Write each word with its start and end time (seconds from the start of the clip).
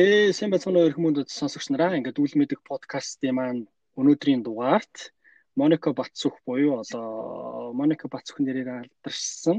Ээ 0.00 0.32
сайн 0.36 0.50
байцгаана 0.50 0.80
уу 0.80 0.94
хүмүүнд 0.96 1.28
сонсогч 1.28 1.66
нараа. 1.68 1.98
Ингээд 1.98 2.22
үл 2.22 2.34
мэдэх 2.40 2.60
подкастын 2.70 3.36
маань 3.36 3.60
өнөөдрийн 4.00 4.40
дугаарт 4.46 4.96
Моника 5.60 5.90
Бацүх 6.00 6.40
буюу 6.48 6.80
одоо 6.82 7.76
Моника 7.78 8.06
Бацүх 8.14 8.40
нэрээр 8.40 8.70
алдаршсан 8.80 9.58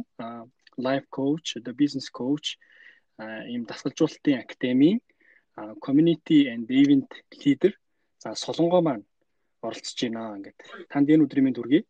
life 0.85 1.05
coach, 1.17 1.47
the 1.65 1.73
business 1.81 2.07
coach 2.09 2.57
ийм 3.53 3.69
дасгалжуулалтын 3.69 4.41
академийн 4.41 4.97
community 5.85 6.49
and 6.53 6.65
event 6.81 7.09
leader 7.41 7.73
за 8.23 8.33
солонгоо 8.33 8.81
маань 8.81 9.05
оролцож 9.61 9.99
байна. 10.01 10.41
Ингээд 10.41 10.57
танд 10.89 11.07
энэ 11.13 11.23
өдрийн 11.25 11.45
мэнд 11.45 11.57
хүргэе. 11.61 11.81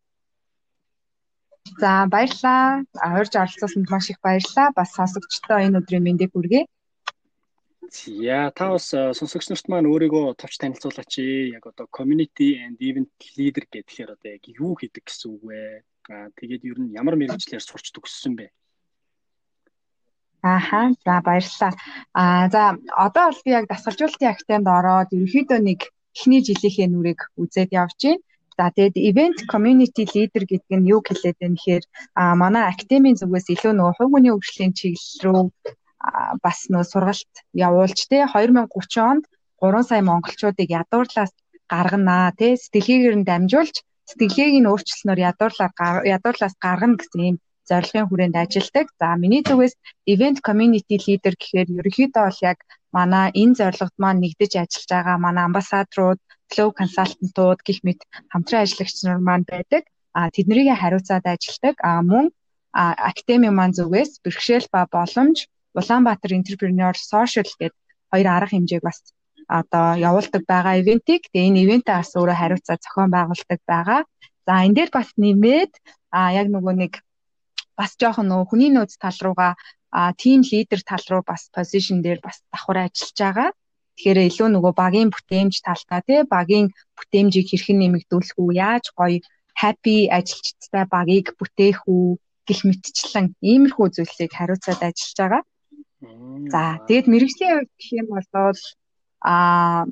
За 1.80 2.04
баярлалаа. 2.14 2.84
Урьж 3.16 3.32
оролцсонд 3.32 3.88
маш 3.88 4.12
их 4.12 4.20
баярлалаа. 4.20 4.76
Бас 4.76 4.92
сонсогчдоо 4.98 5.58
энэ 5.64 5.80
өдрийн 5.80 6.04
мэндийг 6.04 6.36
хүргэе. 6.36 6.68
За 7.90 8.52
та 8.54 8.70
бас 8.70 8.86
сонсогч 8.94 9.50
нарт 9.50 9.66
маань 9.66 9.90
өөрийгөө 9.90 10.38
товч 10.38 10.54
танилцуулаач. 10.62 11.18
Яг 11.50 11.66
одоо 11.66 11.86
community 11.90 12.54
and 12.62 12.78
event 12.78 13.10
leader 13.36 13.66
гэхээр 13.66 14.14
одоо 14.14 14.30
яг 14.38 14.44
юу 14.46 14.78
хийдэг 14.78 15.02
гэсэн 15.02 15.28
үг 15.34 15.42
вэ? 15.42 15.60
Аа 16.06 16.30
тэгээд 16.38 16.62
ер 16.62 16.78
нь 16.78 16.94
ямар 16.94 17.18
мэрэгчлэр 17.18 17.58
сурч 17.58 17.90
төгссөн 17.90 18.38
бэ? 18.38 18.46
Ааха 20.46 20.94
за 21.02 21.14
баярлалаа. 21.26 21.74
Аа 22.14 22.46
за 22.54 22.62
одоо 22.94 23.24
бол 23.34 23.42
би 23.44 23.50
яг 23.50 23.66
дасгалжуулалтын 23.66 24.30
актемд 24.30 24.66
ороод 24.70 25.10
ерөөхдөө 25.10 25.60
нэг 25.66 25.80
эхний 26.14 26.40
жилийнхээ 26.46 26.86
нүрийг 26.86 27.20
үзээд 27.34 27.74
явж 27.82 27.98
байна. 27.98 28.22
За 28.58 28.70
тэгээд 28.70 28.96
event 29.10 29.38
community 29.52 30.06
leader 30.14 30.42
гэдэг 30.46 30.78
нь 30.78 30.90
юу 30.94 31.02
хэлээд 31.02 31.36
байна 31.42 31.58
гэхээр 31.58 31.84
а 32.14 32.22
манай 32.38 32.64
академийн 32.70 33.18
зүгээс 33.18 33.46
илүү 33.54 33.72
нөгөө 33.74 33.94
хувь 33.98 34.12
хүний 34.12 34.32
хөгжлийн 34.32 34.72
чиглэл 34.78 35.18
рүү 35.24 35.42
бас 36.44 36.58
нөө 36.72 36.84
сургалт 36.92 37.32
явуулж 37.68 37.98
те 38.10 38.18
2030 38.26 39.10
онд 39.10 39.24
3 39.62 39.88
сая 39.88 40.02
монголчуудыг 40.10 40.68
ядуурлаас 40.80 41.32
гарганаа 41.72 42.26
те 42.38 42.48
сэтгэлгээгээр 42.62 43.16
нь 43.18 43.28
дамжуулж 43.30 43.76
сэтгэлгээг 44.10 44.56
нь 44.60 44.70
өөрчлснөөр 44.70 45.20
ядуурлаар 45.30 45.96
ядуурлаас 46.16 46.54
гаргана 46.64 46.98
гэсэн 46.98 47.20
юм 47.30 47.36
зорилгын 47.68 48.08
хүрээнд 48.08 48.36
ажилладаг. 48.42 48.86
За 49.00 49.08
миний 49.22 49.42
зүгээс 49.48 49.74
event 50.12 50.38
community 50.46 50.96
leader 51.06 51.34
гэхээр 51.38 51.68
ерөнхийдөө 51.78 52.22
бол 52.26 52.40
яг 52.50 52.58
манай 52.96 53.26
энэ 53.42 53.56
зорилгод 53.60 53.96
маань 54.02 54.22
нэгдэж 54.22 54.52
ажиллаж 54.62 54.90
байгаа 54.92 55.16
манай 55.26 55.44
амбассадрууд, 55.46 56.20
flow 56.50 56.68
consultant-ууд 56.78 57.60
гих 57.66 57.78
мэт 57.86 58.00
хамтран 58.32 58.62
ажиллагч 58.64 58.96
нар 59.06 59.20
маань 59.28 59.46
байдаг. 59.52 59.82
А 60.18 60.28
тэднийг 60.34 60.68
хариуцаад 60.76 61.24
ажилладаг. 61.34 61.76
А 61.88 62.02
мөн 62.10 62.26
академи 63.08 63.50
маань 63.54 63.76
зүгээс 63.78 64.12
бэрхшээл 64.24 64.68
ба 64.74 64.80
боломж 64.94 65.38
Улаанбаатар 65.78 66.32
Entrepreneur 66.38 66.94
Social 66.96 67.46
гэдэг 67.60 67.72
хоёр 68.10 68.28
арга 68.28 68.52
хэмжээг 68.52 68.82
бас 68.84 68.98
одоо 69.48 69.86
явуулдаг 70.08 70.42
байгаа 70.52 70.80
ивентийг. 70.80 71.22
Тэгээ 71.32 71.48
энэ 71.48 71.62
ивентээ 71.64 71.96
бас 72.00 72.10
өөрөө 72.16 72.36
хариуцаа 72.40 72.76
зохион 72.80 73.10
байгуулдаг 73.12 73.60
байгаа. 73.72 74.00
За 74.46 74.52
энэ 74.64 74.76
дээр 74.76 74.90
бас 74.92 75.08
нэмээд 75.16 75.72
а 76.12 76.32
яг 76.40 76.46
нөгөө 76.52 76.74
нэг 76.82 76.92
бас 77.78 77.92
жоохон 78.00 78.26
нөгөө 78.28 78.46
хүний 78.48 78.70
нөөц 78.72 78.92
тал 79.00 79.18
руугаа 79.24 79.52
а 79.92 80.12
тим 80.16 80.40
лидер 80.50 80.80
тал 80.90 81.04
руу 81.10 81.22
бас 81.30 81.42
позишн 81.52 82.00
дээр 82.04 82.20
бас 82.24 82.40
давхар 82.52 82.88
ажиллаж 82.88 83.18
байгаа. 83.20 83.50
Тэгэхээр 83.96 84.18
илүү 84.28 84.48
нөгөө 84.52 84.72
багийн 84.82 85.10
бүтээмж 85.12 85.54
талтай 85.60 86.00
тий 86.08 86.20
багийн 86.24 86.66
бүтээмжийг 86.96 87.46
хэрхэн 87.48 87.78
нэмэгдүүлэх 87.80 88.36
үү, 88.40 88.50
яаж 88.56 88.84
гоё 88.96 89.20
happy 89.62 90.08
ажилчдтай 90.08 90.84
багийг 90.88 91.26
бүтээх 91.36 91.84
үү 91.84 92.16
гэх 92.48 92.60
мэтчлэн 92.66 93.26
иймэрхүү 93.50 93.86
зүйлсийг 93.94 94.32
хариуцаад 94.32 94.80
ажиллаж 94.80 95.18
байгаа. 95.20 95.42
За 96.52 96.82
тэгээд 96.86 97.06
мэрэгжлийн 97.12 97.52
хувьд 97.54 97.72
гэх 97.78 97.90
юм 98.00 98.06
бол 98.10 98.26
а 99.22 99.86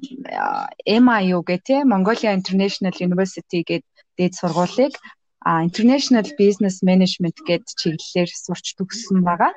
MIU 1.04 1.38
тийм 1.66 1.84
Mongolia 1.92 2.34
International 2.34 2.94
University 3.08 3.62
гэдэг 3.62 3.94
дээд 4.18 4.34
сургуулийг 4.34 4.94
а 5.40 5.62
International 5.68 6.26
Business 6.40 6.76
Management 6.82 7.36
гэд 7.46 7.64
чиглэлээр 7.80 8.30
сурч 8.44 8.66
төгссөн 8.74 9.22
байгаа. 9.22 9.54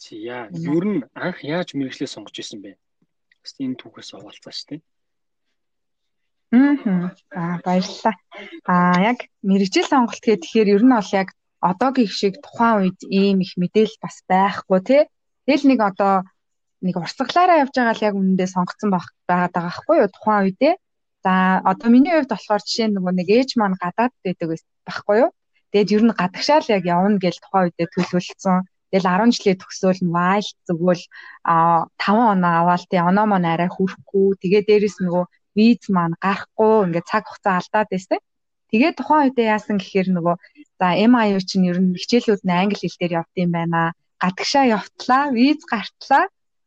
За 0.00 0.48
ер 0.74 0.84
нь 0.88 1.04
анх 1.12 1.38
яаж 1.44 1.68
мэрэгчлээ 1.76 2.08
сонгож 2.08 2.36
исэн 2.40 2.60
бэ? 2.64 2.70
Бас 3.42 3.52
энэ 3.60 3.78
түүхээс 3.80 4.10
овалцаач 4.16 4.58
тийм. 4.68 4.82
Аа 6.52 7.60
баярлалаа. 7.64 8.14
Аа 8.64 8.96
яг 9.12 9.18
мэрэгжил 9.44 9.88
сонголт 9.88 10.24
гэхээр 10.24 10.68
ер 10.76 10.82
нь 10.84 10.94
бол 10.96 11.10
яг 11.12 11.28
одоогийн 11.70 12.10
шиг 12.20 12.34
тухайн 12.44 12.76
үед 12.80 13.00
ийм 13.20 13.38
их 13.44 13.52
мэдээлэл 13.60 14.02
бас 14.04 14.16
байхгүй 14.30 14.80
тий. 14.88 15.02
Тэгэл 15.46 15.68
нэг 15.70 15.80
одоо 15.90 16.14
нэг 16.84 16.94
урсгалаараа 17.02 17.62
явж 17.64 17.74
байгаа 17.76 17.96
л 17.96 18.06
яг 18.08 18.14
үнэндээ 18.16 18.48
сонгоцсон 18.54 18.90
байгаад 18.92 19.52
байгаа 19.54 19.64
байхгүй 19.70 19.96
юу 20.02 20.10
тухайн 20.12 20.42
үедээ. 20.44 20.74
За 21.24 21.32
одоо 21.64 21.88
миний 21.90 22.12
хувьд 22.14 22.30
болохоор 22.32 22.62
жишээ 22.62 22.88
нөгөө 22.94 23.12
нэг 23.18 23.28
ээж 23.38 23.50
маань 23.58 23.80
гадаад 23.82 24.12
байдаг 24.24 24.48
байхгүй 24.86 25.16
юу. 25.24 25.30
Тэгээд 25.70 25.92
ер 25.96 26.02
нь 26.06 26.18
гадагшаал 26.20 26.66
яг 26.76 26.84
явна 26.86 27.18
гэж 27.18 27.34
тухайн 27.42 27.66
үедээ 27.66 27.88
төлөвлөсөн. 27.90 28.58
Тэгэл 28.92 29.10
10 29.10 29.34
жилийн 29.34 29.58
төгсөөл 29.58 30.00
нь 30.06 30.14
вайл 30.14 30.48
зүгэл 30.66 31.04
а 31.42 31.90
5 31.98 32.32
оноо 32.32 32.52
аваал 32.62 32.84
тий 32.86 33.00
оноо 33.02 33.26
маань 33.26 33.50
арай 33.50 33.70
хүрхгүй. 33.72 34.38
Тэгээ 34.40 34.62
дээрэс 34.68 34.96
нөгөө 35.02 35.24
виз 35.56 35.82
маань 35.90 36.14
гарахгүй 36.22 36.74
ингээд 36.86 37.10
цаг 37.10 37.24
хугацаа 37.26 37.54
алдаад 37.58 37.88
байсан. 37.90 38.20
Тэгээ 38.70 38.92
тухайн 38.94 39.22
үедээ 39.26 39.46
яасан 39.56 39.76
гэхээр 39.82 40.08
нөгөө 40.14 40.36
за 40.78 40.88
MIU 41.12 41.40
чинь 41.48 41.68
ер 41.70 41.78
нь 41.80 41.96
хичээлүүд 42.00 42.42
нь 42.44 42.56
англи 42.60 42.78
хэл 42.80 43.00
дээр 43.00 43.12
явт 43.20 43.34
юм 43.42 43.50
байна. 43.56 43.80
Гадагшаа 44.22 44.64
явтлаа, 44.78 45.22
виз 45.36 45.60
гартлаа. 45.72 46.24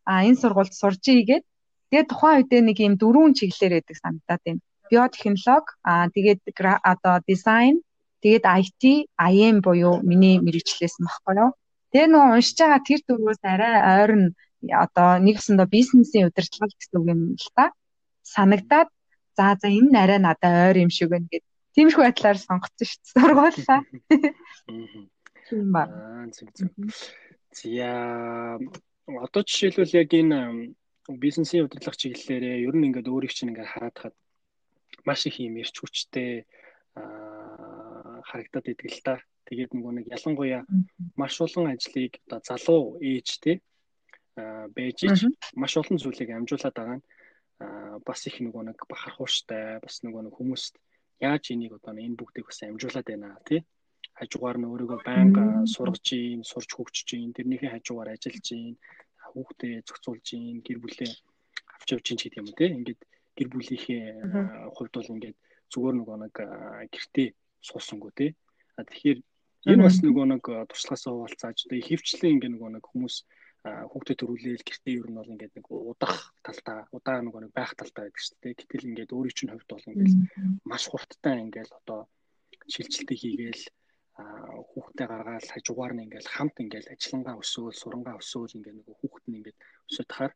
А 0.09 0.25
энэ 0.27 0.39
сургуульд 0.41 0.73
сурж 0.73 1.03
ийгээд 1.05 1.45
тэгээ 1.89 2.09
тухайн 2.09 2.37
үедээ 2.37 2.61
нэг 2.65 2.77
юм 2.87 2.93
дөрвөн 3.01 3.37
чиглэлээр 3.37 3.73
байдаг 3.77 3.97
санагдаад 4.01 4.41
байна. 4.45 4.61
Биотехнологи, 4.89 5.69
а 5.85 6.09
тэгээд 6.09 6.39
одоо 6.91 7.15
дизайн, 7.29 7.75
тэгээд 8.23 8.45
IT, 8.61 8.83
IM 9.29 9.57
буюу 9.61 10.01
миний 10.09 10.41
мэрэгчлээс 10.41 10.97
махгүй 11.05 11.35
юу. 11.37 11.51
Тэгээ 11.93 12.09
нөгөө 12.09 12.33
уншиж 12.37 12.57
байгаа 12.57 12.81
тэр 12.89 13.01
дөрвөөс 13.05 13.41
арай 13.53 13.75
ойрн 14.01 14.23
одоо 14.83 15.09
нэг 15.25 15.35
өсөндөө 15.41 15.67
бизнесийн 15.69 16.27
удирдлага 16.29 16.73
гэсэн 16.73 16.95
үг 16.99 17.07
юм 17.13 17.21
л 17.37 17.49
та. 17.57 17.65
Санагдаад 18.33 18.89
за 19.37 19.45
за 19.61 19.67
энэ 19.69 19.89
нь 19.89 20.01
арай 20.03 20.19
надад 20.21 20.53
ойр 20.67 20.77
юм 20.85 20.91
шиг 20.93 21.09
байна 21.13 21.27
гэд 21.31 21.43
Тиймэрхүү 21.75 22.03
байдлаар 22.05 22.37
сонгоцсон 22.41 22.87
шүү 22.89 22.99
дээ. 22.99 23.13
Сургуулаа. 23.13 23.81
Тийм 25.49 25.67
ба. 25.73 25.83
Зөв 26.33 26.49
зөв. 26.53 26.69
За 27.53 27.89
одоо 29.05 29.41
жишээлбэл 29.45 29.97
яг 29.97 30.13
энэ 30.13 30.73
бизнесийн 31.17 31.65
удирдлага 31.65 31.97
чиглэлээрээ 31.97 32.65
ер 32.69 32.75
нь 32.77 32.87
ингээд 32.89 33.09
өөрийг 33.09 33.33
чинь 33.33 33.49
ингээд 33.53 33.73
хараад 33.73 33.97
хаад 33.97 34.15
маш 35.05 35.25
их 35.25 35.41
юм 35.41 35.57
ирч 35.57 35.73
хүчтэй 35.81 36.45
харагдаад 38.29 38.69
идэг 38.69 38.89
л 38.93 39.01
та. 39.01 39.15
Тэгээд 39.49 39.73
нөгөө 39.73 39.93
нэг 39.97 40.05
ялангуяа 40.13 40.61
маш 41.17 41.41
олон 41.41 41.73
ажлыг 41.73 42.21
одоо 42.29 42.39
залуу 42.45 43.01
ээжтэй 43.01 43.57
байж 44.37 44.97
ич 45.09 45.25
маш 45.57 45.73
олон 45.81 45.97
зүйлийг 45.97 46.29
амжуулаад 46.29 46.75
байгаа 46.77 46.97
нь 47.01 47.05
бас 48.05 48.21
их 48.29 48.37
нөгөө 48.45 48.63
нэг 48.69 48.77
бахархууштай 48.85 49.81
бас 49.81 50.05
нөгөө 50.05 50.29
нэг 50.29 50.33
хүмүүст 50.37 50.77
яаж 51.19 51.43
энийг 51.51 51.73
одоо 51.75 51.93
энэ 51.93 52.19
бүгдийг 52.19 52.45
бас 52.47 52.59
амжуулаад 52.63 53.07
байна 53.07 53.37
тий? 53.47 53.61
Хажуугаар 54.19 54.57
нь 54.59 54.69
өөрийгөө 54.71 54.99
байнга 55.03 55.43
сургаж 55.73 56.07
ийн 56.15 56.41
сурч 56.43 56.69
хөгжиж 56.73 57.09
ийн 57.15 57.35
тэрнийхээ 57.35 57.71
хажуугаар 57.75 58.13
ажиллаж 58.15 58.47
ийн 58.51 58.75
хүүхдээ 59.31 59.73
зохицуулж 59.87 60.27
ийн 60.33 60.57
гэр 60.65 60.79
бүлээ 60.81 61.11
авч 61.75 61.87
явж 61.93 62.05
ч 62.07 62.09
гэдэг 62.15 62.39
юм 62.41 62.49
тий? 62.55 62.69
Ингээд 62.77 63.01
гэр 63.37 63.47
бүлийнхээ 63.51 64.03
хувьд 64.75 64.93
бол 64.95 65.13
ингээд 65.13 65.37
зүгээр 65.71 65.95
нөгөө 65.97 66.17
нэг 66.23 66.35
гэртээ 66.93 67.27
суусангүй 67.67 68.11
тий? 68.15 68.29
А 68.79 68.83
тэгэхээр 68.87 69.19
энэ 69.71 69.83
бас 69.85 69.97
нөгөө 69.99 70.25
нэг 70.31 70.43
туршлагаасаа 70.71 71.11
хуваалцааж 71.13 71.57
одоо 71.67 71.79
хөвчлэн 71.83 72.33
ингээд 72.35 72.53
нөгөө 72.55 72.71
нэг 72.79 72.85
хүмүүс 72.87 73.15
хүүхдэд 73.63 74.19
төрүүлээл 74.19 74.67
гэртээ 74.67 74.95
ер 75.03 75.07
нь 75.11 75.19
бол 75.19 75.33
ингээд 75.35 75.53
нэг 75.59 75.67
удах 75.67 76.31
талдаа 76.45 76.87
удаа 76.95 77.19
нөгөө 77.19 77.41
нэг 77.43 77.51
байх 77.51 77.75
талдаа 77.75 78.07
байдаг 78.07 78.23
шүү 78.23 78.37
дээ. 78.39 78.55
Гэтэл 78.55 78.87
ингээд 78.89 79.11
өөрийн 79.11 79.35
чинь 79.35 79.51
хувьд 79.51 79.69
бол 79.71 79.89
ингээд 79.91 80.15
маш 80.63 80.83
хурдтай 80.87 81.35
ингээд 81.43 81.71
одоо 81.79 82.07
шилжилтийг 82.71 83.19
хийгээл 83.19 83.63
хүүхдээ 84.71 85.07
гаргаад 85.11 85.47
хажуугаар 85.51 85.93
нь 85.95 86.03
ингээд 86.07 86.27
хамт 86.33 86.55
ингээд 86.63 86.87
ажиллангаа 86.93 87.35
өсөөл 87.43 87.75
сурангаа 87.75 88.15
өсөөл 88.21 88.55
ингээд 88.57 88.77
нөгөө 88.79 88.95
хүүхэд 88.99 89.25
нь 89.27 89.37
ингээд 89.39 89.57
өсөж 89.89 90.05
тахаар 90.07 90.33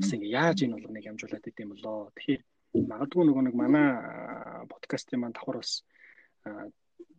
бас 0.00 0.10
ингээд 0.14 0.36
яаж 0.42 0.58
энэ 0.64 0.74
болгоныг 0.74 1.06
амжуулаад 1.06 1.50
идэм 1.50 1.70
болоо. 1.70 2.10
Тэгэхээр 2.14 2.42
магадгүй 2.90 3.22
нөгөө 3.26 3.44
нэг 3.46 3.54
манай 3.54 3.88
подкастын 4.72 5.20
маань 5.22 5.36
давхар 5.36 5.58
бас 5.62 5.72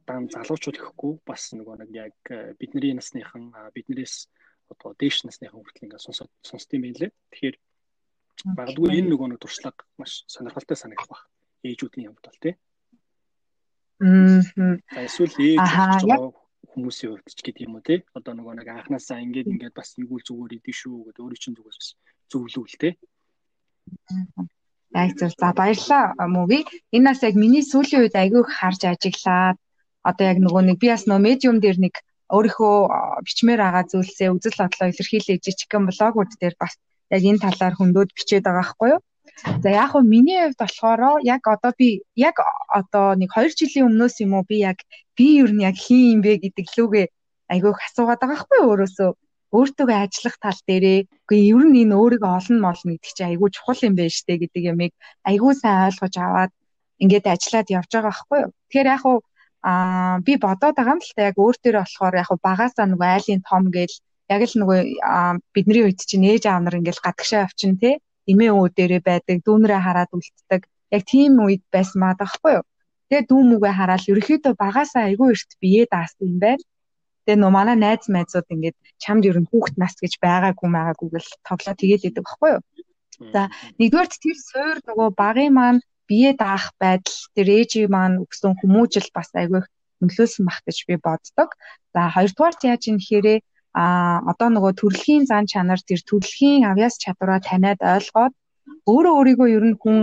дан 0.07 0.21
залуучууд 0.35 0.77
гэхгүй 0.83 1.13
бас 1.29 1.43
нөгөө 1.55 1.75
нэг 1.79 1.89
яг 1.95 2.15
бидний 2.59 2.93
насныхан 2.95 3.55
биднээс 3.75 4.27
одоо 4.73 4.95
дээш 4.99 5.25
насныхан 5.25 5.59
хүртэл 5.61 5.85
ингээд 5.85 6.05
сонсоод 6.05 6.31
сонсдсон 6.41 6.81
юм 6.81 6.95
лээ. 6.97 7.11
Тэгэхээр 7.31 7.55
магадгүй 8.57 8.89
энэ 8.99 9.09
нөгөө 9.11 9.27
нэг 9.29 9.39
туршлага 9.41 9.81
маш 9.99 10.25
сонирхолтой 10.27 10.77
санагдах 10.77 11.09
баг. 11.09 11.21
Ээжүүдний 11.65 12.07
хувьд 12.09 12.25
бол 12.25 12.41
тий. 12.43 12.55
Мм. 13.99 14.81
Эсвэл 14.91 15.35
ээж 15.39 15.59
хүмүүсийн 16.75 17.11
хувьд 17.15 17.27
ч 17.31 17.39
гэдэг 17.41 17.65
юм 17.65 17.77
уу 17.79 17.85
тий. 17.85 18.03
Одоо 18.17 18.33
нөгөө 18.35 18.53
нэг 18.59 18.67
анханасаа 18.67 19.23
ингээд 19.23 19.51
ингээд 19.53 19.75
бас 19.77 19.95
нэгүүл 19.95 20.27
зүгээр 20.27 20.57
идэв 20.59 20.75
шүү 20.75 21.05
гэдэг 21.09 21.23
өөрийн 21.23 21.41
чинь 21.41 21.57
зүгээс 21.57 21.79
бас 21.79 21.89
зөвлөвл 22.29 22.75
тий. 22.75 22.93
Яг 24.91 25.11
зөв. 25.19 25.31
За 25.39 25.55
баярлалаа 25.55 26.27
мөги. 26.27 26.59
Энэ 26.91 27.05
нас 27.07 27.23
яг 27.23 27.35
миний 27.39 27.63
сүүлийн 27.63 28.03
үед 28.03 28.15
айгүй 28.19 28.41
их 28.43 28.51
харж 28.51 28.81
ажиглаад 28.83 29.57
одоо 30.03 30.25
яг 30.27 30.39
нөгөө 30.43 30.61
нэг 30.69 30.77
би 30.81 30.87
бас 30.91 31.07
нөө 31.07 31.19
медиум 31.23 31.57
дээр 31.63 31.77
нэг 31.79 31.95
өөрийнхөө 32.33 32.75
бичмээр 33.25 33.61
байгаа 33.61 33.83
зүйлсээ 33.91 34.29
үзэл 34.33 34.59
бодлоо 34.61 34.87
илэрхийлээ 34.89 35.37
жижигхэн 35.45 35.83
блогууд 35.89 36.31
дээр 36.41 36.55
бас 36.61 36.73
яг 37.13 37.21
энэ 37.29 37.43
талаар 37.45 37.73
хөндөд 37.77 38.09
бичээд 38.17 38.45
байгаа 38.45 38.61
байхгүй 38.61 38.89
юу? 38.93 39.01
За 39.63 39.69
яг 39.69 39.89
хөө 39.91 40.03
миний 40.13 40.39
хувьд 40.41 40.59
болохоор 40.61 41.01
яг 41.33 41.43
одоо 41.55 41.71
би 41.79 41.89
яг 42.15 42.35
одоо 42.79 43.07
нэг 43.21 43.29
2 43.35 43.57
жилийн 43.59 43.87
өмнөөс 43.89 44.15
юм 44.23 44.31
уу 44.37 44.43
би 44.49 44.57
яг 44.69 44.79
би 45.17 45.27
юу 45.41 45.49
н 45.53 45.59
яг 45.69 45.75
хин 45.85 46.01
юм 46.13 46.19
бэ 46.25 46.33
гэдэг 46.43 46.65
лүүгээ 46.75 47.07
айгүйх 47.53 47.79
асуугаад 47.87 48.19
байгаа 48.21 48.37
байхгүй 48.37 48.59
өөрөөсөө 48.65 49.09
өөртөө 49.55 49.87
ажиллах 50.03 50.35
тал 50.43 50.59
дээрээ 50.67 50.99
үгүй 51.25 51.39
ер 51.53 51.63
нь 51.69 51.79
энэ 51.83 51.95
өөрийгөө 52.01 52.31
олон 52.39 52.57
молно 52.65 52.89
гэдэг 52.91 53.11
чинь 53.15 53.29
айгүй 53.29 53.49
чухал 53.53 53.85
юм 53.87 53.95
байна 53.99 54.15
штэ 54.17 54.33
гэдэг 54.41 54.63
ямиг 54.73 54.93
айгүй 55.29 55.53
сайн 55.61 55.79
ойлгож 55.87 56.15
аваад 56.25 56.51
ингээд 57.03 57.25
ажиллаад 57.33 57.67
явж 57.77 57.89
байгаа 57.93 58.11
байхгүй 58.11 58.39
юу. 58.43 58.51
Тэгэхээр 58.67 58.91
яг 58.95 59.01
хуу 59.03 59.17
аа 59.65 60.21
би 60.25 60.33
бодоод 60.45 60.77
байгаа 60.77 60.95
юм 60.95 61.01
л 61.01 61.13
та. 61.17 61.29
Яг 61.29 61.37
өөр 61.41 61.55
төр 61.57 61.75
болохоор 61.81 62.15
яг 62.21 62.29
багасаа 62.47 62.85
нөгөө 62.85 63.09
айлын 63.15 63.41
том 63.49 63.63
гээл 63.75 63.95
яг 64.29 64.41
л 64.45 64.55
нөгөө 64.61 64.79
бидний 65.53 65.83
үед 65.85 65.99
чинь 66.09 66.29
ээж 66.29 66.43
аав 66.45 66.61
нар 66.61 66.77
ингээл 66.79 67.05
гадагшаа 67.05 67.41
авчин 67.49 67.73
те. 67.81 67.97
Эмээ 68.29 68.53
өвөө 68.53 68.69
дээрээ 68.77 69.01
байдаг 69.09 69.37
дүүнрээ 69.45 69.81
хараад 69.81 70.11
үлддэг. 70.13 70.61
Яг 70.95 71.01
тийм 71.09 71.33
үед 71.41 71.63
байсан 71.73 71.97
маа 72.01 72.13
дахгүй 72.13 72.61
юу? 72.61 72.65
Тэгээ 73.09 73.25
дүү 73.29 73.41
мүгээ 73.51 73.73
хараад 73.77 74.03
ерөөхдөө 74.09 74.53
багасаа 74.57 75.03
айгүй 75.09 75.29
эрт 75.33 75.51
бие 75.61 75.83
даасан 75.89 76.25
юм 76.29 76.37
байна. 76.41 76.63
Тэгээ 77.25 77.41
нөө 77.41 77.51
манай 77.57 77.77
найз 77.77 78.05
найзууд 78.09 78.47
ингээд 78.53 78.77
чамд 79.01 79.25
ер 79.29 79.37
нь 79.41 79.49
хүүхэд 79.49 79.77
нас 79.81 79.93
гэж 79.97 80.13
байгаагүй 80.25 80.69
байгаагүй 80.77 81.09
гэл 81.13 81.29
тоглоо. 81.45 81.73
Тэгээд 81.77 82.05
идэг 82.09 82.25
байхгүй 82.25 82.49
юу? 82.53 82.61
За 83.33 83.41
нэгдүгээр 83.81 84.09
тэр 84.09 84.37
суур 84.49 84.77
нөгөө 84.85 85.09
багын 85.21 85.53
маань 85.57 85.81
бие 86.09 86.31
даах 86.43 86.65
байдал 86.81 87.19
тэр 87.35 87.47
ээжийн 87.59 87.91
маань 87.95 88.21
өгсөн 88.23 88.53
хүмүүжил 88.59 89.09
бас 89.17 89.29
айгүй 89.33 89.61
нөлөөлсөн 90.01 90.43
бах 90.45 90.59
гэж 90.65 90.77
би 90.87 90.95
боддог. 91.07 91.49
За 91.93 92.01
хоёрдугаарт 92.15 92.61
яаж 92.69 92.83
юм 92.91 92.99
хэрэг 93.07 93.41
а 93.75 94.23
одоо 94.31 94.49
нөгөө 94.51 94.73
төрөлхийн 94.79 95.23
зан 95.31 95.45
чанар 95.51 95.81
тэр 95.83 96.01
төрөлхийн 96.09 96.63
авьяас 96.71 96.95
чадвараа 97.03 97.39
таниад 97.43 97.79
ойлгоод 97.93 98.33
өөрөө 98.91 99.13
өөрийгөө 99.19 99.47
ер 99.57 99.65
нь 99.69 99.79
хүн 99.81 99.97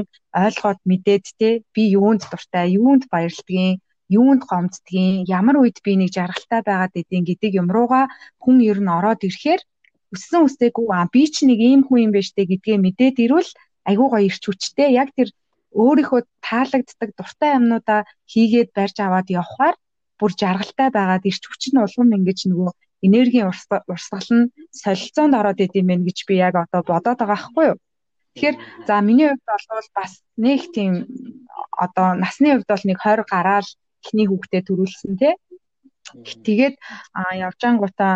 ойлгоод 0.44 0.80
мэдээд 0.90 1.24
те 1.40 1.48
би 1.74 1.82
юунд 1.98 2.22
дуртай, 2.30 2.66
юунд 2.80 3.02
баярлдгийг, 3.12 3.80
юунд 4.18 4.42
гомддгийг, 4.50 5.24
ямар 5.38 5.56
үед 5.62 5.78
би 5.84 5.92
нэг 5.96 6.10
жаргалтай 6.16 6.60
байгаад 6.68 6.94
идэв 7.00 7.22
гэдэг 7.28 7.52
юм 7.60 7.68
руугаа 7.74 8.04
хүн 8.42 8.56
ер 8.70 8.78
нь 8.84 8.92
ороод 8.96 9.20
ирэхээр 9.28 9.62
өссөн 10.14 10.44
үстэйгүү 10.46 10.86
а 10.92 11.08
би 11.14 11.22
ч 11.32 11.48
нэг 11.48 11.58
ийм 11.70 11.80
хүн 11.86 11.98
юм 12.06 12.12
байна 12.12 12.28
штэ 12.28 12.44
гэдгээ 12.50 12.78
мэдээд 12.84 13.16
ирвэл 13.24 13.50
айгуу 13.88 14.08
гоё 14.12 14.26
ирч 14.28 14.42
хүчтэй 14.44 14.88
яг 15.00 15.08
тэр 15.16 15.28
өөрийнхөө 15.72 16.20
таалагддаг 16.48 17.10
дуртай 17.18 17.50
юмнуудаа 17.58 18.00
хийгээд 18.32 18.70
барьж 18.76 18.96
аваад 19.00 19.28
явхаар 19.40 19.76
бүр 20.18 20.32
жаргалтай 20.42 20.88
байгаад 20.92 21.24
ирч 21.30 21.42
хүч 21.48 21.62
нь 21.72 21.82
улам 21.82 22.08
ингэж 22.16 22.40
нөгөө 22.48 22.72
энергийн 23.06 23.48
урсгал 23.48 24.30
нь 24.36 24.50
солилцоонд 24.82 25.34
ороод 25.40 25.58
идэм 25.64 25.86
байх 25.88 26.02
гэж 26.06 26.18
би 26.28 26.34
яг 26.46 26.54
одоо 26.54 26.80
бодоод 26.86 27.18
байгаа 27.18 27.40
хгүй 27.42 27.66
юу. 27.72 27.78
Тэгэхээр 28.32 28.56
за 28.86 28.94
миний 29.00 29.28
хувьд 29.28 29.44
бол 29.72 29.88
бас 29.98 30.12
нэг 30.36 30.60
тийм 30.76 30.92
одоо 31.84 32.08
насны 32.22 32.48
хувьд 32.54 32.70
бол 32.70 32.84
нэг 32.88 32.98
20 33.02 33.26
гараал 33.32 33.68
эхний 34.02 34.26
хүүхдээ 34.28 34.62
төрүүлсэн 34.64 35.12
тий. 35.20 35.34
Тэгээд 36.46 36.74
явж 37.46 37.60
ангуудаа 37.66 38.14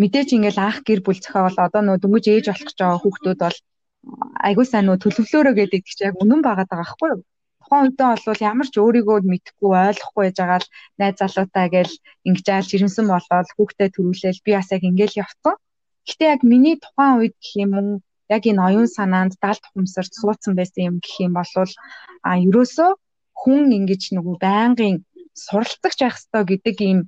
мэдээж 0.00 0.28
ингээл 0.36 0.60
анх 0.60 0.78
гэр 0.84 1.00
бүл 1.02 1.20
зохиол 1.24 1.56
одоо 1.56 1.82
нөө 1.82 1.96
дөнгөж 2.00 2.24
ээж 2.28 2.44
болох 2.48 2.66
гэж 2.68 2.78
байгаа 2.78 3.00
хүүхдүүд 3.02 3.38
бол 3.44 3.58
айгуу 4.48 4.66
сайн 4.68 4.86
нөө 4.86 4.98
төлөвлөөрөө 5.02 5.54
гэдэг 5.56 5.82
чинь 5.86 6.06
яг 6.08 6.16
үнэн 6.22 6.40
байгаа 6.44 6.66
даа 6.68 6.80
байхгүй 6.82 7.08
юу? 7.14 7.20
Тухайн 7.60 7.84
үедээ 7.90 8.08
бол 8.26 8.46
ямар 8.50 8.68
ч 8.70 8.74
өөрийгөө 8.78 9.18
мэдхгүй 9.32 9.72
ойлгохгүй 9.88 10.22
байж 10.24 10.36
байгаа 10.38 10.60
л 10.62 10.72
найз 11.00 11.14
залуутай 11.18 11.66
гээл 11.74 11.94
ингэжаал 12.28 12.70
жирэмсэн 12.70 13.06
болоод 13.10 13.48
хүүхдээ 13.56 13.88
төрүүлээл 13.92 14.44
би 14.46 14.50
бас 14.54 14.68
яг 14.74 14.82
ингээл 14.86 15.20
явцсан. 15.22 15.54
Гэтэ 16.06 16.24
яг 16.34 16.40
миний 16.46 16.76
тухайн 16.78 17.18
үед 17.18 17.34
гэх 17.42 17.54
юм 17.64 17.72
уу 17.78 17.90
яг 18.34 18.42
энэ 18.46 18.62
оюун 18.66 18.90
санаанд 18.96 19.34
далд 19.42 19.64
хумсарт 19.74 20.12
суудсан 20.14 20.54
байсан 20.54 20.82
юм 20.90 20.96
гэх 21.02 21.16
юм 21.26 21.32
бол 21.34 21.50
а 22.28 22.30
ерөөсөө 22.46 22.90
хүн 23.40 23.66
ингэж 23.78 24.02
нөгөө 24.14 24.36
байнгын 24.46 24.96
суралцагч 25.44 25.98
байх 26.02 26.16
ёстой 26.18 26.42
гэдэг 26.50 26.76
ийм 26.88 27.00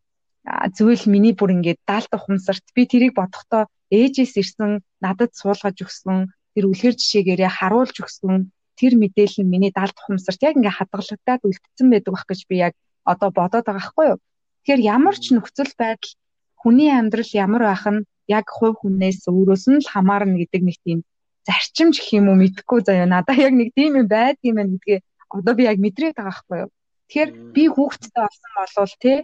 зүйл 0.76 1.04
миний 1.12 1.34
бүр 1.36 1.50
ингээд 1.56 1.80
даалт 1.90 2.12
ухамсарт 2.14 2.64
би 2.74 2.82
тэрийг 2.90 3.14
бодохдоо 3.16 3.62
ээжээс 3.90 4.34
ирсэн 4.42 4.70
надад 5.04 5.32
суулгаж 5.40 5.76
өгсөн 5.84 6.18
тэр 6.58 6.66
үлгэр 6.66 6.94
жишээгээрээ 6.98 7.50
харуулж 7.54 7.94
өгсөн 8.02 8.50
тэр 8.74 8.98
мэдээлэл 8.98 9.46
нь 9.46 9.52
миний 9.54 9.70
даалт 9.70 9.94
ухамсарт 9.94 10.42
яг 10.42 10.58
ингээ 10.58 10.74
хадгалагдаад 10.74 11.46
үлдсэн 11.46 11.86
байдаг 11.86 12.12
байх 12.18 12.26
гэж 12.26 12.40
би 12.50 12.56
яг 12.66 12.74
одоо 13.06 13.30
бодоод 13.30 13.62
байгаа 13.62 13.86
хгүй 13.86 14.06
юу. 14.10 14.18
Тэгэхээр 14.66 14.82
ямар 14.82 15.14
ч 15.14 15.24
нөхцөл 15.38 15.70
байдал 15.78 16.12
хүний 16.58 16.90
амьдрал 16.90 17.30
ямар 17.30 17.62
байх 17.62 17.86
нь 17.86 18.02
яг 18.26 18.46
хувь 18.50 18.82
хүнээс 18.82 19.30
өөрөөс 19.30 19.64
нь 19.70 19.78
л 19.86 19.92
хамаарна 19.94 20.34
гэдэг 20.34 20.62
нэг 20.66 20.76
тийм 20.82 20.98
зарчим 21.46 21.94
гэх 21.94 22.10
юм 22.18 22.26
уу 22.26 22.42
мэдхгүй 22.42 22.80
заяа 22.82 23.06
надаа 23.06 23.38
яг 23.38 23.54
нэг 23.54 23.70
тийм 23.78 24.02
юм 24.02 24.10
юм 24.10 24.54
байна 24.58 24.74
гэдгээ 24.74 24.98
одоо 25.30 25.54
би 25.54 25.62
яг 25.70 25.78
мэдрээд 25.78 26.18
байгаа 26.18 26.36
хгүй 26.42 26.58
юу. 26.66 26.70
Тэгэхээр 27.06 27.30
би 27.54 27.62
хүүхэдтэй 27.70 28.22
болсон 28.26 28.50
болвол 28.58 28.94
те 28.98 29.14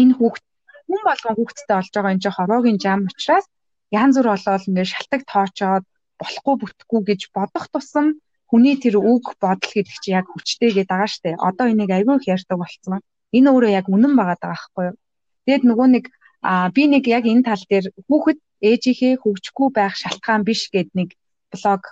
энэ 0.00 0.14
хүүхэд 0.14 0.44
хүн 0.86 1.02
болгон 1.02 1.34
хүүхэдтэй 1.34 1.74
болж 1.74 1.90
байгаа 1.90 2.12
энэ 2.14 2.22
ч 2.22 2.26
хороогийн 2.30 2.78
жам 2.78 3.00
учраас 3.10 3.46
янз 3.92 4.14
бүр 4.16 4.28
болоод 4.32 4.68
ингээ 4.68 4.86
шалтак 4.92 5.22
тоочоод 5.28 5.84
болохгүй 6.24 6.54
бүтэхгүй 6.58 7.00
гэж 7.04 7.20
бодох 7.36 7.68
тусам 7.68 8.06
хүний 8.48 8.76
тэр 8.80 8.96
үг 9.02 9.36
бодол 9.36 9.72
гэдэг 9.76 9.96
чи 10.00 10.10
яг 10.16 10.26
хүчтэй 10.32 10.70
гэдэг 10.72 10.88
байгаа 10.88 11.10
штэ. 11.10 11.30
Одоо 11.36 11.66
энийг 11.68 11.90
айгүй 11.92 12.16
их 12.16 12.28
ярьдаг 12.32 12.58
болцсон. 12.58 13.04
Энэ 13.36 13.48
өөрөө 13.52 13.72
яг 13.76 13.86
үнэн 13.92 14.14
байгаа 14.16 14.38
даа 14.40 14.52
байхгүй 14.56 14.84
юу? 14.88 14.96
Тэгэд 15.44 15.64
нөгөө 15.68 15.88
нэг 15.92 16.04
а 16.44 16.70
би 16.70 16.82
нэг 16.86 17.04
яг 17.08 17.24
энэ 17.26 17.44
тал 17.44 17.64
дээр 17.66 17.86
хүүхэд 18.08 18.38
ээжийнхээ 18.68 19.20
хөгжихгүй 19.20 19.68
байх 19.74 19.94
шалтгаан 19.96 20.42
биш 20.44 20.70
гэд 20.72 20.92
нэг 20.94 21.16
блог 21.52 21.82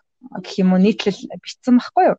гэх 0.45 0.55
юм 0.63 0.73
уу 0.73 0.81
нийтлэл 0.81 1.21
бичсэн 1.43 1.77
байхгүй 1.81 2.05
юу? 2.15 2.19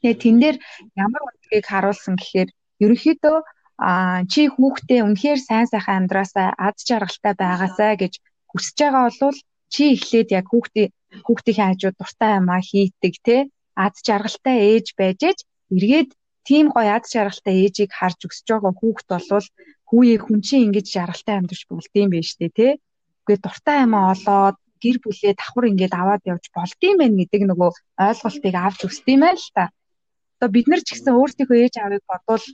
Тэгээ 0.00 0.14
тэн 0.22 0.36
дээр 0.40 0.56
ямар 0.94 1.22
үндгийг 1.26 1.66
харуулсан 1.66 2.14
гэхээр 2.20 2.50
ерөнхийдөө 2.84 3.38
а 3.76 4.24
чи 4.32 4.48
хүүхдээ 4.48 5.00
үнэхээр 5.04 5.40
сайн 5.40 5.66
сайхан 5.68 6.08
амьдраасаа 6.08 6.48
аз 6.56 6.76
жаргалтай 6.88 7.34
байгаасаа 7.36 7.92
гэж 8.00 8.14
хүсэж 8.50 8.76
байгаа 8.80 9.04
бол 9.20 9.38
чи 9.72 9.82
эхлээд 9.96 10.28
яг 10.38 10.46
хүүхдээ 10.48 10.86
хүүхдийн 11.26 11.58
хажууд 11.58 11.96
дуртай 11.98 12.32
юмаа 12.40 12.60
хийдэг 12.70 13.14
те 13.26 13.36
аз 13.84 13.94
жаргалтай 14.06 14.56
ээж 14.70 14.86
байж 14.98 15.20
ээж 15.28 15.38
эргээд 15.76 16.10
тийм 16.48 16.66
гоё 16.74 16.90
аз 16.96 17.04
жаргалтай 17.14 17.54
ээжийг 17.62 17.90
харж 17.98 18.18
өсөж 18.28 18.46
байгаа 18.50 18.74
хүүхд 18.76 19.06
болвол 19.12 19.48
хүүе 19.88 20.16
хүн 20.24 20.40
чинь 20.46 20.64
ингэж 20.66 20.86
жаргалтай 20.96 21.34
амьдарч 21.36 21.62
болдсон 21.70 22.08
байх 22.12 22.26
штэ 22.30 22.48
те 22.58 22.68
үгүй 23.26 23.36
дуртай 23.42 23.76
юмаа 23.86 24.14
олоод 24.14 24.56
гэр 24.82 24.96
бүлээ 25.02 25.34
давхар 25.36 25.66
ингээд 25.70 25.94
аваад 26.00 26.22
явж 26.32 26.44
болдсон 26.54 26.94
байх 27.00 27.12
гэдэг 27.18 27.42
нөгөө 27.50 27.70
ойлголтыг 28.06 28.54
авч 28.54 28.80
өсдөг 28.86 29.12
юм 29.14 29.22
байл 29.26 29.46
та. 29.56 29.64
Одоо 30.36 30.48
бид 30.54 30.66
нар 30.68 30.82
ч 30.84 30.88
гэсэн 30.94 31.18
өөрсдийнхөө 31.18 31.58
ээж 31.64 31.74
аавыг 31.80 32.04
бодвол 32.06 32.44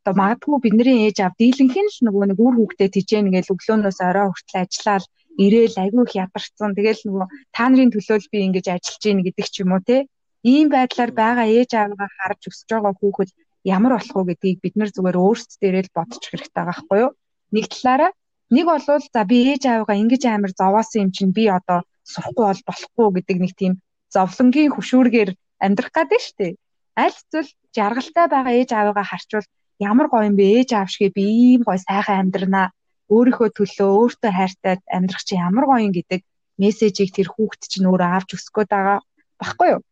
одоо 0.00 0.14
магадгүй 0.20 0.58
бидний 0.62 0.98
ээж 1.10 1.18
аав 1.20 1.34
дийлэнх 1.40 1.76
нь 1.76 1.92
л 1.92 2.04
нөгөө 2.06 2.24
нэг 2.30 2.38
үр 2.38 2.54
хүүхдээ 2.56 2.88
тижээн 2.94 3.28
гэж 3.34 3.46
өглөөнөөс 3.52 3.98
орой 4.08 4.26
хүртэл 4.30 4.62
ажиллаад 4.62 5.04
ирээл 5.44 5.76
айгүй 5.76 6.02
их 6.06 6.14
ядарсан. 6.16 6.72
Тэгэл 6.76 7.02
нөгөө 7.06 7.26
та 7.52 7.64
нарын 7.68 7.92
төлөө 7.92 8.28
би 8.32 8.38
ингэж 8.46 8.66
ажиллаж 8.72 9.02
гин 9.04 9.20
гэдэг 9.26 9.46
ч 9.52 9.54
юм 9.62 9.72
уу 9.76 9.82
те. 9.84 10.06
Ийм 10.42 10.66
байдлаар 10.72 11.12
байгаа 11.12 11.46
ээж 11.46 11.70
аавгаа 11.74 12.08
харж 12.16 12.40
өсөж 12.48 12.68
байгаа 12.70 12.94
хүүхэд 12.96 13.30
ямар 13.66 13.92
болох 13.98 14.14
вэ 14.16 14.24
гэдгийг 14.32 14.58
бид 14.64 14.74
нар 14.78 14.90
зүгээр 14.94 15.18
өөрсдөө 15.18 15.70
л 15.84 15.96
бодчих 15.96 16.30
хэрэгтэй 16.30 16.54
байгаа 16.54 16.70
байхгүй 16.70 16.98
юу? 17.04 17.10
Нэг 17.54 17.64
талаараа 17.72 18.12
нэг 18.54 18.64
болвол 18.70 19.02
за 19.02 19.22
би 19.26 19.38
ээж 19.50 19.62
аавгаа 19.66 19.96
ингэж 20.02 20.22
амар 20.30 20.52
зовоосон 20.54 21.02
юм 21.04 21.10
чинь 21.10 21.34
би 21.34 21.44
одоо 21.50 21.82
сурахгүй 22.06 22.44
бол 22.46 22.62
болохгүй 22.68 23.08
гэдэг 23.18 23.36
нэг 23.42 23.52
тийм 23.58 23.72
зовлонгийн 24.14 24.70
хөшүүргээр 24.74 25.30
амьдрах 25.64 25.92
гэдэг 25.94 26.20
шүү 26.22 26.36
дээ. 26.38 26.52
Аль 26.94 27.18
зүйл 27.32 27.50
жаргалтай 27.74 28.26
байгаа 28.30 28.54
ээж 28.54 28.70
аавгаа 28.72 29.06
харчвал 29.10 29.48
ямар 29.82 30.06
гоё 30.08 30.30
юм 30.30 30.36
бэ 30.38 30.46
ээж 30.62 30.70
аав 30.78 30.88
шиг 30.94 31.12
би 31.16 31.24
ийм 31.26 31.60
гоё 31.66 31.78
сайхан 31.82 32.30
амьдрнаа 32.30 32.70
өөрийнхөө 33.14 33.48
төлөө 33.54 33.90
өөртөө 34.00 34.32
хайртай 34.34 34.74
амьдрах 34.96 35.22
чинь 35.26 35.44
ямар 35.48 35.64
гоё 35.66 35.86
юм 35.86 35.92
гэдэг 35.94 36.20
мессежийг 36.58 37.10
тэр 37.14 37.28
хүүхэд 37.30 37.62
чинь 37.70 37.88
өөрөө 37.90 38.10
авч 38.16 38.30
өсөх 38.34 38.52
гээд 38.54 38.70
байгаа 38.72 38.98
баггүй 39.40 39.68
юу. 39.74 39.82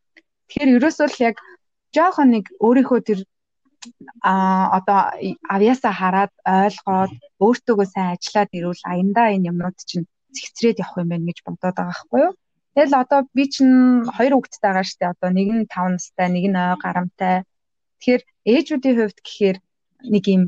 Тэгэхээр 0.49 0.75
ерөөсөө 0.77 1.09
л 1.13 1.25
яг 1.29 1.37
жоохон 1.95 2.29
нэг 2.35 2.45
өөрийнхөө 2.59 3.01
тэр 3.05 3.21
а 4.25 4.33
одоо 4.79 5.01
авьяасаа 5.55 5.93
хараад 5.93 6.33
ойлгоод 6.43 7.13
өөртөөгөө 7.45 7.87
сайн 7.93 8.17
ажиллаад 8.17 8.51
ирвэл 8.57 8.83
аяндаа 8.93 9.27
энэ 9.37 9.49
юмнууд 9.53 9.77
чинь 9.85 10.09
цэгцрээд 10.35 10.81
явах 10.83 10.99
юм 11.05 11.09
байна 11.13 11.29
гэж 11.29 11.39
бодоод 11.45 11.77
байгаа 11.77 11.93
байхгүй 11.93 12.21
юу. 12.25 12.33
Тэгэл 12.75 12.95
одоо 13.03 13.21
би 13.37 13.45
чинь 13.55 14.09
хоёр 14.17 14.33
хүүхэдтэй 14.35 14.63
байгаа 14.65 14.87
штэ 14.89 15.05
одоо 15.13 15.31
нэг 15.31 15.49
нь 15.53 15.65
5 15.71 15.95
настай, 15.95 16.29
нэг 16.33 16.45
нь 16.51 16.59
ой 16.59 16.77
гарамтай. 16.83 17.37
Тэгэхээр 18.01 18.23
ээжүүдийн 18.53 18.97
хувьд 18.99 19.19
гэхээр 19.23 19.57
нэг 20.13 20.25
юм 20.35 20.43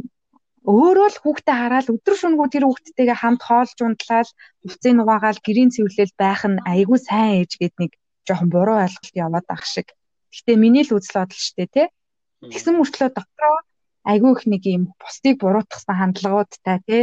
өөрөө 0.67 1.09
л 1.15 1.19
хүүхдээ 1.23 1.57
хараад 1.59 1.87
өдөр 1.95 2.15
шөнөгүй 2.19 2.49
тэр 2.51 2.65
хүүхдтэйгээ 2.67 3.19
хамт 3.23 3.43
хоолж 3.47 3.79
унтлаад 3.87 4.29
хувцсыг 4.67 4.93
нугаагаал 4.99 5.41
гэрийн 5.47 5.71
цэвэрлэл 5.75 6.15
байх 6.19 6.43
нь 6.51 6.59
айгүй 6.73 6.99
сайн 6.99 7.31
ээж 7.39 7.53
гэд 7.61 7.75
нэг 7.79 7.93
жоохон 8.27 8.51
буруу 8.51 8.77
ойлголт 8.83 9.15
яваад 9.15 9.47
ах 9.55 9.63
шиг. 9.63 9.89
Гэхдээ 10.35 10.57
миний 10.59 10.83
л 10.83 10.95
үзэл 10.99 11.23
бодол 11.23 11.43
штэ 11.47 11.67
тий. 11.71 11.87
Тэгсэн 12.51 12.75
мөртлөө 12.83 13.09
дотроо 13.15 13.57
айгүй 14.11 14.31
их 14.35 14.43
нэг 14.51 14.63
юм 14.67 14.83
бусдыг 14.99 15.35
буруутгсан 15.39 15.95
хандлагуудтай 15.99 16.79
тий 16.87 17.03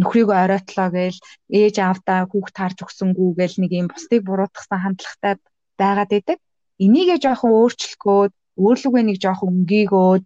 нөхрийгөө 0.00 0.36
оройтлоо 0.44 0.88
гээл 0.96 1.18
ээж 1.60 1.76
аавдаа 1.80 2.28
хүүхд 2.28 2.54
таарж 2.56 2.78
өгсөнгүү 2.84 3.30
гээл 3.38 3.56
нэг 3.62 3.70
юм 3.80 3.86
бусдыг 3.92 4.20
буруутгсан 4.28 4.80
хандлагатай 4.84 5.34
байгаад 5.80 6.12
идэг. 6.18 6.38
Энийгээ 6.84 7.18
жоохон 7.24 7.52
өөрчлөхөөд 7.56 8.32
өөрлөгөө 8.60 9.02
нэг 9.08 9.18
жоохон 9.24 9.48
өнгийгөөд 9.52 10.24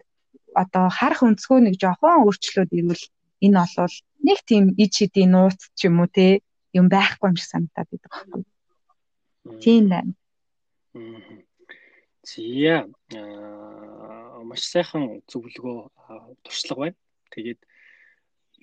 одоо 0.55 0.87
харах 0.89 1.23
өнцгөө 1.27 1.59
нэг 1.67 1.75
жоохон 1.81 2.25
өөрчлөөд 2.27 2.71
ирвэл 2.73 3.05
энэ 3.45 3.59
олвол 3.65 3.97
нэг 4.27 4.39
тийм 4.49 4.65
ид 4.77 4.93
шидийн 4.93 5.33
нууц 5.33 5.61
ч 5.77 5.89
юм 5.89 6.01
уу 6.01 6.09
те 6.11 6.41
юм 6.77 6.87
байхгүй 6.89 7.31
юм 7.31 7.37
шиг 7.37 7.49
санагдаад 7.51 7.89
байдаг 7.91 8.11
байхгүй. 8.13 8.43
Тийм 9.65 9.85
байна. 9.89 10.13
Зя 12.27 12.87
маш 14.45 14.63
сайхан 14.69 15.23
зөвлөгөө 15.31 15.79
туршлага 16.45 16.81
байна. 16.81 16.99
Тэгээд 17.33 17.61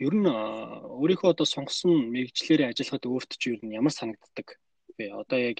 ер 0.05 0.13
нь 0.13 0.29
өөрийнхөө 0.29 1.33
одоо 1.33 1.47
сонгосон 1.49 2.13
мэрэгчлэрээ 2.13 2.69
ажиллахад 2.69 3.09
өөрт 3.09 3.31
чи 3.41 3.57
ер 3.57 3.61
нь 3.65 3.75
ямар 3.79 3.93
санагддаг 3.95 4.61
вэ? 4.97 5.09
Одоо 5.09 5.39
яг 5.41 5.57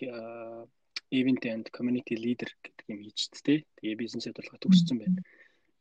event 1.10 1.44
and 1.48 1.66
community 1.72 2.16
leader 2.16 2.50
гэдэг 2.62 2.86
юм 2.94 3.00
хийж 3.02 3.34
тээ. 3.34 3.66
Тэгээ 3.80 3.98
бизнес 3.98 4.28
хөдөлгөөн 4.28 4.62
төгссөн 4.62 4.98
байна. 5.02 5.22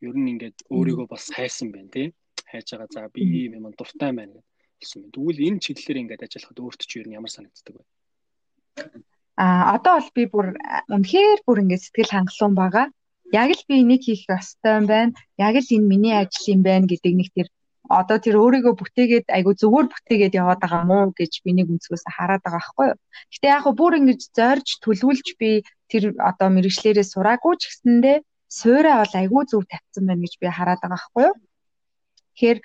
Ер 0.05 0.15
нь 0.17 0.31
ингээд 0.33 0.59
өөрийгөө 0.69 1.07
бас 1.09 1.25
хайсан 1.33 1.73
байна 1.73 1.91
тий. 1.93 2.07
Хайж 2.51 2.67
байгаа 2.73 2.89
за 2.93 3.09
би 3.15 3.23
ийм 3.25 3.57
юм 3.59 3.73
дуртай 3.73 4.13
байна 4.13 4.41
гэсэн 4.81 5.03
байна. 5.03 5.15
Тэгвэл 5.17 5.47
энэ 5.49 5.63
чиглэлээр 5.65 6.03
ингээд 6.03 6.25
ажиллахад 6.27 6.59
өөрт 6.61 6.81
чи 6.85 7.01
ер 7.01 7.07
нь 7.09 7.17
ямар 7.19 7.33
санагддаг 7.33 7.75
вэ? 7.77 7.85
А 9.37 9.77
одоо 9.77 9.95
бол 10.01 10.11
би 10.17 10.25
бүр 10.33 10.47
үнэхээр 10.93 11.41
бүр 11.47 11.63
ингээд 11.65 11.85
сэтгэл 11.85 12.13
хангалуун 12.13 12.55
байгаа. 12.57 12.87
Яг 13.33 13.51
л 13.57 13.65
би 13.69 13.75
энийг 13.83 14.03
хийх 14.05 14.25
ёстой 14.29 14.73
юм 14.81 14.87
байна. 14.87 15.13
Яг 15.37 15.55
л 15.57 15.75
энэ 15.77 15.91
миний 15.93 16.15
ажил 16.17 16.47
юм 16.55 16.63
байна 16.63 16.87
гэдэг 16.89 17.13
нэг 17.17 17.29
тэр 17.37 17.49
одоо 17.89 18.19
тэр 18.19 18.37
өөрийгөө 18.43 18.75
бүтээгээд 18.77 19.27
айгу 19.31 19.53
зүгээр 19.55 19.87
бүтээгээд 19.91 20.39
яваад 20.41 20.61
байгаа 20.63 20.83
мó 20.91 20.99
гэж 21.15 21.33
би 21.45 21.51
нэг 21.55 21.71
өнцгөөс 21.71 22.05
хараад 22.11 22.43
байгаа 22.43 22.59
байхгүй 22.59 22.87
юу. 22.91 22.99
Гэтэ 23.33 23.47
яг 23.47 23.65
бүр 23.79 23.93
ингэж 23.99 24.21
зорж 24.35 24.69
төлөвлөж 24.83 25.29
би 25.41 25.51
тэр 25.91 26.05
одоо 26.19 26.49
мэрэгчлэрээ 26.51 27.07
сураагүй 27.07 27.55
ч 27.61 27.63
гэсэндээ 27.71 28.19
суураа 28.49 29.03
бол 29.03 29.15
айгу 29.21 29.41
зөв 29.51 29.63
тавьсан 29.71 30.05
байна 30.07 30.23
гэж 30.25 30.35
би 30.41 30.47
хараад 30.49 30.81
байгаа 30.81 30.97
байхгүй 30.97 31.25
юу. 31.29 31.37
Тэгэхээр 32.37 32.59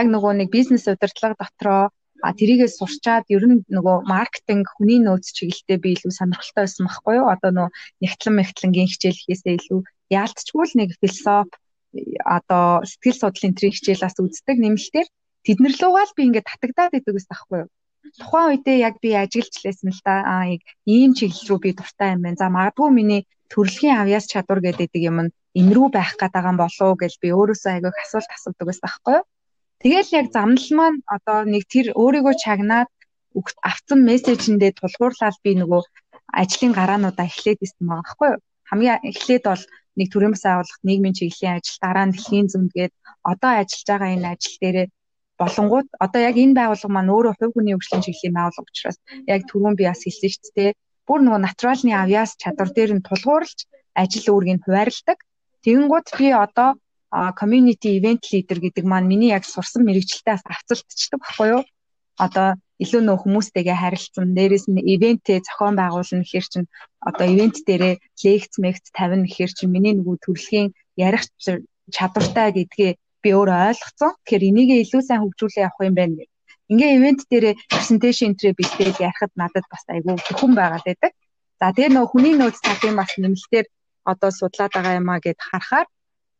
яг 0.00 0.06
нөгөө 0.08 0.32
нэг 0.40 0.48
бизнес 0.50 0.88
удирдлага 0.88 1.36
дотроо 1.38 1.82
а 2.22 2.30
тэрийгээ 2.38 2.70
сурчаад 2.70 3.26
ер 3.34 3.44
нь 3.50 3.66
нөгөө 3.76 4.06
маркетинг 4.06 4.66
хүний 4.70 5.02
нөөц 5.02 5.26
чиглэлтэй 5.36 5.78
би 5.82 5.88
илүү 5.98 6.12
сонирхолтой 6.14 6.62
байсан 6.64 6.86
байхгүй 6.86 7.14
юу 7.18 7.26
одоо 7.34 7.50
нөгөө 7.50 7.74
нэгтлэн 8.02 8.34
мэгтлэнгийн 8.38 8.90
хичээл 8.90 9.18
хийхээсээ 9.18 9.54
илүү 9.58 9.80
яалтчгүй 10.18 10.64
л 10.70 10.74
нэг 10.78 10.90
философи 11.02 11.58
одоо 12.24 12.86
сэтгэл 12.88 13.20
судлалын 13.20 13.56
трийг 13.58 13.74
хичээлээс 13.74 14.16
үздэг 14.22 14.56
нэмэлтээр 14.62 15.08
тэднэр 15.44 15.74
лугаал 15.82 16.12
би 16.16 16.22
ингээд 16.30 16.50
татагдаад 16.50 16.96
идэг 16.96 17.14
гэсэн 17.14 17.32
байхгүй 17.32 17.58
юу. 17.62 17.70
Тухайн 18.18 18.48
үедээ 18.50 18.78
яг 18.88 18.94
би 19.02 19.10
ажиглаж 19.18 19.56
лээсэн 19.62 19.90
л 19.90 20.02
да. 20.06 20.14
Аа 20.34 20.44
ийм 20.86 21.10
чиглэл 21.18 21.48
рүү 21.48 21.58
би 21.64 21.70
дуртай 21.74 22.14
юм 22.14 22.22
байна. 22.22 22.40
За 22.40 22.46
магадгүй 22.54 22.90
миний 22.94 23.22
төрөлхийн 23.52 24.00
авьяас 24.00 24.26
чадвар 24.32 24.60
гэдэг 24.64 25.02
юм 25.10 25.18
нь 25.24 25.34
энэ 25.58 25.72
рүү 25.76 25.88
байх 25.96 26.12
гэдэг 26.16 26.44
юм 26.50 26.56
болов 26.62 26.90
гэж 27.02 27.12
би 27.22 27.28
өөрөөсөө 27.36 27.70
айгүйх 27.72 27.98
асуулт 28.04 28.30
асуудаг 28.32 28.66
байсан 28.68 28.84
байхгүй 28.88 29.14
юу. 29.18 29.24
Тэгэл 29.82 30.10
яг 30.20 30.26
замнал 30.32 30.68
маань 30.78 30.98
одоо 31.16 31.38
нэг 31.52 31.62
тэр 31.72 31.86
өөрийгөө 32.02 32.34
чагнаад 32.44 32.88
авцсан 33.70 34.00
мессежэндээ 34.08 34.72
тулгуурлаад 34.80 35.36
би 35.44 35.52
нөгөө 35.60 35.82
ажлын 36.40 36.72
гараануудаа 36.78 37.26
эхлээд 37.28 37.60
исэн 37.64 37.84
байгаа 37.88 38.02
байхгүй 38.04 38.28
юу. 38.32 38.40
Хамгийн 38.70 38.98
эхлээд 39.10 39.44
бол 39.50 39.64
нэг 39.98 40.08
төрийн 40.10 40.32
бас 40.34 40.44
байгууллага 40.46 40.86
нийгмийн 40.88 41.16
чиглэлийн 41.18 41.56
ажил 41.58 41.78
дараа 41.84 42.04
нь 42.06 42.14
дэлхийн 42.14 42.48
зүүнгээд 42.52 42.92
одоо 43.32 43.50
ажиллаж 43.60 43.88
байгаа 43.90 44.10
энэ 44.16 44.28
ажил 44.32 44.56
дээрээ 44.62 44.86
болонгууд 45.40 45.88
одоо 46.04 46.20
яг 46.28 46.36
энэ 46.42 46.56
байгууллага 46.58 46.94
маань 46.94 47.12
өөрөө 47.14 47.34
хувь 47.36 47.52
хүний 47.54 47.74
хөгжлийн 47.74 48.04
чиглэлийн 48.04 48.36
байгууллага 48.36 48.70
учраас 48.72 48.98
яг 49.32 49.40
түрүүн 49.50 49.74
би 49.78 49.84
бас 49.90 50.00
хэлсэн 50.04 50.30
шүү 50.32 50.52
дээ. 50.56 50.72
Бүр 51.06 51.20
нөгөө 51.22 51.40
натуралны 51.42 51.92
авьяас 52.02 52.38
чадвар 52.42 52.70
дээр 52.76 52.90
нь 52.96 53.06
тулгуурлаж 53.06 53.58
ажил 53.94 54.26
үүргийг 54.32 54.62
хуваарлдаг. 54.64 55.18
Тэгэнгუთ 55.64 56.08
би 56.18 56.28
одоо 56.44 56.68
community 57.38 57.98
event 57.98 58.22
leader 58.32 58.58
гэдэг 58.62 58.84
маань 58.88 59.10
миний 59.10 59.30
яг 59.36 59.44
сурсан 59.44 59.84
мэрэгчлэлтээс 59.84 60.42
авцалтчдаг 60.48 61.20
байхгүй 61.20 61.48
юу? 61.54 61.62
Одоо 62.24 62.48
илүү 62.82 63.02
нөх 63.04 63.22
хүмүүстэйгээ 63.22 63.76
харилцсан. 63.78 64.32
Дээрээс 64.36 64.66
нь 64.68 64.80
ивэнтээ 64.94 65.38
зохион 65.46 65.76
байгуулна 65.78 66.24
гэхэр 66.24 66.46
чинь 66.52 66.68
одоо 67.08 67.26
ивент 67.28 67.56
дээрээ 67.68 67.94
лекц 68.24 68.52
мэгц 68.62 68.86
тавина 68.96 69.28
гэхэр 69.28 69.52
чинь 69.54 69.74
миний 69.74 69.94
нөгөө 69.96 70.16
төрөлхийн 70.24 70.68
ярих 70.96 71.22
чадвартай 71.94 72.48
гэдгээ 72.56 72.92
би 73.22 73.30
өөрөө 73.38 73.58
ойлгоцсон. 73.70 74.12
Тэгэхээр 74.24 74.48
энийгээ 74.50 74.78
илүү 74.84 75.02
сайн 75.04 75.22
хөгжүүлээ 75.22 75.66
явах 75.68 75.80
юм 75.88 75.94
байна. 76.00 76.24
Ингээ 76.70 76.90
ивент 76.96 77.20
дээрээ 77.30 77.54
презентацийн 77.70 78.30
энтрээ 78.32 78.54
бэлдээд 78.58 78.96
ярихад 79.08 79.32
надад 79.40 79.66
бас 79.72 79.82
айгүй 79.88 80.14
зөвхөн 80.26 80.54
байгаад 80.54 80.84
байдаг. 80.86 81.12
За 81.60 81.72
тэгээ 81.74 81.94
нөгөө 81.94 82.10
хүний 82.12 82.34
нөөц 82.38 82.58
цагийн 82.62 82.96
бас 82.98 83.10
нэмэлтээр 83.18 83.66
одоо 84.12 84.30
судлаад 84.30 84.72
байгаа 84.74 84.98
юм 85.00 85.08
а 85.10 85.18
гэд 85.24 85.38
харахаар 85.38 85.86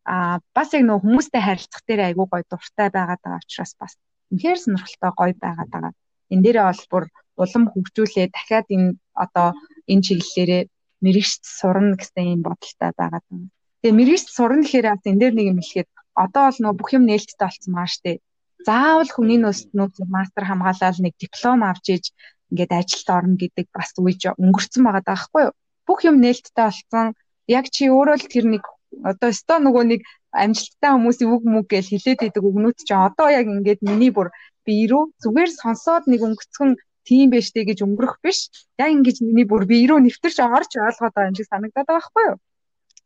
а 0.05 0.15
бас 0.57 0.69
яг 0.75 0.83
нөгөө 0.87 1.03
хүмүүстэй 1.05 1.43
харилцах 1.45 1.83
дээр 1.87 2.01
айгүй 2.11 2.27
гоё 2.31 2.45
дуртай 2.51 2.89
байгаад 2.91 3.21
байгаа 3.23 3.43
учраас 3.43 3.73
бас 3.81 3.93
үнэхээр 4.33 4.59
сонирхолтой 4.63 5.13
гоё 5.19 5.35
байгаад 5.45 5.71
байгаа 5.75 5.93
энэ 6.33 6.43
дээрээ 6.45 6.67
бол 6.69 6.85
бүр 6.93 7.05
улам 7.43 7.65
хөгжүүлээ 7.73 8.27
дахиад 8.33 8.67
энэ 8.75 8.89
одоо 9.25 9.49
энэ 9.93 10.05
чиглэлээрээ 10.07 10.63
мэрэгч 11.05 11.43
сурна 11.59 11.95
гэсэн 12.01 12.27
юм 12.35 12.43
бодолтой 12.47 12.91
байгаад 13.01 13.25
байна. 13.29 13.49
Тэгээ 13.81 13.99
мэрэгч 13.99 14.27
сурна 14.37 14.63
гэхээр 14.65 14.87
бас 14.91 15.05
энэ 15.11 15.21
дээр 15.21 15.35
нэг 15.37 15.47
юм 15.53 15.59
хэлэхэд 15.61 15.89
одоо 16.25 16.43
бол 16.49 16.59
нөө 16.63 16.73
бүх 16.79 16.91
юм 16.97 17.05
нээлттэй 17.07 17.47
болсон 17.47 17.73
маа 17.75 17.89
штэ. 17.93 18.23
Заавал 18.67 19.11
хүний 19.11 19.39
нөөцнүүд 19.43 19.95
мастер 20.15 20.45
хамгаалаад 20.47 20.97
нэг 21.03 21.15
диплом 21.19 21.61
авч 21.67 21.87
иж 21.97 22.05
ингээд 22.51 22.73
ажилд 22.79 23.09
орно 23.17 23.37
гэдэг 23.43 23.67
бас 23.75 23.91
үеж 23.99 24.23
өнгөрцөн 24.39 24.83
байгаа 24.85 25.05
даахгүй 25.07 25.43
юу? 25.49 25.55
Бүх 25.87 26.01
юм 26.09 26.17
нээлттэй 26.23 26.65
болсон. 26.69 27.07
Яг 27.49 27.67
чи 27.75 27.91
өөрөө 27.91 28.17
л 28.21 28.31
тэр 28.33 28.47
нэг 28.53 28.65
одоо 29.09 29.29
өстой 29.33 29.59
нөгөө 29.65 29.85
нэг 29.93 30.01
амжилттай 30.33 30.91
хүмүүсийн 30.93 31.33
үг 31.33 31.43
мүг 31.55 31.67
гэж 31.73 31.85
хилээд 31.91 32.21
идэг 32.29 32.45
үгнүүд 32.45 32.77
чинь 32.87 33.07
одоо 33.09 33.29
яг 33.33 33.47
ингээд 33.49 33.81
миний 33.83 34.13
бүр 34.15 34.29
бие 34.67 34.87
рүү 34.91 35.05
зүгээр 35.23 35.51
сонсоод 35.61 36.05
нэг 36.07 36.21
өнгөцгөн 36.23 36.77
тийм 37.09 37.27
байж 37.33 37.51
тээ 37.51 37.65
гэж 37.73 37.79
өнгөрөх 37.83 38.23
биш. 38.25 38.53
Яг 38.79 38.91
ингэж 38.95 39.17
миний 39.27 39.47
бүр 39.49 39.65
бие 39.67 39.89
рүү 39.89 40.01
нэвтэрч 40.07 40.39
орж 40.45 40.71
ойлгоод 40.77 41.15
байгаа 41.17 41.31
юм 41.31 41.37
шиг 41.37 41.49
санагдаад 41.51 41.87
байгаа 41.89 41.99
байхгүй 41.99 42.25
юу? 42.31 42.39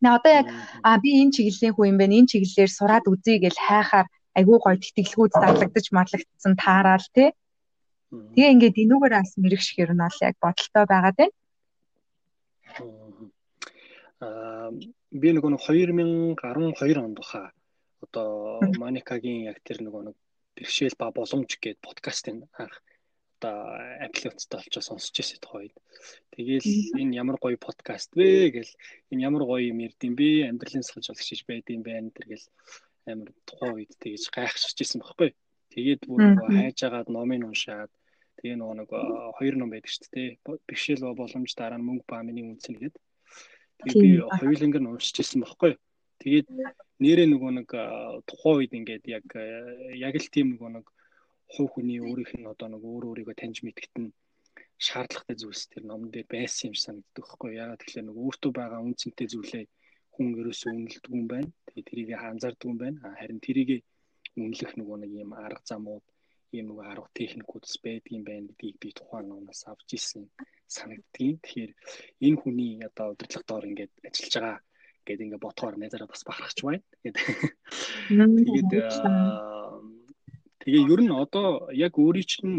Нэ 0.02 0.08
одоо 0.16 0.32
яг 0.40 0.46
а 0.84 0.98
би 1.00 1.10
энэ 1.22 1.34
чиглэлийн 1.34 1.74
хүн 1.74 1.88
юм 1.90 1.98
байна. 1.98 2.14
Энэ 2.18 2.30
чиглэлээр 2.30 2.70
сураад 2.76 3.04
үзье 3.08 3.40
гэж 3.40 3.56
хайхаар 3.56 4.06
айгүй 4.38 4.58
гоё 4.60 4.76
тэтгэлгүүд 4.76 5.32
зарлагдаж 5.34 5.86
марлагдсан 5.96 6.54
таараал 6.60 7.06
тий. 7.16 7.30
Тэгээ 8.12 8.52
ингээд 8.54 8.82
энүүгээр 8.84 9.14
бас 9.16 9.32
мэрэгших 9.40 9.78
юм 9.82 9.98
бол 10.04 10.18
яг 10.28 10.36
бодолтой 10.44 10.84
байгаад 10.86 11.16
байна. 11.20 11.34
Аа 14.20 14.70
би 15.20 15.28
нөгөө 15.32 15.50
2012 15.60 17.04
онд 17.04 17.16
баха 17.20 17.42
одоо 18.04 18.60
Маникагийн 18.82 19.48
яг 19.50 19.58
тэр 19.66 19.80
нөгөө 19.84 20.02
нэг 20.06 20.16
бэрхшээл 20.56 21.00
ба 21.00 21.12
боломж 21.18 21.50
гээд 21.60 21.78
подкастын 21.84 22.48
анх 22.60 22.76
одоо 23.36 23.56
аппликацтай 24.06 24.60
олчоо 24.60 24.82
сонсч 24.82 25.12
байсан 25.16 25.38
тухайд. 25.40 25.74
Тэгээл 26.32 26.68
энэ 27.00 27.16
ямар 27.22 27.36
гоё 27.36 27.56
подкаст 27.60 28.10
вэ 28.16 28.50
гэл 28.56 28.72
энэ 29.12 29.24
ямар 29.28 29.44
гоё 29.44 29.68
юм 29.72 29.84
ярдсан 29.84 30.12
бэ? 30.16 30.48
Амьдралын 30.48 30.84
сахалж 30.86 31.12
болгож 31.12 31.42
байд 31.48 31.66
юм 31.68 31.82
байна. 31.84 32.08
Тэргээл 32.16 32.46
амар 33.06 33.30
тухайн 33.48 33.74
үед 33.74 33.92
тэгэж 34.02 34.24
гайхшиж 34.34 34.76
ирсэн 34.82 35.00
баггүй. 35.02 35.30
Тэгээд 35.72 36.02
бүр 36.06 36.20
хайж 36.46 36.78
агаад 36.86 37.08
номыг 37.10 37.46
уншаад 37.46 37.90
тэгээ 38.38 38.58
нөгөө 38.58 38.76
нэг 38.80 38.90
хоёр 39.38 39.54
ном 39.56 39.70
байдаг 39.70 39.90
шүү 39.90 40.10
дээ. 40.12 40.30
Бэрхшээл 40.44 41.06
ба 41.06 41.20
боломж 41.20 41.50
дараа 41.54 41.78
нь 41.78 41.86
мөнгө 41.86 42.06
ба 42.10 42.26
миний 42.26 42.44
үнцэн 42.46 42.74
гэдэг. 42.76 43.02
Тэгээд 43.86 44.02
би 44.02 44.10
хоёуланг 44.40 44.76
нь 44.78 44.90
уншиж 44.90 45.16
ирсэн 45.22 45.40
баггүй. 45.44 45.72
Тэгээд 46.22 46.46
нэрээ 47.02 47.28
нөгөө 47.30 47.52
нэг 47.60 47.68
тухайн 48.28 48.56
үед 48.58 48.72
ингээд 48.78 49.04
яг 49.16 49.26
яг 49.94 50.14
л 50.16 50.32
тийм 50.34 50.56
нөгөө 50.56 50.70
нэг 50.80 50.86
хувь 51.54 51.70
хүний 51.72 52.00
өөрийнх 52.00 52.32
нь 52.40 52.50
одоо 52.52 52.68
нэг 52.72 52.82
өөр 52.82 53.04
өөрийгөө 53.12 53.36
таньж 53.36 53.60
мэдгэт 53.62 53.94
нь 54.00 54.10
шаардлагатай 54.86 55.36
зүйлс 55.40 55.62
тэр 55.72 55.84
номон 55.88 56.10
дээр 56.12 56.28
байсан 56.28 56.72
юм 56.72 56.76
санагддаг 56.76 57.24
байхгүй 57.24 57.50
яагаад 57.60 57.80
тэгэхээр 57.80 58.08
нэг 58.08 58.16
өөртөө 58.16 58.52
байгаа 58.56 58.80
үнцэнтэй 58.84 59.28
зүйлээ 59.32 59.64
хүн 60.16 60.32
ерөөсөө 60.40 60.72
үнэлдэг 60.72 61.12
юм 61.12 61.26
байна. 61.28 61.50
Тэгээ 61.68 61.88
тэрийг 61.88 62.10
анзаардаг 62.16 62.66
юм 62.66 62.78
байна. 62.80 62.98
Харин 63.20 63.40
тэрийг 63.44 63.70
үнэлэх 64.36 64.72
нөгөө 64.80 64.96
нэг 65.04 65.12
юм 65.22 65.30
арга 65.36 65.62
замууд 65.68 66.04
ийм 66.56 66.66
нөгөө 66.72 66.86
арга 66.92 67.08
техникүүдс 67.20 67.72
байдгийн 67.84 68.24
байна 68.24 68.48
гэдгийг 68.48 68.76
би 68.80 68.88
тухайн 68.96 69.28
номоос 69.28 69.62
авч 69.68 69.88
ирсэн 69.96 70.24
санагддгийг. 70.66 71.36
Тэгэхээр 71.44 71.72
энэ 72.26 72.40
хүний 72.40 72.72
одоо 72.88 73.12
удирдлага 73.12 73.48
доор 73.48 73.64
ингээд 73.68 73.92
ажиллаж 74.08 74.34
байгаа 74.34 74.58
гэдэг 75.06 75.26
ингээ 75.26 75.44
бодхоор 75.44 75.76
найзаараа 75.76 76.08
бас 76.10 76.22
бахархч 76.24 76.58
байна. 76.64 76.84
Тэгээд 77.04 77.16
тэгээд 78.48 78.70
Тэгээ 80.66 80.90
ер 80.90 81.00
нь 81.06 81.14
одоо 81.14 81.70
яг 81.70 81.94
өөрийн 81.94 82.26
чинь 82.26 82.58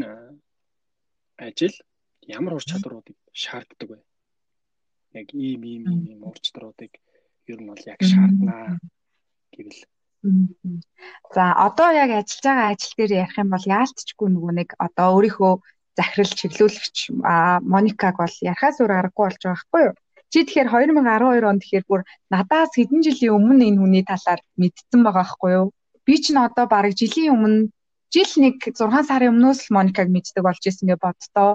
ажил 1.36 1.76
ямар 2.24 2.56
ур 2.56 2.64
чадваруудыг 2.64 3.20
шаарддаг 3.36 3.90
вэ? 3.92 4.00
Яг 5.20 5.28
ийм 5.36 5.62
ийм 5.68 5.84
ийм 6.08 6.24
ур 6.24 6.40
чадваруудыг 6.40 6.96
ер 7.52 7.60
нь 7.62 7.70
бол 7.72 7.84
яг 7.92 8.00
шаарднаа 8.12 8.78
гэвэл 9.54 9.82
За 11.36 11.44
одоо 11.68 11.90
яг 12.04 12.10
ажиллаж 12.12 12.44
байгаа 12.44 12.68
ажил 12.74 12.94
дээр 12.98 13.12
ярих 13.24 13.36
юм 13.42 13.50
бол 13.54 13.66
яалтчгүй 13.78 14.28
нөгөө 14.32 14.54
нэг 14.60 14.70
одоо 14.86 15.08
өөрийнхөө 15.16 15.54
захирал 15.98 16.34
чиглүүлэгч 16.40 16.98
Моникаг 17.74 18.16
бол 18.22 18.36
ярахаас 18.50 18.78
өөр 18.82 18.94
аргагүй 18.98 19.24
болж 19.24 19.42
байгаа 19.42 19.56
байхгүй 19.56 19.84
юу? 19.88 19.96
Чи 20.32 20.38
тэгэхээр 20.44 20.70
2012 20.74 21.50
онд 21.50 21.62
тэгэхээр 21.64 21.86
бүр 21.90 22.02
надаас 22.34 22.72
хэдэн 22.76 23.02
жилийн 23.06 23.36
өмнө 23.38 23.64
энэ 23.70 23.82
хүний 23.82 24.04
талаар 24.12 24.42
мэдсэн 24.60 25.02
байгаа 25.06 25.24
байхгүй 25.24 25.52
юу? 25.58 25.68
Би 26.06 26.16
ч 26.24 26.26
н 26.34 26.38
одоо 26.48 26.66
бараг 26.74 26.94
жилийн 27.00 27.34
өмнө 27.36 27.60
жил 28.14 28.32
нэг 28.44 28.56
6 28.68 29.08
сарын 29.08 29.32
өмнөөс 29.32 29.60
л 29.64 29.74
Моникаг 29.76 30.08
мэддэг 30.12 30.44
болж 30.44 30.64
исэн 30.66 30.92
гэж 30.92 31.00
боддоо. 31.00 31.50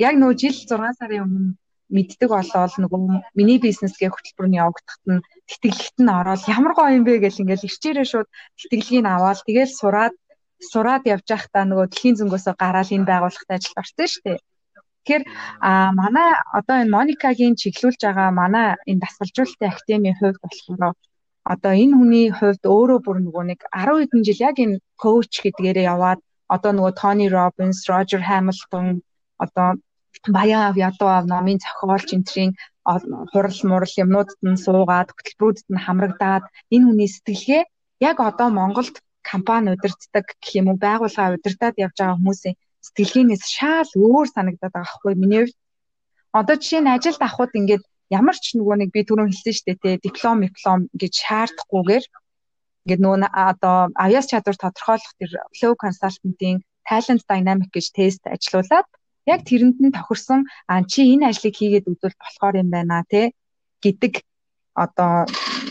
Яг 0.00 0.14
нөгөө 0.16 0.36
жил 0.40 0.56
6 0.56 0.98
сарын 1.00 1.24
өмнө 1.26 1.50
мэддэг 1.94 2.30
болоод 2.34 2.74
нөгөө 2.82 3.00
миний 3.38 3.58
бизнес 3.62 3.94
гэх 3.98 4.14
хөтөлбөр 4.14 4.48
нь 4.50 4.58
явагдахад 4.62 5.04
нь 5.06 5.24
тэтгэлэгт 5.50 5.98
нь 6.02 6.14
ороод 6.18 6.42
ямар 6.56 6.72
гоё 6.74 6.90
юм 6.98 7.04
бэ 7.06 7.22
гэл 7.22 7.42
ингээл 7.42 7.68
ирчээрээ 7.68 8.06
шууд 8.10 8.28
тэтгэлгийг 8.58 9.06
аваад 9.06 9.38
тэгэл 9.46 9.78
сураад 9.80 10.14
сураад 10.70 11.02
явж 11.14 11.26
байхдаа 11.30 11.64
нөгөө 11.66 11.86
дэлхийн 11.88 12.18
зөнгөөсөө 12.18 12.54
гараад 12.58 12.90
энэ 12.96 13.08
байгууллагад 13.10 13.54
ажилд 13.54 13.80
орсон 13.82 14.08
шүү 14.10 14.22
дээ. 14.26 14.38
Тэгэхээр 15.06 15.24
а 15.68 15.70
манай 16.00 16.28
одоо 16.58 16.76
энэ 16.82 16.94
Моникагийн 16.96 17.54
чиглүүлж 17.60 18.00
байгаа 18.02 18.30
манай 18.42 18.66
энэ 18.90 19.02
дасгалжуулалтын 19.04 19.70
академийн 19.70 20.18
хувьд 20.18 20.38
болохоор 20.42 20.94
одоо 21.52 21.72
энэ 21.82 21.94
хүний 21.98 22.26
хувьд 22.38 22.62
өөрөө 22.74 22.98
бүр 23.06 23.18
нөгөө 23.22 23.44
нэг 23.50 23.60
10 23.70 24.02
хэдэн 24.02 24.22
жил 24.26 24.40
яг 24.48 24.56
энэ 24.64 24.80
коуч 25.02 25.32
гэдгээрээ 25.44 25.86
яваад 25.94 26.20
одоо 26.54 26.70
нөгөө 26.74 26.92
Тони 27.00 27.26
Робинс, 27.36 27.78
Рожер 27.90 28.22
Хамилтон 28.26 28.86
одоо 29.44 29.68
Баян 30.36 30.62
ав 30.68 30.76
ядуу 30.88 31.08
ав 31.18 31.24
номын 31.32 31.58
зохиолч 31.64 32.08
энтрийн 32.16 32.52
хурал 33.32 33.60
мурал 33.70 33.94
юмнуудад 34.04 34.40
нь 34.50 34.62
суугаад 34.64 35.08
хөтөлбөрүүдэд 35.12 35.66
нь 35.72 35.82
хамрагдаад 35.84 36.44
энэ 36.74 36.86
хүний 36.86 37.10
сэтгэлгээ 37.12 37.62
яг 38.08 38.16
одоо 38.30 38.48
Монголд 38.58 38.96
компани 39.30 39.68
удирддаг 39.74 40.26
гэх 40.42 40.52
юм 40.60 40.66
уу 40.70 40.78
байгууллага 40.86 41.34
удирдах 41.36 41.74
явж 41.84 41.96
байгаа 41.98 42.18
хүмүүсийн 42.18 42.56
сэтгэлгээнээс 42.86 43.44
шал 43.56 43.90
өөр 44.04 44.26
санагдаад 44.30 44.74
байгаа 44.74 44.94
хгүй 44.94 45.14
миний 45.18 45.40
хувьд. 45.42 45.58
Одоо 46.38 46.56
жишээ 46.60 46.82
нь 46.82 46.92
ажилд 46.94 47.20
авахд 47.26 47.58
ингээд 47.58 47.84
ямар 48.18 48.36
ч 48.44 48.54
нөгөө 48.54 48.76
нэг 48.78 48.90
би 48.94 49.00
түрүүн 49.08 49.30
хэлсэн 49.30 49.54
шүү 49.56 49.66
дээ 49.66 49.82
те 49.82 49.90
диплом 50.06 50.38
диплом 50.46 50.80
гэж 51.00 51.12
шаардахгүйгээр 51.22 52.04
ингээд 52.84 53.02
нөгөө 53.02 53.28
одоо 53.50 53.76
авьяас 54.04 54.26
чадвар 54.30 54.56
тодорхойлох 54.60 55.12
тэр 55.18 55.30
flow 55.56 55.74
consultant-ийн 55.82 56.58
talent 56.88 57.22
dynamic 57.30 57.70
гэж 57.74 57.86
тест 57.98 58.22
ажилуулад 58.34 58.86
яг 59.26 59.40
тэрэнд 59.48 59.76
нь 59.82 59.94
тохирсон 59.96 60.40
чи 60.90 61.00
энэ 61.12 61.28
ажлыг 61.30 61.54
хийгээд 61.56 61.90
үзвэл 61.90 62.16
болохоор 62.22 62.54
юм 62.62 62.68
байна 62.70 63.04
те 63.10 63.32
гэдэг 63.84 64.22
одоо 64.84 65.26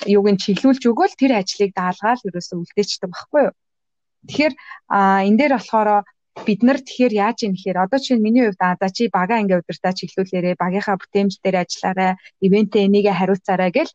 юуг 0.06 0.28
нь 0.34 0.42
чиглүүлж 0.44 0.84
өгөөл 0.90 1.16
тэр 1.20 1.32
ажлыг 1.42 1.72
даалгаал 1.76 2.26
ерөөсөө 2.28 2.58
үлдээчдэг 2.62 3.10
байхгүй 3.12 3.42
юу. 3.48 3.54
Тэгэхээр 4.28 4.54
энэ 5.28 5.38
дээр 5.40 5.54
болохоор 5.56 5.90
бид 6.44 6.62
нар 6.68 6.80
тэгэхээр 6.84 7.14
яаж 7.26 7.38
юм 7.48 7.54
гэхээр 7.56 7.84
одоо 7.86 8.00
чинь 8.02 8.26
миний 8.26 8.44
хувьд 8.44 8.60
за 8.82 8.90
чи 8.96 9.08
бага 9.08 9.40
ингээ 9.40 9.62
удирдаа 9.62 9.94
чиглүүлээрээ 9.96 10.56
багийнхаа 10.60 11.00
бүтээмжлэлээр 11.00 11.62
ажиллаарай, 11.64 12.12
ивэнтээ 12.46 12.86
энийгээ 12.88 13.16
хариуцаарай 13.16 13.72
гэл 13.72 13.92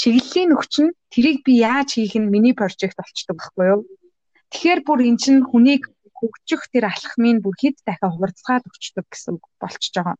чиглэлийн 0.00 0.54
өгч 0.54 0.74
нь 0.84 0.94
тэрийг 1.12 1.38
би 1.42 1.52
яаж 1.66 1.88
хийх 1.98 2.14
нь 2.14 2.30
миний 2.30 2.54
прожект 2.54 2.96
болчдөг 3.00 3.36
байхгүй 3.36 3.66
юу. 3.74 3.80
Тэгэхээр 4.54 4.80
бүр 4.86 5.00
эн 5.08 5.16
чинь 5.18 5.42
хүнийг 5.42 5.82
хөгжих 6.20 6.62
тэр 6.72 6.84
алхмыг 6.92 7.36
бүр 7.42 7.56
хэд 7.60 7.76
дахин 7.86 8.12
хурцгаад 8.14 8.68
өгчдөг 8.68 9.06
гэсэн 9.08 9.34
болчихж 9.60 9.94
байгаа. 9.96 10.16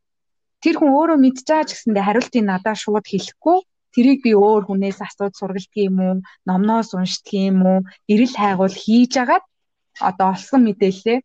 Тэр 0.63 0.75
хүн 0.77 0.91
өөрөө 0.97 1.17
мэдж 1.21 1.45
байгаа 1.45 1.67
ч 1.67 1.71
гэсэндээ 1.73 2.05
хариултыг 2.05 2.43
надад 2.45 2.77
шууд 2.81 3.05
хэлэхгүй 3.09 3.57
тэрийг 3.93 4.19
би 4.25 4.31
өөр 4.35 4.63
хүнээс 4.65 4.99
асууд 5.07 5.33
сургалдаг 5.35 5.77
юм 5.89 5.97
уу, 6.05 6.15
номноос 6.47 6.89
уншдаг 6.95 7.35
юм 7.49 7.59
уу, 7.69 7.79
эрэл 8.11 8.35
хайгуул 8.39 8.75
хийж 8.83 9.13
агаад 9.23 9.45
одоо 10.09 10.27
олсон 10.33 10.61
мэдээлэлээ 10.65 11.19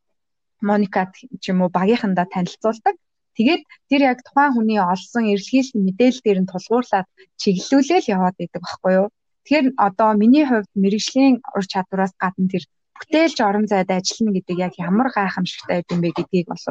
Моникад 0.68 1.12
ч 1.42 1.44
юм 1.52 1.58
уу 1.62 1.70
багийнхандаа 1.78 2.26
танилцуулдаг. 2.32 2.96
Тэгээд 3.36 3.62
тэр 3.90 4.00
яг 4.10 4.18
тухайн 4.24 4.52
хүний 4.56 4.80
олсон 4.80 5.28
эрэлхийлсэн 5.32 5.80
мэдээлэл 5.84 6.24
дээр 6.24 6.38
нь 6.40 6.50
тулгуурлаад 6.50 7.06
чиглүүлээл 7.40 8.10
яваад 8.16 8.36
байдаг 8.40 8.60
байхгүй 8.64 8.92
юу? 9.00 9.08
Тэгэхээр 9.44 9.66
одоо 9.76 10.10
миний 10.16 10.44
хувьд 10.48 10.70
мэрэгжлийн 10.82 11.34
ур 11.56 11.64
чадвараас 11.72 12.14
гадна 12.22 12.48
тэр 12.48 12.64
бүтээлч 13.00 13.38
орон 13.48 13.66
зайд 13.70 13.90
ажиллана 13.90 14.32
гэдэг 14.36 14.56
яг 14.66 14.74
ямар 14.88 15.08
гайхамшигтай 15.16 15.84
юм 15.92 16.00
бэ 16.02 16.10
гэдгийг 16.16 16.46
бол 16.48 16.62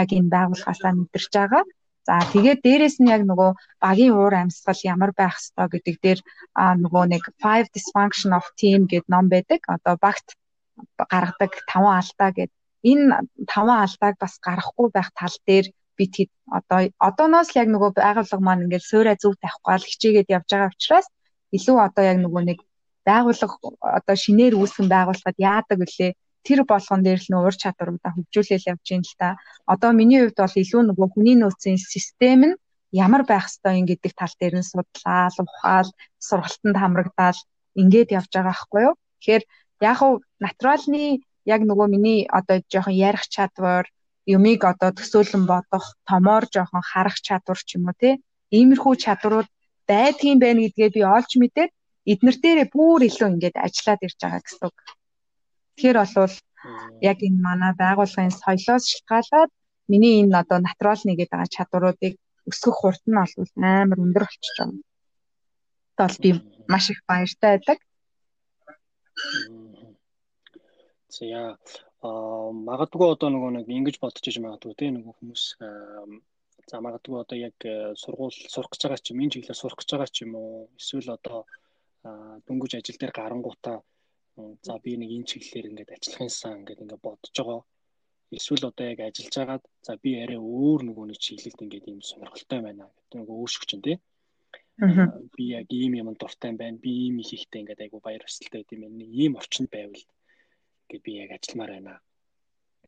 яг 0.00 0.08
энэ 0.18 0.32
байгууллагаасаа 0.34 0.92
мэдэрч 0.94 1.32
байгаа. 1.34 1.64
За 2.08 2.14
тэгээд 2.32 2.60
дээрэс 2.64 2.96
нь 3.00 3.12
яг 3.14 3.22
нөгөө 3.28 3.50
багийн 3.84 4.14
уур 4.16 4.34
амьсгал 4.34 4.80
ямар 4.92 5.12
байх 5.16 5.36
ёстой 5.40 5.68
гэдэг 5.70 5.96
дээр 6.04 6.20
нөгөө 6.84 7.04
нэг 7.12 7.22
five 7.42 7.66
dysfunction 7.74 8.30
of 8.38 8.46
team 8.60 8.80
гэдэг 8.90 9.10
ном 9.12 9.26
байдаг. 9.28 9.60
Одоо 9.74 9.94
багт 10.00 10.26
гаргадаг 11.12 11.52
таван 11.70 11.94
алдаа 12.00 12.30
гэдэг 12.32 12.56
энэ 12.90 13.04
таван 13.52 13.78
алдааг 13.84 14.16
бас 14.22 14.34
гарахгүй 14.46 14.88
байх 14.96 15.08
тал 15.18 15.36
дээр 15.46 15.66
би 15.96 16.04
тэгэд 16.14 16.30
одоо 16.58 16.78
одооноос 17.08 17.52
л 17.52 17.60
яг 17.62 17.68
нөгөө 17.70 17.90
байгууллага 18.00 18.46
маань 18.46 18.64
ингээд 18.64 18.88
суурай 18.90 19.16
зөв 19.20 19.36
тавихгүй 19.36 19.74
л 19.76 19.88
хичээгээд 19.90 20.32
явж 20.36 20.48
байгаа 20.50 20.72
учраас 20.72 21.06
илүү 21.56 21.76
одоо 21.86 22.04
яг 22.10 22.18
нөгөө 22.24 22.42
нэг 22.48 22.58
байгууллага 23.10 23.54
одоо 23.98 24.16
шинээр 24.24 24.54
үүсгэн 24.56 24.88
байгуулахад 24.94 25.36
яадаг 25.52 25.78
вүлээ 25.80 26.12
тэр 26.46 26.60
болгон 26.64 27.00
дээр 27.04 27.20
л 27.20 27.28
нөө 27.30 27.42
ур 27.48 27.56
чадваруудаа 27.62 28.12
хөгжүүлэл 28.14 28.70
явж 28.72 28.86
байна 28.90 29.06
л 29.08 29.16
та. 29.20 29.28
Одоо 29.72 29.90
миний 29.92 30.20
хувьд 30.20 30.38
бол 30.40 30.60
илүү 30.62 30.82
нөгөө 30.88 31.08
хүний 31.12 31.36
нөөцийн 31.38 31.78
систем 31.94 32.40
нь 32.48 32.58
ямар 32.92 33.22
байх 33.28 33.46
ёстой 33.50 33.78
юм 33.80 33.86
гэдэг 33.86 34.12
тал 34.16 34.34
дээр 34.40 34.54
нь 34.60 34.70
судлаа, 34.70 35.28
ухаал, 35.36 35.90
сургалтанд 36.18 36.76
хамрагдаал 36.80 37.38
ингээд 37.80 38.14
явж 38.18 38.30
байгаа 38.32 38.50
байхгүй 38.50 38.80
юу. 38.88 38.94
Тэгэхээр 39.20 39.42
яг 39.88 39.96
хуу 40.00 40.12
натуралны 40.44 41.04
яг 41.44 41.60
нөгөө 41.68 41.88
миний 41.94 42.20
одоо 42.38 42.56
жоохон 42.72 42.96
ярих 42.96 43.24
чадвар, 43.34 43.84
юмыг 44.26 44.60
одоо 44.64 44.90
төсөөлөн 44.96 45.44
бодох, 45.52 45.86
томоор 46.08 46.44
жоохон 46.54 46.82
харах 46.90 47.18
чадвар 47.26 47.60
ч 47.60 47.76
юм 47.76 47.88
уу 47.88 47.96
тий. 48.00 48.14
Иймэрхүү 48.50 48.94
чадварууд 49.04 49.48
байдгийн 49.90 50.38
байна 50.40 50.60
гэдгээ 50.64 50.90
би 50.96 51.02
олж 51.04 51.30
мэдээд 51.38 51.70
эднэр 52.12 52.36
дээрээ 52.42 52.68
бүр 52.74 53.00
илүү 53.08 53.28
ингээд 53.30 53.56
ажиллаад 53.66 54.00
ирж 54.06 54.18
байгаа 54.20 54.42
гэсэн 54.44 54.64
үг. 54.68 54.78
Тэгэхээр 55.74 55.98
болвол 56.00 56.36
яг 57.10 57.18
энэ 57.26 57.44
манай 57.46 57.72
байгууллагын 57.82 58.34
соёлоос 58.42 58.84
шалтгаалаад 58.90 59.50
миний 59.90 60.14
энэ 60.22 60.38
одоо 60.42 60.58
натуралны 60.60 61.12
гэдэг 61.16 61.32
байгаа 61.32 61.54
чадваруудыг 61.56 62.14
өсгөх 62.50 62.76
хурд 62.78 63.02
нь 63.06 63.18
бол 63.18 63.52
амар 63.56 63.98
өндөр 64.04 64.24
болчихж 64.26 64.56
байгаа. 64.58 64.82
Тэгвэл 65.96 66.22
би 66.24 66.30
маш 66.72 66.84
их 66.92 67.00
баяртай 67.08 67.50
байдаг. 67.56 67.78
За 71.14 71.24
аа 72.08 72.48
магадгүй 72.68 73.08
одоо 73.12 73.28
нөгөө 73.32 73.50
нэг 73.56 73.66
ингэж 73.68 73.96
бодож 74.00 74.24
иж 74.24 74.36
магадгүй 74.40 74.72
те 74.78 74.88
нөгөө 74.94 75.12
хүмүүс 75.18 75.44
за 76.70 76.76
магадгүй 76.86 77.16
одоо 77.20 77.36
яг 77.36 77.56
сургууль 78.02 78.36
сурах 78.52 78.70
гэж 78.72 78.80
байгаа 78.84 79.04
ч 79.04 79.12
юм 79.12 79.20
энэ 79.20 79.32
чиглэлээр 79.32 79.60
сурах 79.60 79.78
гэж 79.80 79.88
байгаа 79.92 80.10
ч 80.14 80.16
юм 80.24 80.32
уу 80.40 80.70
эсвэл 80.80 81.12
одоо 81.18 81.38
дөнгөж 82.02 82.72
ажил 82.76 82.98
дээр 83.00 83.12
гарангуудаа 83.12 83.78
за 84.66 84.74
би 84.84 84.96
нэг 84.96 85.10
энэ 85.16 85.28
чиглэлээр 85.30 85.68
ингээд 85.70 85.94
ажиллах 85.94 86.20
юмсан 86.24 86.52
ингээд 86.60 86.82
ингээд 86.82 87.04
бодож 87.04 87.34
байгаа. 87.36 87.62
Эсвэл 88.30 88.68
одоо 88.70 88.86
яг 88.92 89.00
ажиллаж 89.00 89.34
байгаад 89.36 89.64
за 89.86 89.92
би 90.02 90.10
арай 90.22 90.38
өөр 90.38 90.80
нөгөө 90.88 91.06
нэг 91.10 91.18
чиглэлд 91.24 91.60
ингээд 91.64 91.88
ийм 91.90 92.00
сонирхолтой 92.00 92.60
байна 92.64 92.84
гэдэг 92.88 93.16
нөгөө 93.20 93.36
өөршөх 93.42 93.64
чинь 93.68 93.84
тий. 93.84 93.96
Би 95.36 95.44
яг 95.60 95.68
ийм 95.68 95.92
юм 96.00 96.08
дуртай 96.16 96.52
байна. 96.56 96.78
Би 96.84 96.90
ийм 97.04 97.20
их 97.20 97.32
ихтэй 97.36 97.60
ингээд 97.60 97.84
айгу 97.84 98.00
баяр 98.00 98.24
хөсөлтэй 98.24 98.64
байд 98.64 98.72
юм 98.72 98.82
байна. 98.86 99.04
Ийм 99.04 99.32
орчинд 99.36 99.68
байвал 99.68 100.04
ингээд 100.88 101.04
би 101.04 101.12
яг 101.20 101.30
ажилламаар 101.36 101.72
байна 101.76 101.94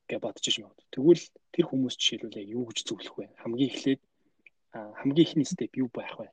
гэж 0.08 0.20
бодож 0.24 0.44
иж 0.48 0.56
магад. 0.60 0.80
Тэгвэл 0.94 1.24
тэр 1.52 1.64
хүмүүс 1.68 1.94
жишээлбэл 2.00 2.40
яг 2.40 2.48
юу 2.48 2.64
гэж 2.68 2.78
зөвлөх 2.86 3.16
вэ? 3.18 3.26
Хамгийн 3.42 3.70
эхлээд 3.72 4.02
хамгийн 4.72 5.26
ихний 5.26 5.48
степ 5.48 5.76
юу 5.76 5.88
байх 5.92 6.16
вэ? 6.16 6.32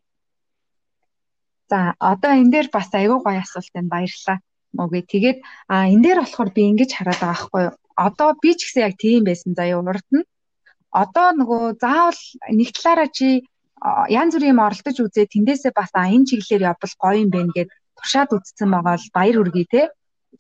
За 1.70 1.94
одоо 2.00 2.32
энэ 2.34 2.52
дээр 2.54 2.68
бас 2.74 2.90
айгүй 3.00 3.20
гоё 3.22 3.40
асуулт 3.42 3.72
байна 3.74 3.94
баярлалаа. 3.94 4.38
Мөгээ 4.78 5.04
тэгээд 5.14 5.38
а 5.74 5.76
энэ 5.94 6.04
дээр 6.06 6.20
болохоор 6.22 6.50
би 6.54 6.62
ингэж 6.72 6.92
хараад 6.94 7.20
байгаа 7.22 7.34
байхгүй 7.38 7.62
юу. 7.68 7.76
Одоо 8.06 8.30
би 8.42 8.52
ч 8.58 8.60
гэсэн 8.66 8.86
яг 8.88 8.96
тийм 8.98 9.22
байсан 9.26 9.52
заяа 9.54 9.78
урд 9.82 10.08
нь. 10.14 10.26
Одоо 11.04 11.28
нөгөө 11.40 11.64
заавал 11.84 12.22
нэг 12.60 12.70
талаараа 12.74 13.10
чи 13.18 13.46
янз 14.20 14.34
бүрийн 14.34 14.54
юм 14.58 14.66
оролдож 14.66 14.98
үзээ 14.98 15.26
тэндээсээ 15.34 15.74
бас 15.78 15.92
а 15.94 16.10
энэ 16.10 16.28
чиглэлээр 16.30 16.68
явбал 16.72 16.96
гоё 17.04 17.18
юм 17.24 17.30
байна 17.30 17.52
гэд 17.54 17.70
туршаад 17.98 18.30
үзсэн 18.34 18.70
байгаа 18.74 18.96
бол 18.98 19.08
баяр 19.18 19.36
хүргэе 19.38 19.68
те. 19.74 19.82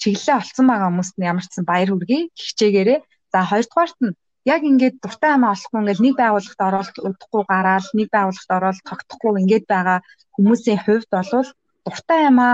Чиглэлээ 0.02 0.40
олцсон 0.42 0.66
байгаа 0.68 0.90
хүмүүст 0.90 1.16
нь 1.18 1.28
ямар 1.32 1.46
ч 1.46 1.52
сан 1.54 1.66
баяр 1.70 1.90
хүргэе 1.94 2.22
хичээгээрээ. 2.42 3.00
За 3.34 3.40
хоёрдугаарт 3.50 3.98
нь 4.02 4.18
яг 4.46 4.62
ингээд 4.64 4.96
дуртай 5.04 5.32
амаа 5.36 5.54
олохгүй 5.56 5.80
ингээд 5.80 6.04
нэг 6.06 6.16
байгууллагт 6.22 6.62
ороод 6.68 6.88
удахгүй 7.08 7.44
гараад 7.52 7.86
нэг 8.00 8.08
байгууллагт 8.16 8.52
ороод 8.58 8.80
тогтохгүй 8.90 9.32
ингээд 9.42 9.66
байгаа 9.68 10.00
хүмүүсийн 10.36 10.80
хувьд 10.86 11.10
бол 11.12 11.50
дуртай 11.86 12.22
амаа 12.30 12.54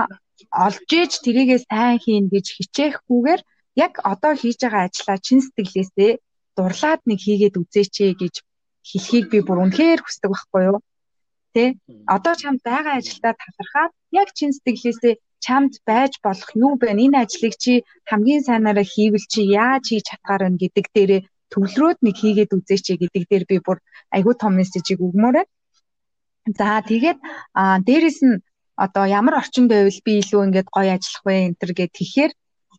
олж 0.66 0.90
ээж 1.00 1.12
тэрийгээ 1.26 1.60
сайн 1.70 1.98
хийн 2.04 2.26
гэж 2.34 2.46
хичээхгүйгээр 2.58 3.42
яг 3.86 3.94
одоо 4.04 4.34
хийж 4.42 4.60
байгаа 4.64 4.84
ажлаа 4.88 5.18
чин 5.26 5.40
сэтгэлээсээ 5.44 6.12
дурлаад 6.58 7.02
нэг 7.10 7.20
хийгээд 7.26 7.60
үзээч 7.62 7.96
гэж 8.22 8.36
хэлхийг 8.90 9.26
би 9.32 9.40
бүр 9.44 9.60
үнэхээр 9.64 10.02
хүсдэг 10.02 10.32
байхгүй 10.32 10.64
юу? 10.70 10.80
Тэ? 11.54 11.76
Одоо 12.16 12.34
чамд 12.42 12.62
байгаа 12.68 12.96
ажилдаа 13.00 13.34
талархаад 13.42 13.92
яг 14.22 14.30
чин 14.38 14.52
сэтгэлээсээ 14.54 15.16
чамд 15.46 15.74
байж 15.90 16.14
болох 16.26 16.50
юу 16.56 16.74
бэ? 16.80 16.94
Энэ 17.06 17.18
ажлыг 17.24 17.56
чи 17.64 17.74
хамгийн 18.10 18.44
сайнаараа 18.48 18.88
хийвэл 18.94 19.28
чи 19.34 19.42
яаж 19.64 19.84
хийж 19.90 20.06
чадгаар 20.10 20.44
вэ 20.48 20.58
гэдэг 20.62 20.86
дээрээ 20.96 21.22
төвлөрөөд 21.56 22.00
нэг 22.04 22.16
хийгээд 22.20 22.52
үзээч 22.52 22.86
гэдэг 23.00 23.24
дээр 23.32 23.46
би 23.50 23.58
бүр 23.64 23.80
айгүй 24.12 24.36
том 24.36 24.54
мессежийг 24.60 25.00
өгмөр 25.00 25.34
байна. 25.40 25.52
За 26.60 26.84
тэгээд 26.84 27.20
дээрэс 27.88 28.20
нь 28.28 28.44
одоо 28.76 29.06
ямар 29.08 29.40
орчинд 29.42 29.72
байвал 29.72 30.00
би 30.06 30.12
илүү 30.22 30.42
ингээд 30.46 30.68
гоё 30.76 30.92
ажиллах 30.96 31.24
вэ 31.26 31.34
энэ 31.48 31.60
төр 31.60 31.72
гэд 31.80 31.92
тэгэхээр 31.96 32.32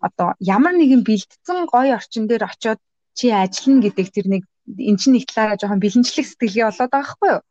одоо 0.07 0.29
ямар 0.39 0.75
нэгэн 0.77 1.03
бэлдсэн 1.09 1.59
гоё 1.73 1.97
орчин 1.99 2.29
дээр 2.29 2.45
очиод 2.45 2.81
чи 3.17 3.33
ажиллана 3.33 3.83
гэдэг 3.85 4.07
тэр 4.13 4.27
нэг 4.29 4.43
эн 4.91 4.97
чинь 5.01 5.15
нэг 5.17 5.25
талаараа 5.27 5.57
жоохон 5.59 5.81
бэлэнчлэх 5.81 6.27
сэтгэлгээ 6.29 6.67
болоод 6.69 6.93
байгаа 6.93 7.13
хгүй 7.13 7.31
юу? 7.33 7.43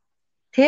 Тэ? 0.53 0.65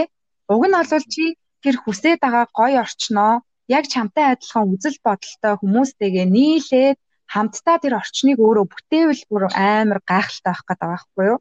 Уг 0.50 0.64
нь 0.66 0.76
бол 0.78 1.06
чи 1.14 1.24
тэр 1.64 1.76
хүсээд 1.80 2.20
байгаа 2.24 2.46
гоё 2.60 2.78
орчноо 2.82 3.34
яг 3.78 3.86
чамтай 3.94 4.26
адилхан 4.34 4.72
үзэл 4.74 4.98
бодолтой 5.06 5.54
хүмүүстэйгээ 5.62 6.26
нийлээд 6.36 6.98
хамтдаа 7.34 7.78
тэр 7.84 7.94
орчныг 8.02 8.38
өөрөө 8.40 8.66
бүтээвэл 8.72 9.24
бүр 9.30 9.44
амар 9.54 10.00
гайхалтай 10.10 10.52
байх 10.52 10.64
гэдэг 10.68 10.80
байгаа 10.82 11.04
хгүй 11.04 11.26
юу? 11.32 11.40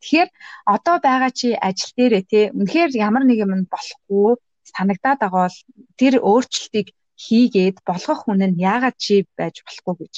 Тэгэхээр 0.00 0.28
одоо 0.74 0.96
байгаа 1.06 1.32
чи 1.38 1.48
ажил 1.68 1.92
дээрээ 1.96 2.24
те 2.32 2.40
үнэхээр 2.56 2.90
ямар 3.06 3.24
нэг 3.28 3.38
юм 3.44 3.52
болохгүй 3.68 4.30
санагдаад 4.72 5.18
байгаа 5.20 5.44
бол 5.44 5.58
тэр 6.00 6.14
өөрчлөлтийг 6.30 6.88
хийгээд 7.24 7.76
болгох 7.88 8.20
хүн 8.24 8.40
нь 8.48 8.60
яагаад 8.70 8.96
чи 9.04 9.14
байж 9.38 9.60
болохгүй 9.66 9.94
гэж. 10.00 10.14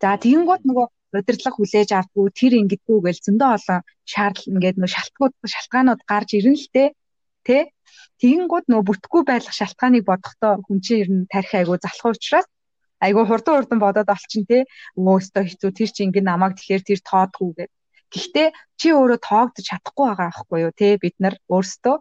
За 0.00 0.10
тэгэнгүүт 0.24 0.62
нөгөө 0.68 0.86
удирдлага 1.18 1.56
хүлээж 1.56 1.90
авдгүй 1.96 2.28
тэр 2.40 2.52
ингэдэггүй 2.60 2.98
гэл 3.04 3.24
зөндөө 3.26 3.48
олон 3.56 3.80
шаардлага 4.12 4.50
ингээд 4.52 4.76
нөгөө 4.78 4.94
шалтгаанууд 4.94 5.34
шалтгаанууд 5.54 6.00
гарч 6.10 6.28
ирнэ 6.38 6.58
л 6.60 6.68
те 6.76 6.84
тэ 7.46 7.58
тэгэнгүүт 8.22 8.66
нөгөө 8.68 8.86
бүтггүй 8.88 9.22
байх 9.26 9.44
шалтгааныг 9.58 10.04
бодохдоо 10.06 10.52
хүн 10.64 10.78
чинь 10.84 11.00
ер 11.02 11.08
нь 11.10 11.28
тарих 11.32 11.52
айгу 11.56 11.74
залах 11.82 12.14
учраас 12.14 12.46
айгу 13.04 13.22
хурдан 13.28 13.54
хурдан 13.56 13.78
бодоод 13.82 14.08
олчин 14.14 14.42
те 14.50 14.58
өөстөө 14.96 15.44
хэцүү 15.46 15.70
тэр 15.78 15.90
чи 15.94 16.00
ингэ 16.04 16.20
намайг 16.30 16.52
тэгэхээр 16.56 16.82
тэр 16.88 17.00
тоодгүй 17.10 17.50
гэд 17.58 17.72
Гэхдээ 18.10 18.48
чи 18.74 18.88
өөрөө 18.90 19.18
тоогдож 19.22 19.64
чадахгүй 19.70 20.06
байгаа 20.10 20.28
аахгүй 20.34 20.58
юу 20.66 20.74
те 20.74 20.98
бид 20.98 21.14
нар 21.22 21.34
өөрсдөө 21.46 21.96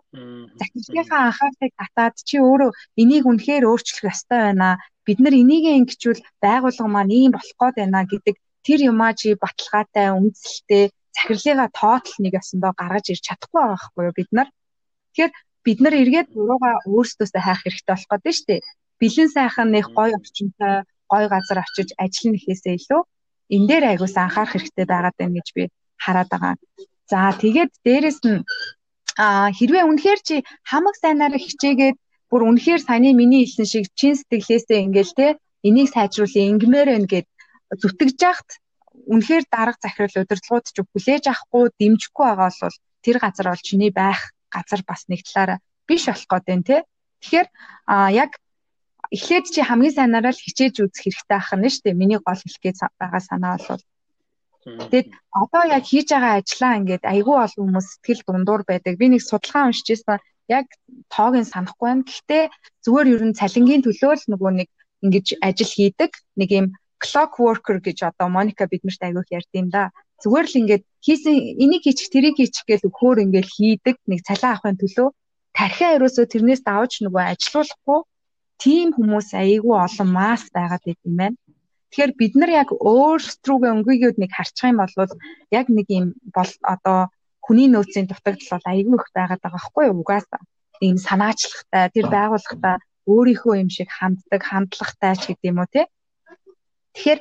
захирлынхаа 0.57 1.21
анхаарлыг 1.29 1.73
татаад 1.77 2.15
чи 2.27 2.41
өөрөө 2.41 2.71
энийг 3.01 3.29
үнэхээр 3.29 3.69
өөрчлөх 3.69 4.09
ёстой 4.09 4.39
байна. 4.41 4.81
Бид 5.05 5.19
нар 5.21 5.35
энийг 5.37 5.65
ингэчүүл 5.69 6.21
байгууллага 6.41 6.89
маань 6.89 7.13
ийм 7.13 7.31
болох 7.37 7.57
гээд 7.61 7.77
байна 7.77 8.09
гэдэг 8.09 8.35
тэр 8.65 8.79
юмаа 8.89 9.13
чи 9.13 9.37
баталгаатай 9.37 10.07
үндэслэлтэй 10.17 10.83
захирлынхаа 11.13 11.69
тоотл 11.77 12.17
нэг 12.25 12.33
ясандоо 12.41 12.73
гаргаж 12.73 13.05
ирч 13.13 13.23
чадахгүй 13.29 13.61
байгаа 13.61 13.77
аахгүй 13.77 14.03
юу 14.09 14.15
бид 14.17 14.29
нар. 14.33 14.49
Тэгэхээр 15.13 15.31
бид 15.65 15.79
нар 15.85 15.95
эргээд 16.01 16.27
бурууга 16.33 16.71
өөрсдөөсөө 16.89 17.41
хайх 17.45 17.61
хэрэгтэй 17.61 17.93
болох 17.93 18.09
гэдэг 18.09 18.29
нь 18.33 18.37
шүү 18.37 18.47
дээ. 18.49 18.61
Бэлэн 18.99 19.29
сайхан 19.35 19.69
нэг 19.75 19.85
гоё 19.97 20.15
орчинтой 20.19 20.83
гоё 21.11 21.27
газар 21.33 21.57
очиж 21.65 21.89
ажиллах 22.03 22.33
нэхээсээ 22.33 22.75
илүү 22.79 23.01
энэ 23.55 23.67
дээр 23.69 23.83
айгуус 23.91 24.15
анхаарах 24.17 24.53
хэрэгтэй 24.53 24.85
байгаад 24.89 25.15
байна 25.17 25.35
гэж 25.37 25.47
би 25.57 25.63
хараад 26.03 26.29
байгаа. 26.31 26.55
За 27.09 27.33
тэгээд 27.41 27.71
дээрэс 27.85 28.19
нь 28.27 28.43
хэрвээ 29.57 29.83
үнэхээр 29.89 30.19
чи 30.27 30.35
хамаг 30.69 30.95
сайнаар 31.01 31.33
хичээгээд 31.35 31.97
бүр 32.29 32.41
үнэхээр 32.49 32.81
саяны 32.85 33.11
миний 33.17 33.43
хэлсэн 33.43 33.67
шиг 33.67 33.85
чин 33.99 34.13
сэтгэлээсээ 34.15 34.79
ингээл 34.85 35.13
те 35.17 35.27
энийг 35.67 35.89
сайжруулах 35.91 36.37
ингэмээр 36.53 36.89
байна 36.93 37.09
гэд 37.09 37.27
зүтгэж 37.81 38.17
яхад 38.31 38.49
үнэхээр 39.09 39.43
дарга 39.49 39.81
захирал 39.81 40.21
удирдлагууд 40.23 40.65
ч 40.69 40.77
хүлээж 40.79 41.23
авахгүй 41.27 41.63
дэмжихгүй 41.79 42.25
байгаа 42.29 42.51
бол 42.61 42.77
тэр 43.03 43.17
газар 43.17 43.47
бол 43.49 43.65
чиний 43.67 43.91
байх 43.91 44.21
газар 44.53 44.81
бас 44.85 45.01
нэг 45.09 45.25
талаараа 45.25 45.59
биш 45.89 46.05
болох 46.05 46.29
гэдэг 46.29 46.61
те 46.69 46.77
тэгэхээр 47.19 47.47
а 47.89 47.95
яг 48.13 48.31
эхлээд 49.15 49.45
чи 49.53 49.61
хамгийн 49.65 49.95
сайнаараа 49.97 50.33
л 50.33 50.43
хичээж 50.45 50.75
үзэх 50.85 51.03
хэрэгтэй 51.03 51.37
ах 51.39 51.51
нь 51.57 51.71
шүү 51.73 51.83
дээ 51.85 52.01
миний 52.01 52.19
гол 52.21 52.41
хэлэх 52.41 52.61
гээд 52.63 52.77
байгаа 53.01 53.21
санаа 53.25 53.57
бол 53.57 53.83
Тэгээд 54.65 55.07
одоо 55.31 55.63
яг 55.77 55.83
хийж 55.87 56.07
байгаа 56.11 56.33
ажлаа 56.39 56.73
ингээд 56.79 57.03
айгүй 57.13 57.37
олон 57.45 57.63
хүмүүс 57.63 57.87
сэтгэл 57.89 58.21
дундуур 58.27 58.61
байдаг. 58.67 58.93
Би 58.99 59.07
нэг 59.09 59.21
судалгаа 59.23 59.71
уншиж 59.71 59.87
байсан. 59.89 60.19
Яг 60.51 60.65
тоог 61.13 61.33
нь 61.39 61.51
санахгүй 61.53 61.87
байна. 61.87 62.03
Гэхдээ 62.03 62.43
зүгээр 62.83 63.07
ер 63.15 63.23
нь 63.27 63.37
цалингийн 63.39 63.85
төлөө 63.85 64.13
л 64.19 64.29
нөгөө 64.31 64.51
нэг 64.59 64.69
ингэж 65.05 65.27
ажил 65.47 65.71
хийдэг 65.77 66.11
нэг 66.39 66.49
юм 66.59 66.67
clock 66.99 67.33
worker 67.39 67.77
гэж 67.79 67.97
одоо 68.09 68.27
Моника 68.27 68.67
биднэрт 68.67 68.99
айгүйх 68.99 69.29
ярьдیں۔ 69.37 69.71
да. 69.71 69.95
Зүгээр 70.21 70.47
л 70.51 70.59
ингээд 70.59 70.83
хийсэн 71.05 71.35
энийг 71.63 71.83
хийчих 71.87 72.11
тэрийг 72.11 72.35
хийчих 72.37 72.65
гэж 72.67 72.83
өгөхөөр 72.83 73.23
ингээд 73.23 73.47
хийдэг 73.47 73.95
нэг 74.11 74.19
цалин 74.27 74.51
авахын 74.51 74.75
төлөө 74.75 75.07
тархиа 75.55 75.95
ерөөсөө 75.95 76.25
тэрнээс 76.27 76.61
давж 76.67 76.99
нөгөө 77.07 77.23
ажилуулахгүй 77.31 77.99
тийм 78.63 78.87
хүмүүс 78.97 79.29
айгүй 79.43 79.75
олон 79.85 80.09
масс 80.19 80.45
байгаад 80.55 80.83
байт 80.85 81.01
юм 81.07 81.15
байна. 81.21 81.37
Тэгэхээр 81.89 82.13
бид 82.21 82.33
нар 82.37 82.51
яг 82.61 82.69
өөрсдрүүгээ 82.75 83.71
өнгөйгүүд 83.75 84.17
нэг 84.19 84.31
харчих 84.35 84.69
юм 84.69 84.77
бол 84.83 84.93
яг 85.59 85.67
нэг 85.77 85.87
юм 85.89 86.05
бол 86.35 86.51
одоо 86.73 86.99
хүний 87.45 87.67
нөөцийн 87.71 88.05
дутагдал 88.05 88.51
бол 88.53 88.67
айгүй 88.73 88.95
их 88.99 89.07
байгаад 89.17 89.41
байгаа 89.41 89.57
байхгүй 89.57 89.83
юу 89.89 90.01
угаасаа. 90.03 90.41
Ийм 90.85 90.97
санаачлахтай 91.07 91.89
тэр 91.95 92.07
байгууллагатай 92.13 92.75
өөрийнхөө 93.09 93.55
юм 93.63 93.69
шиг 93.73 93.89
ханддаг, 93.89 94.41
хандлагатай 94.45 95.13
ч 95.17 95.23
гэдэм 95.33 95.57
үү 95.63 95.69
те. 95.73 95.81
Тэгэхээр 96.93 97.19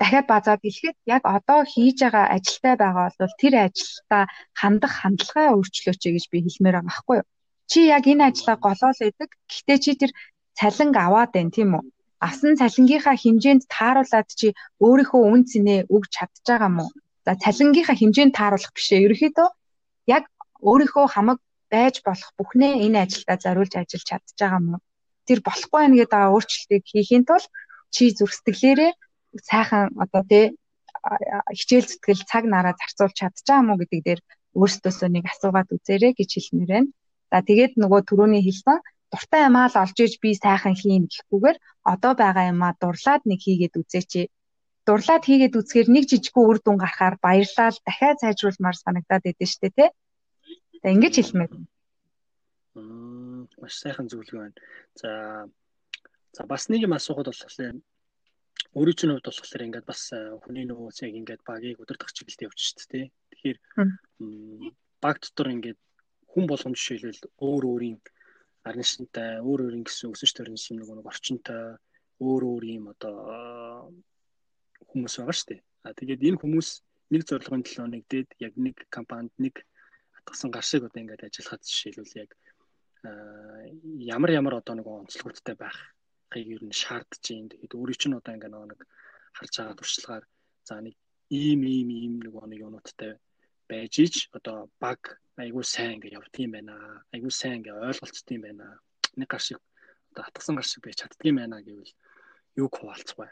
дахиад 0.00 0.26
базаад 0.28 0.60
хэлэхэд 0.62 0.96
яг 1.16 1.22
одоо 1.36 1.60
хийж 1.72 1.96
байгаа 2.02 2.26
ажилтай 2.36 2.74
байгаа 2.76 3.08
бол 3.16 3.34
тэр 3.42 3.54
ажилтаа 3.66 4.22
хандах 4.60 4.92
хандлагаа 5.00 5.54
өөрчлөөч 5.56 6.02
гэж 6.04 6.24
би 6.28 6.38
хэлмээр 6.42 6.76
байгаа 6.76 6.90
байхгүй 6.90 7.16
юу. 7.20 7.28
Чи 7.70 7.78
яг 7.96 8.04
энэ 8.12 8.26
ажлаа 8.28 8.56
голоол 8.66 9.00
идэг. 9.08 9.30
Гэхдээ 9.46 9.78
чи 9.84 9.90
тэр 10.00 10.10
цалинг 10.58 10.94
аваад 10.96 11.30
байна 11.34 11.54
тийм 11.56 11.70
үү? 11.78 11.84
авсан 12.20 12.52
цалингийнхаа 12.60 13.16
хэмжээнд 13.16 13.62
тааруулаад 13.76 14.28
чи 14.40 14.48
өөрийнхөө 14.84 15.22
үн 15.32 15.42
цэнээ 15.50 15.80
өгч 15.94 16.10
чадж 16.16 16.36
байгаа 16.48 16.70
мó. 16.78 16.86
За 17.24 17.32
цалингийнхаа 17.44 17.96
хэмжээнд 17.96 18.36
тааруулах 18.36 18.72
бишээ. 18.76 19.04
Ерөнхийдөө 19.06 19.48
яг 20.16 20.24
өөрийнхөө 20.68 21.06
хамаг 21.14 21.38
байж 21.72 21.94
болох 22.04 22.30
бүхнээ 22.38 22.84
энэ 22.84 22.98
ажилдаа 23.04 23.36
зориулж 23.44 23.72
ажиллаж 23.76 24.04
чадж 24.10 24.28
байгаа 24.36 24.60
мó. 24.60 24.76
Тэр 25.28 25.40
болохгүй 25.48 25.80
байх 25.80 25.96
гэдэг 25.96 26.20
өөрчлөлтийг 26.34 26.84
хийхийн 26.92 27.24
тулд 27.24 27.48
чи 27.94 28.02
зүрх 28.12 28.34
сэтгэлээрээ 28.36 28.92
сайхан 29.48 29.96
одоо 30.04 30.22
тий 30.30 30.44
хичээл 31.58 31.88
зүтгэл 31.88 32.22
цаг 32.30 32.44
нараа 32.44 32.74
зарцуулж 32.76 33.16
чадж 33.16 33.36
байгаа 33.48 33.64
мó 33.64 33.74
гэдэг 33.80 34.00
дээр 34.04 34.20
өөрсдөөсөө 34.60 35.08
нэг 35.08 35.24
асуугаад 35.32 35.72
үзээрэй 35.72 36.12
гэж 36.18 36.30
хэлмээр 36.36 36.70
байна. 36.74 36.92
За 37.32 37.38
тэгээд 37.48 37.72
нөгөө 37.80 38.00
түрүүний 38.08 38.42
хэлсэн 38.44 38.78
дуртай 39.10 39.42
юмаа 39.48 39.66
л 39.70 39.80
олж 39.82 39.96
иж 40.06 40.14
би 40.22 40.30
сайхан 40.34 40.74
хийн 40.78 41.04
гэхгүйгээр 41.10 41.58
одоо 41.92 42.12
байгаа 42.14 42.46
юмаа 42.52 42.72
дурлаад 42.78 43.22
нэг 43.26 43.40
хийгээд 43.42 43.74
үзээч. 43.80 44.12
Дурлаад 44.86 45.24
хийгээд 45.26 45.58
үзэхээр 45.58 45.88
нэг 45.90 46.04
жижигхэн 46.10 46.46
үр 46.46 46.58
дүн 46.62 46.78
гарахаар 46.80 47.16
баярлал 47.18 47.78
дахиад 47.86 48.18
сайжруулмаар 48.22 48.76
санагдаад 48.78 49.24
идэв 49.30 49.50
штэ 49.50 49.68
тий. 49.76 49.90
За 50.82 50.88
ингэж 50.94 51.14
хэлмээр. 51.18 51.52
Маш 53.60 53.74
сайхан 53.82 54.06
зөвлөгөө 54.08 54.40
байна. 54.40 54.58
За 55.00 55.10
за 56.32 56.42
бас 56.46 56.70
нэг 56.70 56.86
юм 56.86 56.94
асуухад 56.94 57.28
болохоор 57.28 57.82
өөрийн 58.78 58.96
чинь 58.98 59.12
хувьд 59.12 59.26
болохоор 59.26 59.66
ингээд 59.66 59.86
бас 59.90 60.02
э, 60.14 60.38
хүний 60.42 60.64
нөөц 60.64 61.02
яг 61.02 61.14
ингээд 61.18 61.42
багийг 61.42 61.82
өдөртөх 61.82 62.14
чиглэлд 62.14 62.46
явж 62.46 62.58
штэ 62.62 62.86
тий. 62.90 63.04
Тэгэхээр 63.34 63.58
баг 65.02 65.16
дотор 65.18 65.48
ингээд 65.50 65.78
хүн 66.30 66.44
болгон 66.46 66.74
жишээлбэл 66.78 67.22
өөр 67.42 67.64
өөрийн 67.66 67.98
арны 68.68 68.84
шинтэй 68.84 69.40
өөр 69.40 69.60
өөр 69.64 69.74
ингэсэн 69.80 70.12
өсөж 70.12 70.30
төрнс 70.36 70.68
юм 70.70 70.84
нэг 70.84 71.06
орчинтой 71.08 71.80
өөр 72.20 72.42
өөр 72.50 72.64
юм 72.76 72.84
одоо 72.92 73.88
хүмүүс 74.90 75.14
байгаа 75.16 75.36
шүү 75.36 75.48
дээ. 75.50 75.60
А 75.86 75.96
тэгээд 75.96 76.26
энэ 76.28 76.40
хүмүүс 76.40 76.68
нэг 77.12 77.22
зорилгын 77.24 77.64
төлөө 77.64 77.88
нэгдээд 77.88 78.28
яг 78.44 78.52
нэг 78.60 78.76
компанид 78.92 79.34
нэг 79.40 79.64
атгасан 80.20 80.52
гар 80.52 80.66
шиг 80.66 80.84
одоо 80.84 81.00
ингээд 81.00 81.24
ажиллахад 81.24 81.64
жишээлбэл 81.64 82.20
яг 82.20 82.30
ямар 84.14 84.30
ямар 84.30 84.54
одоо 84.60 84.74
нэг 84.76 84.86
онцлогуудтай 84.86 85.56
байхыг 85.56 86.46
ер 86.54 86.62
нь 86.68 86.76
шаардж 86.76 87.24
юм. 87.32 87.48
Тэгээд 87.48 87.76
өөрийн 87.80 88.00
чинь 88.00 88.18
одоо 88.20 88.32
ингээд 88.36 88.52
нэг 88.52 88.80
харж 89.32 89.52
байгаа 89.56 89.78
туршлагаар 89.80 90.24
за 90.68 90.74
нэг 90.84 90.94
ийм 91.32 91.60
ийм 91.64 91.88
ийм 91.88 92.14
нэг 92.20 92.34
нэг 92.36 92.60
юмнуудтай 92.60 93.16
байж 93.70 93.94
ич 94.04 94.14
одоо 94.36 94.66
баг 94.82 95.00
айгүй 95.38 95.64
сайн 95.64 95.96
ингээ 95.96 96.18
явдгийм 96.18 96.50
байна. 96.56 96.74
Айгүй 97.14 97.30
сайн 97.30 97.62
ингээ 97.62 97.78
ойлголцдгийм 97.88 98.42
байна. 98.44 98.66
Нэг 99.16 99.28
гар 99.30 99.42
шиг 99.46 99.58
одоо 100.10 100.22
хатгсан 100.26 100.54
гар 100.58 100.66
шиг 100.68 100.82
байж 100.84 100.96
чаддгийм 101.00 101.36
байна 101.38 101.62
гэвэл 101.62 101.92
юг 102.62 102.72
хуваалцах 102.74 103.18
вэ? 103.18 103.28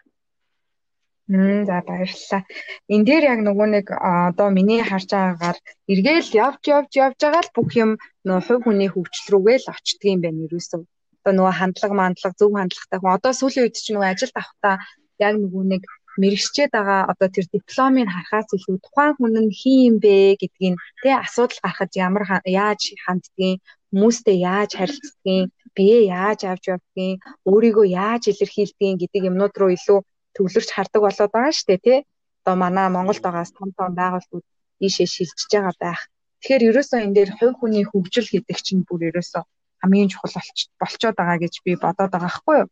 Мм 1.28 1.66
за 1.68 1.82
баярлалаа. 1.84 2.42
Эн 2.88 3.02
дээр 3.04 3.24
яг 3.32 3.40
нөгөө 3.44 3.68
нэг 3.76 3.86
одоо 3.92 4.48
миний 4.48 4.80
харж 4.80 5.12
байгаагаар 5.12 5.58
эргээл 5.92 6.30
явж 6.46 6.62
явж 6.76 6.90
явж 7.04 7.18
байгаа 7.20 7.42
л 7.44 7.54
бүх 7.56 7.70
юм 7.76 7.90
нөгөө 8.24 8.44
хувь 8.46 8.64
хүний 8.64 8.88
хөгжил 8.88 9.28
рүүгээ 9.36 9.58
л 9.60 9.72
очдөг 9.74 10.08
юм 10.08 10.20
байна 10.24 10.44
ерөөсөө. 10.48 10.80
Одоо 11.20 11.32
нөгөө 11.36 11.54
хандлага 11.60 11.94
мандлага 12.00 12.38
зөв 12.40 12.50
хандлагатай 12.56 12.98
хүн 13.00 13.16
одоо 13.18 13.32
сүүлийн 13.36 13.64
үед 13.68 13.76
чинь 13.76 13.94
нөгөө 14.00 14.08
ажилд 14.08 14.36
авахтаа 14.40 14.74
яг 15.20 15.34
нөгөө 15.36 15.62
нэг 15.68 15.82
мэрэгчээд 16.22 16.70
байгаа 16.74 17.00
одоо 17.12 17.28
тэр 17.34 17.46
дипломыг 17.56 18.08
харахаас 18.10 18.48
илүү 18.56 18.76
тухайн 18.84 19.14
хүн 19.16 19.34
нь 19.44 19.56
хин 19.60 19.78
юм 19.88 19.96
бэ 20.04 20.14
гэдгийг 20.40 20.74
тэ 21.02 21.10
асуудал 21.24 21.60
гарахад 21.62 21.92
ямар 22.06 22.24
яаж 22.62 22.82
ханддгийг 23.04 23.58
хүмүүстэй 23.90 24.36
яаж 24.52 24.70
харилцдгийг 24.78 25.48
бие 25.76 25.98
яаж 26.22 26.40
авч 26.50 26.64
явдгийг 26.74 27.18
өөрийгөө 27.50 27.86
яаж 28.08 28.22
илэрхийлдгийг 28.32 28.96
гэдэг 29.00 29.22
юмнууд 29.30 29.54
руу 29.58 29.70
илүү 29.76 29.98
төвлөрч 30.34 30.70
хардаг 30.74 31.00
болоод 31.04 31.32
байгаа 31.32 31.54
шүү 31.56 31.68
дээ 31.68 31.80
тий. 31.86 31.98
Одоо 32.42 32.54
манай 32.62 32.88
Монголд 32.90 33.22
байгаас 33.24 33.50
том 33.56 33.68
том 33.78 33.90
байгууллагууд 34.00 34.46
ийшээ 34.86 35.08
шилжиж 35.14 35.50
байгаа 35.52 35.74
байх. 35.84 36.02
Тэгэхээр 36.40 36.66
ерөөсөө 36.70 36.98
энэ 37.04 37.16
дээр 37.16 37.30
хувь 37.38 37.56
хүний 37.58 37.84
хөгжил 37.86 38.28
гэдэг 38.30 38.58
чинь 38.66 38.82
бүр 38.88 39.00
ерөөсөө 39.10 39.42
хамгийн 39.80 40.10
чухал 40.12 40.34
болчоод 40.80 41.16
байгаа 41.18 41.38
гэж 41.42 41.54
би 41.64 41.72
бодоод 41.84 42.10
байгаа 42.12 42.32
хгүй 42.34 42.56
юу 42.62 42.68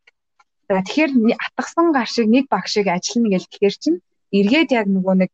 За 0.69 0.83
тэгэхээр 0.83 1.13
атгсан 1.47 1.87
гар 1.97 2.09
шиг 2.11 2.27
нэг 2.35 2.45
баг 2.51 2.67
шиг 2.67 2.87
ажиллана 2.91 3.29
гэл 3.33 3.51
тэгэхээр 3.51 3.77
чинь 3.83 3.99
эргээд 4.39 4.71
яг 4.81 4.87
нөгөө 4.91 5.15
нэг 5.21 5.31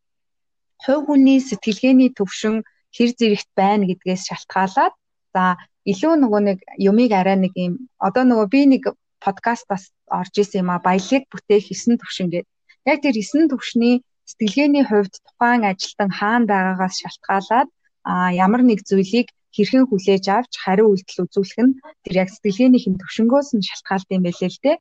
хувь 0.84 1.04
хүний 1.06 1.38
сэтгэлгээний 1.40 2.10
төвшин 2.18 2.54
хэр 2.96 3.10
зэрэгт 3.18 3.50
байна 3.56 3.88
гэдгээс 3.88 4.22
шалтгаалаад 4.28 4.94
за 5.34 5.42
илүү 5.92 6.14
нөгөө 6.22 6.40
нэг 6.48 6.58
юмыг 6.90 7.12
арай 7.20 7.36
нэг 7.40 7.52
юм 7.56 7.74
одоо 8.06 8.22
нөгөө 8.28 8.46
би 8.54 8.60
нэг 8.72 8.82
подкастаас 9.24 9.84
орж 10.18 10.34
исэн 10.42 10.62
юм 10.62 10.70
а 10.74 10.84
баялаг 10.86 11.22
бүтээх 11.32 11.66
9 11.70 11.96
төвшин 12.02 12.28
гэдэг. 12.28 12.50
Яг 12.90 12.98
тэр 13.02 13.16
9 13.16 13.50
төвшний 13.52 13.94
сэтгэлгээний 14.28 14.84
хувьд 14.86 15.14
тухайн 15.26 15.62
ажилтан 15.70 16.10
хаана 16.18 16.46
байгаагаас 16.52 16.94
шалтгаалаад 17.02 17.68
а 18.10 18.12
ямар 18.44 18.62
нэг 18.66 18.80
зүйлийг 18.88 19.28
хэрхэн 19.54 19.84
хүлээж 19.86 20.24
авч 20.36 20.52
хариу 20.64 20.90
үйлдэл 20.90 21.24
үзүүлэх 21.24 21.58
нь 21.64 21.76
тэр 22.04 22.14
яг 22.22 22.28
сэтгэлгээнийх 22.34 22.86
нь 22.90 23.00
төвшнгөөс 23.00 23.48
нь 23.56 23.66
шалтгаалт 23.68 24.08
юм 24.16 24.22
байлээ 24.26 24.50
л 24.52 24.62
дээ. 24.64 24.76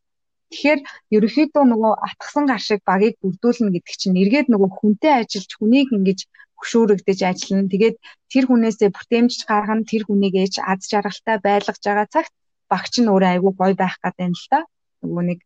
Тэгэхээр 0.51 0.79
ерөнхийдөө 1.15 1.63
нөгөө 1.63 1.93
атгсан 2.07 2.43
гар 2.51 2.59
шиг 2.59 2.81
багийг 2.83 3.15
бүрдүүлнэ 3.23 3.71
гэдэг 3.71 3.95
чинь 4.01 4.19
эргээд 4.19 4.47
нөгөө 4.51 4.69
хүнтэй 4.77 5.13
ажиллаж 5.23 5.51
хүнийг 5.55 5.89
ингэж 5.95 6.19
хөшөөрөгдөж 6.59 7.19
ажиллана. 7.23 7.71
Тэгээд 7.71 7.95
тэр 8.31 8.43
хүнээсээ 8.51 8.89
бүтээмж 8.91 9.33
гаргана, 9.47 9.87
тэр 9.87 10.03
хүнийг 10.05 10.35
ээж 10.43 10.53
аз 10.59 10.91
жаргалтай 10.91 11.37
байлгаж 11.39 11.79
байгаа 11.79 12.07
цагт 12.11 12.33
багч 12.71 12.93
нь 12.99 13.11
өөрөө 13.11 13.29
айгүй 13.31 13.53
гоё 13.55 13.75
байх 13.79 13.95
гэдэг 14.03 14.27
юм 14.27 14.35
л 14.35 14.47
та. 14.51 14.59
Нөгөө 15.01 15.23
нэг 15.31 15.39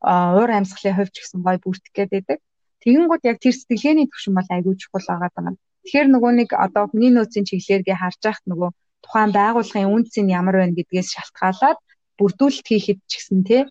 уур 0.00 0.50
амьсгалын 0.58 0.96
хувьч 0.96 1.14
гэсэн 1.18 1.40
гоё 1.40 1.58
бүртгэх 1.64 2.08
гэдэг. 2.12 2.38
Тэгэнгүүт 2.84 3.22
яг 3.28 3.38
тэр 3.40 3.54
сэтгэлгээний 3.56 4.06
төвшин 4.08 4.34
бол 4.36 4.48
айгүй 4.54 4.74
чухал 4.76 5.08
байгаа 5.08 5.30
даа. 5.36 5.56
Тэгэхээр 5.84 6.08
нөгөө 6.12 6.32
нэг 6.40 6.50
одоо 6.56 6.84
хүний 6.88 7.12
нөөцийн 7.12 7.48
чиглэлээргээ 7.48 7.96
харж 8.00 8.20
байхад 8.24 8.46
нөгөө 8.48 8.70
тухайн 9.04 9.30
байгууллагын 9.36 9.92
үнц 9.92 10.12
нь 10.20 10.32
ямар 10.32 10.56
байна 10.60 10.76
гэдгээс 10.76 11.08
шалтгаалаад 11.16 11.78
бүрдүүлэлт 12.20 12.66
хийхэд 12.68 13.00
ч 13.08 13.12
гэсэн 13.16 13.40
тий 13.48 13.62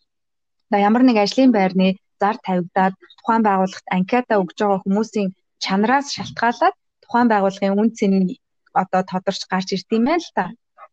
ямар 0.77 1.03
нэг 1.05 1.17
ажлын 1.17 1.51
байрны 1.51 1.97
зар 2.21 2.37
тавигдаад 2.45 2.93
тухайн 3.17 3.43
байгууллагт 3.47 3.87
анкета 3.89 4.37
өгж 4.41 4.57
байгаа 4.59 4.83
хүмүүсийн 4.85 5.29
чанараас 5.63 6.07
шалтгаалаад 6.15 6.75
тухайн 7.03 7.27
байгууллагын 7.33 7.79
үн 7.81 7.89
цэнийг 7.97 8.37
одоо 8.81 9.01
тодорч 9.11 9.41
гарч 9.51 9.67
ирд 9.73 9.89
юм 9.97 10.05
байна 10.05 10.21
л 10.21 10.31
та. 10.37 10.45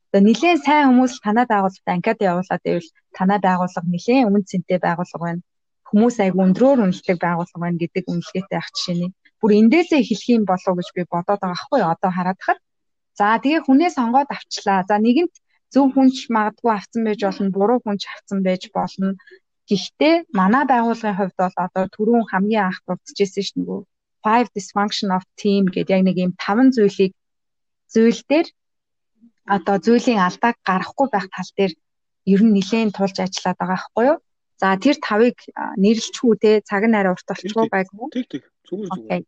Одоо 0.08 0.20
нэлээд 0.24 0.64
сайн 0.64 0.88
хүмүүс 0.88 1.14
танай 1.26 1.46
байгууллагт 1.52 1.88
анкета 1.94 2.22
явуулаад 2.30 2.62
байвал 2.64 2.90
танай 3.18 3.38
байгууллага 3.46 3.88
нэлээд 3.92 4.28
үн 4.28 4.44
цэнтэй 4.50 4.78
байгууллага 4.86 5.24
байна. 5.26 5.42
Хүмүүс 5.88 6.16
айгу 6.24 6.38
өндрөөр 6.46 6.78
үнэлдэг 6.82 7.18
байгууллага 7.26 7.62
байна 7.64 7.78
гэдэг 7.82 8.04
үнэлгээтэй 8.10 8.58
ах 8.58 8.70
жишээний. 8.74 9.10
Бүр 9.40 9.50
эндээсээ 9.60 10.02
хэлэх 10.08 10.28
юм 10.36 10.44
болов 10.50 10.74
гэж 10.78 10.88
би 10.96 11.02
бодоод 11.04 11.40
байгаа 11.42 11.62
хгүй 11.62 11.80
одоо 11.84 12.10
хараад 12.16 12.40
хахад. 12.40 12.64
За 13.18 13.36
тэгээ 13.42 13.62
хүнээ 13.64 13.90
сонгоод 13.98 14.28
авчлаа. 14.32 14.80
За 14.88 14.96
нэгэнт 14.98 15.34
зөв 15.72 15.86
хүнч 15.94 16.16
магадгүй 16.34 16.72
авсан 16.74 17.02
байж 17.06 17.20
болно, 17.26 17.54
буруу 17.56 17.78
хүнч 17.84 18.02
авсан 18.14 18.38
байж 18.46 18.62
болно. 18.76 19.08
Гэхдээ 19.66 20.14
манай 20.38 20.64
байгууллагын 20.70 21.18
хувьд 21.18 21.36
бол 21.42 21.56
одоо 21.66 21.84
түрүүн 21.94 22.24
хамгийн 22.30 22.64
анх 22.70 22.78
дурдчихсэн 22.86 23.44
ш 23.46 23.50
нөгөө 23.58 23.80
five 24.22 24.48
dysfunction 24.54 25.10
of 25.16 25.22
team 25.42 25.62
гэдэг 25.74 25.94
яг 25.94 26.02
нэг 26.06 26.16
юм 26.24 26.32
таван 26.44 26.68
зүйлийг 26.70 27.12
зүйл 27.90 28.22
дээр 28.30 28.46
одоо 29.56 29.76
зүйлийн 29.86 30.22
алдааг 30.22 30.56
гаргахгүй 30.68 31.06
байх 31.10 31.26
тал 31.34 31.50
дээр 31.58 31.72
ер 32.32 32.40
нь 32.46 32.54
нэлээд 32.54 32.94
тулж 32.94 33.16
ажиллаад 33.22 33.58
байгаа 33.58 33.74
байхгүй 33.74 34.04
юу? 34.10 34.18
За 34.60 34.68
тэр 34.84 34.96
тавыг 35.08 35.36
нэрлэлчгүй 35.82 36.34
те 36.42 36.50
цаг 36.68 36.82
нь 36.86 36.98
арай 36.98 37.12
урт 37.14 37.26
болчихгүй 37.26 37.66
байггүй. 37.70 38.08
Тэг 38.14 38.26
тэг. 38.32 38.42
Зүгээр 38.66 38.90
зүгээр. 38.94 39.24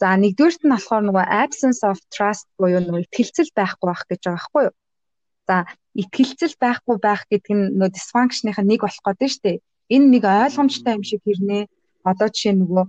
За 0.00 0.08
нэгдүгüрт 0.16 0.60
нь 0.64 0.72
болохоор 0.72 1.04
нөгөө 1.08 1.26
absence 1.44 1.80
of 1.88 1.98
trust 2.14 2.46
буюу 2.60 2.80
нөгөө 2.80 3.04
ихтгэлцэл 3.04 3.52
байхгүй 3.56 3.86
байх 3.88 4.02
гэж 4.08 4.20
байгаа 4.24 4.36
байхгүй 4.36 4.62
юу? 4.68 4.74
За 5.48 5.56
ихтгэлцэл 6.02 6.56
байхгүй 6.64 6.96
байх 7.04 7.22
гэдэг 7.32 7.52
нь 7.56 7.64
нөгөө 7.76 7.94
dysfunction-ийн 7.96 8.68
нэг 8.68 8.80
болох 8.84 9.04
гэдэг 9.04 9.28
нь 9.28 9.34
шүү 9.34 9.44
дээ 9.44 9.58
энэ 9.94 10.06
нэг 10.14 10.24
ойлгомжтой 10.24 10.94
юм 10.96 11.04
шиг 11.04 11.20
хэрнээ. 11.26 11.64
Одоо 12.10 12.28
жишээ 12.32 12.54
нөгөө 12.56 12.84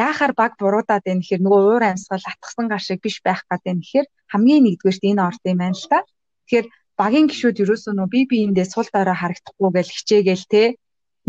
яахаар 0.00 0.32
баг 0.40 0.52
буруудаад 0.60 1.04
байна 1.04 1.20
гэхээр 1.20 1.42
нөгөө 1.44 1.60
уур 1.68 1.84
амьсгал 1.84 2.24
атгсан 2.24 2.66
гар 2.68 2.82
шиг 2.84 3.00
биш 3.04 3.16
байх 3.24 3.42
гэдэг 3.48 3.72
нь 3.74 3.82
гэхээр 3.82 4.06
хамгийн 4.32 4.64
нэгдүгээрт 4.64 5.04
энэ 5.10 5.24
орд 5.28 5.42
юм 5.44 5.58
байна 5.60 5.76
л 5.76 5.90
та. 5.90 5.98
Тэгэхээр 6.44 6.66
багийн 7.00 7.26
гişүүд 7.28 7.62
ерөөсөө 7.64 7.92
нөгөө 7.96 8.12
бие 8.12 8.26
биендээ 8.30 8.66
сул 8.68 8.88
дорой 8.92 9.16
харагдахгүй 9.16 9.70
гэл 9.72 9.94
хичээгээл 9.96 10.46
те. 10.52 10.62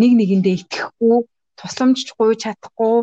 Нэг 0.02 0.12
нэгэндээ 0.19 0.56
итгэхгүй 0.62 1.17
тусламжч 1.60 2.08
гуй 2.19 2.36
чадахгүй 2.43 2.95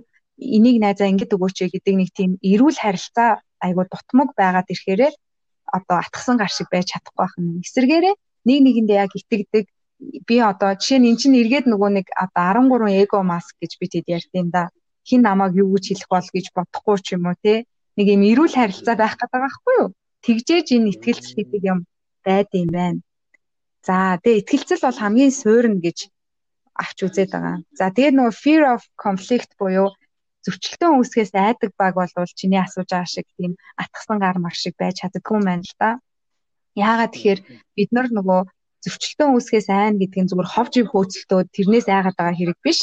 энийг 0.56 0.76
найзаа 0.84 1.08
ингэж 1.12 1.30
өгөөч 1.34 1.58
гэдэг 1.72 1.94
нэг 1.98 2.10
тийм 2.12 2.30
эрүүл 2.44 2.78
харилцаа 2.80 3.40
айгуу 3.64 3.86
дутмаг 3.88 4.28
байгаад 4.38 4.68
ирэхээрээ 4.72 5.12
одоо 5.72 5.96
атгсан 6.00 6.36
гар 6.38 6.52
шиг 6.52 6.68
байж 6.72 6.86
чадахгүй 6.92 7.22
байх 7.24 7.34
нь 7.40 7.60
эсэргээрээ. 7.64 8.14
Нэг 8.48 8.58
нэгэндээ 8.64 8.98
яг 9.04 9.12
итгэдэг 9.16 9.64
би 9.98 10.36
одоо 10.38 10.70
жишээ 10.78 10.98
нь 11.00 11.08
эн 11.10 11.16
чинь 11.20 11.38
эргээд 11.42 11.66
нөгөө 11.68 11.90
нэг 11.98 12.06
одоо 12.14 12.44
13 12.54 13.02
эго 13.02 13.18
маск 13.26 13.54
гэж 13.60 13.72
би 13.80 13.86
тэд 13.92 14.06
ярьдیں۔ 14.16 14.50
да. 14.54 14.70
Хин 15.08 15.22
намайг 15.26 15.52
юу 15.56 15.74
гэж 15.74 15.84
хэлэх 15.88 16.08
бол 16.14 16.28
гэж 16.34 16.46
бодохгүй 16.54 16.96
ч 17.02 17.06
юм 17.16 17.26
уу 17.26 17.36
те. 17.42 17.64
Нэг 17.98 18.06
юм 18.14 18.22
эрүүл 18.30 18.54
харилцаа 18.54 18.96
байх 18.98 19.14
гэдэг 19.18 19.40
байхгүй 19.42 19.74
юу? 19.82 19.88
Тэгжээж 20.24 20.66
энэ 20.76 20.88
ихтгэлцэл 20.92 21.38
гэдэг 21.38 21.62
юм 21.72 21.78
байд 22.26 22.48
юм 22.54 22.70
байна. 22.78 23.00
За 23.86 24.20
тэгээ 24.22 24.38
ихтгэлцэл 24.40 24.84
бол 24.86 24.98
хамгийн 25.02 25.32
суурна 25.34 25.80
гэж 25.82 25.98
авч 26.78 26.98
үзээд 27.06 27.30
байгаа. 27.34 27.56
За 27.78 27.90
тэгээ 27.90 28.14
нөгөө 28.14 28.34
fear 28.42 28.62
of 28.74 28.82
conflict 28.94 29.50
буюу 29.58 29.90
зөрчилтөө 30.46 30.90
үүсгээс 30.94 31.32
айдаг 31.34 31.70
баг 31.80 31.92
болвол 31.98 32.30
чиний 32.38 32.60
асууж 32.62 32.88
байгаа 32.90 33.10
шиг 33.10 33.26
тийм 33.34 33.52
атгсан 33.82 34.18
гар 34.22 34.38
мар 34.38 34.54
шиг 34.54 34.74
байж 34.78 35.02
чаддгүй 35.02 35.34
юм 35.38 35.44
байна 35.48 35.64
л 35.66 35.74
да. 35.82 35.90
Яагаад 36.78 37.12
тэгэхээр 37.14 37.40
бид 37.76 37.90
нар 37.96 38.08
нөгөө 38.14 38.40
зөрчилтөө 38.84 39.28
үүсгээс 39.34 39.68
айна 39.70 39.98
гэдэг 40.00 40.20
нь 40.22 40.30
зүгээр 40.30 40.52
ховж 40.54 40.72
ив 40.80 40.88
хөөцөлтөө 40.90 41.40
тэрнээс 41.54 41.86
айгаад 41.88 42.16
байгаа 42.18 42.36
хэрэг 42.38 42.58
биш. 42.64 42.80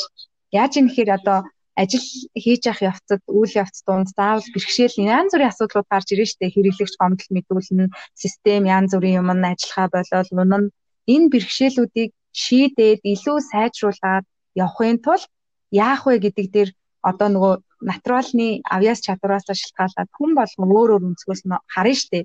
Яаж 0.60 0.72
юм 0.80 0.88
гэхээр 0.88 1.12
одоо 1.20 1.38
ажил 1.76 2.06
хийж 2.44 2.62
явах 2.72 2.82
явцад 2.92 3.22
үйл 3.28 3.54
явц 3.64 3.78
донд 3.88 4.08
заавал 4.16 4.48
бэрхшээл 4.56 4.96
янз 5.18 5.32
бүрийн 5.36 5.52
асуудлууд 5.52 5.88
гарч 5.92 6.08
ирнэ 6.12 6.28
штэ 6.32 6.46
хэрэглэгч 6.56 6.96
гомдол 6.98 7.32
мэдүүлнэ 7.36 7.86
систем 8.16 8.64
янз 8.78 8.92
бүрийн 8.96 9.20
юм 9.22 9.30
нь 9.36 9.50
ажиллахаа 9.52 9.88
болол 9.92 10.30
унана 10.32 10.72
энэ 11.14 11.32
бэрхшээлүүдийг 11.34 12.12
шийдээд 12.44 13.00
илүү 13.14 13.38
сайжруулад 13.52 14.26
явахын 14.64 14.98
тулд 15.06 15.28
яах 15.72 16.02
вэ 16.08 16.16
гэдэг 16.26 16.48
дээр 16.56 16.70
одоо 17.10 17.28
нөгөө 17.32 17.54
натуралны 17.90 18.48
авьяас 18.76 19.00
чадвараас 19.06 19.46
шалтгаалаад 19.46 20.10
хүн 20.18 20.32
болгон 20.40 20.70
өөр 20.78 20.90
өөр 20.96 21.08
өнцгөөс 21.10 21.42
харна 21.74 21.96
штэ 22.02 22.20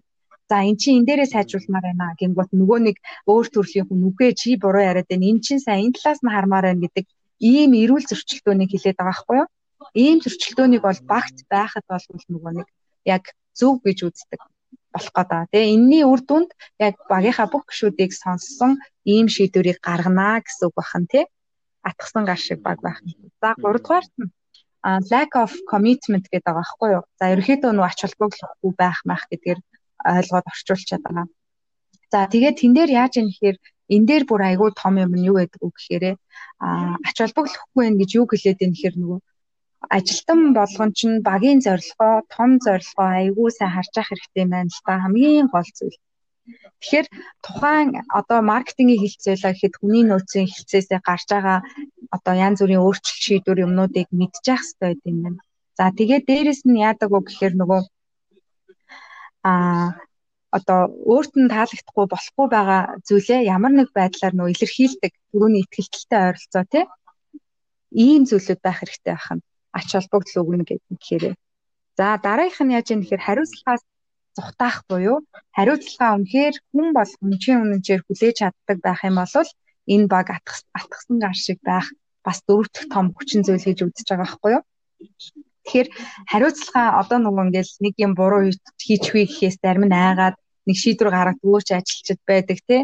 За 0.51 0.67
эн 0.67 0.75
чинь 0.81 0.99
энэ 0.99 1.07
дээрээ 1.07 1.29
сайжруулмаар 1.31 1.85
байна 1.87 2.19
гингүүт 2.19 2.51
нөгөө 2.59 2.79
нэг 2.87 2.97
өөр 3.31 3.47
төрлийн 3.55 3.87
хүн 3.87 4.03
үгүй 4.11 4.31
чи 4.41 4.59
буруу 4.59 4.83
яриад 4.91 5.07
байна. 5.07 5.31
Эн 5.31 5.39
чинь 5.47 5.63
сайн 5.63 5.81
энэ 5.87 5.95
талаас 5.95 6.21
нь 6.27 6.35
хармаар 6.35 6.67
байна 6.67 6.83
гэдэг 6.85 7.07
ийм 7.39 7.71
эрүүл 7.83 8.11
зөрчилдөөнийг 8.11 8.71
хилээд 8.75 8.99
байгаа 8.99 9.15
байхгүй 9.15 9.37
юу? 9.41 9.49
Ийм 9.95 10.19
зөрчилдөөнийг 10.25 10.83
бол 10.83 11.01
багт 11.13 11.37
байхад 11.55 11.85
бол 11.87 12.05
нөгөө 12.35 12.53
нэг 12.59 12.69
яг 13.15 13.25
зөв 13.55 13.79
гэж 13.87 13.99
үздэг 14.11 14.41
болох 14.91 15.13
гэдэг. 15.15 15.49
Тэгээ 15.55 15.73
энэний 15.75 16.05
үр 16.11 16.21
дүнд 16.27 16.51
яг 16.83 16.95
багийнхаа 17.07 17.47
бүх 17.47 17.65
гишүүдийг 17.71 18.11
сонссон 18.11 18.83
ийм 19.07 19.27
шийдвэрийг 19.31 19.79
гаргана 19.79 20.43
гэсэн 20.43 20.67
үг 20.67 20.75
бахан 20.75 21.05
тий. 21.07 21.25
Атгсан 21.87 22.27
гар 22.27 22.41
шиг 22.43 22.59
баг 22.67 22.83
байх. 22.83 22.99
За 23.41 23.55
3 23.55 23.79
дугаарт 23.79 24.13
нь 24.19 24.35
lack 25.13 25.33
of 25.39 25.53
commitment 25.71 26.27
гэдэг 26.27 26.43
байгаа 26.43 26.61
байхгүй 26.61 26.89
юу? 26.97 27.05
За 27.19 27.25
ерөөхдөө 27.33 27.71
нөгөө 27.73 27.91
ач 27.91 27.99
холбогдолгүй 28.03 28.73
байх 28.83 28.99
мах 29.07 29.25
гэдгээр 29.31 29.61
ойлгоод 30.05 30.47
орчуулчихад 30.53 31.03
байгаа. 31.05 31.27
За 32.13 32.19
тэгээд 32.33 32.57
тэн 32.61 32.73
дээр 32.75 32.91
яаж 33.03 33.13
юм 33.21 33.29
гэхээр 33.31 33.57
энэ 33.95 34.07
дээр 34.09 34.25
бүр 34.27 34.43
айгүй 34.51 34.71
том 34.81 34.95
юм 35.05 35.13
нь 35.15 35.27
юу 35.31 35.37
гэдэг 35.39 35.61
үг 35.67 35.75
гэхээр 35.79 36.05
а 36.65 36.97
ач 37.09 37.17
холбогдохгүй 37.21 37.85
байх 37.87 37.99
гэж 38.01 38.11
юу 38.19 38.27
хэлээд 38.29 38.59
байна 38.61 38.75
гэхээр 38.75 38.97
нөгөө 38.99 39.21
ажилтан 39.97 40.41
болгон 40.59 40.91
ч 40.97 41.01
багийн 41.29 41.61
зорилгоо 41.67 42.15
том 42.35 42.51
зорилгоо 42.65 43.09
айгүй 43.21 43.49
сайн 43.55 43.73
харж 43.75 43.95
ах 44.01 44.09
хэрэгтэй 44.11 44.47
байна 44.53 44.71
л 44.75 44.85
та 44.87 44.93
хамгийн 45.03 45.49
гол 45.55 45.71
зүйл. 45.79 45.99
Тэгэхээр 46.81 47.07
тухайн 47.45 47.89
одоо 48.19 48.39
маркетингийн 48.53 49.03
хилцээлээ 49.03 49.53
гэхэд 49.55 49.75
хүний 49.79 50.05
нөөцийн 50.07 50.49
хилцээсээ 50.53 51.01
гарч 51.09 51.27
байгаа 51.33 51.59
одоо 52.17 52.35
янз 52.47 52.59
бүрийн 52.61 52.85
өөрчлөлт 52.85 53.25
шийдвэр 53.27 53.65
юмнуудыг 53.67 54.09
мэдчих 54.21 54.61
хэрэгтэй 54.61 54.93
юм 55.11 55.19
байна. 55.25 55.41
За 55.79 55.85
тэгээд 55.99 56.25
дээрэс 56.29 56.61
нь 56.69 56.81
яадаг 56.89 57.09
вэ 57.13 57.21
гэхээр 57.25 57.55
нөгөө 57.61 57.81
а 59.42 59.53
одоо 60.57 60.81
өөрт 61.12 61.33
нь 61.38 61.53
таалагдахгүй 61.55 62.07
болохгүй 62.11 62.46
байгаа 62.50 62.83
зүйлээ 63.07 63.40
ямар 63.57 63.72
нэг 63.76 63.88
байдлаар 63.98 64.35
нөө 64.37 64.48
илэрхийлдэг 64.53 65.12
түрүүний 65.31 65.62
ихтгэлтэй 65.62 66.20
ойролцоо 66.29 66.64
тий 66.72 66.85
ийм 68.05 68.22
зүйлүүд 68.29 68.61
байх 68.62 68.79
хэрэгтэй 68.81 69.14
байх 69.14 69.29
нь 69.35 69.42
ач 69.79 69.88
холбогдол 69.94 70.40
өгнө 70.42 70.64
гэхээр. 70.66 71.24
За 71.98 72.07
дараагийнх 72.24 72.61
нь 72.64 72.74
яаж 72.79 72.87
юм 72.94 73.00
гэхээр 73.03 73.26
хариуцлагаас 73.26 73.83
зүхтаах 74.37 74.79
буюу 74.90 75.18
хариуцлага 75.57 76.16
үнэхээр 76.18 76.55
хүн 76.70 76.88
бол 76.96 77.11
хүнчийн 77.18 77.62
үнэнчээр 77.62 78.03
хүлээж 78.05 78.37
чаддаг 78.40 78.79
байх 78.83 79.00
юм 79.09 79.16
бол 79.22 79.50
энэ 79.94 80.07
баг 80.12 80.26
атгсан 80.79 81.16
гар 81.22 81.37
шиг 81.44 81.59
байх 81.70 81.87
бас 82.26 82.38
дөрөвдөх 82.46 82.85
том 82.94 83.07
хүчин 83.14 83.42
зүйл 83.46 83.66
гэж 83.66 83.79
үзэж 83.87 84.07
байгаа 84.11 84.26
байхгүй 84.26 84.50
юу? 84.57 84.64
Тэгэхээр 85.64 85.88
хариуцлага 86.31 86.83
одоо 87.01 87.18
нөгөө 87.20 87.44
ингээл 87.46 87.73
нэг 87.85 87.94
юм 88.05 88.12
буруу 88.16 88.42
хийчихвээ 88.81 89.27
гэхээс 89.29 89.57
зарим 89.64 89.85
нь 89.88 89.96
айгаад 89.96 90.37
нэг 90.66 90.77
шийдвэр 90.83 91.11
гаргадгүй 91.12 91.61
ч 91.66 91.68
ажилчид 91.77 92.20
байдаг 92.25 92.59
тий. 92.68 92.83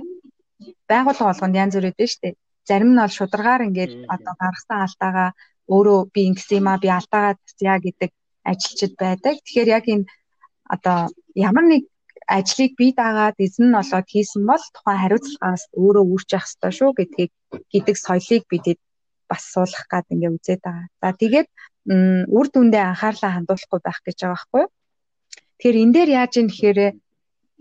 Байгууллага 0.91 1.31
болгонд 1.31 1.57
янз 1.63 1.75
бүр 1.77 1.89
өгдөө 1.91 2.09
штэ. 2.13 2.37
Зарим 2.69 2.91
нь 2.93 3.01
бол 3.01 3.17
шударгаар 3.19 3.67
ингээд 3.69 3.93
одоо 4.15 4.35
гаргасан 4.43 4.79
алдаагаа 4.85 5.31
өөрөө 5.75 5.99
би 6.15 6.21
ингэсэн 6.29 6.59
юм 6.61 6.69
а 6.71 6.83
би 6.83 6.89
алдаагаа 6.93 7.35
яа 7.61 7.79
гэдэг 7.87 8.11
ажилчид 8.51 8.93
байдаг. 9.03 9.35
Тэгэхээр 9.43 9.69
яг 9.79 9.85
энэ 9.95 10.09
одоо 10.75 10.99
ямар 11.35 11.65
нэг 11.73 11.83
ажлыг 12.27 12.73
бие 12.79 12.93
даагаад 13.01 13.37
эзэн 13.39 13.71
нь 13.71 13.79
олоод 13.83 14.07
хийсэн 14.11 14.43
бол 14.51 14.65
тухайн 14.75 15.01
хариуцлагаас 15.03 15.63
өөрөө 15.79 16.05
үрж 16.15 16.29
явах 16.35 16.49
ёстой 16.51 16.73
шүү 16.79 16.91
гэдгийг 16.99 17.33
гэдэг 17.73 17.97
соёлыг 18.07 18.43
бидэд 18.51 18.79
бас 19.31 19.43
суулгах 19.53 19.87
гад 19.91 20.07
ингээ 20.15 20.35
үзээд 20.35 20.63
байгаа. 20.67 20.87
За 21.03 21.09
тэгээд 21.23 21.49
үр 21.87 22.47
дүндээ 22.51 22.85
анхаарлаа 22.91 23.33
хандуулахгүй 23.35 23.81
байх 23.83 24.01
гэж 24.07 24.17
байгаа 24.21 24.37
байхгүй? 24.37 24.65
Тэгэхээр 25.59 25.81
энэ 25.83 25.95
дээр 25.95 26.11
яаж 26.21 26.33
юм 26.41 26.47
гэхээр 26.51 26.81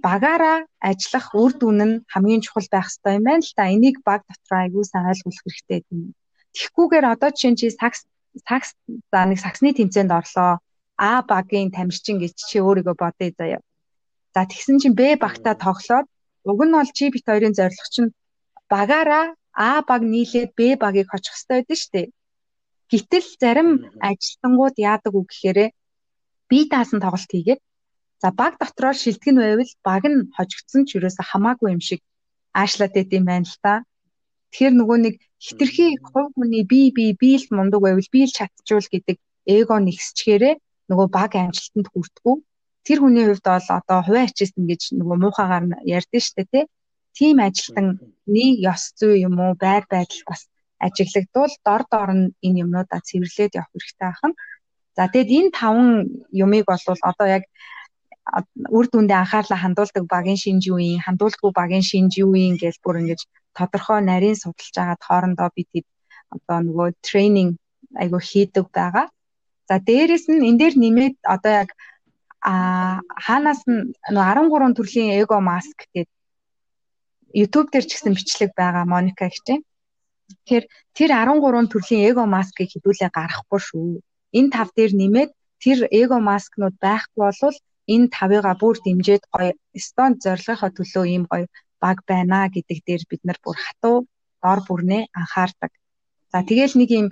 багаараа 0.05 0.57
ажиллах 0.89 1.27
үр 1.41 1.51
дүн 1.61 1.79
нь 1.87 1.95
хамгийн 2.13 2.41
чухал 2.45 2.67
байх 2.71 2.87
хэрэгтэй 2.89 3.13
юм 3.17 3.23
байна 3.29 3.45
л 3.45 3.55
та. 3.57 3.71
Энийг 3.75 3.97
баг 4.07 4.21
дотор 4.29 4.55
айгүй 4.65 4.83
сайн 4.85 5.05
ойлгох 5.09 5.41
хэрэгтэй 5.45 5.79
юм. 5.93 6.13
Тэгхгүйгээр 6.55 7.05
одоо 7.13 7.29
жишээ 7.31 7.51
нь 7.51 7.59
чи 7.59 7.67
сакс 7.69 7.99
сакс 8.49 8.69
за 9.11 9.19
нэг 9.29 9.39
саксны 9.39 9.69
тэмцээнд 9.77 10.11
орлоо. 10.11 10.59
А 10.97 11.09
багийн 11.31 11.71
тамирчин 11.75 12.17
гэж 12.23 12.33
чи 12.49 12.57
өөрийгөө 12.65 12.95
бодъё 12.95 13.31
заяа. 13.39 13.61
За 14.33 14.41
тэгсэн 14.47 14.79
чинь 14.81 14.97
Б 14.99 15.15
багтаа 15.19 15.55
тоглоод 15.55 16.07
уг 16.49 16.59
нь 16.65 16.75
бол 16.75 16.91
чи 16.97 17.11
бит 17.13 17.25
хоёрын 17.27 17.57
зорилго 17.57 17.87
чинь 17.93 18.15
багаараа 18.71 19.35
А 19.55 19.81
баг 19.87 20.01
нийлээд 20.03 20.51
Б 20.57 20.75
багийг 20.75 21.07
хочих 21.09 21.33
хэрэгтэй 21.33 21.55
байдаг 21.63 21.77
шүү 21.79 21.91
дээ. 21.95 22.07
Гэтэл 22.91 23.25
зарим 23.41 23.69
ажилтнууд 24.09 24.75
яадаг 24.91 25.13
үг 25.19 25.27
гэхээр 25.29 25.59
би 26.49 26.59
даасан 26.71 26.99
тоглолт 27.01 27.31
хийгээд 27.31 27.61
за 28.21 28.29
баг 28.39 28.53
дотроо 28.61 28.93
шилдэг 28.93 29.31
нь 29.33 29.41
байвал 29.41 29.73
баг 29.87 30.03
нь 30.11 30.19
хожигдсон 30.35 30.81
ч 30.87 30.89
юуроос 30.95 31.17
хамаагүй 31.29 31.69
юм 31.75 31.81
шиг 31.87 32.01
аашлаад 32.59 32.93
байт 32.95 33.11
юм 33.17 33.25
байна 33.29 33.47
л 33.51 33.57
та. 33.63 33.73
Тэгэхээр 34.51 34.75
нөгөө 34.79 34.97
нэг 35.05 35.15
хитрхи 35.45 35.87
хувь 36.09 36.31
хүний 36.35 36.63
би 36.71 36.79
би 36.95 37.05
би 37.21 37.29
л 37.41 37.45
мундаг 37.57 37.81
байвал 37.83 38.09
би 38.13 38.21
л 38.27 38.35
чадчихвал 38.37 38.87
гэдэг 38.93 39.17
эго 39.55 39.75
нэгсчгээрээ 39.81 40.55
нөгөө 40.89 41.07
баг 41.17 41.31
амжилтанд 41.35 41.87
хүртгүү. 41.89 42.35
Тэр 42.85 42.97
хүний 43.01 43.25
хувьд 43.25 43.45
бол 43.49 43.67
одоо 43.79 43.99
хувийн 44.05 44.27
ачист 44.29 44.55
ингэж 44.61 44.81
нөгөө 44.99 45.17
муухагаар 45.21 45.65
ярьдэн 45.97 46.23
штэ 46.27 46.43
тий. 46.51 46.65
Тим 47.17 47.37
ажилтны 47.47 48.45
ёс 48.71 48.83
зүй 48.99 49.25
юм 49.27 49.35
уу 49.43 49.53
байр 49.63 49.83
байдал 49.89 50.21
бас 50.29 50.41
ажиглагдвал 50.79 51.53
дор 51.65 51.81
дор 51.91 52.09
нь 52.13 52.33
энэ 52.45 52.61
юмнуудаа 52.63 52.99
цэвэрлээд 53.07 53.57
явах 53.59 53.71
хэрэгтэй 53.73 54.09
ахна. 54.09 54.33
За 54.97 55.03
тэгэд 55.13 55.29
энэ 55.37 55.51
таван 55.59 55.89
юмыг 56.31 56.65
бол 56.67 56.83
одоо 57.09 57.27
яг 57.37 57.43
үр 58.77 58.85
дүндээ 58.89 59.19
анхаарлаа 59.21 59.59
хандуулдаг 59.61 60.03
багийн 60.09 60.39
шинж 60.43 60.61
юу 60.71 60.79
юм, 60.81 60.99
хандуулдаггүй 61.05 61.51
багийн 61.53 61.85
шинж 61.85 62.11
юу 62.23 62.33
юм 62.33 62.55
гэж 62.57 62.75
бүр 62.83 62.99
ингэж 63.01 63.21
тодорхой 63.57 64.01
нарийн 64.01 64.37
судалж 64.39 64.75
агаад 64.81 65.01
хоорондоо 65.07 65.49
бид 65.55 65.85
одоо 66.35 66.57
нөгөө 66.65 66.87
тренинг 67.05 67.53
айгу 68.01 68.19
хийдэг 68.19 68.65
байгаа. 68.77 69.07
За 69.69 69.75
дээрэс 69.87 70.25
нь 70.29 70.45
энэ 70.49 70.59
дээр 70.59 70.75
нэмээд 70.81 71.15
одоо 71.35 71.53
яг 71.63 71.69
а 72.41 73.01
хаанаас 73.25 73.61
нь 73.69 73.93
13 74.09 74.77
төрлийн 74.77 75.17
эго 75.21 75.37
маск 75.41 75.77
гэдэг 75.93 76.09
YouTube 77.41 77.69
дээр 77.71 77.85
ч 77.87 77.91
гэсэн 77.93 78.13
бичлэг 78.17 78.51
байгаа 78.59 78.85
Моника 78.85 79.29
юм. 79.29 79.61
Тэгэхээр 80.29 80.65
тэр 80.97 81.09
13 81.13 81.71
төрлийн 81.71 82.03
эго 82.09 82.23
маскыг 82.35 82.69
хэдүүлээ 82.71 83.09
гаргахгүй 83.13 83.61
шүү. 83.67 84.01
Энэ 84.37 84.53
тав 84.55 84.69
дээр 84.77 84.93
нэмээд 84.99 85.31
тэр 85.63 85.79
эго 86.01 86.17
маскнууд 86.29 86.75
байхгүй 86.85 87.21
болвол 87.25 87.57
энэ 87.93 88.11
тавыгаа 88.17 88.55
бүр 88.61 88.75
дэмжиж 88.85 89.21
гоё 89.33 89.51
стон 89.85 90.11
зорилгынхаа 90.23 90.71
төлөө 90.77 91.05
ийм 91.13 91.23
гоё 91.31 91.45
баг 91.83 91.97
байна 92.09 92.39
гэдэг 92.55 92.79
дээр 92.87 93.03
бид 93.09 93.21
нар 93.25 93.39
бүр 93.45 93.57
хатуу 93.65 93.97
дор 94.41 94.59
бүрнээ 94.67 95.03
анхаардаг. 95.19 95.71
За 96.31 96.37
тэгэл 96.49 96.73
нэг 96.79 96.89
юм 96.99 97.07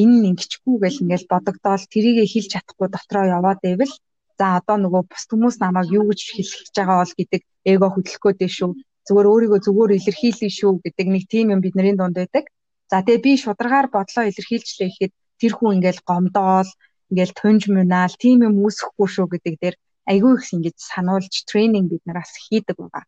энэ 0.00 0.14
нь 0.18 0.28
ингэчгүй 0.30 0.76
гэл 0.82 1.02
ингээл 1.02 1.30
бодогдоол 1.32 1.84
тэрийгэ 1.92 2.24
хэлж 2.28 2.48
чадахгүй 2.52 2.88
дотроо 2.92 3.24
яваад 3.38 3.58
байвал 3.64 3.92
за 4.38 4.46
одоо 4.58 4.76
нөгөө 4.80 5.02
бус 5.10 5.24
хүмүүс 5.28 5.56
намайг 5.64 5.88
юу 5.98 6.04
гэж 6.08 6.20
хэлэх 6.36 6.58
гэж 6.60 6.74
байгаа 6.78 6.98
бол 7.00 7.14
гэдэг 7.18 7.42
эго 7.72 7.86
хөдлөхөө 7.90 8.32
дээ 8.36 8.50
шүү 8.56 8.70
зүгээр 9.06 9.30
өөрийгөө 9.32 9.60
зүгээр 9.66 9.90
илэрхийлье 9.98 10.50
шүү 10.58 10.72
гэдэг 10.84 11.06
нэг 11.14 11.24
тийм 11.32 11.46
юм 11.54 11.60
бидний 11.64 11.94
дунд 11.96 12.16
байдаг. 12.20 12.44
За 12.90 13.00
тэгээ 13.06 13.24
би 13.24 13.32
шударгаар 13.38 13.88
бодлоо 13.94 14.24
илэрхийлжлээ 14.28 14.88
гэхэд 14.90 15.12
тэр 15.40 15.52
хүн 15.56 15.74
ингээл 15.78 16.02
гомдоол, 16.08 16.70
ингээл 17.10 17.38
тунж 17.38 17.62
мунаал, 17.70 18.14
тийм 18.22 18.38
юм 18.48 18.54
үүсэхгүй 18.64 19.08
шүү 19.08 19.26
гэдэг 19.30 19.54
дээр 19.62 19.76
айгүй 20.10 20.32
их 20.36 20.46
ингэж 20.54 20.76
сануулж 20.90 21.34
тренинг 21.48 21.86
бид 21.90 22.02
нараас 22.04 22.34
хийдэг 22.44 22.76
байгаа. 22.76 23.04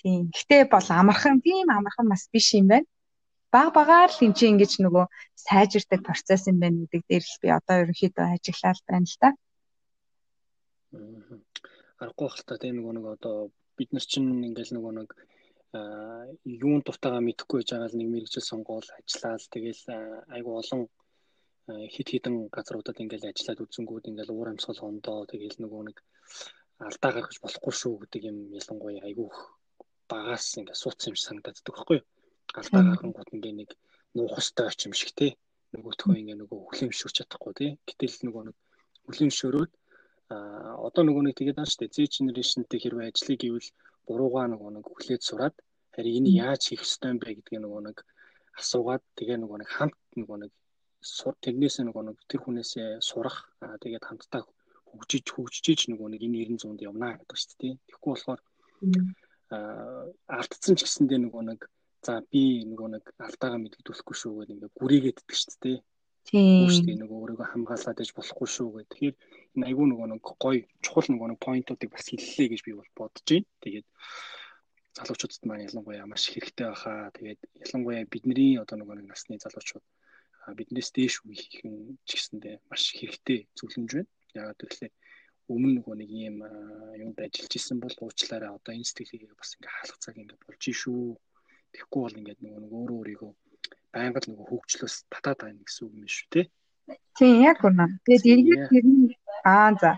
Тийм. 0.00 0.32
Гэтэ 0.32 0.64
бол 0.72 0.88
амархан, 0.88 1.44
тийм 1.44 1.68
амархан 1.68 2.08
бас 2.08 2.24
биш 2.32 2.56
юм 2.56 2.72
байна. 2.72 2.88
Баг 3.52 3.74
багаар 3.76 4.10
л 4.14 4.24
энэ 4.24 4.36
чинь 4.38 4.56
ингэж 4.56 4.72
нөгөө 4.80 5.04
сайжирдаг 5.44 6.00
процесс 6.06 6.48
юм 6.48 6.58
байна 6.62 6.86
гэдэг 6.88 7.02
дээр 7.04 7.24
л 7.26 7.40
би 7.42 7.48
одоо 7.58 7.76
ерөнхийдөө 7.82 8.26
ажиглал 8.32 8.80
байна 8.88 9.06
л 9.10 9.16
та. 9.20 9.28
Аргагүй 12.00 12.28
хэл 12.32 12.46
та 12.48 12.54
тийм 12.62 12.74
нөгөө 12.80 12.94
нэг 12.96 13.06
одоо 13.18 13.36
бид 13.80 13.90
нар 13.96 14.04
чинь 14.12 14.44
ингээл 14.48 14.76
нөгөө 14.76 14.92
нэг 15.00 15.08
юун 16.62 16.80
дуртайгаа 16.84 17.24
мэдэхгүй 17.24 17.58
байж 17.64 17.70
байгаа 17.72 17.88
л 17.88 17.98
нэг 17.98 18.08
мэрэгжил 18.12 18.44
сонгоол 18.44 18.88
ажиллаад 18.98 19.42
тэгэл 19.54 19.82
айгу 20.36 20.50
олон 20.60 20.80
хит 21.94 22.08
хитэн 22.12 22.36
газруудад 22.54 23.00
ингээл 23.00 23.30
ажиллаад 23.30 23.64
үзэнгүүд 23.64 24.10
ингээл 24.10 24.34
уур 24.34 24.48
амьсгал 24.52 24.80
хондоо 24.82 25.24
тэгэл 25.32 25.56
нөгөө 25.64 25.82
нэг 25.88 25.96
алдаа 26.88 27.10
гаргаж 27.14 27.36
болохгүй 27.40 27.74
шүү 27.80 27.94
гэдэг 28.02 28.22
юм 28.30 28.38
ялангуяа 28.60 29.04
айгу 29.08 29.26
багаас 30.10 30.46
ингээд 30.58 30.82
суудсан 30.82 31.10
юм 31.10 31.16
шиг 31.16 31.26
санагдаад 31.28 31.58
байхгүй 31.64 31.96
юу? 32.00 32.06
Алдаа 32.58 32.82
гаргангууд 32.90 33.30
ингээ 33.36 33.54
нэг 33.60 33.70
нуух 34.16 34.34
хөстэй 34.34 34.66
очим 34.66 34.92
шиг 34.98 35.10
тий 35.14 35.30
нөгөөтхөө 35.72 36.18
ингээ 36.20 36.38
нөгөө 36.42 36.60
хүлэмжшүүрч 36.66 37.16
чадахгүй 37.16 37.52
тий 37.56 37.70
гэтэл 37.86 38.26
нөгөө 38.26 38.42
нэг 38.48 38.56
хүлэмжшөөрөөд 39.06 39.70
а 39.70 39.79
одоо 40.30 41.02
нөгөө 41.04 41.22
нэг 41.26 41.34
тэгээд 41.36 41.58
байна 41.58 41.70
шүү 41.70 41.80
дээ. 41.82 41.94
Z 41.94 41.98
generation-тэй 42.16 42.78
хэрвээ 42.80 43.10
ажлыг 43.10 43.42
ивэл 43.44 43.68
буруугаа 44.06 44.46
нөгөө 44.50 44.70
нэг 44.78 44.84
хүлээж 44.86 45.22
сураад 45.26 45.56
харин 45.94 46.16
энэ 46.22 46.30
яаж 46.42 46.62
хийх 46.70 46.86
ёстой 46.86 47.10
юм 47.12 47.18
бэ 47.18 47.34
гэдгийг 47.34 47.62
нөгөө 47.66 47.82
нэг 47.90 47.98
асуугаад 48.60 49.02
тэгээ 49.18 49.38
нөгөө 49.42 49.58
нэг 49.60 49.70
хамт 49.74 49.98
нөгөө 50.18 50.38
нэг 50.46 50.52
тэрнээсээ 51.44 51.84
нөгөө 51.88 52.04
нэг 52.06 52.16
тэр 52.30 52.40
хүнээсээ 52.44 52.88
сурах 53.02 53.36
тэгээд 53.82 54.06
хамтдаа 54.06 54.42
хөгжиж 54.90 55.26
хөгжиж 55.34 55.80
нөгөө 55.90 56.08
нэг 56.14 56.20
энэ 56.26 56.38
90 56.46 56.78
100-д 56.78 56.80
явна 56.90 57.18
гэдэг 57.18 57.38
шүү 57.38 57.56
дээ. 57.58 57.74
Тэгэхгүй 57.88 58.10
болохоор 58.14 58.40
алдсан 60.30 60.74
ч 60.78 60.80
гэсэндээ 60.86 61.20
нөгөө 61.26 61.42
нэг 61.50 61.60
за 62.06 62.22
би 62.30 62.64
нөгөө 62.70 62.88
нэг 62.94 63.04
алдаагаа 63.18 63.60
мэддэгдүүлэхгүй 63.60 64.16
шүү 64.18 64.32
гэдэг 64.38 64.54
ингээ 64.54 64.78
гүрийгээд 64.78 65.20
идэх 65.22 65.38
шүү 65.38 65.58
дээ. 65.62 65.78
Тийм. 66.28 66.64
Үүштэй 66.68 66.96
нөгөө 67.00 67.18
өөрийгөө 67.18 67.48
хамгаалаад 67.50 68.02
иж 68.04 68.10
болохгүй 68.14 68.48
шүү 68.50 68.68
гэх. 68.76 68.88
Тэгэхээр 68.92 69.16
энэ 69.54 69.66
айгүй 69.68 69.86
нөгөө 69.88 70.08
нэг 70.10 70.22
гоё 70.22 70.62
чухал 70.84 71.08
нөгөө 71.10 71.28
нэг 71.30 71.40
поинтуудыг 71.42 71.90
бас 71.90 72.06
хэллээ 72.10 72.48
гэж 72.50 72.60
би 72.66 72.72
бол 72.78 72.90
бодож 72.98 73.26
байна. 73.26 73.48
Тэгээд 73.64 73.86
залуучуудад 74.96 75.42
маань 75.46 75.66
ялангуяа 75.68 76.06
маш 76.06 76.24
хэрэгтэй 76.30 76.66
байхаа. 76.70 77.14
Тэгээд 77.16 77.40
ялангуяа 77.64 78.04
бидний 78.12 78.58
одоо 78.62 78.76
нөгөө 78.78 78.96
нэг 78.98 79.06
насны 79.10 79.38
залуучууд 79.42 79.86
биднээс 80.58 80.90
дээш 80.96 81.14
үеийнхэн 81.26 81.98
ч 82.06 82.10
гэсэндээ 82.16 82.56
маш 82.70 82.82
хэрэгтэй 82.98 83.38
зөвлөмж 83.58 83.90
байна. 83.94 84.10
Яагаад 84.38 84.60
гэвэл 84.62 84.94
өмнө 85.50 85.70
нөгөө 85.82 85.94
нэг 85.98 86.10
ийм 86.10 86.36
юунд 87.02 87.18
ажиллаж 87.18 87.52
исэн 87.58 87.78
бол 87.82 87.94
уучлаарай 88.02 88.50
одоо 88.54 88.72
энэ 88.74 88.86
сэтгэлийг 88.86 89.34
бас 89.34 89.58
ингээ 89.58 89.74
хаалх 89.74 89.98
цаг 89.98 90.14
ингээ 90.14 90.38
болж 90.46 90.62
шүү. 90.62 91.18
Тэгэхгүй 91.74 92.00
бол 92.02 92.18
ингээ 92.18 92.36
нөгөө 92.38 92.60
нэг 92.62 92.72
өөрөө 92.78 92.98
өөрийгөө 92.98 93.32
байнга 93.94 94.20
л 94.22 94.30
нөгөө 94.30 94.46
хөгжлөөс 94.50 94.94
татаад 95.10 95.38
байна 95.42 95.62
гэсэн 95.66 95.82
үг 95.86 95.94
юм 95.98 96.06
шүү 96.06 96.28
те. 96.34 96.42
Тийм 97.18 97.34
яг 97.42 97.58
үнэ. 97.66 97.86
Тэгээд 98.06 98.24
эргээд 98.30 98.62
тэр 98.70 98.86
нь 98.86 99.10
аа 99.44 99.70
за. 99.80 99.92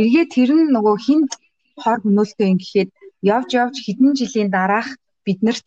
Эргээд 0.00 0.30
тэр 0.36 0.50
нь 0.56 0.72
нөгөө 0.74 0.96
хин 1.04 1.20
хор 1.82 1.98
хөнөөлтөө 2.02 2.46
юм 2.52 2.58
гэхэд 2.60 2.90
явж 3.34 3.50
явж 3.62 3.76
хэдэн 3.84 4.12
жилийн 4.18 4.50
дараах 4.56 4.88
биднэрт 5.26 5.66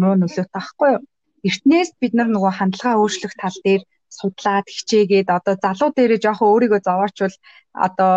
муу 0.00 0.14
нөлөөтэй 0.16 0.54
байхгүй 0.54 0.90
юу? 0.96 1.02
Эртнээс 1.48 1.90
бид 2.00 2.12
нар 2.16 2.28
нөгөө 2.32 2.52
хандлага 2.56 3.00
өөрчлөх 3.00 3.34
тал 3.38 3.56
дээр 3.64 3.82
судлаад 4.18 4.66
хичээгээд 4.74 5.28
одоо 5.36 5.54
залуу 5.64 5.90
дээрээ 5.94 6.20
жоохон 6.24 6.50
өөрийгөө 6.52 6.80
зовоочвол 6.88 7.36
одоо 7.86 8.14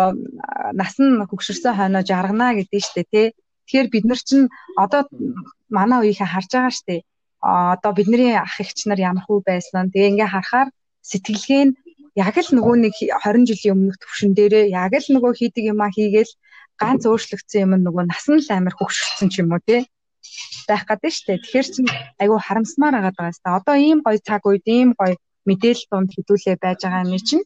нас 0.80 0.94
нь 0.98 1.22
хөгшөрсөн 1.30 1.74
хойноо 1.76 2.02
жаргана 2.10 2.56
гэдэг 2.58 2.80
нь 2.80 2.84
шүү 2.84 2.96
дээ 2.96 3.12
тий. 3.12 3.28
Тэгэхээр 3.64 3.88
бид 3.94 4.04
нар 4.08 4.20
чинь 4.28 4.46
одоо 4.84 5.02
манай 5.76 5.98
үеийнхээ 6.02 6.32
харж 6.32 6.50
байгаа 6.52 6.74
шүү 6.74 6.86
дээ 6.88 7.00
одоо 7.44 7.92
бидний 7.92 8.32
ах 8.36 8.56
эгч 8.60 8.88
нар 8.88 8.98
ямар 8.98 9.24
хүү 9.28 9.44
байсан. 9.44 9.92
Тэгээ 9.92 10.10
ингээ 10.16 10.32
харахаар 10.32 10.68
сэтгэлгээ 11.04 11.62
нь 11.68 11.76
яг 12.14 12.34
л 12.38 12.50
нөгөө 12.54 12.74
нэг 12.84 12.94
20 12.94 13.48
жилийн 13.50 13.74
өмнөх 13.74 13.98
төвшин 13.98 14.32
дээрээ 14.38 14.70
яг 14.70 14.92
л 14.94 15.08
нөгөө 15.14 15.32
хийдэг 15.34 15.64
юмаа 15.74 15.90
хийгээл 15.90 16.32
ганц 16.78 17.02
өөрчлөгдсөн 17.10 17.62
юм 17.66 17.72
нөгөө 17.82 18.04
насан 18.10 18.38
л 18.38 18.48
амар 18.54 18.74
хөвгшөлтсөн 18.78 19.28
ч 19.32 19.34
юм 19.42 19.50
уу 19.54 19.62
тий 19.66 19.82
байх 20.68 20.82
гэдэг 20.88 21.10
нь 21.10 21.14
шүү 21.14 21.26
дээ. 21.28 21.42
Тэгэхээр 21.42 21.66
чинь 21.74 21.90
айгүй 22.22 22.38
харамсмаар 22.42 22.94
байгаа 22.96 23.14
даа. 23.18 23.58
Одоо 23.58 23.76
ийм 23.76 23.98
гоё 24.06 24.18
цаг 24.28 24.42
үед 24.46 24.64
ийм 24.66 24.90
гоё 24.98 25.14
мэдээлэл 25.48 25.90
дунд 25.90 26.10
хөдөлөө 26.14 26.56
байж 26.62 26.78
байгаа 26.82 27.04
юм 27.04 27.20
чинь 27.28 27.44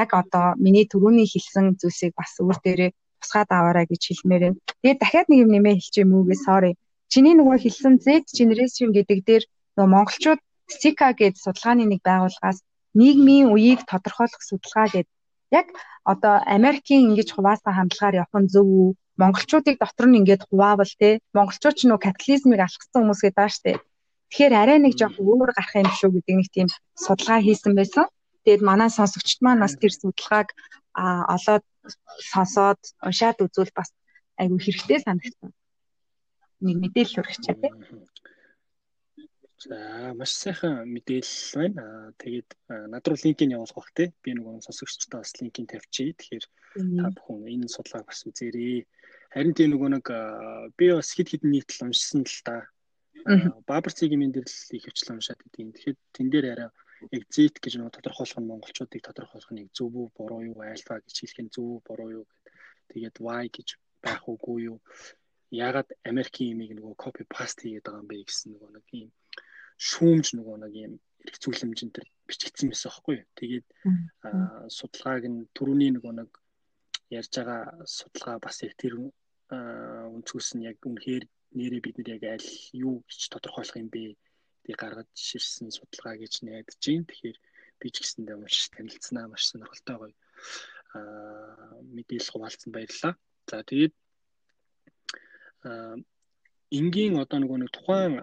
яг 0.00 0.10
одоо 0.20 0.46
миний 0.64 0.86
түрүүний 0.92 1.26
хэлсэн 1.30 1.78
зүйлсийг 1.80 2.12
бас 2.18 2.32
өөр 2.42 2.58
дээрээ 2.64 2.90
тусгаад 3.20 3.50
аваарай 3.50 3.86
гэж 3.88 4.02
хэлмээр 4.06 4.42
байна. 4.44 4.60
Тэгээд 4.82 5.00
дахиад 5.02 5.26
нэг 5.28 5.38
юм 5.44 5.50
нэмээ 5.54 5.74
хэлчих 5.76 6.04
юм 6.04 6.12
уугээ 6.14 6.38
sorry. 6.46 6.72
Чиний 7.12 7.34
нөгөө 7.38 7.58
хэлсэн 7.62 7.94
Z 8.04 8.06
generation 8.38 8.90
гэдэг 8.94 9.18
дээр 9.28 9.44
нөгөө 9.76 9.92
монголчууд 9.94 10.40
Sika 10.66 11.14
гэдэг 11.14 11.38
судалгааны 11.38 11.84
нэг 11.86 12.00
байгууллагаас 12.02 12.58
нийгмийн 13.00 13.46
үеийг 13.54 13.80
тодорхойлох 13.90 14.42
судалгаа 14.44 14.86
гэдэг 14.94 15.12
яг 15.60 15.66
одоо 16.12 16.34
Америкийн 16.56 17.02
ингэж 17.10 17.28
хуваасан 17.32 17.72
хандлагаар 17.76 18.18
явах 18.22 18.36
нь 18.42 18.50
зөв 18.54 18.66
үү? 18.66 18.88
Монголчуудыг 19.22 19.76
дотор 19.80 20.06
нь 20.08 20.18
ингээд 20.20 20.46
хуваавал 20.48 20.92
те 21.00 21.08
монголчууд 21.36 21.76
ч 21.78 21.80
нөө 21.88 21.98
капитализмыг 22.06 22.60
алхсан 22.62 23.00
хүмүүс 23.00 23.20
гэдэг 23.22 23.38
баа 23.40 23.50
штэ. 23.52 23.80
Тэгэхээр 24.28 24.54
арай 24.60 24.78
нэг 24.80 24.94
жоох 25.00 25.16
өөр 25.16 25.50
гарах 25.56 25.74
юм 25.80 25.90
шүү 25.98 26.10
гэдэг 26.14 26.34
нэг 26.36 26.48
тийм 26.52 26.68
судалгаа 27.04 27.40
хийсэн 27.42 27.72
байсан. 27.78 28.06
Тэгээд 28.44 28.62
манай 28.68 28.90
сонсогчд 28.92 29.40
маань 29.42 29.62
бас 29.64 29.74
тэр 29.80 29.92
судалгааг 29.96 30.48
олоод 31.34 31.64
сонсоод 32.32 32.80
уншаад 33.06 33.38
үзвэл 33.44 33.72
бас 33.78 33.88
айгүй 34.40 34.58
хэрэгтэй 34.60 34.98
санагдсан. 35.00 35.50
Нэг 36.64 36.76
мэдээлэл 36.82 37.16
хүргэчихэ 37.16 37.60
тий. 37.60 37.72
За 39.66 40.14
маш 40.14 40.30
сайхан 40.30 40.86
мэдээлэл 40.94 41.58
байна. 41.58 42.14
Тэгээд 42.22 42.48
над 42.92 43.04
руу 43.06 43.18
линкийг 43.18 43.50
явуулах 43.50 43.78
бах 43.78 43.90
тий. 43.98 44.08
Би 44.22 44.30
нөгөө 44.38 44.62
сонсогчдоо 44.62 45.20
бас 45.22 45.34
линкийг 45.42 45.66
тавьчихъя. 45.66 46.14
Тэгэхээр 46.14 46.46
та 47.02 47.06
бүхэн 47.10 47.50
энэ 47.50 47.74
судалгааг 47.74 48.06
бас 48.06 48.20
үзээрэй. 48.30 48.86
Харин 49.34 49.54
тийм 49.58 49.74
нөгөө 49.74 49.90
нэг 49.90 50.06
би 50.78 50.86
бас 50.94 51.10
хэд 51.18 51.28
хэдэн 51.34 51.50
нийтлэл 51.50 51.86
уншсан 51.90 52.22
л 52.22 52.38
да. 52.46 52.56
Бабар 53.66 53.90
цэгийн 53.90 54.22
мен 54.22 54.30
дээр 54.30 54.46
л 54.46 54.76
их 54.78 54.86
хвчлэн 54.86 55.18
уншаад 55.18 55.40
идэв. 55.50 55.74
Тэгэхээр 55.74 55.96
тэн 56.14 56.26
дээр 56.30 56.46
арай 56.54 56.70
exit 57.10 57.58
гэж 57.60 57.72
нэг 57.76 57.90
тодорхойлох 57.92 58.40
нь 58.40 58.50
монголчуудыг 58.50 59.02
тодорхойлох 59.04 59.52
нь 59.52 59.68
зөв 59.76 59.92
үү 59.92 60.08
буруу 60.16 60.42
юу 60.50 60.58
альфа 60.62 61.02
гэж 61.02 61.16
хэлэх 61.20 61.40
нь 61.44 61.52
зөв 61.54 61.66
үү 61.66 61.80
буруу 61.86 62.10
юу 62.18 62.24
тэгээд 62.90 63.16
y 63.20 63.46
гэж 63.56 63.68
байх 64.04 64.22
уугүй 64.30 64.58
юу 64.70 64.78
ягаад 65.50 65.88
Америкийн 66.10 66.52
имийг 66.54 66.72
нөгөө 66.74 66.94
copy 67.02 67.24
paste 67.34 67.60
хийгээд 67.62 67.86
байгаа 67.86 68.02
юм 68.02 68.08
бэ 68.08 68.16
гэсэн 68.26 68.48
нөгөө 68.52 68.70
нэг 68.74 68.86
юм 69.04 69.10
шүүмж 69.76 70.26
нөгөө 70.36 70.56
нэг 70.64 70.72
юм 70.86 70.94
хэрэгцүүлэмжэн 71.26 71.90
төр 71.94 72.06
бичигдсэн 72.28 72.68
байсан 72.70 72.90
байхгүй 72.90 73.18
тэгээд 73.38 73.66
судалгааг 74.78 75.24
нь 75.28 75.40
түрүүний 75.56 75.90
нөгөө 75.94 76.12
нэг 76.20 76.30
ярьж 77.10 77.32
байгаа 77.38 77.62
судалгаа 77.86 78.36
бас 78.42 78.62
яг 78.66 78.74
тэр 78.80 78.94
өнцгөөс 80.16 80.48
нь 80.56 80.66
яг 80.70 80.78
үнэхээр 80.82 81.24
нэрээ 81.58 81.80
бид 81.84 81.96
нар 81.98 82.10
яг 82.16 82.24
аль 82.34 82.50
юу 82.74 83.02
гэж 83.06 83.20
тодорхойлох 83.30 83.78
юм 83.78 83.90
бэ 83.94 84.16
би 84.66 84.72
гаргаж 84.74 85.06
ширсэн 85.14 85.70
судалгаа 85.70 86.18
гэж 86.18 86.42
найдаж 86.42 86.82
байна. 86.82 87.06
Тэгэхээр 87.06 87.38
би 87.80 87.86
ч 87.94 87.96
гэсэндээ 88.02 88.36
маш 88.42 88.56
танилцсанаа 88.74 89.26
маш 89.30 89.42
сонирхолтой 89.46 89.96
гоё 90.00 90.14
мэдээлэл 91.94 92.32
хуваалцсан 92.32 92.70
баярлалаа. 92.74 93.14
За 93.46 93.62
тэгээд 93.62 93.94
энгийн 96.74 97.14
одоо 97.22 97.38
нөгөө 97.38 97.58
нэг 97.62 97.70
тухайн 97.70 98.14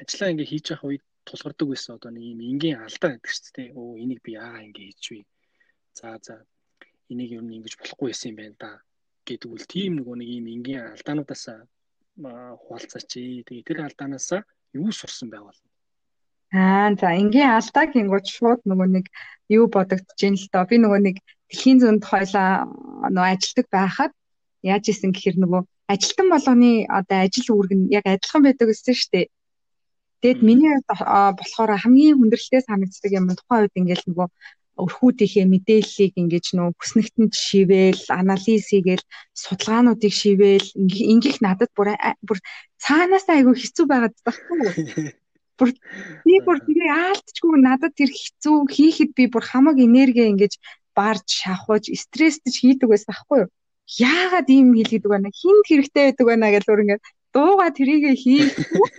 ажиллаа 0.00 0.30
ингээ 0.32 0.50
хийж 0.50 0.66
явах 0.72 0.84
үед 0.88 1.04
тулгардаг 1.26 1.66
байсан 1.68 1.96
одоо 1.96 2.10
нэг 2.12 2.24
юм 2.32 2.40
энгийн 2.50 2.78
алдаа 2.86 3.10
гэдэг 3.14 3.32
чинь 3.34 3.54
тий. 3.56 3.68
Өө 3.78 4.00
энийг 4.02 4.20
би 4.24 4.30
яагаа 4.40 4.66
ингээ 4.66 4.86
хийчихвээ. 4.88 5.24
За 5.98 6.06
за 6.26 6.34
энийг 7.12 7.30
ер 7.36 7.44
нь 7.44 7.56
ингэж 7.58 7.74
болохгүй 7.78 8.06
байсан 8.08 8.30
юм 8.32 8.38
байна 8.40 8.56
да 8.62 8.70
гэдэг 9.28 9.48
үл 9.52 9.66
тийм 9.74 9.92
нөгөө 9.98 10.16
нэг 10.18 10.28
юм 10.38 10.46
энгийн 10.54 10.84
алдаануудаас 10.94 11.44
хуваалцаач. 12.62 13.10
Тэгээ 13.12 13.66
тэр 13.68 13.78
алдаанаас 13.86 14.28
юу 14.78 14.90
сурсан 14.92 15.28
байвал 15.30 15.58
Аа 16.52 16.96
за 16.96 17.08
энгийн 17.12 17.52
алдаа 17.52 17.84
гингууд 17.92 18.24
шууд 18.24 18.60
нөгөө 18.64 18.88
нэг 18.96 19.06
юу 19.52 19.68
бодогдож 19.68 20.20
ин 20.24 20.36
л 20.40 20.48
доо. 20.52 20.64
Би 20.64 20.76
нөгөө 20.80 21.00
нэг 21.04 21.16
дэлхийн 21.52 21.78
зүүнд 21.80 22.04
хойлоо 22.08 22.48
нөгөө 23.12 23.32
ажилдаг 23.36 23.66
байхад 23.68 24.12
яаж 24.64 24.84
исэн 24.88 25.12
гэхээр 25.12 25.36
нөгөө 25.44 25.60
ажилтан 25.92 26.28
болгоны 26.32 26.72
одоо 26.88 27.18
ажил 27.24 27.52
үүрэг 27.52 27.72
нь 27.76 27.90
яг 27.92 28.04
адилхан 28.08 28.42
байдаг 28.44 28.66
гэсэн 28.68 28.96
шүү 28.96 29.10
дээ. 29.12 29.26
Тэгэд 30.22 30.40
миний 30.42 30.74
болохоор 30.88 31.70
хамгийн 31.78 32.18
хүндрэлтэй 32.18 32.62
санагддаг 32.66 33.12
юм 33.18 33.30
тухайн 33.38 33.62
үед 33.64 33.78
ингээл 33.80 34.08
нөгөө 34.08 34.28
өрхүүдийнхээ 34.78 35.46
мэдээллийг 35.50 36.14
ингэж 36.22 36.46
нөө 36.54 36.68
хүснэгтэнд 36.78 37.34
шивэл 37.34 38.02
анализ 38.14 38.64
хийгээл 38.70 39.04
судалгаануудыг 39.34 40.12
шивэл 40.14 40.68
ингэх 41.12 41.38
надад 41.42 41.70
бүр 41.74 41.98
бүр 42.26 42.38
цаанаас 42.78 43.26
айгүй 43.26 43.54
хэцүү 43.58 43.86
байгаад 43.90 44.14
байхгүй 44.22 44.58
бүр 45.58 45.70
би 46.26 46.34
бүр 46.46 46.58
тэгээ 46.62 46.90
аалтчгүй 46.94 47.58
надад 47.58 47.92
тэр 47.98 48.10
хэцүү 48.14 48.56
хийхэд 48.70 49.10
би 49.18 49.24
бүр 49.26 49.44
хамаг 49.50 49.76
энерги 49.82 50.22
ингэж 50.30 50.54
барж 50.98 51.26
шавхаж 51.42 51.90
стресстэж 52.04 52.54
хийдэг 52.62 52.88
байсан 52.90 53.10
байхгүй 53.14 53.38
юу? 53.42 53.50
Яагаад 53.98 54.48
ийм 54.50 54.74
хийлгэдэг 54.74 55.10
байна? 55.10 55.30
Хинд 55.40 55.64
хэрэгтэй 55.66 56.04
байдаг 56.06 56.26
байна 56.30 56.54
гэж 56.54 56.64
өөр 56.66 56.82
ингэ 56.84 56.96
дууга 57.34 57.66
трийгээ 57.78 58.14
хийхгүй. 58.22 58.90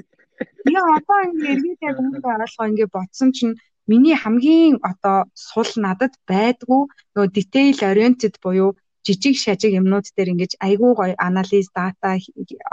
Би 0.66 0.74
одоо 0.76 1.20
ингэ 1.28 1.48
эргээд 1.54 1.82
яг 1.90 1.96
үүнийг 2.02 2.26
ойлгоо 2.26 2.66
ингэ 2.70 2.86
бодсон 2.96 3.30
чинь 3.38 3.60
миний 3.92 4.18
хамгийн 4.24 4.76
одоо 4.92 5.18
сул 5.34 5.70
надад 5.86 6.14
байдгүй 6.32 6.82
нөгөө 7.14 7.34
detail 7.38 7.78
oriented 7.92 8.36
буюу 8.44 8.70
жижиг 9.06 9.36
шажиг 9.44 9.72
юмнууд 9.80 10.08
дээр 10.16 10.32
ингэж 10.34 10.52
айгүй 10.68 10.92
гоё 11.00 11.16
анализ 11.30 11.68
дата 11.78 12.10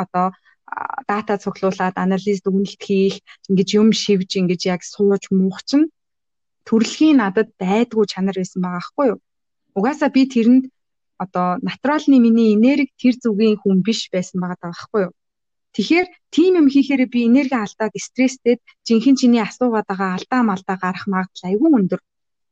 одоо 0.02 0.26
дата 1.10 1.34
цуглуулад 1.42 1.94
анализ 2.04 2.38
дүгнэлт 2.42 2.80
хийх 2.88 3.14
ингэж 3.48 3.68
юм 3.80 3.88
шивж 4.02 4.30
ингэж 4.40 4.62
яг 4.74 4.80
сууж 4.92 5.22
муух 5.38 5.58
чинь 5.68 5.86
төрөлхийн 6.66 7.16
надад 7.22 7.48
байдгүй 7.62 8.04
чанар 8.12 8.36
байсан 8.38 8.60
байгаа 8.62 8.82
байхгүй 8.82 9.06
юу. 9.12 9.18
Угаасаа 9.78 10.10
би 10.16 10.22
тэрэнд 10.34 10.64
одоо 11.24 11.48
натуралны 11.68 12.18
миний 12.26 12.48
энерги 12.56 12.92
тэр 13.02 13.14
зүгийн 13.22 13.56
хүн 13.62 13.76
биш 13.86 14.00
байсан 14.14 14.38
байгаа 14.42 14.68
байхгүй 14.68 15.00
юу. 15.06 15.12
Тэгэхээр 15.76 16.06
тийм 16.32 16.52
юм 16.60 16.66
хийхээр 16.72 17.04
би 17.12 17.28
энерги 17.28 17.56
алдаад 17.60 17.92
стресстэд 17.92 18.60
жинхэнэ 18.88 19.18
чиний 19.20 19.42
асуугаад 19.44 19.84
байгаа 19.88 20.10
алдаа 20.16 20.40
малдаа 20.40 20.76
гарах 20.80 21.04
магадлал 21.04 21.48
айгүй 21.52 21.70
өндөр. 21.78 22.00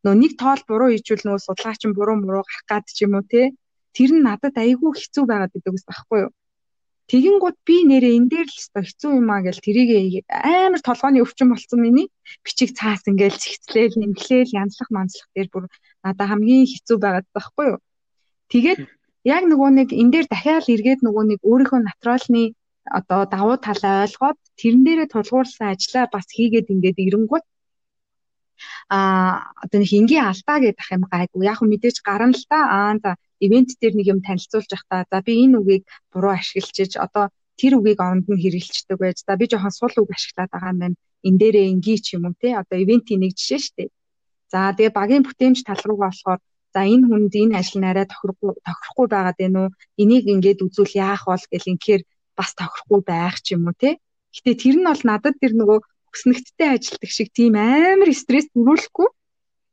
Нөө 0.05 0.15
нэг 0.21 0.33
тоол 0.37 0.61
буруу 0.69 0.93
хийжүүл 0.93 1.25
нөө 1.25 1.39
судалгаач 1.41 1.83
нь 1.89 1.97
буруу 1.97 2.17
муруу 2.21 2.45
гарах 2.45 2.65
гад 2.69 2.85
ч 2.93 3.09
юм 3.09 3.17
уу 3.17 3.25
те. 3.25 3.57
Тэр 3.97 4.11
нь 4.13 4.25
надад 4.29 4.53
айгүй 4.61 4.93
хэцүү 4.93 5.25
байгаад 5.25 5.57
идэг 5.57 5.73
ус 5.73 5.85
байхгүй 5.89 6.19
юу. 6.29 6.33
Тэгин 7.09 7.37
гут 7.41 7.57
би 7.69 7.77
нэрээ 7.89 8.17
энэ 8.17 8.29
дээр 8.33 8.49
л 8.53 8.61
өстой 8.61 8.85
хэцүү 8.85 9.11
юм 9.21 9.29
а 9.33 9.41
гэл 9.45 9.65
тэрийг 9.65 9.89
амар 10.29 10.81
толгойн 10.85 11.21
өвчин 11.25 11.49
болцсон 11.49 11.81
миний 11.81 12.09
бичиг 12.45 12.77
цаас 12.77 13.05
ингээл 13.09 13.41
зихцлээл 13.41 14.01
нэмглээл 14.01 14.57
янзлах 14.61 14.89
манзлах 14.93 15.29
дээр 15.33 15.49
бүр 15.53 15.65
надаа 16.05 16.27
хамгийн 16.29 16.69
хэцүү 16.69 16.97
байгаад 17.01 17.29
байхгүй 17.33 17.67
юу. 17.73 17.79
Тэгээд 18.53 18.81
яг 19.37 19.43
нөгөө 19.49 19.71
нэг 19.81 19.89
энэ 19.93 20.13
дээр 20.13 20.27
дахиад 20.33 20.65
эргээд 20.69 21.01
нөгөө 21.05 21.25
нэг 21.29 21.41
өөрийнхөө 21.45 21.81
натуралны 21.85 22.57
одоо 22.99 23.21
давуу 23.35 23.57
талаа 23.57 24.05
ойлгоод 24.05 24.39
тэрэн 24.61 24.83
дээрээ 24.85 25.09
тулгуурласан 25.11 25.69
ажлаа 25.73 26.05
бас 26.15 26.27
хийгээд 26.37 26.73
ингээд 26.75 26.99
ирэнгүүт 27.07 27.45
а 28.89 28.99
одоо 29.65 29.79
нэг 29.81 29.93
энгийн 30.01 30.29
алдаа 30.31 30.59
гэдэг 30.61 30.87
юм 30.97 31.05
гайгүй. 31.11 31.43
Яг 31.53 31.61
мэдээж 31.63 31.97
гарна 32.09 32.37
л 32.37 32.47
та 32.51 32.59
аа 32.77 32.95
за 33.03 33.11
ивент 33.45 33.71
дээр 33.81 33.95
нэг 33.97 34.07
юм 34.13 34.21
танилцуулж 34.27 34.71
явахдаа 34.71 35.03
за 35.11 35.19
би 35.27 35.33
энэ 35.45 35.59
үгийг 35.61 35.85
буруу 36.13 36.33
ашиглаж 36.39 36.93
одоо 37.07 37.25
тэр 37.61 37.73
үгийг 37.79 37.99
оронд 38.07 38.27
нь 38.29 38.43
хэрэгэлцдэг 38.43 38.99
байж 39.01 39.19
за 39.27 39.37
би 39.41 39.45
жоохон 39.51 39.75
сул 39.75 39.95
үг 40.03 40.11
ашиглаад 40.15 40.51
байгаа 40.53 40.73
юм 40.73 40.81
байна. 40.83 40.97
Энэ 41.27 41.39
дээрээ 41.41 41.73
ингийн 41.73 42.01
ч 42.05 42.07
юм 42.17 42.25
уу 42.29 42.37
те 42.43 42.49
одоо 42.61 42.77
ивентийн 42.85 43.21
нэг 43.23 43.33
жишээ 43.39 43.61
шүү 43.65 43.75
дээ 43.79 43.91
за 44.53 44.71
тэгээ 44.77 44.99
багийн 44.99 45.25
бүтээмж 45.27 45.59
тал 45.67 45.83
руугаа 45.85 46.11
болохоор 46.13 46.41
за 46.75 46.81
энэ 46.95 47.07
хүнд 47.09 47.35
энэ 47.43 47.57
ажил 47.59 47.79
нь 47.81 47.89
арай 47.91 48.07
тохирохгүй 48.09 48.53
тохирохгүй 48.67 49.07
байгаад 49.11 49.39
байна 49.41 49.59
уу? 49.63 49.75
Энийг 50.03 50.25
ингээд 50.35 50.65
үзүүл 50.67 50.95
яах 51.07 51.23
бол 51.31 51.45
гэл 51.53 51.73
инхээр 51.73 52.03
бас 52.39 52.51
тохирохгүй 52.59 53.01
байх 53.07 53.37
ч 53.45 53.55
юм 53.57 53.69
уу 53.71 53.77
те 53.77 53.99
гэтээ 54.35 54.55
тэр 54.63 54.77
нь 54.79 54.89
бол 54.89 55.03
надад 55.07 55.35
тэр 55.43 55.53
нөгөө 55.59 55.79
хүснэгттэй 56.11 56.69
ажилтдаг 56.75 57.11
шиг 57.11 57.29
тийм 57.35 57.55
амар 57.59 58.11
стресс 58.15 58.51
төрүүлэхгүй 58.55 59.09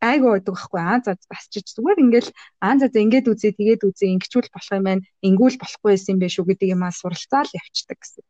айгу 0.02 0.34
байдаг 0.34 0.54
байхгүй 0.58 0.82
аа 0.82 0.98
за 1.06 1.14
басчиж 1.30 1.66
зүгээр 1.78 2.02
ингээл 2.02 2.30
аа 2.66 2.76
за 2.82 2.90
ингээд 2.90 3.30
үзээ 3.30 3.54
тэгээд 3.54 3.86
үзээ 3.86 4.10
ингэчүүл 4.18 4.50
болох 4.50 4.72
юм 4.74 4.86
байна 4.90 5.06
ингүүл 5.22 5.58
болохгүй 5.62 5.90
байсан 5.94 6.14
юм 6.18 6.20
биш 6.22 6.36
үү 6.42 6.50
гэдэг 6.50 6.74
юм 6.74 6.82
аа 6.82 6.94
суралцаал 6.94 7.50
явцдаг 7.54 7.98
гэсэн. 8.02 8.26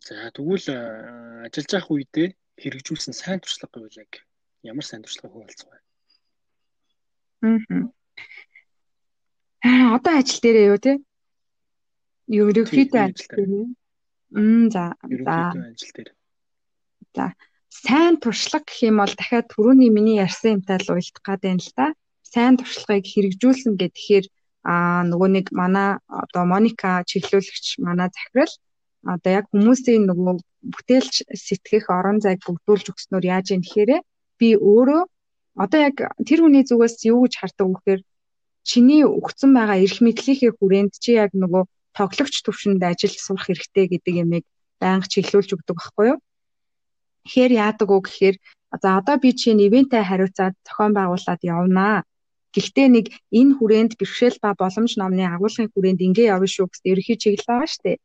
За 0.00 0.32
тэгвэл 0.32 0.68
ажиллаж 1.46 1.70
явах 1.76 1.92
үедээ 1.92 2.28
хэрэгжүүлсэн 2.60 3.12
сайн 3.12 3.40
туршлага 3.44 3.76
гэвэл 3.76 4.00
ямар 4.64 4.84
сайн 4.88 5.04
туршлага 5.04 5.36
хуваалцах 5.36 5.68
вэ? 5.68 5.78
Аа 9.68 10.00
одоо 10.00 10.12
ажил 10.16 10.40
дээрээ 10.40 10.70
юу 10.72 10.80
те? 10.80 10.98
Ерөнхийдөө 12.28 13.00
ажил 13.02 13.30
дээр 13.36 13.50
Мм 14.32 14.70
за 14.70 14.94
за 15.02 15.36
ажил 15.52 15.92
дээр. 15.96 16.10
За 17.14 17.24
сайн 17.68 18.16
туршлага 18.22 18.64
гэх 18.64 18.78
юм 18.88 18.96
бол 19.02 19.14
дахиад 19.16 19.46
түрүүний 19.52 19.90
миний 19.92 20.18
ярьсан 20.24 20.60
юмтай 20.62 20.78
л 20.80 20.92
уялдах 20.92 21.24
гад 21.24 21.40
байна 21.44 21.60
л 21.60 21.72
да. 21.76 21.86
Сайн 22.22 22.56
туршлагыг 22.56 23.06
хэрэгжүүлсэн 23.08 23.74
гэхээр 23.76 24.26
а 24.62 25.02
нөгөө 25.10 25.28
нэг 25.36 25.46
манай 25.50 25.98
одоо 26.06 26.44
Моника 26.46 27.02
чиглүүлэгч 27.10 27.82
манай 27.82 28.08
захирал 28.14 28.54
одоо 29.02 29.30
яг 29.38 29.46
хүмүүсийн 29.50 30.06
нөгөө 30.06 30.34
бүтээлч 30.72 31.14
сэтгэх 31.44 31.90
орон 31.90 32.22
зайг 32.22 32.40
бүгдүүлж 32.46 32.86
өгснөөр 32.94 33.24
яаж 33.34 33.46
юм 33.54 33.62
гэхээр 33.66 33.90
би 34.38 34.48
өөрөө 34.54 35.02
одоо 35.64 35.80
яг 35.88 35.96
тэр 36.26 36.40
хүний 36.46 36.64
зүгээс 36.64 36.96
юу 37.10 37.26
гэж 37.26 37.34
хардаг 37.36 37.66
вэ 37.68 37.74
гэхээр 37.74 38.00
чиний 38.62 39.02
өгцөн 39.02 39.50
байгаа 39.58 39.82
эрх 39.84 39.98
мэдлийнхээ 40.06 40.52
хүрээнд 40.54 40.92
чи 41.02 41.18
яг 41.18 41.34
нөгөө 41.34 41.64
тоглогч 41.96 42.34
төвшөнд 42.42 42.82
ажил 42.90 43.14
сурах 43.16 43.46
хэрэгтэй 43.46 43.86
гэдэг 43.92 44.14
ямиг 44.24 44.44
байнга 44.80 45.06
чиглүүлж 45.12 45.50
өгдөг 45.56 45.76
байхгүй 45.78 46.06
юу? 46.12 46.18
Тэгэхээр 47.22 47.52
яадаг 47.64 47.88
уу 47.90 48.02
гэхээр 48.02 48.36
за 48.82 48.88
одоо 48.98 49.16
би 49.22 49.30
чинь 49.40 49.64
ивэнтээ 49.66 50.02
хариуцаад 50.08 50.54
зохион 50.66 50.92
байгуулад 50.96 51.40
явнаа. 51.54 51.96
Гэхдээ 52.54 52.88
нэг 52.96 53.06
энэ 53.38 53.52
хүрээнд 53.56 53.92
бэрхшээл 54.00 54.38
ба 54.44 54.50
боломж 54.60 54.92
номны 55.00 55.24
агуулгын 55.24 55.72
хүрээнд 55.72 56.00
ингээ 56.06 56.32
явна 56.34 56.48
шүү 56.50 56.66
гэсэн 56.68 56.90
ерөхий 56.92 57.16
чиглэл 57.20 57.48
байгаа 57.48 57.68
шүү 57.70 57.84
дээ. 57.84 57.98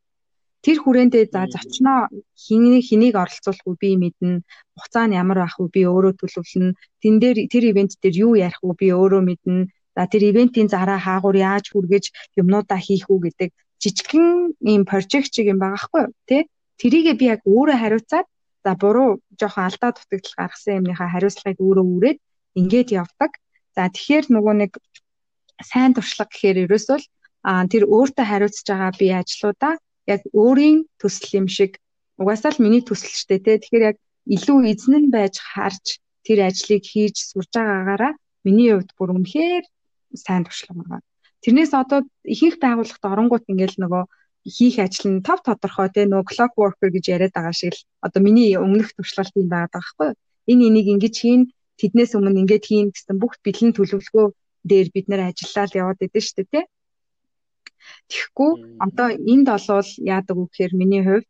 Тэр 0.66 0.78
хүрээндээ 0.84 1.26
за 1.34 1.42
зочноо 1.54 2.00
хэнийг 2.44 2.84
хэнийг 2.88 3.16
оролцуулах 3.24 3.66
уу 3.68 3.76
би 3.82 3.90
мэднэ. 4.04 4.44
Хугацаа 4.76 5.06
нь 5.08 5.18
ямар 5.22 5.40
байх 5.42 5.56
вэ 5.60 5.68
би 5.76 5.82
өөрөө 5.92 6.14
төлөвлөнө. 6.18 6.76
Тэн 7.02 7.16
дээр 7.22 7.38
тэр 7.52 7.64
ивент 7.72 7.94
дээр 8.02 8.16
юу 8.26 8.34
ярих 8.48 8.62
уу 8.64 8.74
би 8.80 8.88
өөрөө 8.92 9.22
мэднэ. 9.30 9.68
За 9.96 10.04
тэр 10.12 10.24
ивентийн 10.32 10.70
зараа 10.74 11.00
хаагур 11.02 11.36
яаж 11.50 11.66
хүргэж 11.72 12.06
юмнуудаа 12.40 12.80
хийх 12.86 13.06
үү 13.12 13.20
гэдэг 13.26 13.50
жижигхэн 13.82 14.58
ийм 14.72 14.84
прожект 14.90 15.32
чиг 15.34 15.48
юм 15.54 15.60
байгаа 15.62 15.82
хгүй 15.84 16.04
тий. 16.30 16.42
Тэрийгээ 16.82 17.16
би 17.20 17.26
яг 17.34 17.42
өөрөө 17.46 17.78
хариуцаад 17.82 18.28
за 18.66 18.72
буруу 18.82 19.10
жоохон 19.40 19.64
алдаа 19.70 19.92
дутагдал 19.94 20.38
гаргасан 20.38 20.78
юмныхаа 20.80 21.10
хариуцлагыг 21.14 21.60
өөрөө 21.62 21.86
үрээд 21.96 22.20
ингээд 22.60 22.90
явдаг. 23.02 23.32
За 23.76 23.90
тэгэхээр 23.90 24.26
нөгөө 24.34 24.56
нэг 24.62 24.72
сайн 25.62 25.92
туршлага 25.94 26.30
гэхээр 26.34 26.58
ерөөсөө 26.66 27.00
тэр 27.72 27.84
өөртөө 27.96 28.26
хариуцж 28.28 28.66
байгаа 28.68 28.92
би 29.00 29.08
ажлуудаа 29.14 29.74
яг 30.14 30.22
өөрийн 30.34 30.78
төсөл 31.00 31.32
юм 31.40 31.48
шиг 31.48 31.72
угаасаа 32.22 32.52
л 32.54 32.64
миний 32.64 32.84
төсөл 32.86 33.14
штэ 33.14 33.38
тий. 33.46 33.58
Тэгэхээр 33.62 33.88
яг 33.92 33.98
илүү 34.36 34.58
эзэн 34.72 34.96
нь 35.08 35.14
байж 35.16 35.36
харж 35.40 36.02
тэр 36.26 36.40
ажлыг 36.50 36.84
хийж 36.84 37.16
сурж 37.32 37.52
байгаагаараа 37.56 38.14
миний 38.46 38.70
хувьд 38.74 38.92
бүр 38.98 39.10
үнэхээр 39.16 39.66
сайн 40.24 40.44
туршлага 40.44 40.84
байгаа. 40.84 41.07
Тэрнээс 41.44 41.74
одоо 41.74 42.00
ихэнх 42.34 42.58
байгууллагт 42.64 43.04
оронгууд 43.12 43.46
ингээл 43.52 43.78
нөгөө 43.84 44.04
хийх 44.56 44.80
ажил 44.80 45.08
нь 45.12 45.26
тав 45.28 45.40
тодорхой 45.44 45.90
тий 45.92 46.06
нөгөө 46.08 46.30
clock 46.32 46.54
worker 46.62 46.90
гэж 46.96 47.06
яриад 47.16 47.34
байгаа 47.36 47.56
шиг 47.56 47.74
л 47.76 47.82
одоо 48.06 48.22
миний 48.24 48.56
өмнөх 48.56 48.90
туршлагалт 48.96 49.36
юм 49.42 49.50
байгаа 49.52 49.72
байхгүй. 49.76 50.10
Энэ 50.52 50.66
энийг 50.68 50.88
ингэж 50.94 51.16
хийн 51.22 51.42
тэднээс 51.80 52.12
өмнө 52.18 52.42
ингэж 52.42 52.64
хийн 52.70 52.88
гэсэн 52.96 53.16
бүх 53.22 53.34
бэлэн 53.46 53.76
төлөвлөгөө 53.76 54.28
дээр 54.70 54.88
бид 54.96 55.06
нэр 55.08 55.22
ажиллаад 55.30 55.72
яваад 55.82 56.04
идэв 56.06 56.24
шүү 56.24 56.36
дээ 56.38 56.52
тий. 56.54 56.66
Тэгэхгүй 58.10 58.52
одоо 58.86 59.08
энд 59.32 59.48
болвол 59.52 59.90
яадаг 60.16 60.36
үг 60.40 60.50
гэхээр 60.52 60.74
миний 60.80 61.04
хувьд 61.04 61.30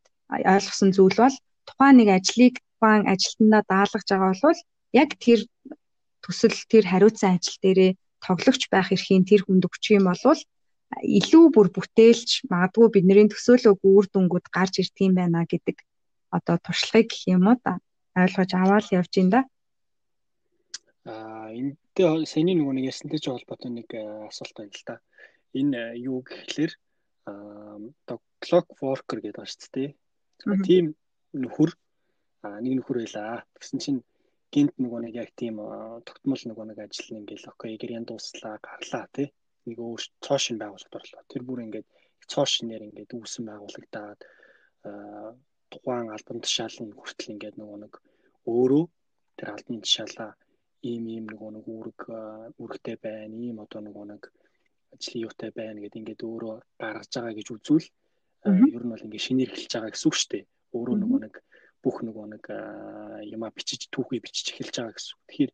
ойлгосон 0.53 0.89
зүйл 0.93 1.17
бол 1.21 1.35
тухайн 1.67 1.95
нэг 1.99 2.09
ажлыг 2.17 2.55
тухайн 2.77 3.03
ажилтнаа 3.11 3.61
даалгаж 3.71 4.07
байгаа 4.09 4.33
бол 4.45 4.59
яг 5.01 5.09
тэр 5.23 5.39
төсөл 6.23 6.57
тэр 6.71 6.85
хариуцсан 6.91 7.37
ажил 7.37 7.57
дээрээ 7.63 7.91
тоглогч 8.25 8.63
байх 8.73 8.91
эрхийн 8.95 9.25
тэр 9.25 9.41
хүнд 9.45 9.67
өгчих 9.67 9.97
юм 9.99 10.09
бол 10.09 10.39
илүү 11.03 11.45
бүр 11.51 11.67
бүтээлч 11.75 12.47
магадгүй 12.51 12.87
бидний 12.95 13.27
төсөөлөөгүй 13.27 13.91
үр 13.97 14.05
дүнгууд 14.07 14.47
гарч 14.49 14.79
ирдэг 14.81 15.03
юм 15.09 15.15
байна 15.19 15.43
гэдэг 15.43 15.77
одоо 16.31 16.55
туршлагыг 16.63 17.11
гэх 17.11 17.23
юм 17.35 17.51
уу 17.51 17.57
да 17.59 17.79
ойлгож 18.17 18.51
аваад 18.55 18.87
явж 18.91 19.13
ин 19.21 19.29
да. 19.29 19.41
Аа 21.05 21.51
энэтэй 21.53 22.25
саяны 22.25 22.57
нөгөө 22.57 22.73
нэг 22.75 22.85
ясантай 22.91 23.19
ч 23.19 23.29
холбоотой 23.29 23.71
нэг 23.71 23.87
асуулт 24.31 24.55
байна 24.57 24.73
л 24.73 24.85
да. 24.87 24.95
Энэ 25.53 25.81
юу 26.01 26.23
гэхлээр 26.25 26.71
аа 27.29 28.17
clock 28.41 28.69
worker 28.81 29.19
гэдэг 29.21 29.37
байна 29.37 29.51
шүү 29.51 29.71
дээ. 29.75 29.89
Тийм 30.65 30.85
нөхөр 31.33 31.71
нэг 32.63 32.73
нөхөр 32.79 32.97
байлаа. 33.01 33.45
Тэгсэн 33.57 33.79
чинь 33.83 33.99
гинт 34.53 34.73
нөгөө 34.81 34.99
нэг 35.05 35.13
яг 35.23 35.29
тийм 35.39 35.55
тогтмол 36.07 36.43
нөгөө 36.49 36.65
нэг 36.69 36.77
ажил 36.85 37.09
нь 37.11 37.19
ингээл 37.21 37.51
окей 37.51 37.73
гэрийн 37.81 38.05
дууслаа 38.07 38.55
гарлаа 38.67 39.05
тий 39.15 39.27
нэг 39.67 39.77
өөр 39.83 40.01
цоо 40.25 40.37
шин 40.43 40.57
байгуулалт 40.61 40.97
орлоо 40.99 41.21
тэр 41.31 41.43
бүр 41.47 41.59
ингээд 41.65 41.87
цоо 42.31 42.45
шинээр 42.53 42.87
ингээд 42.87 43.11
үүсэн 43.17 43.43
байгуулагдаад 43.49 44.19
тухайн 45.71 46.07
албан 46.15 46.39
тушаалын 46.43 46.91
хүртэл 46.95 47.33
ингээд 47.33 47.55
нөгөө 47.59 47.77
нэг 47.83 47.93
өөрөө 48.55 48.85
тэр 49.37 49.49
албан 49.55 49.79
тушаалаа 49.83 50.31
ийм 50.91 51.03
ийм 51.15 51.25
нөгөө 51.31 51.49
нэг 51.55 51.65
үүрэг 51.75 51.99
үүрэгтэй 52.61 52.97
байна 53.03 53.35
ийм 53.35 53.57
одоо 53.63 53.81
нөгөө 53.83 54.05
нэг 54.11 54.23
ажлын 54.93 55.23
юутай 55.27 55.51
байна 55.59 55.81
гэдээ 55.83 56.01
ингээд 56.01 56.27
өөрөө 56.29 56.55
гаргаж 56.81 57.11
байгаа 57.13 57.33
гэж 57.37 57.47
үзвэл 57.51 57.87
ер 58.75 58.83
нь 58.83 58.91
бол 58.91 59.05
ингээд 59.05 59.25
шинээр 59.25 59.51
эхэлж 59.51 59.71
байгаа 59.73 59.91
гэсэн 59.91 60.07
үг 60.07 60.15
шүү 60.17 60.29
дээ. 60.31 60.45
Өөрөө 60.75 60.95
нөгөө 61.01 61.19
нэг 61.25 61.35
бүх 61.83 62.01
нөгөө 62.05 62.25
нэг 62.33 62.43
юма 63.33 63.49
бичиж 63.55 63.87
түүхий 63.93 64.19
бичиж 64.23 64.53
эхэлж 64.53 64.75
байгаа 64.77 64.95
гэсэн. 64.95 65.17
Тэгэхээр 65.27 65.51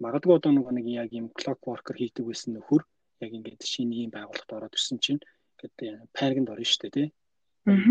магадгүй 0.00 0.34
одоо 0.36 0.52
нөгөө 0.56 0.74
нэг 0.78 0.86
яг 0.88 1.08
юм 1.12 1.28
clock 1.36 1.60
worker 1.68 1.96
хийдэг 1.96 2.24
байсан 2.26 2.56
нөхөр 2.56 2.82
яг 3.20 3.30
ингээд 3.36 3.62
шинэ 3.62 4.08
юм 4.08 4.10
байгууллагад 4.16 4.56
ороод 4.56 4.76
ирсэн 4.76 4.98
чинь 5.04 5.20
ингээд 5.60 6.08
пайрганд 6.16 6.52
орно 6.52 6.64
шүү 6.64 6.80
дээ 6.88 6.94
тий. 6.96 7.08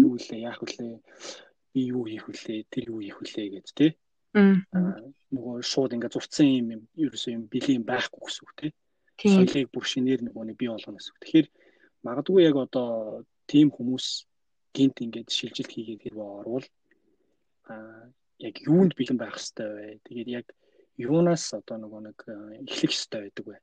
Юу 0.02 0.18
үлээ 0.18 0.46
яах 0.50 0.60
үлээ 0.66 0.98
би 1.74 1.82
юу 1.94 2.04
хийх 2.10 2.26
үлээ 2.26 2.66
тэр 2.74 2.84
юу 2.90 3.00
хийх 3.06 3.22
үлээ 3.22 3.48
гэж 3.54 3.68
тий. 3.78 3.92
Аа 4.34 4.98
нөгөө 5.30 5.62
шууд 5.62 5.94
ингээд 5.94 6.16
зурцсан 6.18 6.48
юм 6.50 6.68
юм 6.76 6.82
ерөөсөө 6.98 7.32
юм 7.38 7.46
бэлэн 7.54 7.86
байхгүй 7.86 8.22
гэсэн 8.26 8.44
үг 8.46 8.54
тий. 8.58 8.72
Соёлыг 9.22 9.70
бүр 9.70 9.86
шинээр 9.86 10.22
нөгөө 10.26 10.44
нэг 10.50 10.58
бий 10.58 10.70
болгоно 10.74 10.98
гэсэн 10.98 11.14
үг. 11.14 11.22
Тэгэхээр 11.22 11.48
магадгүй 12.06 12.42
яг 12.50 12.56
одоо 12.58 12.90
тийм 13.46 13.70
хүмүүс 13.70 14.06
гинт 14.74 14.98
ингээд 15.06 15.30
шилжилт 15.30 15.70
хийгээд 15.70 16.04
хэрвээ 16.10 16.30
орвол 16.42 16.66
яг 18.40 18.56
юунд 18.66 18.94
бэлэн 18.96 19.18
байх 19.20 19.36
хэвээр 19.38 19.72
вэ? 19.76 19.88
Тэгээд 20.06 20.30
яг 20.30 20.48
юунаас 20.98 21.54
одоо 21.54 21.78
нөгөө 21.80 22.02
нэг 22.08 22.18
эхлэх 22.66 22.94
хэвээр 22.94 23.24
байдаг 23.28 23.46
вэ? 23.48 23.58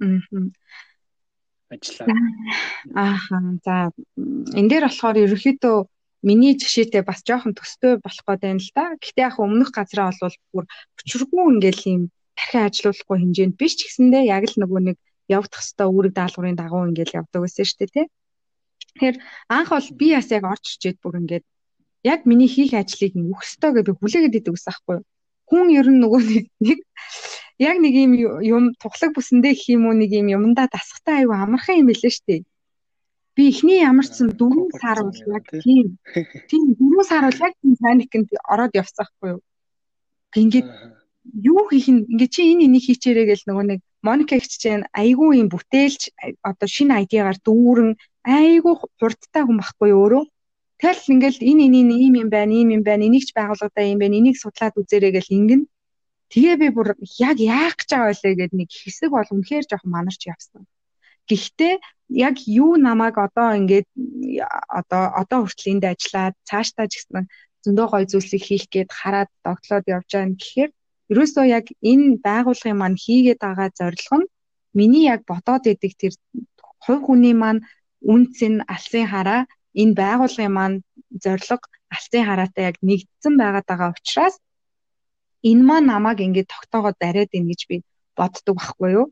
Аа. 0.00 0.48
Ажлаа. 1.70 2.08
Ааха. 2.94 3.38
За 3.64 3.74
энэ 4.58 4.68
дээр 4.70 4.84
болохоор 4.88 5.22
ерөөхдөө 5.22 5.76
миний 6.26 6.54
жишээтэй 6.58 7.02
бас 7.06 7.22
жоохон 7.24 7.54
төстэй 7.54 7.96
болох 8.02 8.24
гээд 8.26 8.42
байна 8.42 8.60
л 8.60 8.72
да. 8.74 8.84
Гэхдээ 8.98 9.26
яг 9.28 9.36
өмнөх 9.38 9.70
газараа 9.70 10.12
бол 10.20 10.36
бүр 10.52 10.64
өчргүү 11.00 11.44
ингээл 11.54 11.84
юм 11.94 12.02
дахин 12.36 12.64
ажилуулахгүй 12.66 13.16
хэмжээнд 13.20 13.54
биш 13.56 13.72
ч 13.78 13.80
гэсэндээ 13.86 14.24
яг 14.28 14.44
л 14.50 14.56
нөгөө 14.60 14.80
нэг 14.88 14.96
явагдах 15.30 15.62
хэвээр 15.62 15.88
үүрэг 15.94 16.14
даалгаврын 16.16 16.58
дагуу 16.58 16.88
ингээл 16.90 17.18
явдаг 17.22 17.40
байсан 17.40 17.64
шүү 17.64 17.78
дээ 17.80 17.94
тий. 17.94 18.06
Тэгэхээр 18.98 19.16
анх 19.54 19.70
бол 19.70 19.88
би 20.00 20.06
бас 20.16 20.28
яг 20.34 20.44
орж 20.44 20.64
ирчээд 20.74 20.98
бүр 21.00 21.20
ингээд 21.22 21.44
яг 22.02 22.24
миний 22.24 22.48
хийх 22.48 22.72
ажлыг 22.74 23.12
өгөх 23.14 23.44
ёстой 23.44 23.70
гэж 23.74 23.84
би 23.86 23.92
хүлээгээд 23.98 24.38
идэв 24.40 24.54
гэсэн 24.54 24.72
аахгүй 24.72 24.94
юу. 25.00 25.04
Хүн 25.48 25.66
ер 25.74 25.86
нь 25.90 26.00
нөгөө 26.00 26.20
нэг 26.64 26.78
яг 27.60 27.76
нэг 27.84 27.94
юм 28.04 28.12
юм 28.40 28.64
тухлаг 28.80 29.12
бүсэндээ 29.12 29.52
гэх 29.52 29.68
юм 29.76 29.84
уу 29.88 29.94
нэг 30.00 30.10
юм 30.16 30.28
юмдаа 30.32 30.66
дасахтай 30.72 31.24
аюу 31.24 31.36
амархан 31.36 31.84
юм 31.84 31.86
билээ 31.92 32.14
дээ. 32.26 32.40
Би 33.36 33.42
эхний 33.52 33.84
ямар 33.84 34.06
ч 34.08 34.16
сан 34.16 34.32
4 34.32 34.72
сар 34.80 34.98
бол 35.04 35.20
яг 35.36 35.44
тийм 35.64 35.98
тийм 36.48 36.62
4 36.78 37.04
сар 37.10 37.24
бол 37.28 37.40
яг 37.46 37.54
тийм 37.60 37.74
паникнд 37.76 38.28
ороод 38.48 38.72
явсан 38.80 39.04
аахгүй 39.04 39.28
юу. 39.34 39.40
Ингээд 40.40 40.68
юу 41.52 41.68
хийх 41.68 41.88
нь 41.92 42.08
ингээд 42.08 42.32
чи 42.32 42.40
энэ 42.48 42.64
энийг 42.64 42.84
хийчээрэй 42.88 43.26
гэл 43.28 43.48
нөгөө 43.48 43.66
нэг 43.68 43.80
Моника 44.00 44.40
хичээн 44.40 44.88
айгүй 44.96 45.44
юм 45.44 45.48
бүтээлч 45.52 46.16
одоо 46.40 46.68
шинэ 46.76 47.04
айдиагаар 47.04 47.38
дүүрэн 47.44 47.90
айгүй 48.24 48.74
хурдтай 48.96 49.42
хүн 49.44 49.60
байхгүй 49.60 49.92
өөрөө 49.92 50.24
Тэгэл 50.80 51.12
ингээл 51.12 51.40
энэ 51.44 51.64
энэ 51.68 51.94
ийм 52.04 52.14
юм 52.24 52.28
байна, 52.32 52.52
ийм 52.56 52.68
юм 52.76 52.82
байна, 52.88 53.04
энийг 53.04 53.24
ч 53.28 53.36
байгууллагадаа 53.36 53.84
юм 53.84 53.98
байна, 54.00 54.16
энийг 54.16 54.36
судлаад 54.40 54.74
үзээрэй 54.80 55.12
гэл 55.12 55.36
ингэн. 55.36 55.62
Тэгээ 56.32 56.56
би 56.62 56.68
бүр 56.72 56.88
яг 57.20 57.36
яах 57.36 57.76
гэж 57.76 57.88
байгаа 57.92 58.16
вэ 58.16 58.32
гэд 58.40 58.52
нэг 58.56 58.70
хэсэг 58.72 59.10
бол 59.12 59.28
үнэхээр 59.28 59.68
жоохон 59.68 59.92
манарч 59.92 60.20
явсан. 60.32 60.64
Гэхдээ 61.28 61.74
яг 62.28 62.36
юу 62.48 62.80
намайг 62.80 63.14
одоо 63.20 63.48
ингээд 63.60 63.88
одоо 64.80 65.04
одоо 65.20 65.38
хүртэл 65.44 65.72
энд 65.72 65.84
ажиллаад 65.92 66.34
цаашдаа 66.48 66.86
ч 66.88 66.92
гэсэн 66.96 67.28
зөндөө 67.64 67.86
гой 67.92 68.04
зүйлсийг 68.08 68.42
хийх 68.46 68.64
гээд 68.72 68.90
хараад 68.90 69.30
догтлоод 69.44 69.84
явж 69.84 70.08
байгаа 70.08 70.26
юм 70.28 70.34
гэхээр 70.40 70.70
ерөөсөө 71.12 71.44
яг 71.58 71.66
энэ 71.90 72.24
байгууллагын 72.26 72.80
маань 72.80 72.98
хийгээд 73.04 73.40
байгаа 73.44 73.68
зорилго 73.78 74.16
нь 74.20 74.30
миний 74.78 75.04
яг 75.14 75.20
бодоод 75.30 75.64
идэг 75.72 75.92
тэр 76.00 76.12
хувь 76.84 77.02
хүний 77.04 77.34
маань 77.42 77.60
үнц 78.12 78.36
нь 78.50 78.64
алсын 78.74 79.06
хараа 79.12 79.40
энэ 79.74 79.94
байгууллагын 80.00 80.54
маань 80.58 80.76
зорилго 81.22 81.66
алсын 81.94 82.24
хараатай 82.26 82.64
яг 82.70 82.76
нэгдсэн 82.88 83.34
байгаад 83.40 83.66
байгаа 83.68 83.90
учраас 83.94 84.36
энэ 85.50 85.62
маань 85.68 85.90
намайг 85.92 86.18
ингээд 86.26 86.52
тогтоогоод 86.54 86.96
бариад 87.00 87.30
ийн 87.34 87.46
гэж 87.50 87.60
би 87.70 87.76
боддог 88.18 88.56
байхгүй 88.58 88.90
юу. 88.98 89.06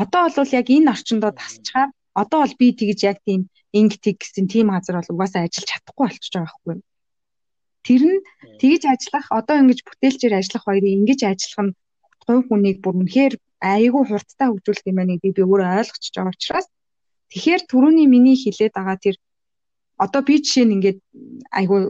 Одоо 0.00 0.28
бол 0.28 0.56
яг 0.60 0.66
энэ 0.70 0.90
орчиндөө 0.94 1.32
тасчаар 1.36 1.90
Одоо 2.16 2.40
бол 2.48 2.54
би 2.56 2.72
тэгж 2.72 3.00
яг 3.04 3.18
тийм 3.28 3.52
инктик 3.76 4.24
гэсэн 4.24 4.48
тийм 4.48 4.72
газар 4.72 4.96
бол 4.96 5.12
угаасаа 5.12 5.44
ажиллаж 5.44 5.68
чадахгүй 5.68 6.04
болчихж 6.08 6.32
байгаа 6.32 6.48
байхгүй 6.48 6.72
юу? 6.72 6.84
Тэр 7.84 8.02
нь 8.08 8.20
тэгж 8.56 8.82
ажиллах 8.88 9.26
одоо 9.38 9.56
ингэж 9.60 9.80
бүтээлчээр 9.84 10.34
ажиллах 10.40 10.64
хоёрыг 10.64 10.96
ингэж 10.96 11.20
ажиллах 11.28 11.60
нь 11.68 11.76
хувь 12.24 12.44
хүнийг 12.48 12.80
бүр 12.80 12.96
үнэхээр 13.04 13.34
айгүй 13.60 14.02
хурдтай 14.08 14.48
хөгжүүлэх 14.48 14.88
юм 14.88 14.96
байна 14.96 15.12
гэдгийг 15.20 15.36
би 15.36 15.42
өөрөө 15.44 15.68
ойлгочихж 15.76 16.14
байгаа 16.16 16.32
учраас 16.32 16.66
тэгэхээр 17.30 17.62
түрүүний 17.68 18.08
миний 18.08 18.36
хэлээд 18.40 18.72
байгаа 18.72 18.96
тэр 18.96 19.16
одоо 20.04 20.20
би 20.28 20.34
жишээ 20.44 20.64
нь 20.66 20.74
ингээд 20.76 20.98
айгүй 21.58 21.80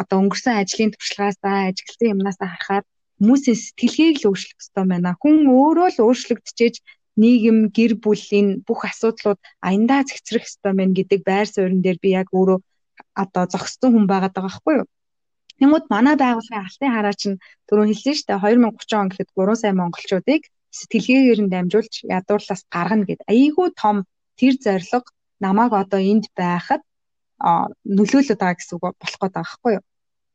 одоо 0.00 0.16
өнгөрсөн 0.22 0.54
ажлын 0.60 0.90
туршлагаасаа 0.94 1.70
ажигласан 1.70 2.12
юмнасаа 2.14 2.48
харахаар 2.50 2.84
хүмүүсийн 3.20 3.58
сэтгэлгээг 3.60 4.16
л 4.20 4.28
өөрчлөх 4.30 4.56
хэрэгтэй 4.58 4.86
байна. 4.90 5.10
Хүн 5.22 5.36
өөрөө 5.46 5.88
л 5.94 6.02
өөрчлөгдөж 6.06 6.74
нийгэм 7.22 7.58
гэр 7.76 7.92
бүлийн 8.04 8.48
бүх 8.66 8.80
асуудлууд 8.90 9.40
аяндаа 9.68 10.00
зэгцрэх 10.08 10.44
хэрэгтэй 10.46 10.74
байна 10.74 10.96
гэдэг 10.98 11.20
байр 11.28 11.46
суурин 11.50 11.80
дээр 11.84 11.98
би 12.02 12.10
яг 12.20 12.28
өөрөө 12.32 12.58
одоо 13.22 13.44
зогссон 13.52 13.90
хүн 13.92 14.06
байгаад 14.10 14.34
байгаа 14.34 14.50
байхгүй 14.50 14.74
юу? 14.80 14.88
Тэнгүүд 15.60 15.86
манай 15.92 16.16
байгууллагын 16.16 16.64
алтын 16.64 16.94
хараа 16.96 17.14
чинь 17.20 17.36
түрүү 17.68 17.84
хэлсэн 17.92 18.14
шүү 18.16 18.26
дээ 18.28 18.40
2030 18.40 19.00
он 19.02 19.08
гэхэд 19.12 19.30
3 19.36 19.60
сая 19.60 19.74
монголчуудыг 19.76 20.42
сэтгэлгээгээр 20.78 21.40
нь 21.44 21.52
дамжуулж 21.52 21.94
ядуурлаас 22.18 22.62
гаргана 22.74 23.04
гэд. 23.04 23.20
Айгүй 23.32 23.68
том 23.76 23.96
тэр 24.40 24.54
зорилго 24.64 25.12
намайг 25.44 25.72
одоо 25.76 26.00
энд 26.00 26.26
байхад 26.40 26.80
нөлөөлөд 27.40 28.38
байгаа 28.40 28.58
гэсэн 28.58 28.76
үг 28.76 28.84
болох 28.84 29.18
гээд 29.20 29.34
байгаа 29.34 29.44
байхгүй 29.44 29.72
юу. 29.76 29.84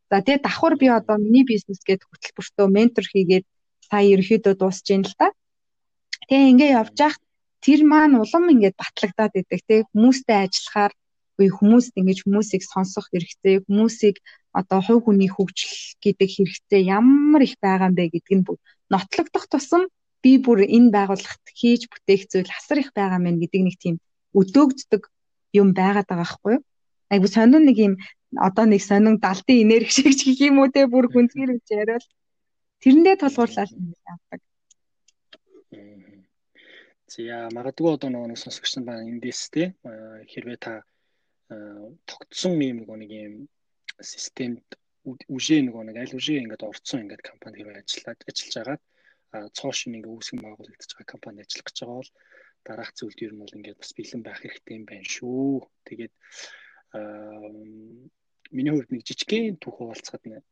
За 0.09 0.21
тэгээ 0.21 0.45
давхар 0.45 0.73
би 0.81 0.87
одоо 0.89 1.17
миний 1.17 1.45
бизнес 1.45 1.81
гээд 1.85 2.01
хөтөлбөртөө 2.05 2.67
ментор 2.69 3.05
хийгээд 3.05 3.45
сая 3.89 4.05
ерөөхдөө 4.13 4.53
дуусж 4.57 4.85
байна 4.89 5.09
л 5.09 5.17
та. 5.19 5.27
Тэгээ 6.29 6.49
ингээ 6.51 6.71
явж 6.81 6.95
явах 7.01 7.17
тэр 7.65 7.81
маань 7.85 8.17
улам 8.21 8.45
ингээд 8.53 8.75
батлагдаад 8.81 9.33
идэг 9.41 9.61
те 9.65 9.75
хүмүүстэй 9.89 10.37
ажиллахаар 10.45 10.93
үе 11.41 11.49
хүмүүст 11.57 11.93
ингэж 11.99 12.17
хүмүүсийг 12.23 12.63
сонсох 12.63 13.05
хэрэгтэй 13.09 13.65
хүмүүсийг 13.65 14.15
одоо 14.59 14.79
хувь 14.85 15.03
хүний 15.05 15.29
хөгжил 15.29 15.75
гэдэг 15.99 16.29
хэрэгцээ 16.31 16.81
ямар 16.87 17.41
их 17.43 17.55
байгаа 17.59 17.89
юм 17.91 17.95
бэ 17.97 18.05
гэдг 18.13 18.31
нь 18.37 18.45
нотлогдох 18.93 19.45
тусам 19.51 19.83
би 20.23 20.31
бүр 20.45 20.63
энэ 20.65 20.93
байгууллагт 20.95 21.45
хийж 21.59 21.81
бүтээх 21.91 22.21
зүйл 22.31 22.51
асар 22.57 22.77
их 22.81 22.89
байгаа 22.97 23.19
мэн 23.21 23.37
гэдэг 23.41 23.61
нэг 23.65 23.75
тийм 23.83 23.95
өдөөгддөг 24.39 25.03
юм 25.59 25.69
байгаад 25.77 26.07
байгаа 26.07 26.23
байхгүй 26.23 26.53
юу? 26.55 26.63
Айгу 27.13 27.27
сонин 27.27 27.65
нэг 27.65 27.77
юм 27.87 27.93
одоо 28.47 28.65
нэг 28.65 28.81
сонин 28.81 29.15
далдын 29.25 29.61
энерги 29.63 29.91
шиг 29.95 30.13
ч 30.17 30.21
гэх 30.25 30.39
юм 30.49 30.59
уу 30.59 30.69
те 30.73 30.87
бүр 30.87 31.05
гүнзгийр 31.13 31.51
гэж 31.55 31.67
яриад 31.81 32.05
тэрэндээ 32.81 33.15
тулгуурлал 33.21 33.71
авдаг. 34.13 34.41
За 37.13 37.47
магадгүй 37.55 37.91
одоо 37.93 38.09
нэг 38.09 38.39
сонсогч 38.41 38.81
байна 38.81 39.07
эндээс 39.11 39.41
те 39.53 39.63
хэрвээ 40.31 40.57
та 40.65 40.73
тогтсон 42.09 42.59
юм 42.59 42.77
нэг 43.01 43.11
юм 43.11 43.33
системд 44.01 44.65
үжээ 45.05 45.61
нэг 45.63 45.75
нэг 45.87 45.97
аль 46.01 46.17
үжээ 46.17 46.41
ингээд 46.41 46.67
орцсон 46.69 47.05
ингээд 47.05 47.23
компани 47.29 47.61
хэрэг 47.61 47.77
ажиллаад 47.85 48.19
ажиллаж 48.25 48.55
агаад 48.57 48.83
цоош 49.57 49.79
нэг 49.93 50.03
үүсгэн 50.09 50.41
байгуулагдаж 50.41 50.91
байгаа 50.91 51.13
компани 51.13 51.45
ажиллах 51.45 51.65
гэж 51.69 51.77
байгаа 51.79 51.99
бол 52.01 52.11
дараах 52.65 52.91
зүйлд 52.97 53.19
ер 53.25 53.33
нь 53.33 53.41
бол 53.41 53.55
ингээд 53.57 53.81
бас 53.81 53.91
бэлэн 53.93 54.21
байх 54.25 54.39
хэрэгтэй 54.41 54.75
юм 54.79 54.85
байна 54.89 55.05
шүү. 55.05 55.69
Тэгээд 55.85 56.13
миний 58.55 58.73
хувьд 58.73 58.91
нэг 58.91 59.03
жижигхэн 59.07 59.57
түүх 59.59 59.75
хуваалцахад 59.79 60.23
нэг 60.29 60.43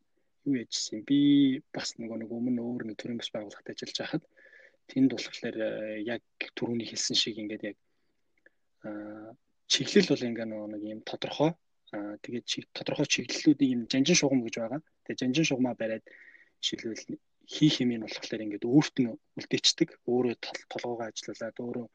юу 0.46 0.56
яжсэн. 0.60 1.04
Би 1.08 1.62
бас 1.72 1.96
нөгөө 2.00 2.24
нэг 2.24 2.30
өмнө 2.32 2.62
өөр 2.62 2.84
нэг 2.92 2.98
төрийн 3.00 3.20
бас 3.22 3.32
байгууллагад 3.32 3.72
ажиллаж 3.72 3.98
байхад 4.00 4.24
тэнд 4.92 5.12
болохоор 5.16 5.58
яг 6.04 6.24
түрүүний 6.58 6.88
хэлсэн 6.90 7.16
шиг 7.16 7.40
ингээд 7.40 7.64
яг 7.72 7.78
чиглэл 9.72 10.12
бол 10.12 10.28
ингээ 10.28 10.48
нэг 10.52 10.82
юм 10.84 11.02
тодорхой 11.08 11.56
Аа 11.94 12.18
тэгээд 12.26 12.74
тодорхой 12.74 13.06
чиглэлүүдийг 13.06 13.70
юм 13.76 13.82
жанжин 13.86 14.18
шугам 14.18 14.42
гэж 14.42 14.56
байгаа. 14.58 14.82
Тэгээд 15.06 15.22
жанжин 15.22 15.46
шугамаа 15.46 15.76
бариад 15.78 16.06
жишээлбэл 16.66 17.22
хийх 17.54 17.76
юм 17.86 17.92
нь 17.94 18.06
болохоор 18.06 18.42
ингээд 18.46 18.66
өөрт 18.66 18.96
нь 18.98 19.14
үлдээчдэг. 19.38 19.90
Өөрөө 20.10 20.34
толгоогоо 20.42 21.06
ажиллуулад 21.06 21.58
өөрөө 21.62 21.86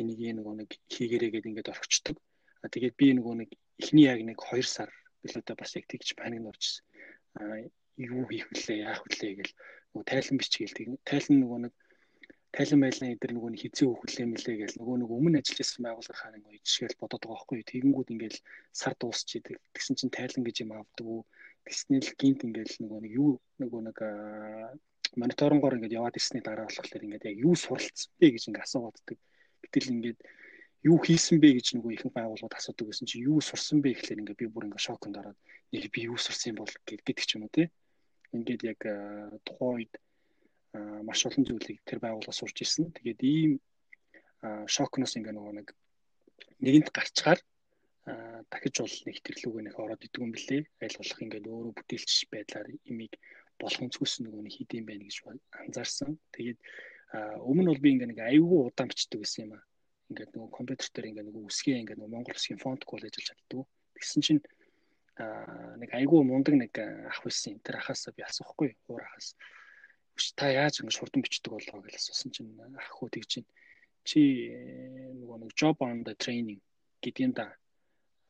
энийг 0.00 0.20
нөгөө 0.36 0.54
нэг 0.60 0.70
хийгэрээ 0.92 1.30
гэдэг 1.32 1.48
ингээд. 1.48 1.68
Аа 1.72 2.68
тэгээд 2.68 2.94
би 3.00 3.06
нөгөө 3.16 3.34
нэг 3.40 3.50
эхний 3.82 4.06
яг 4.06 4.22
нэг 4.22 4.38
2 4.38 4.62
сар 4.62 4.90
билүүтэй 5.26 5.56
бас 5.58 5.74
яг 5.74 5.86
тэгж 5.90 6.14
паник. 6.14 6.46
Аа 7.34 7.66
юу 7.98 8.24
хийх 8.30 8.46
вүлээ 8.48 8.78
яах 8.86 9.02
вүлээ 9.02 9.32
гэл 9.42 9.54
нөгөө 9.92 10.06
тайлан 10.06 10.38
бичгээл 10.38 10.76
тэг. 10.78 10.86
Тайлан 11.02 11.38
нөгөө 11.42 11.58
нэг 11.66 11.72
тайлан 12.52 12.80
байлан 12.84 13.12
эдэр 13.16 13.32
нөгөө 13.32 13.50
хизээ 13.56 13.88
хөглөө 13.88 14.26
мэлээ 14.28 14.56
гэл 14.60 14.76
нөгөө 14.76 14.96
нэг 15.00 15.10
өмнө 15.16 15.40
ажиллаж 15.40 15.58
байсан 15.60 15.82
байгууллагын 15.88 16.44
нэг 16.44 16.60
жишээл 16.68 17.00
бодоод 17.00 17.24
байгаа 17.24 17.36
байхгүй 17.48 17.64
тэгэнгүүт 17.64 18.12
ингээл 18.12 18.38
сар 18.76 18.94
дуусч 19.00 19.28
идэг 19.40 19.56
тэгсэн 19.72 19.96
чинь 19.96 20.12
тайлан 20.12 20.44
гэж 20.44 20.56
юм 20.60 20.72
авдаг 20.76 21.06
уу 21.08 21.24
тэгснээл 21.64 22.12
гинт 22.20 22.40
ингээл 22.44 22.76
нөгөө 22.84 23.00
нэг 23.08 23.12
юу 23.16 23.32
нөгөө 23.56 23.80
нэг 23.88 23.98
мониторингоор 25.16 25.76
ингээд 25.80 25.96
яваад 25.96 26.18
ирсний 26.20 26.44
дараа 26.44 26.68
болохоор 26.68 27.04
ингээд 27.08 27.28
яг 27.32 27.36
юу 27.40 27.56
суралцсан 27.56 28.12
бэ 28.20 28.26
гэж 28.36 28.44
ингээд 28.52 28.66
асуугааддаг 28.68 29.16
гэтэл 29.64 29.92
ингээд 29.96 30.18
юу 30.82 30.98
хийсэн 30.98 31.38
бэ 31.38 31.48
гэж 31.58 31.66
нөгөө 31.78 31.92
ихэнх 31.94 32.14
байгууллагууд 32.16 32.58
асуудаг 32.58 32.86
гэсэн 32.90 33.06
чинь 33.06 33.26
юу 33.30 33.38
сурсан 33.40 33.78
бэ 33.82 33.94
гэхлээр 33.94 34.20
ингээд 34.22 34.40
би 34.40 34.46
бүр 34.50 34.66
ингээд 34.66 34.86
шоконд 34.88 35.18
ороод 35.20 35.38
яг 35.70 35.84
би 35.94 36.00
юу 36.10 36.18
сурсан 36.18 36.58
бол 36.58 36.72
гэдэг 36.86 37.22
ч 37.22 37.38
юм 37.38 37.46
уу 37.46 37.54
те 37.54 37.70
ингээд 38.34 38.62
яг 38.72 38.80
тухайн 39.46 39.76
үед 39.78 39.94
маш 41.04 41.20
олон 41.28 41.44
зүйлийг 41.44 41.80
тэр 41.84 42.00
байгууллага 42.00 42.32
сурч 42.32 42.64
ирсэн. 42.64 42.92
Тэгээд 42.96 43.20
ийм 43.22 43.52
шокноос 44.66 45.14
ингээ 45.20 45.36
нөгөө 45.36 45.54
нэг 45.60 45.68
нэгэнт 46.64 46.88
гарчгаар 46.96 47.40
дахиж 48.48 48.74
бол 48.80 48.96
нэг 49.06 49.16
төрлөөгөө 49.22 49.62
нэг 49.68 49.76
ороод 49.76 50.02
идэг 50.06 50.22
юм 50.24 50.32
блэ. 50.32 50.64
Айл 50.80 50.96
болох 50.98 51.20
ингээ 51.22 51.44
өөрөө 51.44 51.72
бүтээлч 51.76 52.12
байдлаар 52.32 52.68
имийг 52.88 53.12
болгоомжгүйсэн 53.60 54.22
нөгөө 54.26 54.42
нэг 54.42 54.54
хийдэм 54.56 54.84
байх 54.88 55.00
гэж 55.04 55.16
анзаарсан. 55.60 56.16
Тэгээд 56.34 56.58
өмнө 57.44 57.70
бол 57.70 57.84
би 57.84 57.88
ингээ 57.92 58.10
нэг 58.10 58.20
аюулгүй 58.24 58.60
удаан 58.72 58.88
бичдэг 58.88 59.20
байсан 59.20 59.40
юм 59.44 59.52
аа. 59.60 59.62
Ингээд 60.12 60.36
нөгөө 60.36 60.50
компьютер 60.52 60.88
дээр 60.92 61.08
ингээ 61.08 61.24
нөгөө 61.24 61.44
үсгээ 61.48 61.80
ингээ 61.80 61.96
нөгөө 61.96 62.12
монгол 62.12 62.36
үсгийн 62.36 62.60
фонт 62.60 62.84
кол 62.84 63.00
ажиллаж 63.00 63.26
чаддаг. 63.32 63.64
Тэгсэн 63.96 64.20
чинь 64.20 64.42
а 65.16 65.72
нэг 65.80 65.90
айгүй 65.96 66.20
мундаг 66.20 66.54
нэг 66.60 66.72
ах 67.08 67.24
байсан. 67.24 67.56
Тэр 67.64 67.80
ахаасаа 67.80 68.12
би 68.12 68.20
асуухгүй. 68.28 68.76
Хуур 68.84 69.00
ахаас 69.08 69.32
та 70.36 70.52
яаж 70.52 70.84
ингэ 70.84 70.92
шурдан 70.92 71.24
бичдэг 71.24 71.48
болоо 71.48 71.80
гэж 71.80 71.96
асуусан 71.96 72.28
чинь 72.28 72.52
ах 72.76 72.88
хөө 72.92 73.08
тэгж 73.16 73.28
чинь 73.32 73.48
чи 74.04 74.20
нөгөө 75.16 75.48
нэг 75.48 75.50
job 75.56 75.80
on 75.80 76.04
the 76.04 76.12
training 76.12 76.60
юм 77.24 77.32
да. 77.32 77.56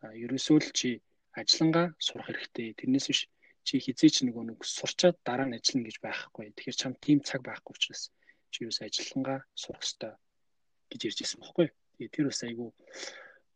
Ерөөсөө 0.07 0.59
л 0.63 0.71
чи 0.71 1.03
ажиллангаа 1.35 1.95
сурах 1.99 2.31
хэрэгтэй. 2.31 2.79
Тэрнээс 2.79 3.07
биш 3.11 3.21
чи 3.67 3.75
хизээ 3.83 4.11
чи 4.15 4.23
нөгөө 4.31 4.55
нэг 4.55 4.59
сурчаад 4.63 5.19
дараа 5.27 5.51
нь 5.51 5.59
ажиллана 5.59 5.87
гэж 5.91 5.97
байхгүй. 5.99 6.55
Тэгэхээр 6.55 6.79
чам 6.79 6.93
тийм 7.03 7.19
цаг 7.27 7.43
байхгүй 7.43 7.75
учраас 7.75 8.15
чи 8.55 8.63
ерөөсөө 8.63 8.87
ажиллангаа 8.87 9.39
сурах 9.55 9.83
хэрэгтэй 9.83 10.15
гэж 10.93 11.01
ярьж 11.09 11.19
ирсэн 11.25 11.41
байхгүй. 11.41 11.67
Тэгээ 11.97 12.13
тэр 12.13 12.27
бас 12.29 12.41
айгүй 12.45 12.69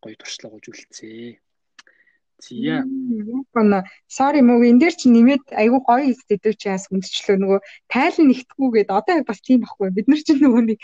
гоё 0.01 0.17
туршлага 0.17 0.57
үзүүлцээ. 0.57 1.39
Зя. 2.37 2.85
Гона 3.55 3.85
sorry 4.09 4.41
мөг 4.45 4.61
энэ 4.69 4.81
дээр 4.81 4.95
чи 5.01 5.09
нэмээд 5.09 5.57
айгүй 5.57 5.81
гоё 5.89 6.05
хэстэй 6.05 6.53
чи 6.53 6.69
яас 6.69 6.85
хүндчлөө 6.89 7.37
нөгөө 7.41 7.61
тайлан 7.89 8.27
нэгтгэхгүйгээд 8.29 8.91
одоо 8.93 9.25
бас 9.25 9.41
тийм 9.41 9.65
байхгүй 9.65 9.89
бид 9.97 10.07
нар 10.09 10.21
чинь 10.21 10.45
нөгөө 10.45 10.63
нэг 10.69 10.79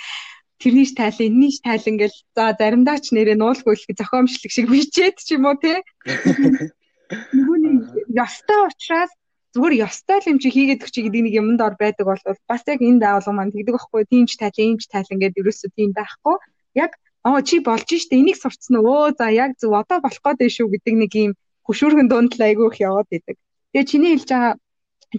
тэрний 0.57 0.89
ш 0.89 0.97
тайлан 0.97 1.29
энэний 1.29 1.53
ш 1.53 1.61
тайлан 1.61 1.97
гэл 2.01 2.17
за 2.33 2.45
заримдаа 2.57 2.97
ч 3.05 3.13
нэрээ 3.13 3.37
нуулгүй 3.37 3.77
их 3.77 3.85
зохиомжлог 3.85 4.53
шиг 4.53 4.67
бичээд 4.73 5.17
ч 5.21 5.37
юм 5.37 5.45
уу 5.45 5.61
те 5.61 5.85
нөгөө 7.37 7.57
нэг 7.61 7.77
ёстой 8.17 8.59
учраас 8.73 9.13
зүгээр 9.53 9.75
ёстой 9.87 10.19
л 10.21 10.31
юм 10.33 10.39
чи 10.43 10.49
хийгээд 10.55 10.85
өгч 10.85 10.97
гэдэг 11.05 11.23
нэг 11.29 11.35
юмд 11.41 11.61
ор 11.61 11.75
байдаг 11.77 12.07
бол 12.09 12.23
бас 12.51 12.63
яг 12.73 12.81
энэ 12.81 13.03
байгууллага 13.05 13.37
маань 13.37 13.53
тэгдэг 13.53 13.75
байхгүй 13.77 14.03
тийм 14.09 14.25
ч 14.31 14.33
тайлан 14.41 14.67
ийм 14.69 14.79
ч 14.81 14.85
тайлан 14.93 15.19
гэдэг 15.21 15.41
ерөөсөө 15.43 15.71
тийм 15.77 15.91
байхгүй 15.93 16.37
яг 16.85 16.93
оо 17.29 17.39
чи 17.49 17.57
болж 17.69 17.89
штэ 18.03 18.17
энийг 18.17 18.37
сурцсан 18.41 18.77
өө 18.81 19.15
за 19.19 19.27
яг 19.29 19.51
зөв 19.61 19.73
одоо 19.77 19.99
болох 20.01 20.23
гээд 20.25 20.57
шүү 20.57 20.69
гэдэг 20.73 20.95
нэг 21.03 21.13
юм 21.25 21.33
хөшүүргэн 21.67 22.09
дунд 22.09 22.33
л 22.35 22.47
айгүй 22.49 22.67
их 22.73 22.79
яваад 22.89 23.09
идэг. 23.17 23.37
Тэгээ 23.73 23.91
чиний 23.91 24.13
хэлж 24.17 24.31
байгаа 24.33 24.55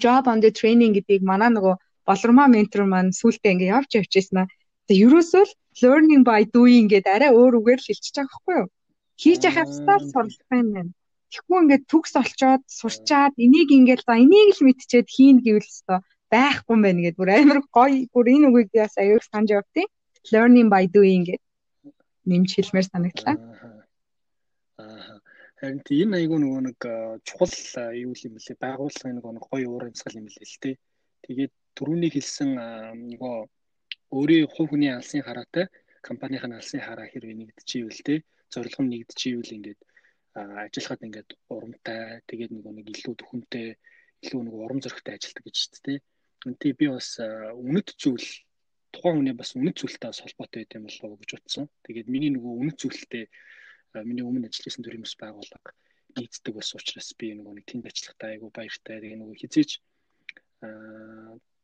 job 0.03 0.25
on 0.31 0.39
the 0.43 0.51
training 0.59 0.91
гэдгийг 0.97 1.23
манай 1.31 1.49
нөгөө 1.53 1.75
болормоо 2.09 2.47
ментор 2.51 2.83
маань 2.89 3.15
сүултээ 3.19 3.53
ингээ 3.53 3.73
явж 3.77 3.89
явчихсан 4.01 4.37
аа. 4.41 4.51
Тэгээ 4.87 5.05
ерөөсөө 5.07 5.43
л 5.47 5.53
learning 5.81 6.23
by 6.27 6.41
doing 6.55 6.85
гэдэг 6.91 7.13
арай 7.15 7.31
өөр 7.31 7.53
үгээр 7.59 7.79
л 7.81 7.87
хэлчихэж 7.87 8.15
байгаа 8.17 8.31
байхгүй 8.33 8.55
юу? 8.61 8.67
Хийж 9.21 9.41
яхад 9.49 9.69
стал 9.71 10.03
суралцах 10.11 10.51
юм 10.51 10.69
байна. 10.75 10.91
Тэгэхгүй 11.33 11.57
ингээд 11.65 11.83
төгс 11.89 12.13
олцоод 12.21 12.63
сурчаад 12.69 13.33
энийг 13.41 13.73
ингээл 13.73 14.05
за 14.05 14.21
энийг 14.21 14.53
л 14.53 14.65
мэдчихэд 14.69 15.09
хийн 15.09 15.37
гэвэл 15.41 15.65
өстой. 15.65 15.99
Байхгүй 16.29 16.73
юм 16.77 16.81
байна 16.85 17.01
гэдэг 17.01 17.17
бүр 17.17 17.31
амар 17.33 17.59
гоё. 17.73 18.05
Бүр 18.13 18.27
энэ 18.29 18.47
үгийг 18.53 18.69
яас 18.77 18.93
аюул 19.01 19.25
санаж 19.25 19.49
явтыг 19.57 19.89
learning 20.29 20.69
by 20.69 20.85
doing 20.85 21.25
гэдэг 21.25 21.41
нэмж 22.29 22.49
хэлмээр 22.53 22.85
санагдлаа. 22.85 23.35
Аа. 24.77 25.17
Харин 25.57 25.81
энэ 25.81 26.17
айгүй 26.21 26.37
нөгөө 26.37 26.61
нэг 26.69 26.79
чухал 27.27 27.55
юу 27.97 28.13
юм 28.13 28.33
бэлээ? 28.37 28.61
Байгууллагын 28.61 29.15
нөгөө 29.17 29.33
нэг 29.33 29.45
гоё 29.49 29.67
уур 29.73 29.83
амьсгал 29.89 30.19
юм 30.19 30.27
бэлээ 30.29 30.47
л 30.47 30.61
дээ. 30.61 30.75
Тэгээд 31.25 31.53
түрүүний 31.73 32.11
хэлсэн 32.13 32.49
нөгөө 33.09 33.35
өөрийн 34.13 34.51
хувь 34.53 34.69
хүний 34.69 34.91
алсын 34.93 35.25
хараатай 35.25 35.65
компанийн 36.03 36.53
алсын 36.53 36.83
хараа 36.83 37.07
хэрвээ 37.09 37.35
нэгдэчихвэл 37.39 38.01
те 38.05 38.15
зорилго 38.51 38.81
нь 38.83 38.91
нэгдэчихвэл 38.91 39.55
ингээд 39.57 39.79
ажиллахад 40.33 41.05
ингээд 41.05 41.29
урамтай 41.53 42.21
тэгээд 42.25 42.51
нөгөө 42.57 42.73
нэг 42.73 42.87
илүү 42.89 43.13
төхөнтэй 43.21 43.67
илүү 44.25 44.41
нэг 44.43 44.55
урам 44.57 44.79
зоригтой 44.81 45.13
ажилтдаг 45.15 45.43
гэж 45.45 45.55
шүү 45.61 45.81
дээ. 45.85 45.99
Үнтэй 46.49 46.71
би 46.73 46.85
бас 46.89 47.09
үнэт 47.21 47.89
зүйл 48.01 48.27
тухайн 48.93 49.17
хүний 49.21 49.35
бас 49.37 49.53
үнэт 49.53 49.77
зүйлтэй 49.77 50.09
бас 50.09 50.21
холбоотой 50.25 50.59
байт 50.65 50.75
юм 50.77 50.85
болов 50.89 51.09
уу 51.13 51.21
гэж 51.21 51.31
утсан. 51.37 51.65
Тэгээд 51.85 52.07
миний 52.09 52.31
нөгөө 52.33 52.53
үнэт 52.61 52.77
зүйлтэй 52.81 53.23
миний 54.01 54.25
өмнө 54.25 54.49
ажилласан 54.49 54.83
төрийн 54.83 55.05
бас 55.05 55.15
байгууллага 55.21 55.71
нийцдэг 56.17 56.53
бас 56.57 56.69
учраас 56.77 57.09
би 57.17 57.33
нөгөө 57.37 57.53
нэг 57.57 57.65
тэнд 57.69 57.85
ажиллахтаа 57.89 58.29
айгу 58.33 58.49
баяртай. 58.49 59.01
Тэгээ 59.01 59.21
нөгөө 59.21 59.37
хизээч 59.37 59.71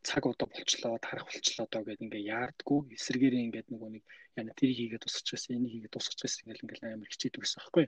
цаг 0.03 0.23
одоо 0.25 0.47
болчлоо 0.47 0.97
тарах 1.01 1.25
болчлоо 1.27 1.67
доо 1.69 1.83
гэд 1.85 2.03
ингээ 2.05 2.29
яардггүй 2.33 2.79
эсэргээрээ 2.95 3.45
ингээд 3.47 3.67
нөгөө 3.73 3.89
нэг 3.99 4.03
яна 4.39 4.53
тэр 4.55 4.71
хийгээд 4.77 5.03
тусчихсан 5.03 5.57
энийг 5.59 5.73
хийгээд 5.73 5.93
тусчихсан 5.95 6.41
ингээл 6.47 6.63
ингээл 6.65 6.87
амар 6.87 7.11
хичээдэг 7.11 7.41
гэсэн 7.43 7.59
байхгүй 7.59 7.85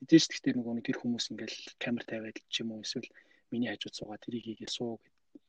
хэдэж 0.00 0.22
гэхдээ 0.30 0.54
нөгөө 0.56 0.74
нэг 0.74 0.84
тэр 0.86 0.98
хүмүүс 1.00 1.26
ингээл 1.32 1.58
камер 1.82 2.04
тавиад 2.08 2.38
ч 2.52 2.54
юм 2.62 2.72
уу 2.72 2.84
эсвэл 2.84 3.08
миний 3.50 3.70
хажууд 3.70 3.94
суугаад 3.96 4.22
тэрийг 4.24 4.44
хийгээд 4.46 4.72
суу 4.74 4.98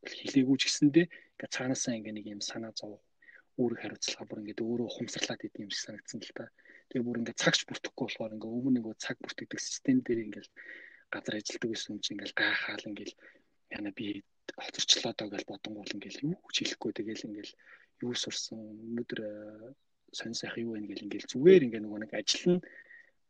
гэд 0.05 0.13
хэлээгүй 0.21 0.57
ч 0.59 0.63
гэсэндээ 0.69 1.05
ингээ 1.09 1.53
цаанаасаа 1.55 1.97
ингээ 1.97 2.15
нэг 2.15 2.25
юм 2.35 2.41
санаа 2.41 2.73
зов 2.77 3.01
үүрэг 3.61 3.79
хариуцлага 3.81 4.27
бүр 4.27 4.41
ингээ 4.43 4.61
өөрөө 4.61 4.87
ухамсарлаад 4.91 5.45
идэм 5.47 5.65
юм 5.65 5.71
шиг 5.71 5.83
санагдсан 5.87 6.19
л 6.21 6.35
та. 6.35 6.45
Тэгээ 6.91 7.07
бүр 7.07 7.19
ингээ 7.23 7.39
цагч 7.39 7.59
бүртгэхгүй 7.65 8.05
болохоор 8.05 8.35
ингээ 8.35 8.51
өмнө 8.51 8.75
нөгөө 8.77 8.95
цаг 8.99 9.17
бүртгэдэг 9.23 9.59
систем 9.63 9.97
дээр 10.03 10.19
ингээл 10.27 10.51
газар 11.13 11.35
ажилтдаг 11.39 11.69
гэсэн 11.71 11.91
юм 11.95 11.99
чинь 12.03 12.15
ингээл 12.19 12.39
гайхаал 12.39 12.89
ингээл 12.91 13.15
яна 13.77 13.91
би 13.95 14.05
хоцорчлоо 14.59 15.13
доо 15.15 15.29
гэж 15.31 15.43
бодонгуул 15.47 15.95
ингээл 15.95 16.25
юу 16.27 16.37
ч 16.51 16.55
хэлэхгүй. 16.61 16.91
Тэгэл 16.99 17.27
ингээл 17.31 17.53
юу 18.03 18.13
сурсан 18.13 18.59
өнөөдөр 18.59 19.19
э, 19.23 19.31
сонь 20.11 20.35
сайх 20.35 20.59
юу 20.59 20.75
вэ 20.75 20.83
гэл 20.91 21.05
ингээл 21.07 21.31
зүгээр 21.31 21.65
ингээ 21.65 21.81
нөгөө 21.83 21.99
нэг 22.03 22.11
ажил 22.11 22.59
нь 22.59 22.61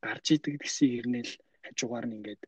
гарч 0.06 0.26
идэг 0.36 0.56
гэсэн 0.62 0.90
хэрнээл 0.92 1.34
хажуугаар 1.66 2.06
нь 2.08 2.16
ингээд 2.18 2.42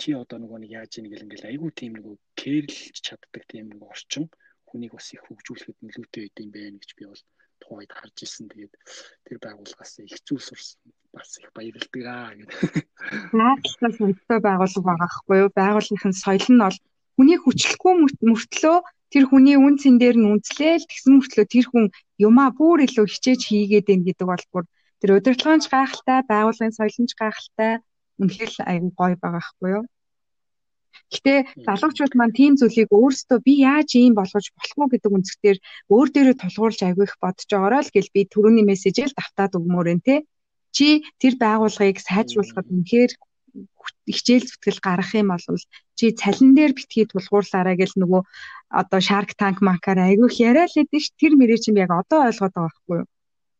чи 0.00 0.08
одоо 0.22 0.38
нөгөө 0.40 0.58
нэг 0.60 0.70
яаж 0.80 0.92
ийн 0.98 1.08
гэл 1.10 1.24
ингээл 1.24 1.50
айгүй 1.50 1.70
тийм 1.78 1.92
нөгөө 1.96 2.14
кэрлж 2.40 2.94
чаддаг 3.06 3.42
тийм 3.46 3.66
нөгөө 3.70 3.88
орчин 3.94 4.24
хүнийг 4.68 4.92
бас 4.96 5.08
их 5.14 5.22
хөгжүүлэхэд 5.28 5.78
нөлөөтэй 5.84 6.22
байд 6.24 6.42
юм 6.42 6.50
байна 6.56 6.80
гэж 6.80 6.90
би 6.96 7.04
бол 7.06 7.22
тухайд 7.62 7.92
харж 7.92 8.16
исэн. 8.24 8.48
Тэгээд 8.50 8.74
тэр 9.26 9.38
байгууллагаас 9.44 9.92
их 10.02 10.18
зүйл 10.26 10.42
сурсан. 10.42 10.80
Бас 11.14 11.30
их 11.38 11.50
баярлалдаг 11.54 12.04
аа 12.08 12.32
гэдэг. 12.34 12.58
Наадлаас 13.36 13.96
мэдээ 14.00 14.40
байгуулга 14.42 14.82
байгаа 14.88 15.10
хгүй 15.12 15.36
юу? 15.44 15.50
Байгууллагын 15.54 16.14
соёл 16.16 16.48
нь 16.50 16.64
бол 16.64 16.78
хүний 17.16 17.38
хүчлэхгүй 17.38 17.92
мөртлөө 18.26 18.76
тэр 19.12 19.24
хүний 19.28 19.56
үн 19.60 19.76
цэн 19.76 20.00
дээр 20.00 20.16
нь 20.18 20.30
үнслээл 20.32 20.88
тэгсэн 20.88 21.12
мөртлөө 21.20 21.46
тэр 21.52 21.66
хүн 21.68 21.84
юмаа 22.16 22.48
бүр 22.56 22.88
илүү 22.88 23.06
хичээж 23.12 23.40
хийгээд 23.44 23.86
байна 23.88 24.06
гэдэг 24.08 24.26
бол 24.26 24.44
бүр 24.52 24.64
тэр 25.02 25.18
удирдлагынч 25.18 25.66
гайхалтай, 25.66 26.18
байгууллагын 26.30 26.78
соёлынч 26.78 27.12
гайхалтай 27.18 27.72
үнэхээр 28.22 28.50
аян 28.70 28.88
гоё 28.94 29.18
байгаа 29.18 29.42
хгүй 29.42 29.70
юу? 29.82 29.84
Гэтэ 31.12 31.34
залуучууд 31.66 32.14
маань 32.16 32.38
тийм 32.38 32.52
зүйлийг 32.56 32.90
өөрсдөө 32.94 33.38
би 33.46 33.52
яаж 33.66 33.90
ийм 33.98 34.14
болгож 34.16 34.46
болох 34.54 34.78
уу 34.78 34.92
гэдэг 34.92 35.10
үнцгтэр 35.12 35.56
өөр 35.94 36.08
дээрээ 36.14 36.36
тулгуурлаж 36.38 36.80
айгүй 36.84 37.04
их 37.08 37.16
бодож 37.22 37.48
байгаа 37.50 37.82
л 37.84 37.94
гэл 37.94 38.14
би 38.14 38.20
түрүүний 38.32 38.64
мессежэл 38.68 39.16
давтаад 39.18 39.52
өгмөр 39.58 39.92
энэ 39.92 40.06
те. 40.06 40.16
Чи 40.76 40.86
тэр 41.20 41.34
байгууллагыг 41.44 41.98
сайжруулахад 42.00 42.68
үнэхээр 42.72 43.12
хичээл 44.16 44.48
зүтгэл 44.48 44.80
гаргах 44.86 45.12
юм 45.20 45.28
бол 45.32 45.64
чи 45.98 46.04
цалин 46.20 46.52
дээр 46.56 46.72
битгий 46.78 47.04
тулгуурлаарай 47.08 47.76
гэл 47.76 47.96
нөгөө 48.00 48.22
одоо 48.80 49.00
Shark 49.08 49.30
Tank 49.40 49.58
макаар 49.68 50.00
айгүйх 50.08 50.34
яриа 50.48 50.64
л 50.68 50.74
хэдэж 50.76 51.04
тэр 51.20 51.32
мөрөө 51.36 51.58
чим 51.64 51.76
яг 51.84 51.90
одоо 51.92 52.18
ойлгоод 52.28 52.54
байгаа 52.56 52.72
байхгүй 52.72 52.96
юу? 53.00 53.06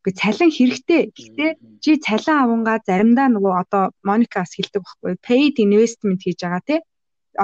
Гэхдээ 0.03 0.20
цалин 0.20 0.50
хэрэгтэй. 0.57 1.03
Гэхдээ 1.14 1.50
чи 1.82 1.90
цалин 2.07 2.36
авангаа 2.42 2.78
заримдаа 2.88 3.28
нөгөө 3.30 3.55
одоо 3.62 3.84
Моникас 4.09 4.50
хэлдэг 4.55 4.82
байхгүй? 4.82 5.12
Paid 5.26 5.55
investment 5.64 6.20
хийж 6.22 6.40
байгаа 6.42 6.62
тий 6.66 6.80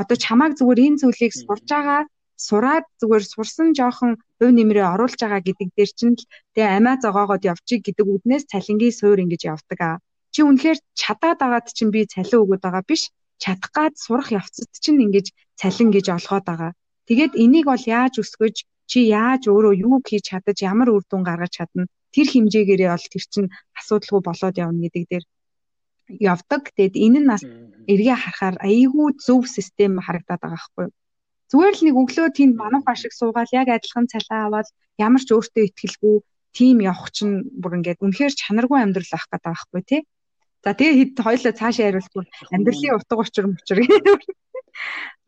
одоо 0.00 0.16
чамааг 0.24 0.52
зүгээр 0.58 0.84
энэ 0.86 1.00
зүйлийг 1.00 1.32
сурж 1.32 1.64
байгаа 1.72 2.02
сураад 2.46 2.84
зүгээр 3.00 3.24
сурсан 3.32 3.68
жоохон 3.78 4.12
хувь 4.38 4.54
нэмрээ 4.56 4.86
оруулж 4.94 5.18
байгаа 5.20 5.42
гэдэг 5.44 5.68
дээр 5.76 5.90
чинь 5.98 6.16
л 6.18 6.24
тэгээ 6.54 6.76
амиа 6.76 6.94
зогоогоод 7.04 7.42
явчих 7.52 7.80
гэдэг 7.84 8.06
үднээс 8.14 8.44
цалингийн 8.52 8.94
суур 8.98 9.18
ингэж 9.24 9.42
явдаг 9.54 9.80
аа. 9.82 9.96
Чи 10.32 10.40
үнэхээр 10.48 10.78
чадаад 11.00 11.40
агаад 11.46 11.66
чинь 11.76 11.92
би 11.94 12.00
цалин 12.14 12.42
өгöd 12.44 12.62
байгаа 12.62 12.84
биш 12.90 13.02
чадах 13.42 13.72
гад 13.76 13.94
сурах 14.04 14.28
явцад 14.40 14.70
чинь 14.84 15.02
ингэж 15.06 15.26
цалин 15.60 15.90
гэж 15.96 16.06
олгоод 16.16 16.44
байгаа. 16.46 16.72
Тэгээд 17.08 17.32
энийг 17.42 17.66
бол 17.70 17.84
яаж 17.98 18.14
өсгөж 18.22 18.56
чи 18.90 18.98
яаж 19.08 19.42
өөрөө 19.48 19.74
юу 19.86 19.96
хийж 20.08 20.24
чадаж 20.30 20.56
ямар 20.70 20.88
үр 20.94 21.02
дүн 21.10 21.22
гаргаж 21.28 21.52
чадна 21.58 21.82
тэр 22.14 22.26
хэмжээгээрээ 22.32 22.90
бол 22.92 23.06
тэр 23.12 23.24
чинь 23.32 23.48
асуудалгүй 23.78 24.20
болоод 24.24 24.56
явна 24.56 24.80
гэдэг 24.84 25.04
дээр 25.08 25.24
явдаг. 26.08 26.62
Тэгэд 26.76 26.94
энэ 26.96 27.20
нь 27.20 27.30
бас 27.30 27.42
эргээ 27.92 28.16
харахаар 28.16 28.56
айгүй 28.64 29.08
зөв 29.20 29.44
систем 29.46 30.00
харагдаад 30.00 30.40
байгаа 30.40 30.56
байхгүй 30.56 30.84
юу? 30.88 30.94
Зүгээр 31.48 31.74
л 31.76 31.84
нэг 31.84 31.96
өглөө 31.96 32.28
тэнд 32.36 32.54
манах 32.60 32.84
ашиг 32.88 33.12
суугаад 33.16 33.50
яг 33.56 33.68
адилхан 33.72 34.06
цалин 34.12 34.40
аваад 34.52 34.68
ямар 35.00 35.22
ч 35.24 35.28
өөртөө 35.32 35.64
ихтгэлгүй 35.64 36.16
тим 36.52 36.76
явах 36.84 37.08
чинь 37.16 37.48
бүр 37.60 37.80
ингээд 37.80 38.04
үнэхээр 38.04 38.34
чанаргүй 38.36 38.78
амьдрал 38.80 39.12
авах 39.16 39.28
гэдэг 39.32 39.48
байхгүй 39.48 39.82
тий. 39.88 40.00
За 40.64 40.74
тэгээ 40.76 40.98
хэд 40.98 41.12
хоёлоо 41.24 41.52
цаашаа 41.56 41.88
яриулахгүй 41.88 42.24
амьдралын 42.52 42.96
утга 42.98 43.14
учир 43.16 43.46
мөчр 43.48 43.78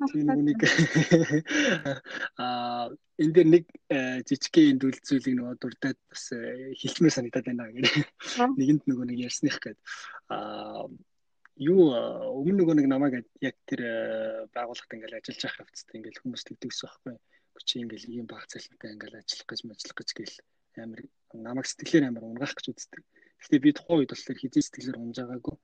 Тийм 0.08 0.32
үнийг 0.32 0.60
аа 2.40 2.88
энэ 3.20 3.32
дээр 3.36 3.48
нэг 3.52 3.64
э, 3.92 4.24
жижигхэн 4.24 4.72
энэ 4.72 4.80
зүйл 4.80 5.00
зүйлийг 5.04 5.36
нөгөө 5.36 5.56
дурдаад 5.60 5.98
бас 6.08 6.24
э, 6.32 6.72
хэлмээр 6.80 7.12
санагдаад 7.12 7.46
байна 7.52 7.68
гэх. 7.68 8.08
Нэгэнд 8.56 8.88
нөгөө 8.88 9.06
нэг 9.12 9.18
ярьсных 9.28 9.60
гээд 9.60 9.78
аа 10.32 10.88
юу 11.60 11.92
өмнө 11.92 12.64
нөгөө 12.64 12.74
нэг 12.80 12.86
намайг 12.88 13.28
яг 13.44 13.56
тэр 13.68 13.80
э, 13.84 13.92
байгууллагт 14.56 14.88
ингээл 14.88 15.20
ажиллаж 15.20 15.44
явах 15.44 15.68
хэвцтэй 15.68 15.96
ингээл 16.00 16.20
хүмүүс 16.24 16.42
тэгдэгсэн 16.48 16.88
байхгүй. 16.88 17.14
Чи 17.68 17.74
ингээл 17.84 18.08
ийм 18.08 18.24
баг 18.24 18.48
цалинтай 18.48 18.96
ингээл 18.96 19.20
ажиллах 19.20 19.48
гэж 19.52 19.60
ажиллах 19.68 19.98
гэж 20.00 20.10
гээл 20.16 20.36
амар 20.80 21.00
намайг 21.36 21.66
сэтгэлээр 21.68 22.08
амар 22.08 22.24
унгаах 22.24 22.56
гэж 22.56 22.72
үздэг. 22.72 23.04
Гэхдээ 23.36 23.60
би 23.60 23.70
тухайн 23.76 24.00
үед 24.00 24.12
бол 24.16 24.24
тэр 24.24 24.38
хизээ 24.40 24.64
сэтгэлээр 24.64 24.96
унжаагаагүй 24.96 25.56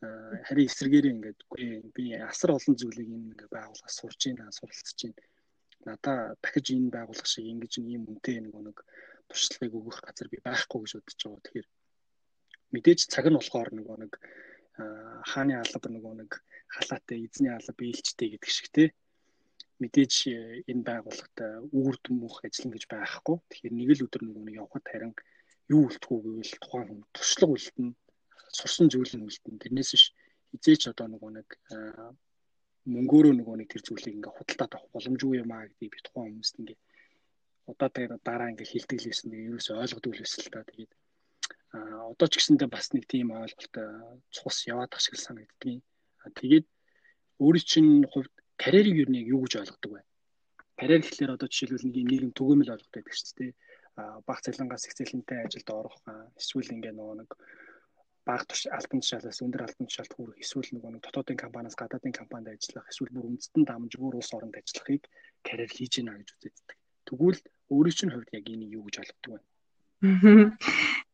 харин 0.00 0.68
эсэргээрээ 0.70 1.14
ингээд 1.14 1.40
би 1.96 2.04
асар 2.30 2.54
олон 2.54 2.74
зүйлийг 2.78 3.08
энэ 3.10 3.28
ингээд 3.34 3.50
байгууллага 3.50 3.90
сурж 3.90 4.20
байна, 4.30 4.54
суралцж 4.54 5.00
байна. 5.02 5.22
Надаа 5.88 6.18
дахиж 6.42 6.66
энэ 6.70 6.94
байгууллага 6.94 7.30
шиг 7.30 7.46
ингэж 7.50 7.72
ийм 7.82 8.02
үнэтэй 8.06 8.38
нэг 8.46 8.54
нэг 8.54 8.78
туршлагыг 9.26 9.74
өгөх 9.74 9.98
газар 10.06 10.28
би 10.30 10.38
байхгүй 10.46 10.78
гэж 10.86 10.92
бодож 10.94 11.18
байгаа. 11.18 11.42
Тэгэхээр 11.42 11.68
мэдээж 12.72 13.00
цаг 13.10 13.26
нь 13.26 13.38
болохоор 13.38 13.70
нөгөө 13.74 13.96
нэг 14.06 14.12
хааны 15.30 15.54
алба 15.58 15.88
нөгөө 15.90 16.14
нэг 16.22 16.30
халаатай 16.74 17.18
эзний 17.26 17.50
алба 17.50 17.82
ээлжтэй 17.82 18.28
гэдэг 18.38 18.50
шиг 18.54 18.68
те 18.70 18.84
мэдээж 19.82 20.14
э, 20.30 20.62
энэ 20.70 20.86
байгууллагт 20.86 21.38
үүр 21.74 21.94
дүнмөх 22.02 22.46
ажиллана 22.46 22.74
гэж 22.74 22.84
байхгүй. 22.86 23.36
Тэгэхээр 23.50 23.74
нэг 23.78 23.88
л 23.94 24.04
өдөр 24.06 24.22
нөгөө 24.26 24.44
нэг 24.46 24.56
явхад 24.62 24.86
харин 24.86 25.14
юу 25.74 25.86
үлдэхгүй 25.86 26.18
гэвэл 26.22 26.54
тухайн 26.62 26.86
хүн 26.86 27.00
туршлага 27.14 27.54
үлдэнэ 27.54 27.94
сурсан 28.52 28.88
зүйл 28.88 29.14
нь 29.16 29.26
үлдэн. 29.26 29.60
Тэрнээс 29.62 29.90
биш 29.94 30.04
хизээч 30.52 30.82
одоо 30.92 31.06
нөгөө 31.12 31.30
нэг 31.38 31.48
мөнгөөрөө 32.88 33.34
нөгөө 33.36 33.56
нэг 33.60 33.68
тэр 33.68 33.82
зүйлийг 33.84 34.16
ингээ 34.16 34.36
худалдаад 34.36 34.72
авах 34.74 34.92
боломжгүй 34.94 35.44
юм 35.44 35.52
аа 35.52 35.68
гэдгийг 35.68 35.92
би 35.92 36.00
тухайн 36.00 36.32
хүмүүст 36.32 36.56
ингээ 36.60 36.78
удаа 37.68 37.88
дараа 38.24 38.48
ингээ 38.52 38.72
хилдэг 38.72 38.98
л 39.00 39.08
байсан. 39.12 39.28
Тэгээ 39.28 39.48
ерөөсөй 39.52 39.76
ойлгодог 39.76 40.12
л 40.16 40.22
байсан 40.24 40.40
л 40.40 40.52
та. 40.52 40.68
Тэгээд 40.68 40.92
а 41.76 41.78
одоо 42.12 42.26
ч 42.32 42.34
гэсэндээ 42.40 42.68
бас 42.72 42.86
нэг 42.96 43.04
тийм 43.04 43.28
ойлголт 43.36 43.74
цус 44.32 44.56
яваад 44.72 44.90
тах 44.90 45.04
шиг 45.04 45.20
санагддгийг. 45.20 45.84
Тэгээд 46.32 46.66
өөрийн 47.44 47.66
чинь 47.68 47.92
хувьд 48.08 48.32
карьерийг 48.56 48.96
юу 49.04 49.08
нэг 49.12 49.24
юу 49.28 49.40
гэж 49.44 49.52
ойлгодог 49.60 49.92
вэ? 49.92 50.02
Карьер 50.80 51.00
гэхэлэр 51.04 51.36
одоо 51.36 51.48
жишээлбэл 51.52 51.86
нэг 51.92 51.96
нийгэм 52.08 52.32
түгээмэл 52.32 52.72
ойлгодог 52.72 52.94
байдаг 52.96 53.14
шүү 53.14 53.36
дээ. 53.36 53.52
Баг 54.24 54.38
цалингаас 54.40 54.86
их 54.88 54.96
цалинтай 54.96 55.38
ажилд 55.44 55.68
орох 55.68 55.96
эсвэл 56.40 56.72
ингээ 56.72 56.96
нөгөө 56.96 57.16
нэг 57.20 57.30
бага 58.28 58.44
туш 58.44 58.68
алтан 58.78 59.00
тушаалаас 59.00 59.40
өндөр 59.44 59.62
алтан 59.64 59.88
тушаалд 59.88 60.12
хүрэх 60.12 60.36
эсвэл 60.44 60.68
нөгөө 60.76 60.90
нэг 60.92 61.02
дотоодын 61.04 61.40
компаниас 61.40 61.76
гадаадын 61.80 62.12
компанид 62.12 62.52
ажиллах 62.52 62.86
эсвэл 62.92 63.14
бүр 63.16 63.28
үндэстэн 63.32 63.64
дамжгүй 63.64 64.08
улс 64.20 64.32
оронд 64.36 64.60
ажиллахыг 64.60 65.02
карьер 65.40 65.70
хийж 65.72 65.92
гинэ 65.96 66.12
гэж 66.12 66.28
үздэг. 66.36 66.76
Тэгвэл 67.08 67.40
өөрийн 67.72 67.96
чинь 67.96 68.12
хувьд 68.12 68.30
яг 68.36 68.44
энийг 68.52 68.72
юу 68.76 68.84
гэж 68.84 68.96
ойлгодог 69.00 69.32
вэ? 69.32 69.40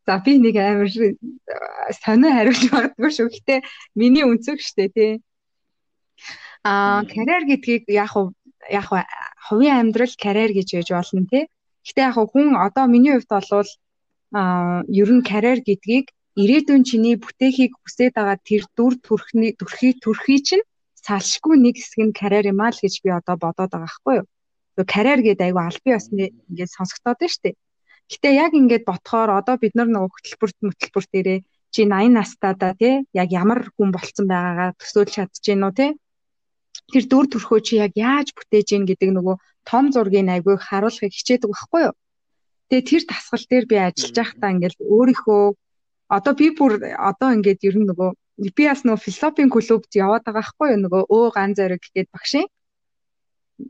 За 0.06 0.18
би 0.24 0.32
нэг 0.42 0.56
амар 0.58 0.90
сонио 0.90 2.30
хариулж 2.34 2.62
магадгүй 2.74 3.10
шүү. 3.14 3.28
Гэтэ 3.30 3.54
миний 3.94 4.26
үнцөг 4.26 4.58
штэ 4.58 4.90
тий. 4.90 5.12
Аа 6.66 7.06
карьер 7.06 7.46
гэдгийг 7.46 7.86
яг 7.88 8.12
уу 8.18 8.34
яг 8.68 8.90
уу 8.90 9.06
хувийн 9.46 9.78
амьдрал 9.80 10.14
карьер 10.18 10.50
гэж 10.50 10.68
яж 10.82 10.88
болно 10.90 11.24
тий. 11.30 11.46
Гэтэ 11.86 12.00
яг 12.10 12.18
хүн 12.18 12.58
одоо 12.58 12.84
миний 12.90 13.14
хувьд 13.14 13.30
бол 13.30 13.70
аа 14.34 14.82
ер 14.90 15.10
нь 15.14 15.22
карьер 15.22 15.62
гэдгийг 15.62 16.10
ирээдүйн 16.42 16.82
чиний 16.88 17.16
бүтээхийг 17.22 17.72
хүсээд 17.78 18.14
байгаа 18.18 18.38
тэр 18.42 18.62
дүр 18.76 18.94
төрхний 19.06 19.52
төрхийг 19.54 19.96
төрхий 20.02 20.40
чинь 20.42 20.64
салшгүй 21.06 21.54
нэг 21.60 21.78
хэсэг 21.78 22.00
нь 22.06 22.16
карьер 22.18 22.50
юм 22.52 22.60
аа 22.64 22.72
л 22.74 22.82
гэж 22.82 22.94
би 23.04 23.10
одоо 23.14 23.36
бодоод 23.38 23.70
байгаа 23.70 23.86
байхгүй 23.86 24.14
юу. 24.18 24.26
Тэгээ 24.74 24.92
карьер 24.94 25.20
гэдэг 25.22 25.46
айгүй 25.46 25.62
албан 25.62 25.94
ёсны 25.98 26.24
ингээд 26.50 26.74
сонсогдоод 26.74 27.18
байна 27.20 27.32
шүү 27.32 27.42
дээ. 27.44 27.56
Гэтэ 28.10 28.28
яг 28.44 28.52
ингээд 28.60 28.84
ботхоор 28.90 29.30
одоо 29.38 29.56
бид 29.62 29.74
нар 29.78 29.88
нөгөө 29.92 30.10
хөтөлбөрт 30.12 30.56
хөтөлбөр 30.58 31.06
дээрээ 31.12 31.38
чи 31.74 31.80
80 31.86 32.18
настайдаа 32.18 32.72
тий 32.80 32.94
яг 33.20 33.28
ямар 33.30 33.60
хүн 33.74 33.90
болцсон 33.94 34.26
байгаагаа 34.30 34.70
төсөөлж 34.80 35.10
чадчихэв 35.14 35.58
нү 35.58 35.70
тий 35.78 35.90
тэр 36.92 37.04
дүр 37.10 37.26
төрхөө 37.30 37.60
чи 37.66 37.74
яг 37.84 37.92
яаж 37.94 38.28
бүтээж 38.36 38.68
ийн 38.74 38.84
гэдэг 38.90 39.10
нөгөө 39.14 39.36
том 39.70 39.84
зургийг 39.94 40.28
айгүй 40.34 40.56
харуулахыг 40.58 41.14
хичээдэг 41.14 41.50
байхгүй 41.50 41.82
юу. 41.88 41.94
Тэгээ 42.68 42.88
тэр 42.90 43.02
тасгал 43.10 43.44
дээр 43.50 43.66
би 43.70 43.76
ажиллаж 43.78 44.16
байхдаа 44.18 44.50
ингээл 44.54 44.78
өөрийнхөө 44.94 45.42
одоо 46.18 46.32
би 46.40 46.46
бүр 46.58 46.72
одоо 47.10 47.30
ингээд 47.36 47.60
ер 47.68 47.76
нь 47.78 47.88
нөгөө 47.90 48.10
би 48.56 48.64
бас 48.70 48.82
нөгөө 48.84 49.04
философийн 49.06 49.50
клубт 49.50 49.90
яваад 49.94 50.24
байгаа 50.26 50.40
байхгүй 50.42 50.68
юу 50.74 50.80
нөгөө 50.84 51.02
өө 51.16 51.26
ган 51.36 51.50
зориг 51.58 51.82
гэдэг 51.84 52.10
багшийн 52.14 52.48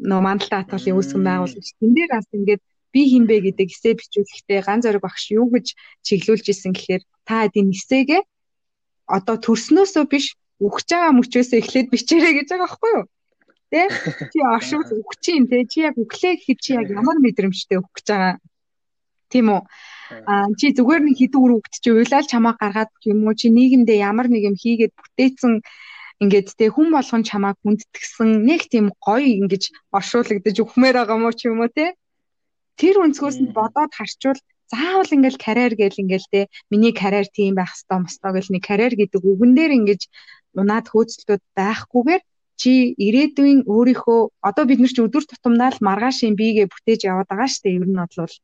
нөгөө 0.09 0.24
мандалтай 0.26 0.59
хатгалын 0.61 0.97
үүсгэн 0.97 1.24
байгуулагч 1.28 1.68
тэн 1.80 1.92
дээр 1.97 2.11
бас 2.16 2.28
ингээд 2.32 2.62
би 2.95 3.01
хинбэ 3.11 3.36
гэдэг 3.45 3.68
эсэ 3.74 3.90
бичүүлэхдээ 3.99 4.61
ган 4.64 4.80
зориг 4.84 5.03
багш 5.05 5.24
юу 5.36 5.47
гэж 5.53 5.66
чиглүүлж 6.07 6.47
исэн 6.49 6.72
гэхээр 6.72 7.03
та 7.28 7.45
эдийн 7.47 7.68
эсэгээ 7.76 8.22
одоо 9.16 9.36
төрснөөсөө 9.45 10.05
биш 10.09 10.26
үхэж 10.62 10.88
байгаа 10.95 11.12
мөчөөсөө 11.18 11.59
эхлээд 11.61 11.88
бичээрэй 11.92 12.34
гэж 12.38 12.49
байгаа 12.49 12.64
байхгүй 12.64 12.90
юу? 12.97 13.05
Тэ? 13.70 13.82
Чи 14.32 14.38
оршуул 14.55 15.03
үхчихин 15.03 15.45
тэ? 15.51 15.66
Чи 15.66 15.78
яг 15.88 15.97
үхлээ 15.99 16.34
гэхэд 16.38 16.59
чи 16.64 16.70
яг 16.78 16.88
ямар 16.88 17.18
мэдрэмжтэй 17.20 17.78
үхэж 17.82 18.07
байгаа? 18.09 18.34
Тийм 19.28 19.47
үү? 19.51 19.61
Аа 20.11 20.46
чи 20.59 20.66
зүгээр 20.76 21.02
нэг 21.05 21.16
хідэн 21.20 21.40
үр 21.40 21.52
үгт 21.59 21.74
чи 21.82 21.88
уйлал 21.90 22.26
чамаа 22.32 22.55
гаргаад 22.61 22.90
юм 23.09 23.24
уу? 23.24 23.34
Чи 23.40 23.48
нийгэмдээ 23.48 23.98
ямар 24.11 24.28
нэг 24.28 24.42
юм 24.50 24.57
хийгээд 24.62 24.92
бүтээсэн 24.96 25.52
ингээд 26.22 26.48
тэ 26.59 26.70
хүн 26.74 26.88
болгон 26.94 27.22
чамааг 27.24 27.57
хүндэтгсэн 27.64 28.30
нэг 28.48 28.61
тийм 28.72 28.86
гоё 29.07 29.24
ингэж 29.40 29.62
оршуулгадаж 29.96 30.57
өгмээр 30.62 30.96
байгаа 30.98 31.18
мó 31.18 31.30
ч 31.32 31.50
юм 31.50 31.64
уу 31.64 31.70
те? 31.72 31.96
Тэр 32.80 33.02
өнцгөөс 33.05 33.36
нь 33.40 33.55
бодоод 33.57 33.92
харчвал 33.94 34.40
заавал 34.72 35.11
ингээл 35.16 35.38
карьер 35.44 35.74
гэл 35.80 36.02
ингээл 36.02 36.28
те 36.32 36.40
миний 36.70 36.92
карьер 36.92 37.26
тийм 37.36 37.55
байх 37.57 37.72
хэвээр 37.74 38.05
мостой 38.05 38.32
гэл 38.34 38.52
нэг 38.55 38.62
карьер 38.68 38.94
гэдэг 38.96 39.22
үгэн 39.22 39.52
дээр 39.55 39.72
ингэж 39.78 40.02
унаад 40.61 40.86
хөөцөлтөд 40.88 41.42
байхгүйгээр 41.59 42.22
чи 42.61 42.72
ирээдүйн 43.07 43.66
өөрийнхөө 43.74 44.20
одоо 44.48 44.64
бид 44.66 44.80
нар 44.80 44.92
чи 44.94 45.02
өдөр 45.07 45.24
тутамдаа 45.26 45.70
л 45.74 45.84
маргаашийн 45.88 46.38
биегээ 46.38 46.70
бүтээж 46.70 47.00
яваад 47.11 47.28
байгаа 47.30 47.48
шүү 47.50 47.62
дээ 47.64 47.76
ер 47.78 47.86
нь 47.90 47.98
бодлол 47.98 48.34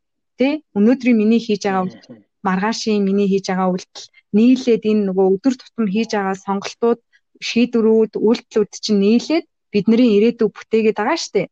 тий? 0.41 0.53
Өнөөдрийн 0.79 1.17
миний 1.21 1.41
хийж 1.47 1.63
байгаа 1.65 1.85
үйлдэл 1.85 2.25
маргаашийн 2.47 3.05
миний 3.09 3.29
хийж 3.29 3.47
байгаа 3.49 3.69
үйлдэл 3.73 4.07
нийлээд 4.37 4.83
энэ 4.91 5.07
нөгөө 5.09 5.27
өдөр 5.35 5.55
тутам 5.61 5.87
хийж 5.95 6.11
байгаа 6.17 6.37
сонголтууд 6.47 7.01
шийдвэрүүд 7.49 8.13
үйлдэлүүд 8.27 8.73
чинь 8.85 9.01
нийлээд 9.05 9.47
бидний 9.73 10.11
ирээдүй 10.17 10.49
бүтээгээд 10.53 10.99
байгаа 10.99 11.19
шүү 11.21 11.33
дээ. 11.37 11.49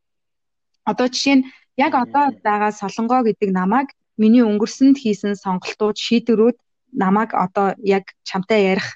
Одоо 0.90 1.06
жишээ 1.12 1.36
нь 1.38 1.46
яг 1.84 1.92
одоо 2.04 2.24
байгаа 2.48 2.72
солонгоо 2.80 3.20
гэдэг 3.28 3.50
намайг 3.60 3.88
миний 4.22 4.44
өнгөрсөнд 4.50 4.96
хийсэн 5.02 5.34
сонголтууд 5.44 5.96
шийдвэрүүд 6.06 6.56
намайг 7.02 7.30
одоо 7.44 7.76
яг 7.96 8.04
чамтай 8.28 8.60
ярих 8.72 8.88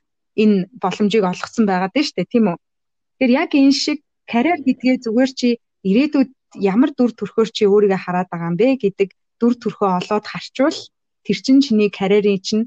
энэ 0.42 0.68
боломжийг 0.82 1.24
олгосон 1.28 1.64
шүү 1.68 2.16
дээ 2.16 2.32
тийм 2.32 2.46
үү. 2.50 2.58
Тэгэхээр 2.58 3.32
яг 3.42 3.50
энэ 3.54 3.76
шиг 3.84 3.98
карьер 4.32 4.60
гэдгээ 4.66 4.96
зүгээр 5.04 5.30
чи 5.38 5.48
ирээдүйд 5.88 6.30
ямар 6.72 6.90
дүр 6.96 7.12
төрхөөр 7.18 7.48
чи 7.56 7.62
өөрийгөө 7.68 8.00
хараад 8.02 8.28
байгаа 8.30 8.50
юм 8.52 8.56
бэ 8.60 8.68
гэдэг 8.84 9.08
дүр 9.42 9.54
төрхөө 9.58 9.90
олоод 9.98 10.26
харчвал 10.30 10.78
тэр 11.26 11.38
чин 11.42 11.58
чиний 11.58 11.90
карьерийн 11.90 12.38
чинь 12.46 12.64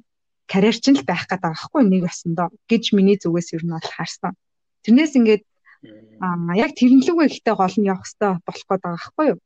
карьер 0.52 0.76
чинь 0.76 1.00
л 1.00 1.08
байх 1.08 1.24
гэдэг 1.24 1.48
байгаа 1.48 1.64
хгүй 1.64 1.84
нэг 1.88 2.02
басандаа 2.04 2.52
гэж 2.68 2.84
миний 2.92 3.16
зүгээс 3.16 3.56
ер 3.56 3.64
нь 3.64 3.72
бол 3.72 3.92
харсан. 3.96 4.36
Тэрнээс 4.84 5.16
ингээд 5.16 5.44
аа 6.20 6.54
яг 6.60 6.72
тэрнлүүгээ 6.76 7.28
ихтэй 7.32 7.56
гол 7.56 7.76
нь 7.80 7.88
явах 7.88 8.04
хэрэгтэй 8.04 8.32
болох 8.44 8.66
гээд 8.68 8.84
байгаа 8.84 9.04
хгүй 9.08 9.26
юу. 9.32 9.40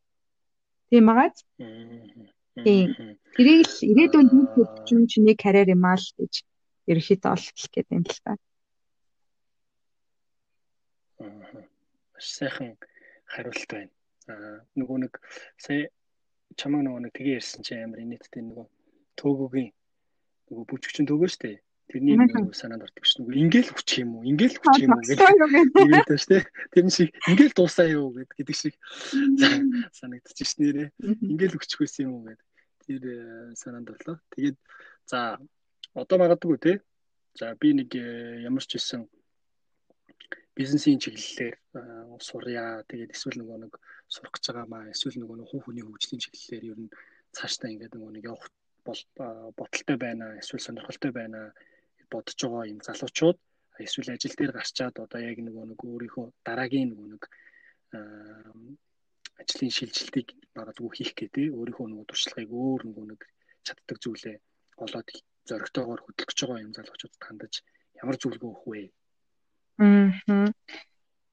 Тийм 0.89 1.05
байгааз. 1.05 1.37
Тийм. 2.65 2.87
Тэрийг 3.37 3.61
л 3.69 3.77
ирээдүйн 3.91 4.27
төрх 4.53 4.73
чинь 4.89 5.05
чиний 5.11 5.35
карьер 5.37 5.69
юм 5.75 5.85
аа 5.85 5.95
л 6.01 6.07
гэж 6.17 6.33
ерөөхдөө 6.91 7.31
ол 7.31 7.45
хэлэх 7.45 7.71
гээд 7.73 7.87
юм 7.93 8.03
л 8.09 8.19
та. 8.25 8.31
Маш 12.13 12.27
сайхан 12.35 12.75
хариулт 13.31 13.69
байна. 13.71 13.93
Аа 14.27 14.57
нөгөө 14.75 14.97
нэг 15.05 15.13
сая 15.61 15.87
чамаг 16.59 16.83
нөгөө 16.83 17.01
нэг 17.07 17.13
тгээ 17.15 17.39
ярьсан 17.39 17.63
чи 17.63 17.79
амар 17.79 18.03
инээдтэй 18.03 18.43
нөгөө 18.43 18.65
төөгөгийн 19.15 19.71
нөгөө 20.51 20.65
бүжигчин 20.67 21.07
төөгөө 21.07 21.29
штэ. 21.31 21.63
Тэрний 21.89 22.17
нөгөө 22.19 22.53
санаанд 22.53 22.85
ордог 22.85 23.05
ш. 23.07 23.17
Нөгөө 23.17 23.33
ингээл 23.33 23.71
хүчих 23.73 24.05
юм 24.05 24.11
уу? 24.19 24.27
Ингээл 24.29 24.61
хүчих 24.61 24.83
юм 24.85 24.93
уу 24.93 25.05
гэдэг. 25.09 25.25
Тэгээд 25.73 26.09
штэ. 26.21 26.37
Тэр 26.69 26.85
шиг 26.93 27.09
ингээл 27.25 27.55
дуусаа 27.57 27.87
юу 27.89 28.13
гэдэг 28.13 28.53
шиг 28.53 28.75
санагдчих 29.97 30.45
ш 30.45 30.53
нэрээ. 30.61 30.93
Ингээл 31.01 31.57
хүчих 31.57 31.81
байсан 31.81 32.03
юм 32.05 32.13
уу 32.21 32.25
гэдэг. 32.29 32.45
Тэр 32.85 33.01
э, 33.09 33.17
санаанд 33.57 33.89
орлоо. 33.89 34.17
Тэгээд 34.37 34.57
за 35.09 35.41
одоо 35.97 36.17
магадгүй 36.21 36.57
те. 36.61 36.73
За 37.33 37.57
би 37.57 37.73
нэг 37.73 37.89
э, 37.97 38.45
ямар 38.45 38.61
ч 38.61 38.77
хэлсэн 38.77 39.09
бизнесийн 40.59 40.99
чиглэлээр 41.03 41.55
э, 41.55 41.81
сурья. 42.29 42.83
Тэгээд 42.89 43.13
эсвэл 43.15 43.39
нөгөө 43.39 43.57
нэг 43.63 43.73
сурах 44.11 44.33
гэж 44.35 44.45
байгаа 44.51 44.67
маа. 44.67 44.91
Эсвэл 44.93 45.17
нөгөө 45.23 45.37
нэг 45.39 45.47
хүн 45.49 45.61
хүний 45.63 45.83
хөгжлийн 45.87 46.23
чиглэлээр 46.23 46.63
ер 46.71 46.79
нь 46.83 46.93
цаашдаа 47.35 47.71
ингээд 47.71 47.95
нөгөө 47.95 48.11
нэг 48.15 48.23
явах 48.27 48.47
бол 48.87 49.01
боталтай 49.55 49.97
байна. 50.05 50.25
Эсвэл 50.41 50.65
сонирхолтой 50.65 51.11
байна 51.15 51.39
бодож 52.11 52.37
байгаа 52.41 52.71
юм 52.73 52.79
залуучууд 52.83 53.37
эсвэл 53.85 54.13
ажил 54.13 54.35
дээр 54.35 54.51
гарчаад 54.57 54.95
одоо 55.05 55.19
яг 55.23 55.37
нөгөө 55.39 55.65
нэг 55.71 55.79
өөрийнхөө 55.87 56.25
дараагийн 56.47 56.89
нөгөө 56.91 57.07
нэг 57.13 57.23
ажлын 59.41 59.71
шилжилтийг 59.77 60.27
магадгүй 60.57 60.89
хийх 60.97 61.11
гэдэг 61.15 61.55
өөрийнхөө 61.57 61.87
нөгөө 61.89 62.05
туршлагыг 62.09 62.51
өөр 62.51 62.81
нөгөө 62.87 63.05
нэг 63.11 63.21
чаддаг 63.67 63.97
зүйлээ 64.03 64.37
олоод 64.83 65.09
зоригтойгоор 65.49 66.01
хөдөлгөж 66.03 66.37
байгаа 66.43 66.65
юм 66.65 66.73
залуучуудад 66.75 67.23
хандаж 67.23 67.53
ямар 68.01 68.15
зөвлөгөө 68.19 68.51
өгөх 68.51 68.65
вэ? 68.67 68.81
Аа. 69.79 70.51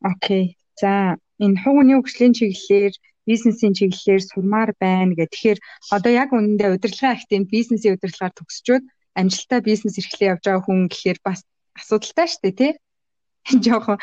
Окей. 0.00 0.56
За 0.80 1.16
энэ 1.42 1.58
хуганы 1.62 1.92
хөгжлийн 1.98 2.32
чиглэлээр 2.38 2.94
бизнесийн 3.26 3.74
чиглэлээр 3.78 4.22
сурмаар 4.22 4.70
байна 4.78 5.12
гэх. 5.18 5.30
Тэгэхээр 5.32 5.58
одоо 5.96 6.12
яг 6.22 6.30
үнэндээ 6.30 6.74
удирдлагын 6.78 7.14
актын 7.16 7.44
бизнесийн 7.54 7.94
удирдлагаар 7.98 8.34
төгсчөөд 8.38 8.84
амжилттай 9.18 9.60
бизнес 9.66 9.98
эрхлээ 9.98 10.30
явж 10.32 10.42
байгаа 10.46 10.62
хүн 10.64 10.80
гэхээр 10.92 11.18
бас 11.26 11.40
асуудалтай 11.78 12.26
шүү 12.30 12.42
дээ 12.44 12.58
тий. 12.60 12.72
Жохон 13.64 13.98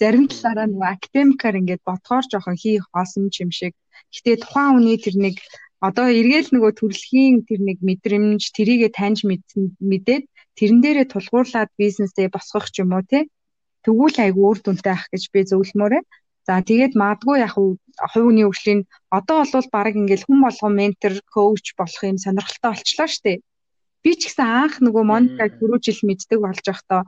зарим 0.00 0.26
талаараа 0.30 0.66
нөгөө 0.70 0.88
академикаар 0.94 1.58
ингээд 1.60 1.82
бодгоор 1.88 2.24
жохон 2.30 2.56
хий 2.62 2.76
хоосон 2.78 3.30
юм 3.42 3.50
шиг. 3.58 3.74
Гэтэ 4.14 4.42
тухайн 4.42 4.70
хүний 4.78 4.98
тэр 5.02 5.16
нэг 5.24 5.36
одоо 5.82 6.06
эргээл 6.18 6.54
нөгөө 6.54 6.72
төрөлхийн 6.78 7.36
тэр 7.48 7.60
нэг 7.66 7.78
мэдрэмж 7.88 8.42
тэрийгэ 8.56 8.88
таньж 8.98 9.18
мэдээд 9.26 10.24
тэрэн 10.58 10.78
дээрээ 10.82 11.06
тулгуурлаад 11.10 11.70
бизнесээ 11.78 12.26
босгох 12.34 12.66
ч 12.70 12.82
юм 12.82 12.94
уу 12.94 13.06
тий 13.06 13.26
тэгвэл 13.88 14.16
айгүй 14.24 14.44
үр 14.52 14.58
дүнтэй 14.60 14.92
ах 14.92 15.08
гэж 15.08 15.22
би 15.32 15.40
зөвлөмөөрэй. 15.48 16.02
За 16.44 16.60
тэгээд 16.68 16.92
магадгүй 17.00 17.36
яг 17.40 17.52
хувийн 17.56 18.44
хөгжлийн 18.44 18.80
одоо 19.08 19.36
бол 19.48 19.68
баг 19.72 19.94
ингээл 19.96 20.26
хүн 20.28 20.40
болгон 20.44 20.74
ментор, 20.76 21.14
коуч 21.32 21.66
болох 21.80 22.02
юм 22.04 22.20
сонирхолтой 22.20 22.70
болчлоо 22.76 23.08
шүү 23.08 23.24
дээ. 23.24 23.38
Би 24.04 24.10
ч 24.20 24.20
гэсэн 24.28 24.44
анх 24.44 24.74
нөгөө 24.84 25.04
Моникаг 25.08 25.56
түрүү 25.56 25.78
жил 25.80 26.00
мэддэг 26.04 26.38
болж 26.44 26.64
байхдаа 26.68 27.02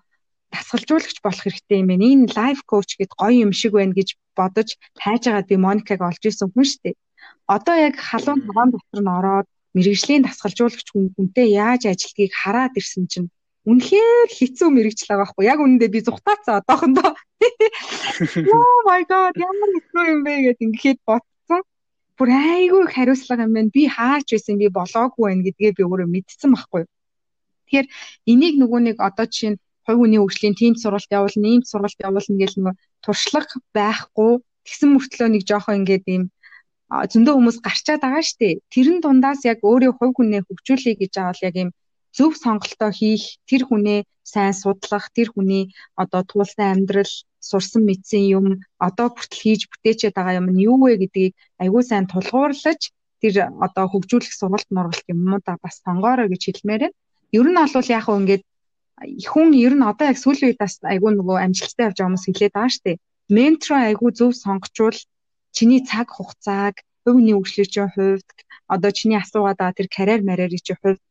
дасгалжуулагч 0.53 1.19
болох 1.25 1.45
хэрэгтэй 1.45 1.79
юм 1.81 1.89
байна. 1.93 2.05
Энэ 2.13 2.33
лайф 2.37 2.61
коуч 2.65 2.91
гэд 2.97 3.13
гоё 3.21 3.37
юм 3.45 3.53
шиг 3.57 3.73
байна 3.77 3.95
гэж 3.97 4.09
бодож 4.37 4.69
хайжгаад 5.05 5.47
би 5.49 5.57
Моникаг 5.57 6.01
олж 6.09 6.23
исэн 6.25 6.49
хүн 6.53 6.67
шүү 6.69 6.81
дээ 6.85 6.97
одоо 7.57 7.77
яг 7.89 7.97
халуун 8.09 8.41
ногоон 8.47 8.71
дотор 8.71 9.01
нь 9.03 9.15
ороод 9.19 9.47
мэрэгжлийн 9.77 10.23
дасгалжуулагч 10.25 10.89
хүн 10.91 11.07
хүнтэй 11.15 11.49
яаж 11.65 11.83
ажилтгийг 11.93 12.33
хараад 12.41 12.73
ирсэн 12.81 13.05
чинь 13.13 13.29
үнэхээр 13.69 14.29
хэцүү 14.33 14.69
байгаа 14.73 15.21
байхгүй. 15.21 15.45
Яг 15.45 15.59
үнэндээ 15.61 15.91
би 15.93 16.01
зүхтаацсан 16.01 16.61
одоохондоо. 16.65 17.13
Oh 18.53 18.79
my 18.85 19.03
god 19.09 19.37
ямар 19.37 19.71
хэцүү 19.77 20.05
юм 20.13 20.21
бэ 20.25 20.33
гэд 20.45 20.61
ингээд 20.65 21.01
бодсон. 21.09 21.61
Бүр 22.17 22.29
айгүй 22.33 22.85
хариуцлага 22.89 23.45
юм 23.45 23.53
байна. 23.57 23.73
Би 23.73 23.85
хаач 23.89 24.29
байсан 24.33 24.57
би 24.61 24.69
болоогүй 24.69 25.25
байна 25.29 25.45
гэдгээ 25.45 25.73
би 25.77 25.83
өөрөө 25.85 26.09
мэдсэн 26.09 26.53
байхгүй. 26.53 26.85
Тэгэхээр 27.69 27.87
энийг 28.33 28.55
нөгөө 28.61 28.81
нэг 28.81 28.97
одоо 29.01 29.27
жишээ 29.29 29.51
нь 29.57 29.61
хувь 29.85 30.01
хүний 30.01 30.21
хөгжлийн 30.21 30.57
team 30.57 30.75
сургалт 30.77 31.11
явуулна, 31.13 31.49
ийм 31.49 31.63
сургалт 31.65 32.01
явуулна 32.01 32.37
гэж 32.41 32.53
нөгөө 32.57 32.75
туршлага 33.05 33.57
байхгүй. 33.77 34.33
Тэгсэн 34.65 34.89
мөртлөө 34.93 35.29
нэг 35.33 35.43
жоохон 35.49 35.79
ингээд 35.81 36.05
ийм 36.13 36.25
зөндөө 36.91 37.35
хүмүүс 37.37 37.59
гарчаад 37.65 38.03
байгаа 38.05 38.25
шүү 38.25 38.39
дээ. 38.41 38.55
Тэрэн 38.75 38.99
дундаас 39.01 39.41
яг 39.47 39.59
өөрийн 39.63 39.95
хувь 39.97 40.15
хүнээ 40.17 40.43
хөгжүүлэе 40.45 40.95
гэж 41.01 41.13
авал 41.23 41.41
яг 41.49 41.55
юм 41.57 41.71
зөв 42.17 42.33
сонголтоо 42.45 42.91
хийх, 42.99 43.25
тэр 43.49 43.63
хүнээ 43.67 44.01
сайн 44.33 44.55
судлах, 44.55 45.11
тэр 45.17 45.29
хүний 45.33 45.65
одоо 46.03 46.23
туулсан 46.31 46.67
амьдрал, 46.75 47.15
сурсан 47.41 47.83
мэдсэн 47.87 48.25
юм, 48.39 48.47
одоо 48.79 49.09
хүртэл 49.11 49.43
хийж 49.43 49.63
бүтээчээд 49.71 50.15
байгаа 50.17 50.39
юм 50.41 50.49
нь 50.53 50.63
юу 50.69 50.77
вэ 50.83 51.01
гэдгийг 51.03 51.35
айгүй 51.63 51.83
сайн 51.87 52.07
тулгуурлаж 52.13 52.81
тэр 53.21 53.35
одоо 53.67 53.85
хөгжүүлэх 53.89 54.35
сургалт 54.37 54.69
мургалт 54.73 55.07
юмудаа 55.13 55.57
бас 55.65 55.81
сонгоорой 55.85 56.29
гэж 56.31 56.43
хэлмээр 56.47 56.83
байна. 56.85 56.97
Ер 57.39 57.47
нь 57.49 57.59
бол 57.75 57.89
яг 57.97 58.05
хөө 58.05 58.19
ингээд 58.21 58.43
хүн 59.33 59.51
ер 59.67 59.75
нь 59.77 59.89
одоо 59.91 60.07
яг 60.13 60.19
сүүлийн 60.21 60.49
үед 60.53 60.61
бас 60.61 60.75
айгүй 60.93 61.11
нөгөө 61.17 61.37
амжилттай 61.45 61.85
явж 61.89 61.97
байгаа 61.97 62.09
хүмүүс 62.09 62.27
хэлээд 62.27 62.55
байгаа 62.57 62.73
шүү 62.75 62.85
дээ. 62.87 63.03
Ментор 63.37 63.73
айгүй 63.89 64.11
зөв 64.19 64.31
сонгочвол 64.45 64.99
чиний 65.57 65.81
цаг 65.91 66.09
хугацааг 66.13 66.75
хувийн 67.05 67.37
хөгжлийн 67.37 67.91
хувьд 67.95 68.29
одоо 68.75 68.91
чиний 68.99 69.19
асуугаад 69.21 69.59
байгаа 69.61 69.79
тэр 69.79 69.89
карьер 69.97 70.21
марьерийн 70.29 70.65
чинь 70.67 70.81
хувьд 70.83 71.03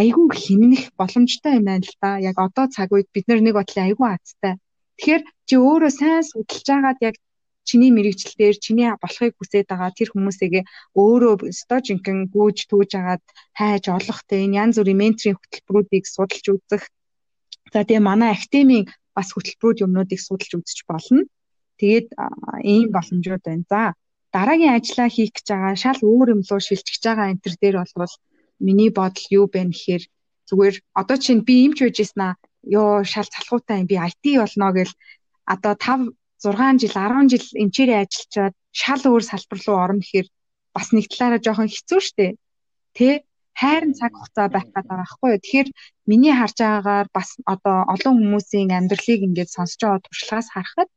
айгүй 0.00 0.26
хэмнэх 0.34 0.82
боломжтой 0.98 1.58
юм 1.58 1.64
байна 1.70 1.86
л 1.86 1.96
да. 2.02 2.10
Яг 2.18 2.36
одоо 2.46 2.66
цаг 2.74 2.88
үед 2.92 3.08
бид 3.14 3.26
нэг 3.28 3.54
бодлын 3.54 3.86
айгүй 3.88 4.08
азтай. 4.10 4.54
Тэгэхээр 4.98 5.22
чи 5.48 5.54
өөрөө 5.58 5.92
сайн 5.94 6.22
судалж 6.26 6.66
байгаад 6.66 6.98
яг 7.08 7.16
чиний 7.64 7.90
мэрэгжил 7.90 8.34
дээр 8.36 8.56
чиний 8.64 8.90
болохыг 9.02 9.34
хүсээд 9.36 9.66
байгаа 9.70 9.90
тэр 9.96 10.08
хүмүүсээгээ 10.12 10.64
өөрөө 11.00 11.34
өстой 11.50 11.80
жинхэнэ 11.86 12.30
гүйж 12.34 12.58
түүж 12.68 12.90
агаад 13.00 13.24
хайж 13.58 13.84
олох 13.88 14.20
те 14.28 14.44
энэ 14.44 14.58
янз 14.62 14.76
бүрийн 14.78 15.00
менторийн 15.00 15.38
хөтөлбөрүүдийг 15.40 16.04
судалж 16.06 16.46
үзэх. 16.52 16.84
За 17.72 17.80
тэгээ 17.82 18.04
манай 18.04 18.30
академийн 18.36 18.84
бас 19.16 19.28
хөтөлбөрүүд 19.32 19.82
юмнуудыг 19.86 20.20
судалж 20.20 20.52
үзэж 20.60 20.78
болно. 20.90 21.24
Тэгээд 21.80 22.08
ийм 22.62 22.92
боломжууд 22.94 23.42
байна. 23.42 23.64
За 23.72 23.80
дараагийн 24.34 24.76
ажлаа 24.76 25.08
хийх 25.08 25.32
гэж 25.34 25.46
байгаа 25.50 25.74
шал 25.74 26.00
өөр 26.02 26.28
юм 26.34 26.42
руу 26.44 26.60
шилжиж 26.60 27.02
байгаа 27.02 27.32
энэ 27.32 27.42
төр 27.42 27.54
дээр 27.62 27.76
бол 27.80 28.14
миний 28.58 28.90
бодол 28.90 29.26
юу 29.30 29.46
бэ 29.50 29.60
гэхээр 29.70 30.02
зүгээр 30.48 30.76
одоо 31.00 31.16
чинь 31.24 31.46
би 31.48 31.54
имч 31.66 31.78
байж 31.80 31.96
яснаа 32.04 32.32
ёо 32.80 33.04
шал 33.04 33.28
залхуутай 33.34 33.80
юм 33.82 33.88
би 33.90 33.96
IT 33.96 34.24
болно 34.40 34.72
гэл 34.76 34.92
одоо 35.54 35.74
5 35.74 36.12
6 36.44 36.80
жил 36.80 36.94
10 36.94 37.30
жил 37.32 37.46
эмчээрээ 37.62 38.02
ажиллачаад 38.04 38.54
шал 38.72 39.02
өөр 39.10 39.24
салбар 39.24 39.60
руу 39.66 39.78
орно 39.84 40.00
гэхээр 40.02 40.28
бас 40.74 40.86
нэг 40.92 41.04
талаараа 41.08 41.40
жоохон 41.40 41.70
хэцүү 41.72 42.00
шттэ. 42.04 42.26
Тэ 42.96 43.24
хайрын 43.60 43.94
цаг 43.94 44.12
хугацаа 44.14 44.48
байх 44.50 44.66
гэдэг 44.74 44.90
байхгүй 44.90 45.28
юу. 45.30 45.40
Тэгэхээр 45.42 45.68
миний 46.10 46.34
харж 46.34 46.56
байгаагаар 46.58 47.08
бас 47.16 47.28
одоо 47.54 47.76
олон 47.94 48.14
хүмүүсийн 48.18 48.70
амьдралыг 48.74 49.20
ингээд 49.24 49.54
сонсож 49.54 49.80
байгаа 49.80 50.04
туршлагаас 50.04 50.48
харахад 50.50 50.90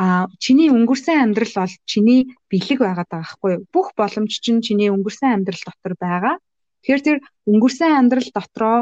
а 0.00 0.04
чиний 0.44 0.68
өнгөрсөн 0.72 1.16
амьдрал 1.20 1.54
бол 1.60 1.74
чиний 1.90 2.20
бэлэг 2.50 2.78
байгаад 2.80 3.10
байгаа 3.12 3.22
байхгүй 3.22 3.50
юу. 3.54 3.62
Бүх 3.74 3.88
боломж 3.98 4.32
чинь 4.44 4.64
чиний 4.66 4.88
өнгөрсөн 4.94 5.28
амьдрал 5.36 5.62
дотор 5.68 5.94
байгаа. 6.00 6.34
Тэгэхээр 6.82 7.02
тэр 7.06 7.18
өнгөрсөн 7.50 7.90
амьдрал 7.98 8.30
дотроо 8.34 8.78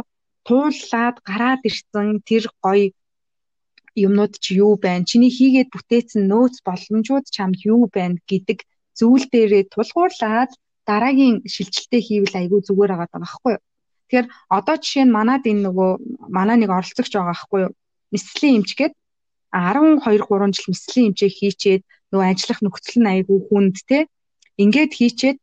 тууллаад 0.47 1.17
гараад 1.29 1.63
ирсэн 1.69 2.23
тэр 2.29 2.45
гоё 2.65 2.93
юмнууд 3.97 4.35
чи 4.45 4.51
юу 4.63 4.77
байна? 4.77 5.09
Чиний 5.11 5.33
хийгээд 5.33 5.73
бүтээсэн 5.73 6.23
нөөц 6.31 6.61
боломжууд 6.67 7.27
чамд 7.35 7.57
юу 7.65 7.89
байна 7.97 8.21
гэдэг 8.31 8.59
зүйл 8.99 9.25
дээрээ 9.33 9.65
тулгуурлаад 9.73 10.51
дараагийн 10.89 11.37
шилжилтээ 11.53 12.01
хийвэл 12.05 12.39
айгүй 12.41 12.61
зүгээр 12.63 12.93
байгаа 12.93 13.09
даа 13.11 13.23
байхгүй 13.25 13.53
юу? 13.57 13.63
Тэгэхээр 14.07 14.27
одоо 14.59 14.77
жишээ 14.79 15.05
нь 15.07 15.17
манад 15.17 15.43
энэ 15.51 15.65
нөгөө 15.67 15.91
манай 16.37 16.57
нэг 16.61 16.71
оролцогч 16.71 17.11
байгаа 17.11 17.33
байхгүй 17.35 17.61
юу? 17.67 17.73
Мэслийн 18.13 18.57
эмч 18.63 18.71
гээд 18.79 18.95
12 19.51 19.99
3 20.05 20.55
жил 20.55 20.69
мэслийн 20.71 21.07
эмчээ 21.11 21.31
хийчээд 21.39 21.83
нөгөө 22.13 22.27
ажиллах 22.31 22.61
нөхцөл 22.63 22.99
нь 23.03 23.11
айгүй 23.13 23.39
хүнд 23.49 23.77
те. 23.89 23.99
Ингээд 24.63 24.93
хийчээд 24.95 25.39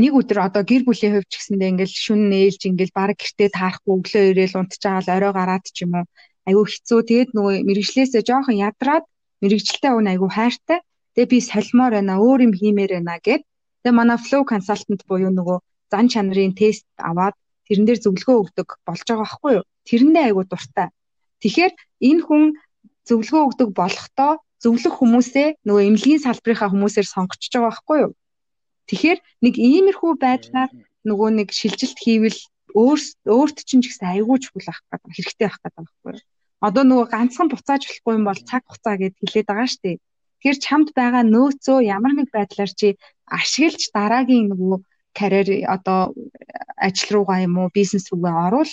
нэг 0.00 0.12
өдөр 0.16 0.38
одоо 0.48 0.62
гэр 0.64 0.88
бүлийн 0.88 1.20
хувьд 1.20 1.28
ч 1.28 1.36
гэсэндээ 1.36 1.70
ингээл 1.76 1.92
шүн 1.92 2.20
нээлж 2.32 2.60
ингээл 2.64 2.96
баг 2.96 3.12
гэртээ 3.20 3.48
таарахгүй 3.52 3.92
өглөө 4.00 4.24
ирээл 4.32 4.58
унтчаал 4.60 5.08
орой 5.12 5.32
гараад 5.36 5.64
ч 5.68 5.84
юм 5.84 5.92
уу. 6.00 6.06
Айгүй 6.48 6.64
хэцүү. 6.64 7.00
Тэгээд 7.04 7.30
нөгөө 7.36 7.54
мэрэгчлээсээ 7.68 8.22
жоохон 8.24 8.56
ядраад 8.56 9.04
мэрэгчлээ 9.44 9.92
өн 9.92 10.10
айгүй 10.16 10.30
хайртай. 10.32 10.80
Тэгээ 11.12 11.28
би 11.28 11.38
солимоор 11.44 11.92
байна 12.00 12.14
өөр 12.24 12.40
юм 12.48 12.52
хиймээр 12.56 12.92
байна 12.96 13.20
гэд. 13.20 13.44
Тэгээ 13.84 13.98
манай 14.00 14.16
flow 14.16 14.42
consultant 14.48 15.02
буюу 15.04 15.28
нөгөө 15.28 15.58
зан 15.92 16.06
чанарын 16.08 16.56
тест 16.56 16.88
аваад 16.96 17.36
тэрэн 17.68 17.84
дээр 17.84 18.00
зөвлөгөө 18.00 18.36
өгдөг 18.48 18.68
болж 18.88 19.04
байгаа 19.04 19.28
байхгүй 19.28 19.52
юу? 19.60 19.64
Тэрэндээ 19.84 20.24
айгүй 20.32 20.44
дуртай. 20.48 20.88
Тэгэхээр 21.44 21.72
энэ 22.08 22.22
хүн 22.24 22.42
зөвлөгөө 23.08 23.42
өгдөг 23.44 23.68
болохдоо 23.76 24.32
зөвлөх 24.62 24.94
хүмүүсээ 24.98 25.48
нөгөө 25.68 25.82
эмнэлгийн 25.84 26.24
салбарынхаа 26.24 26.72
хүмүүсээр 26.72 27.06
сонгогдож 27.12 27.50
байгаа 27.52 27.68
байхгүй 27.68 27.98
юу 28.08 28.12
тэгэхээр 28.88 29.18
нэг 29.44 29.54
иймэрхүү 29.58 30.12
байдлаар 30.24 30.70
нөгөө 31.08 31.28
нэг 31.38 31.48
шилжилт 31.50 31.98
хийвэл 31.98 32.40
өөр 32.82 33.00
өөрт 33.36 33.58
чинь 33.68 33.82
ч 33.82 33.92
гэсэн 33.92 34.08
айгүй 34.14 34.38
чухал 34.40 34.66
байх 34.68 34.80
гэдэг 34.90 35.12
хэрэгтэй 35.12 35.46
байх 35.46 35.58
гэдэг 35.60 35.76
байхгүй 35.76 36.12
юу 36.16 36.22
одоо 36.62 36.82
нөгөө 36.86 37.06
ганцхан 37.10 37.50
буцааж 37.50 37.82
болохгүй 37.90 38.14
юм 38.14 38.24
бол 38.30 38.40
цаг 38.50 38.62
хугацаа 38.70 38.94
гэд 39.02 39.18
хэлээд 39.18 39.48
байгаа 39.50 39.66
шүү 39.66 39.82
дээ. 39.82 39.96
Тэгэхээр 39.98 40.58
чамд 40.62 40.88
байгаа 40.94 41.24
нөөцөө 41.26 41.78
ямар 41.96 42.12
нэг 42.14 42.28
байдлаар 42.30 42.70
чи 42.70 42.88
ашиглаж 43.26 43.82
дараагийн 43.90 44.46
нөгөө 44.54 44.78
карьер 45.18 45.48
одоо 45.66 46.14
ажил 46.86 47.10
руугаа 47.14 47.38
юм 47.42 47.58
уу 47.58 47.68
бизнес 47.74 48.06
руугаа 48.14 48.46
орвол 48.46 48.72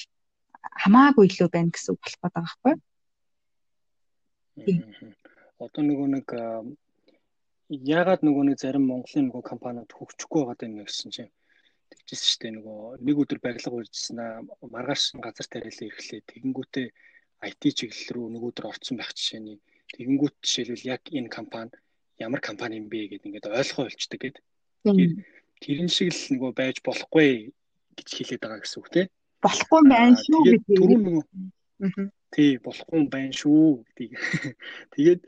хамаагүй 0.82 1.26
илүү 1.34 1.50
байна 1.50 1.74
гэсэн 1.74 1.92
үг 1.94 2.02
болох 2.06 2.22
байгаа 2.22 2.42
байхгүй 2.46 2.74
юу? 4.70 4.90
Одоо 5.66 5.82
нөгөө 5.90 6.08
нэг 6.14 6.28
яагаад 7.70 8.22
нөгөө 8.26 8.44
нэг 8.50 8.58
зарим 8.58 8.86
Монголын 8.90 9.30
нөгөө 9.30 9.44
компаниуд 9.46 9.92
хөгжихгүй 9.94 10.42
байгаа 10.46 10.68
юм 10.70 10.86
гэсэн 10.90 11.14
чинь 11.14 11.32
тэгжсэн 11.90 12.26
шүү 12.30 12.42
дээ 12.42 12.54
нөгөө 12.58 12.82
нэг 13.06 13.16
өдөр 13.22 13.40
барилга 13.46 13.78
урьжсэн 13.78 14.18
аа 14.20 14.42
маргааш 14.74 15.04
газар 15.22 15.48
тариалан 15.50 15.90
ирэхлээр 15.90 16.24
тэгэнгүүтээ 16.30 16.88
IT 17.50 17.62
чиглэл 17.78 18.14
рүү 18.14 18.28
нөгөөдөр 18.34 18.70
орцсон 18.70 18.98
байх 18.98 19.14
жишээний 19.14 19.58
тэгэнгүүт 19.94 20.36
жишээлбэл 20.44 20.90
яг 20.94 21.02
энэ 21.14 21.30
компани 21.30 21.78
ямар 22.20 22.42
компани 22.42 22.78
юм 22.78 22.90
бэ 22.92 23.08
гэдээ 23.16 23.28
ингээд 23.30 23.48
ойлгоо 23.48 23.88
гэдэг. 23.88 24.44
Тэгэхээр 24.84 25.14
тэрэн 25.64 25.90
шиг 25.90 26.12
л 26.12 26.24
нөгөө 26.36 26.52
байж 26.58 26.78
болохгүй 26.84 27.54
гэж 27.96 28.08
хэлээд 28.12 28.44
байгаа 28.44 28.60
гэсэн 28.64 28.80
үг 28.80 28.90
тийм. 28.92 29.08
Болохгүй 29.40 29.82
байна 29.88 30.18
шүү 30.20 30.40
гэдэг. 30.44 30.78
Түрүүн 30.78 31.02
нөгөө 31.08 31.24
тий 32.36 32.52
болохгүй 32.60 33.02
байна 33.08 33.34
шүү 33.34 33.84
гэдгийг. 33.96 34.14
Тэгээд 34.94 35.22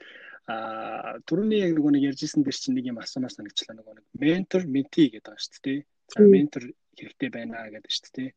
а 0.51 1.19
түрүүний 1.27 1.63
яг 1.63 1.71
нөгөө 1.77 1.91
нэг 1.95 2.03
ярьжсэн 2.11 2.43
дээр 2.43 2.57
чинь 2.57 2.75
нэг 2.75 2.85
юм 2.91 2.99
асуумаар 2.99 3.33
санагчлаа 3.33 3.75
нөгөө 3.77 3.93
нэг 3.97 4.05
ментор 4.19 4.63
менти 4.67 5.07
гэдэг 5.11 5.23
байгаа 5.31 5.43
шүү 5.45 5.61
дээ. 5.65 5.79
За 6.11 6.19
ментор 6.27 6.63
хэрэгтэй 6.97 7.29
байна 7.31 7.67
гэдэг 7.71 7.91
шүү 7.91 8.11
дээ. 8.15 8.29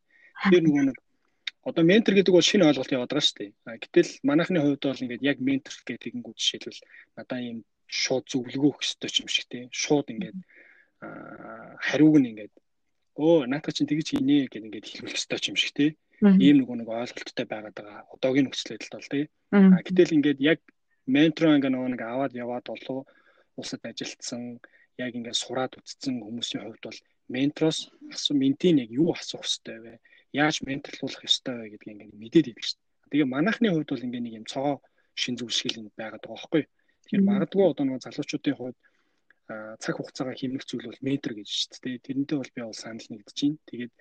Тэр 0.51 0.63
нөгөө 0.63 0.83
нэг 0.89 0.97
одоо 1.65 1.83
ментор 1.83 2.13
гэдэг 2.15 2.33
бол 2.33 2.45
шинэ 2.45 2.67
ойлголт 2.69 2.93
яваад 2.93 3.11
байгаа 3.11 3.25
шүү 3.25 3.37
дээ. 3.41 3.51
Гэтэл 3.83 4.11
манайхны 4.21 4.59
хувьд 4.61 4.83
бол 4.85 5.03
ингээд 5.03 5.23
яг 5.25 5.37
ментор 5.41 5.73
гэдэг 5.81 6.01
тэгэнгүүт 6.03 6.37
жишээлбэл 6.37 6.81
надаа 7.17 7.39
ийм 7.41 7.57
шууд 7.89 8.25
зөвлөгөө 8.29 8.69
өгөх 8.69 8.85
ёстой 8.85 9.09
юм 9.21 9.29
шиг 9.29 9.45
тийм. 9.49 9.67
Шууд 9.73 10.07
ингээд 10.13 10.37
хариуг 11.81 12.15
нь 12.21 12.29
ингээд 12.31 12.53
өө 13.17 13.49
наата 13.49 13.73
чинь 13.73 13.89
тэгж 13.89 14.13
хийнэ 14.13 14.45
гэдэг 14.45 14.65
ингээд 14.67 14.89
хэлүүлэх 14.89 15.17
ёстой 15.17 15.39
юм 15.49 15.57
шиг 15.57 15.73
тийм. 15.73 15.93
Ийм 16.21 16.63
нөгөө 16.63 16.75
нэг 16.79 16.89
ойлголттой 16.89 17.45
байгаад 17.49 17.75
байгаа. 17.75 17.99
Одоогийн 18.13 18.45
нөхцөл 18.47 18.77
байдалд 18.77 18.95
бол 18.95 19.11
тийм. 19.11 19.27
Гэтэл 19.85 20.15
ингээд 20.15 20.39
яг 20.41 20.59
ментор 21.07 21.55
ингээд 21.55 21.73
нөгөө 21.73 21.89
нэг 21.93 22.01
аваад 22.01 22.33
яваад 22.33 22.65
болов 22.69 23.05
улсад 23.59 23.81
ажилтсан 23.85 24.59
яг 24.97 25.11
ингээд 25.15 25.37
сураад 25.37 25.73
үтцсэн 25.79 26.23
хүмүүсийн 26.23 26.63
хувьд 26.65 26.83
бол 26.85 26.99
ментороос 27.29 27.79
асуу 28.13 28.35
ментийн 28.37 28.81
яг 28.83 28.91
юу 28.91 29.13
асуух 29.13 29.45
ёстой 29.45 29.77
вэ? 29.83 29.93
яаж 30.35 30.55
менторлуулах 30.67 31.23
ёстой 31.23 31.55
вэ 31.55 31.65
гэдгийг 31.73 31.93
ингээд 31.95 32.21
мэдээд 32.21 32.49
идэг 32.51 32.65
шүү 32.65 32.79
дээ. 32.79 33.09
Тэгээ 33.11 33.33
манайхны 33.35 33.67
хувьд 33.71 33.89
бол 33.91 34.05
ингээд 34.05 34.25
нэг 34.25 34.35
юм 34.39 34.45
цогоо 34.45 34.75
шин 35.15 35.35
зүгшгэл 35.39 35.79
юм 35.81 35.87
байгаад 35.95 36.23
байгаа 36.23 36.35
байхгүй. 36.35 36.63
Тэгэхээр 37.05 37.27
магадгүй 37.29 37.63
одоо 37.71 37.85
нэг 37.85 38.03
залуучуудын 38.03 38.57
хувьд 38.59 38.77
цаг 39.83 39.93
хугацаагаа 39.95 40.35
хэмнэх 40.35 40.63
зүйл 40.65 40.89
бол 40.89 41.05
метр 41.07 41.31
гэж 41.37 41.47
шүү 41.47 41.79
дээ. 41.85 42.03
Тэрнтэй 42.05 42.37
бол 42.39 42.51
би 42.55 42.61
бол 42.65 42.75
санал 42.83 43.07
нэгдэж 43.09 43.37
байна. 43.45 43.57
Тэгээд 43.69 43.93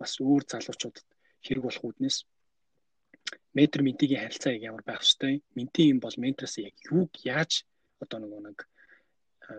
бас 0.00 0.12
өөр 0.22 0.42
залуучуудад 0.48 1.06
хэрэг 1.44 1.62
болох 1.64 1.84
үүднээс 1.84 2.16
метр 3.54 3.82
ментигийн 3.86 4.22
харилцаа 4.22 4.52
яг 4.52 4.62
ямар 4.62 4.82
байх 4.84 5.02
ёстой. 5.06 5.42
Менти 5.54 5.90
юм 5.90 5.98
бол 6.02 6.14
ментороос 6.18 6.58
яг 6.58 6.74
юуг 6.90 7.10
яаж 7.22 7.64
одоо 8.02 8.18
нөгөө 8.20 8.40
нэг 8.50 8.58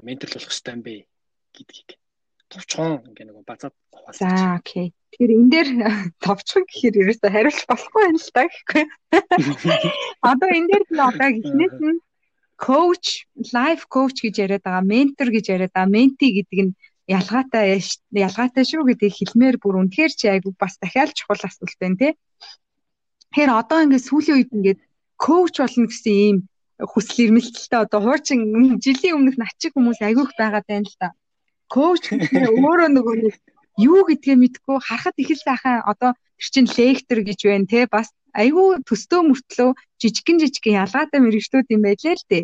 менторлуулах 0.03 0.51
ёстой 0.51 0.73
юм 0.75 0.81
бэ 0.83 0.95
гэдгийг 1.55 1.89
товчхон 2.51 3.01
ингээ 3.09 3.25
нэг 3.25 3.45
базаад 3.47 3.73
хуваалцаж. 3.89 4.21
За 4.21 4.59
окей. 4.59 4.93
Тэгэхээр 5.11 5.35
энэ 5.35 5.51
дээр 5.51 5.69
товчхон 6.25 6.63
гэхээр 6.67 6.95
ерөөсө 7.01 7.27
хариулж 7.31 7.61
болохгүй 7.65 8.03
юм 8.05 8.17
л 8.19 8.31
та 8.35 8.43
гэхгүй. 8.47 8.83
Одоо 10.29 10.49
энэ 10.51 10.69
дээр 10.69 10.83
би 10.89 10.97
одоо 10.99 11.29
эхнээс 11.31 11.77
нь 11.81 11.99
коуч, 12.55 13.05
лайф 13.51 13.81
коуч 13.91 14.15
гэж 14.23 14.35
яриад 14.45 14.63
байгаа, 14.63 14.83
ментор 14.85 15.29
гэж 15.31 15.45
яриад 15.51 15.73
байгаа, 15.75 15.91
менти 15.91 16.27
гэдэг 16.39 16.59
нь 16.63 16.75
ялгаатай 17.05 17.83
ялгаатай 18.11 18.63
шүү 18.65 18.83
гэдгийг 18.87 19.13
хэлмээр 19.13 19.55
бүр 19.61 19.83
үнэхээр 19.83 20.13
чи 20.15 20.25
айгу 20.31 20.55
бас 20.57 20.79
дахиад 20.81 21.13
чухал 21.13 21.41
асуулт 21.43 21.77
байна 21.77 21.97
те. 21.99 22.07
Тэгэхээр 23.35 23.51
одоо 23.51 23.79
ингээд 23.83 24.07
сүүлийн 24.07 24.37
үед 24.39 24.51
ингээд 24.55 24.79
коуч 25.19 25.59
болно 25.59 25.91
гэсэн 25.91 26.15
ийм 26.23 26.37
хүсэл 26.79 27.27
эрмэлтэлтэй 27.27 27.79
одоо 27.83 27.99
хуучин 27.99 28.39
жилийн 28.79 29.19
өмнөх 29.19 29.35
начиг 29.35 29.75
хүмүүс 29.75 29.99
айгүйх 30.07 30.31
байгаад 30.39 30.63
байна 30.71 30.87
л 30.87 30.95
та 30.95 31.07
коуч 31.67 32.03
гэхээр 32.15 32.55
өөрөө 32.63 32.89
нөгөө 32.95 33.15
нэг 33.27 33.35
юу 33.91 34.07
гэдгээ 34.07 34.39
мэдгүй 34.39 34.77
харахад 34.79 35.19
их 35.19 35.29
л 35.35 35.43
сайхан 35.43 35.83
одоо 35.83 36.15
тэр 36.15 36.47
чин 36.47 36.65
лектор 36.79 37.19
гэж 37.27 37.39
байна 37.43 37.67
те 37.67 37.79
бас 37.91 38.07
айгүй 38.31 38.79
төстөө 38.87 39.21
мөртлөө 39.27 39.69
жижигэн 39.99 40.39
жижигэн 40.39 40.79
ялгаатай 40.87 41.19
мэрэгчлүүд 41.19 41.67
юм 41.75 41.81
байлээ 41.83 42.15
л 42.15 42.25
дээ. 42.31 42.43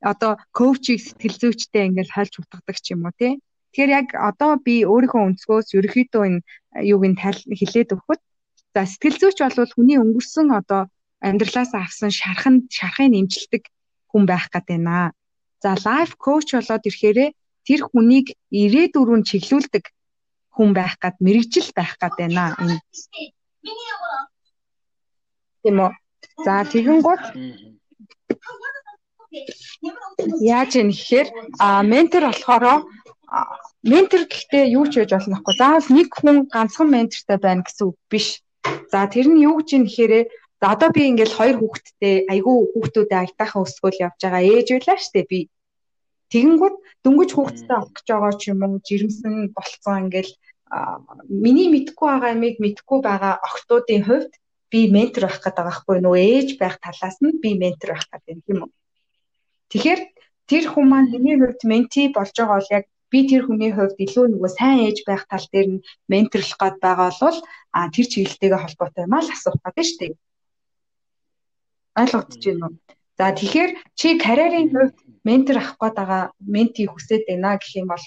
Одоо 0.00 0.40
коучийг 0.56 1.00
сэтгэл 1.04 1.40
зүйчтэй 1.40 1.92
ингээл 1.92 2.14
хальж 2.16 2.40
утгадаг 2.40 2.76
ч 2.80 2.96
юм 2.96 3.04
уу 3.04 3.12
те. 3.20 3.36
Тэгэхээр 3.76 3.90
яг 4.00 4.08
одоо 4.16 4.56
би 4.56 4.88
өөрийнхөө 4.88 5.28
өнцгөөс 5.28 5.68
ерөөхдөө 5.76 6.22
энэ 6.28 6.40
юуг 6.88 7.04
нь 7.04 7.20
хэлээд 7.20 7.92
өгөхөд 8.00 8.20
за 8.74 8.82
сэтгэл 8.88 9.16
зүйч 9.20 9.38
бол 9.42 9.72
хүний 9.76 9.98
өнгөрсөн 10.00 10.48
одоо 10.60 10.82
амьдралаас 11.20 11.72
авсан 11.76 12.10
шархан 12.10 12.54
шархыг 12.76 13.08
нэмжлдэг 13.12 13.62
хүн 14.10 14.24
байх 14.26 14.46
гэдэг 14.52 14.80
байна. 14.80 15.12
За 15.62 15.70
лайф 15.86 16.10
коуч 16.24 16.48
болоод 16.52 16.88
ирэхээрээ 16.88 17.30
тэр 17.66 17.80
хүнийг 17.86 18.26
ирээдүрүүн 18.50 19.22
чиглүүлдэг 19.28 19.84
хүн 20.56 20.70
байх 20.78 20.94
гад 21.02 21.16
мэрэгжил 21.24 21.70
байх 21.78 21.94
гад 22.02 22.14
байна. 22.18 22.56
Тийм 25.62 25.76
үү? 25.84 25.90
За 26.44 26.54
тэгэн 26.72 27.00
гол 27.06 27.22
яаж 30.42 30.70
юм 30.82 30.90
гэхээр 30.90 31.28
а 31.62 31.82
ментор 31.82 32.24
болохоор 32.28 32.84
ментор 33.82 34.22
гэхдээ 34.28 34.64
юу 34.78 34.86
ч 34.90 35.00
байж 35.00 35.10
болно 35.14 35.36
хгүй. 35.38 35.54
Заавал 35.56 35.88
нэг 35.96 36.08
хүн 36.12 36.36
ганцхан 36.52 36.88
ментортай 36.90 37.38
байна 37.40 37.62
гэсэн 37.64 37.84
үг 37.88 37.96
биш. 38.10 38.42
За 38.92 39.06
тэр 39.10 39.26
нь 39.32 39.42
юу 39.42 39.58
гэж 39.58 39.68
юм 39.76 39.84
гэхээр 39.86 40.12
за 40.60 40.66
одоо 40.74 40.90
би 40.94 41.02
ингээл 41.10 41.38
хоёр 41.38 41.56
хүүхэдтэй 41.58 42.14
айгүй 42.32 42.56
хүүхдүүдэд 42.70 43.20
айтаахан 43.22 43.64
өсгөөл 43.66 44.02
явж 44.06 44.20
байгаа 44.22 44.42
ээж 44.46 44.68
байлаа 44.72 44.98
штэ 45.02 45.22
би. 45.30 45.40
Тэгэнгүүт 46.32 46.76
дөнгөж 47.04 47.30
хүүхэдтэй 47.34 47.76
авах 47.76 47.92
гэж 47.96 48.06
байгаа 48.08 48.32
ч 48.38 48.42
юм 48.52 48.60
уу 48.62 48.78
жирэмсэн 48.86 49.34
болцсон 49.56 49.96
ингээл 50.06 50.32
миний 51.44 51.68
мэдгүй 51.74 52.06
байгаа 52.08 52.30
ямиг 52.36 52.56
мэдгүй 52.64 52.98
байгаа 53.04 53.34
охтуудын 53.48 54.02
хувьд 54.08 54.32
би 54.72 54.80
ментор 54.88 55.28
байх 55.28 55.38
гэдэг 55.44 55.56
байгаа 55.60 55.76
хгүй 55.82 55.98
нөө 56.00 56.16
ээж 56.16 56.48
байх 56.56 56.76
талаас 56.80 57.16
нь 57.20 57.40
би 57.42 57.50
ментор 57.60 57.90
байх 57.92 58.06
гэдэг 58.08 58.48
юм 58.52 58.60
уу. 58.64 58.72
Тэгэхээр 59.70 60.00
тэр 60.48 60.64
хүн 60.72 60.86
маань 60.88 61.12
миний 61.12 61.36
хувьд 61.36 61.60
менти 61.68 62.08
болж 62.16 62.32
байгаа 62.32 62.56
бол 62.56 62.74
яг 62.78 62.84
би 63.12 63.18
тэр 63.28 63.42
хүний 63.44 63.72
хувьд 63.76 63.96
илүү 64.04 64.26
нөгөө 64.32 64.50
сайн 64.56 64.78
ээж 64.88 64.98
байх 65.08 65.22
тал 65.28 65.46
дээр 65.52 65.68
нь 65.72 65.84
менторлох 66.12 66.58
гээд 66.60 66.76
байгаа 66.84 67.10
бол 67.20 67.38
а 67.76 67.78
тэр 67.94 68.06
чиглэлтэйгээ 68.12 68.60
холбоотой 68.62 69.04
юм 69.06 69.14
аа 69.14 69.22
л 69.24 69.34
асуух 69.34 69.58
гэдэг 69.60 69.86
шүү 69.86 69.98
дээ. 70.00 70.12
Ойлгогдож 72.00 72.42
байна 72.48 72.66
уу? 72.66 72.74
За 73.18 73.24
тэгэхээр 73.36 73.70
чи 73.98 74.08
карьерийн 74.24 74.68
хувьд 74.72 74.96
ментор 75.28 75.56
авах 75.60 75.76
гээд 75.80 75.96
байгаа 76.00 76.22
менти 76.54 76.82
хүсэж 76.88 77.20
байна 77.28 77.60
гэх 77.60 77.72
юм 77.80 77.86
бол 77.92 78.04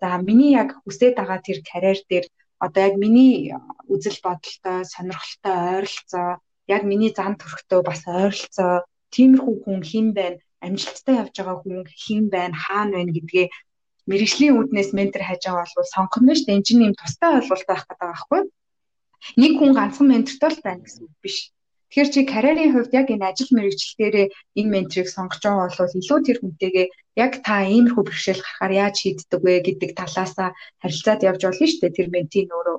за 0.00 0.08
миний 0.28 0.52
яг 0.62 0.70
хүсэж 0.84 1.12
байгаа 1.16 1.38
тэр 1.46 1.58
карьер 1.70 1.98
дээр 2.10 2.26
одоо 2.64 2.82
яг 2.88 2.94
миний 3.02 3.50
үзэл 3.92 4.18
бодолтой, 4.22 4.84
сонирхолтой 4.92 5.56
ойролцоо, 5.82 6.28
яг 6.74 6.82
миний 6.90 7.10
зан 7.16 7.34
төрхтөө 7.40 7.80
бас 7.82 8.02
ойролцоо, 8.06 8.86
тиймэрхүү 9.14 9.54
хүн 9.64 9.80
хэн 9.90 10.08
байна, 10.14 10.38
амжилттай 10.62 11.14
явж 11.22 11.34
байгаа 11.34 11.56
хүн 11.62 11.82
хэн 12.02 12.24
байна, 12.30 12.54
хаана 12.54 12.94
байна 13.02 13.12
гэдгээ 13.16 13.46
мэрэгжлийн 14.10 14.56
үүднээс 14.58 14.90
ментор 14.98 15.22
хайж 15.24 15.42
байгаа 15.46 15.66
бол 15.76 15.94
сонгох 15.94 16.20
нь 16.22 16.34
шүү 16.34 16.46
дээ. 16.46 16.56
Энд 16.58 16.66
чинь 16.66 16.86
юм 16.86 16.94
тустай 16.98 17.30
ойлголт 17.38 17.66
байх 17.68 17.84
гэдэг 17.86 18.00
байхгүй. 18.02 18.40
Нэг 19.40 19.52
хүн 19.58 19.72
ганцхан 19.78 20.06
ментортой 20.10 20.50
л 20.50 20.64
байна 20.66 20.82
гэсэн 20.82 21.02
үг 21.06 21.14
биш. 21.22 21.36
Тэгэхээр 21.92 22.08
чи 22.14 22.20
карьерийн 22.24 22.72
хувьд 22.72 22.92
яг 23.00 23.08
энэ 23.12 23.28
ажил 23.28 23.50
мэрэгчлэлээрээ 23.52 24.26
энэ 24.58 24.72
менторыг 24.74 25.08
сонгож 25.12 25.40
байгаа 25.44 25.68
бол 25.76 25.98
илүү 26.00 26.18
тэр 26.24 26.38
хүнтэйгээ 26.40 26.86
яг 27.24 27.32
та 27.46 27.54
иймэрхүү 27.68 28.04
бэрхшээл 28.08 28.42
гарахаар 28.42 28.72
яаж 28.82 28.94
шийддэг 28.98 29.40
вэ 29.44 29.54
гэдэг 29.66 29.90
талаасаа 30.00 30.48
харилцаад 30.80 31.20
явж 31.28 31.40
болно 31.44 31.66
шүү 31.68 31.80
дээ 31.84 31.96
тэр 31.96 32.08
ментийн 32.08 32.48
өөрөө. 32.48 32.78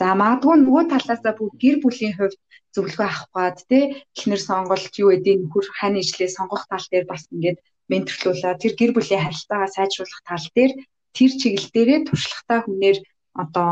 За 0.00 0.06
магадгүй 0.20 0.56
нөгөө 0.60 0.84
талаасаа 0.92 1.32
бүх 1.36 1.52
гэр 1.62 1.76
бүлийн 1.84 2.14
хувьд 2.16 2.40
зөвлөгөө 2.74 3.06
авах 3.08 3.28
гад 3.36 3.58
тий 3.68 3.84
эхнэр 4.16 4.40
сонголт 4.48 4.92
юу 5.02 5.08
гэдэг 5.12 5.36
нөхөр 5.40 5.66
хань 5.78 6.00
ижлээ 6.00 6.30
сонгох 6.36 6.64
тал 6.68 6.86
дээр 6.88 7.06
бас 7.08 7.22
ингээд 7.32 7.58
менторлуулаад 7.92 8.60
тэр 8.62 8.72
гэр 8.80 8.92
бүлийн 8.94 9.22
харилцаагаа 9.22 9.70
сайжруулах 9.76 10.22
тал 10.26 10.46
дээр 10.56 10.72
тэр 11.16 11.30
чиглэл 11.40 11.70
дээрээ 11.74 12.00
туршлагатай 12.08 12.60
хүнээр 12.64 12.98
одоо 13.42 13.68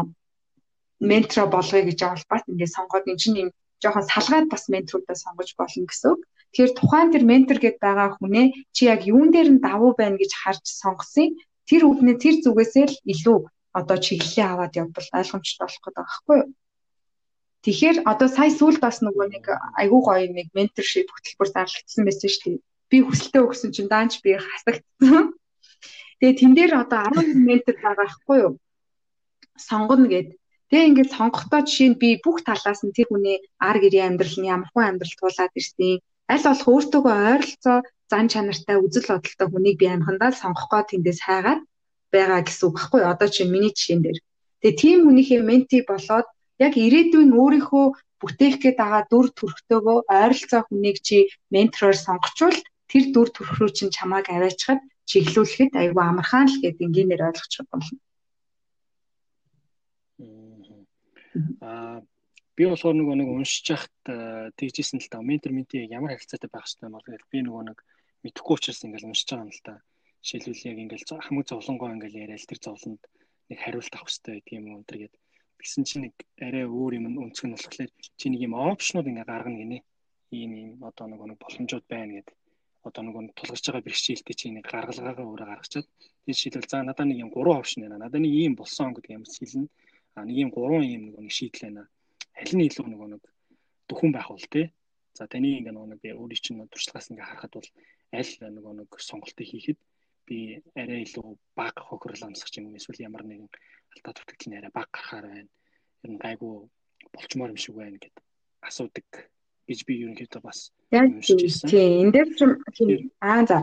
ментор 1.10 1.46
болгоё 1.50 1.82
гэж 1.86 1.98
байгаа 2.00 2.30
бас 2.32 2.42
ингээд 2.50 2.76
сонгоод 2.76 3.08
эн 3.10 3.18
чинь 3.20 3.40
юм 3.42 3.50
жоохон 3.82 4.06
салгаад 4.12 4.46
бас 4.52 4.64
менторудаа 4.72 5.16
сонгож 5.18 5.50
болно 5.58 5.86
гэсэн 5.90 6.08
үг. 6.14 6.22
Тэгэхээр 6.52 6.72
тухайн 6.78 7.08
тэр 7.12 7.24
ментор 7.26 7.58
гэд 7.60 7.76
байгаа 7.82 8.08
хүнээ 8.16 8.46
чи 8.74 8.82
яг 8.94 9.00
юун 9.04 9.28
дээр 9.34 9.48
нь 9.52 9.64
давуу 9.66 9.92
байна 9.98 10.16
гэж 10.22 10.32
харж 10.32 10.64
сонгосон. 10.64 11.34
Тэр 11.68 11.82
үгнээ 11.90 12.16
тэр 12.22 12.36
зүгээсээ 12.44 12.86
л 12.88 12.96
илүү 13.12 13.38
одоо 13.78 13.98
чиглэлээ 13.98 14.46
аваад 14.48 14.72
явбал 14.78 15.08
ойлгомжтой 15.18 15.64
болох 15.66 15.82
гэдэг 15.82 15.98
байхгүй 15.98 16.36
юу? 16.40 16.48
Тэгэхээр 17.64 17.96
одоо 18.12 18.28
сая 18.28 18.52
сүүлд 18.52 18.80
бас 18.84 18.96
нөгөө 19.02 19.26
нэг 19.34 19.44
айгүй 19.80 20.00
гоё 20.04 20.26
нэг 20.30 20.48
менторшип 20.56 21.08
хөтөлбөр 21.10 21.48
зарлагдсан 21.50 22.02
байсан 22.04 22.30
шүү 22.30 22.42
дээ 22.44 22.58
би 22.94 23.02
хүсэлтээ 23.02 23.42
өгсөн 23.42 23.70
чинь 23.74 23.90
даанч 23.90 24.22
би 24.22 24.38
хасагдсан. 24.38 25.34
Тэгээ 26.22 26.38
тэн 26.38 26.52
дээр 26.54 26.72
одоо 26.86 27.10
11 27.10 27.34
ментор 27.42 27.74
байгаа 27.82 27.98
байхгүй 28.06 28.38
юу? 28.46 28.52
Сонгоно 29.58 30.06
гэд. 30.06 30.38
Тэгээ 30.70 30.88
ингээд 30.88 31.10
сонгохдоо 31.18 31.60
жишээ 31.66 31.88
нь 31.90 32.00
би 32.02 32.08
бүх 32.22 32.46
талаас 32.46 32.86
нь 32.86 32.94
тэр 32.94 33.10
хүний 33.10 33.38
ар 33.58 33.76
гэрийн 33.82 34.14
амьдрал 34.14 34.38
нь 34.38 34.50
ямар 34.54 34.70
хүн 34.70 34.86
амьдрал 34.94 35.14
туулаад 35.18 35.58
ирсэн. 35.58 35.98
Аль 36.30 36.46
болох 36.46 36.68
өөртөөгөө 36.70 37.16
ойролцоо 37.34 37.78
зан 38.10 38.26
чанартай 38.32 38.76
үзэл 38.78 39.10
бодолтой 39.10 39.48
хүнийг 39.50 39.76
би 39.82 39.86
амхандаа 39.90 40.30
сонгох 40.32 40.66
гоо 40.70 40.82
тэндээс 40.86 41.20
хайгаад 41.26 41.60
байгаа 42.14 42.40
гэсэн 42.46 42.64
үг 42.70 42.74
байхгүй 42.78 43.00
юу? 43.02 43.10
Одоо 43.12 43.28
чинь 43.34 43.52
миний 43.52 43.72
жишээн 43.74 44.02
дээр. 44.02 44.18
Тэгээ 44.62 44.80
тийм 44.80 44.98
хүнийхээ 45.04 45.42
менти 45.42 45.76
болоод 45.90 46.28
яг 46.62 46.72
ирээдүйн 46.78 47.30
өөрийнхөө 47.34 47.86
бүтээх 48.22 48.56
гээд 48.62 48.76
байгаа 48.80 49.02
дүр 49.10 49.26
төрхтөөгөө 49.38 49.98
ойролцоо 50.08 50.62
хүнийг 50.64 50.98
чи 51.06 51.16
ментороор 51.52 51.96
сонгочвол 52.06 52.56
тэр 52.90 53.04
дүр 53.14 53.28
төрх 53.32 53.52
рүү 53.58 53.70
чинь 53.76 53.94
чамааг 53.96 54.26
аваачхад 54.28 54.80
чиглүүлэхэд 55.10 55.72
айгүй 55.80 56.04
амархан 56.04 56.48
л 56.48 56.60
гэдэг 56.62 56.84
энгийнээр 56.86 57.26
ойлгочих 57.28 57.66
болно. 57.72 57.98
Аа 61.60 62.00
би 62.56 62.64
болохоор 62.70 62.94
нөгөө 62.94 63.16
нэг 63.18 63.28
уншиж 63.34 63.66
яхад 63.74 63.96
тэгжсэн 64.58 65.02
л 65.02 65.10
та 65.10 65.18
ментор 65.18 65.52
менти 65.52 65.82
ямар 65.90 66.14
харилцаатай 66.14 66.50
байх 66.50 66.64
хэрэгтэй 66.64 66.86
юм 66.86 66.94
бол 66.94 67.32
би 67.34 67.38
нөгөө 67.42 67.62
нэг 67.68 67.78
мэдэхгүй 68.22 68.54
учраас 68.54 68.84
ингээл 68.86 69.10
уншиж 69.10 69.28
байгаа 69.28 69.44
юм 69.44 69.52
л 69.52 69.64
та. 69.66 69.74
Жишээлбэл 70.22 70.68
яг 70.70 70.78
ингээл 70.78 71.24
хамгийн 71.26 71.48
зовлонгоо 71.50 71.88
ингээл 71.90 72.20
яриад 72.24 72.46
тэр 72.46 72.60
зовлонд 72.62 73.02
нэг 73.50 73.58
хариулт 73.58 73.94
авах 73.98 74.08
хэрэгтэй 74.08 74.34
гэдэг 74.38 74.54
юм 74.54 74.66
өнтер 74.78 74.96
гээд 75.02 75.14
тэгсэн 75.58 75.84
чинь 75.84 76.02
нэг 76.06 76.14
арай 76.46 76.64
өөр 76.64 76.92
юм 76.98 77.06
өнцг 77.26 77.44
нь 77.44 77.54
болохоор 77.58 77.90
чи 78.20 78.26
нэг 78.30 78.40
юм 78.46 78.54
опшнууд 78.54 79.10
ингээ 79.10 79.26
гаргана 79.26 79.58
гинэ. 79.58 79.78
Ийм 80.30 80.50
ийм 80.54 80.70
одоо 80.86 81.06
нөгөө 81.10 81.26
нэг 81.34 81.38
боломжууд 81.42 81.86
байна 81.90 82.22
гэдэг 82.22 82.36
одоо 82.84 83.02
нэг 83.02 83.32
тулгарч 83.32 83.64
байгаа 83.64 83.86
бэрхшээлтэй 83.88 84.36
чинь 84.36 84.56
нэг 84.60 84.68
гаргалгаагаа 84.68 85.24
өөрөө 85.24 85.48
гаргачаад 85.48 85.86
тийм 86.24 86.36
шийдвэл 86.36 86.68
за 86.68 86.84
надад 86.84 87.08
нэг 87.08 87.18
юм 87.24 87.30
гурван 87.32 87.64
опшн 87.64 87.80
байна. 87.88 87.96
Надад 88.04 88.20
нэг 88.20 88.32
ийм 88.32 88.54
болсон 88.60 88.92
гэдэг 88.92 89.16
юм 89.16 89.24
хэлнэ. 89.24 89.68
А 90.14 90.24
нэг 90.28 90.36
ийм 90.36 90.50
гурван 90.52 90.84
ийм 90.84 91.02
нэг 91.16 91.32
шийдэл 91.32 91.64
байна. 91.64 91.82
Аль 92.36 92.54
нь 92.54 92.66
илүү 92.68 92.86
нөгөө 92.92 93.08
нэг 93.16 93.22
дөхөн 93.88 94.12
байх 94.12 94.28
бол 94.28 94.46
тий. 94.52 94.66
За 95.16 95.24
таны 95.24 95.48
ингээ 95.58 95.72
нөгөө 95.72 95.90
нэг 95.96 96.02
өөрийн 96.04 96.42
чинь 96.44 96.60
туршлагаас 96.68 97.08
ингээ 97.08 97.24
харахад 97.24 97.52
бол 97.56 97.68
аль 98.12 98.32
нөгөө 98.56 98.72
нэг 98.84 98.90
сонголтыг 99.00 99.46
хийхэд 99.48 99.78
би 100.28 100.60
арай 100.76 101.04
илүү 101.04 101.28
баг 101.56 101.76
хохирол 101.80 102.24
амсах 102.28 102.52
юм 102.58 102.76
эсвэл 102.76 103.04
ямар 103.08 103.24
нэгэн 103.24 103.48
алдаа 103.94 104.12
дутагдал 104.12 104.48
нь 104.48 104.58
арай 104.60 104.72
баг 104.74 104.88
гарахаар 104.92 105.26
байна. 105.32 105.50
Ер 106.04 106.10
нь 106.12 106.20
гайгүй 106.20 106.54
болчмоор 107.14 107.52
юм 107.54 107.60
шиг 107.60 107.74
байна 107.76 107.96
гэд 107.96 108.16
асуудаг 108.60 109.08
гэж 109.68 109.80
би 109.88 109.92
ерөнхийдөө 110.04 110.42
бас 110.44 110.70
уншижсэн. 110.92 111.68
Тийм, 111.70 111.92
энэ 112.08 112.12
дээр 112.12 112.28
чинь 112.36 113.10
аа 113.20 113.42
за 113.48 113.56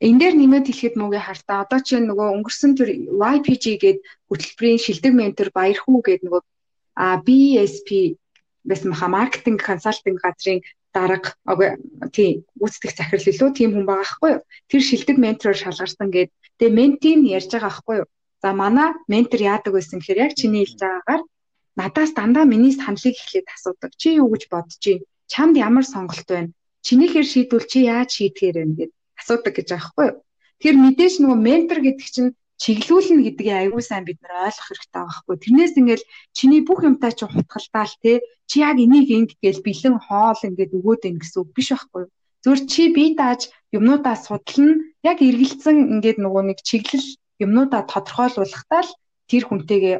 энэ 0.00 0.20
дээр 0.20 0.34
нэмээд 0.36 0.66
хэлэхэд 0.68 0.94
мөгээ 1.00 1.22
хартаа 1.24 1.64
одоо 1.64 1.80
чинь 1.80 2.08
нөгөө 2.08 2.28
өнгөрсөн 2.36 2.72
тэр 2.76 2.90
YPG 3.10 3.64
гээд 3.80 3.98
хөтөлбөрийн 4.28 4.80
шилдэг 4.84 5.12
ментор 5.16 5.48
баяр 5.56 5.78
хүү 5.80 5.98
гээд 6.04 6.22
нөгөө 6.24 6.42
а 6.96 7.20
BSP 7.24 8.16
гэсэн 8.68 8.90
маха 8.92 9.08
маркетинг 9.08 9.60
консалтинг 9.64 10.20
газрын 10.20 10.60
дарга 10.96 11.36
тий 12.16 12.44
гүйцэтгэх 12.60 12.92
захирал 12.96 13.30
илүү 13.32 13.50
тийм 13.52 13.70
хүн 13.72 13.86
байгаа 13.88 14.08
хгүй 14.16 14.30
юу. 14.36 14.42
Тэр 14.70 14.82
шилдэг 14.82 15.16
ментороор 15.20 15.58
шалгарсан 15.60 16.08
гээд 16.12 16.30
тэгээ 16.58 16.78
ментийн 16.78 17.20
ярьж 17.36 17.50
байгаа 17.52 17.72
хгүй 17.76 17.96
юу. 18.00 18.08
За 18.42 18.52
манай 18.52 18.96
ментор 19.12 19.40
яадаг 19.40 19.72
байсан 19.76 20.00
гэхээр 20.00 20.24
яг 20.24 20.32
чиний 20.40 20.64
хэлж 20.64 20.80
байгаагаар 20.80 21.22
надаас 21.76 22.12
дандаа 22.16 22.44
миний 22.48 22.72
саналыг 22.72 23.16
эхлээд 23.16 23.48
асуудаг. 23.52 23.92
Чи 24.00 24.16
юу 24.20 24.28
гэж 24.32 24.48
бодож 24.48 24.80
байна? 24.80 25.04
Чамд 25.32 25.54
ямар 25.68 25.84
сонголт 25.84 26.28
байна? 26.28 26.54
Чинийхээр 26.86 27.26
шийдвэл 27.32 27.66
чи 27.70 27.78
яаж 27.90 28.08
шийдэхээр 28.16 28.56
вэ 28.62 28.74
гэд 28.78 28.92
асуудаг 29.20 29.54
гэж 29.56 29.68
аахгүй 29.74 30.06
юу? 30.10 30.18
Тэр 30.62 30.74
мэдээж 30.80 31.14
нөгөө 31.20 31.38
ментор 31.48 31.78
гэдэг 31.82 32.08
чинь 32.14 32.30
чиглүүлнэ 32.62 33.22
гэдгийг 33.26 33.52
аягүй 33.52 33.82
сайн 33.84 34.04
бид 34.08 34.18
нар 34.24 34.48
ойлгох 34.48 34.68
хэрэгтэй 34.68 34.96
байгаа 34.96 35.16
хгүй. 35.20 35.36
Тэрнээс 35.44 35.74
ингээл 35.76 36.04
чиний 36.36 36.60
бүх 36.64 36.80
юмтай 36.88 37.12
чи 37.12 37.24
хутгалдаал 37.28 37.94
те 38.00 38.12
чи 38.48 38.56
яг 38.64 38.76
энийг 38.80 39.08
ингэ 39.12 39.36
гээл 39.44 39.60
бэлэн 39.66 39.96
хоол 40.00 40.40
ингээд 40.48 40.76
өгөөд 40.78 41.02
ин 41.08 41.16
гэсэн 41.20 41.38
үг 41.44 41.50
биш 41.52 41.68
байхгүй? 41.76 42.04
Зүгээр 42.42 42.60
чи 42.72 42.82
бие 42.96 43.12
дааж 43.20 43.40
юмнуудаа 43.76 44.16
судлана 44.16 44.80
яг 45.04 45.18
эргэлцэн 45.20 46.00
ингээд 46.00 46.18
нөгөө 46.24 46.42
нэг 46.48 46.58
чиглэл 46.64 47.08
юмнуудаа 47.44 47.82
тодорхойлуулахдаа 47.92 48.82
л 48.88 48.96
тэр 49.28 49.44
хүнтэйгээ 49.46 49.96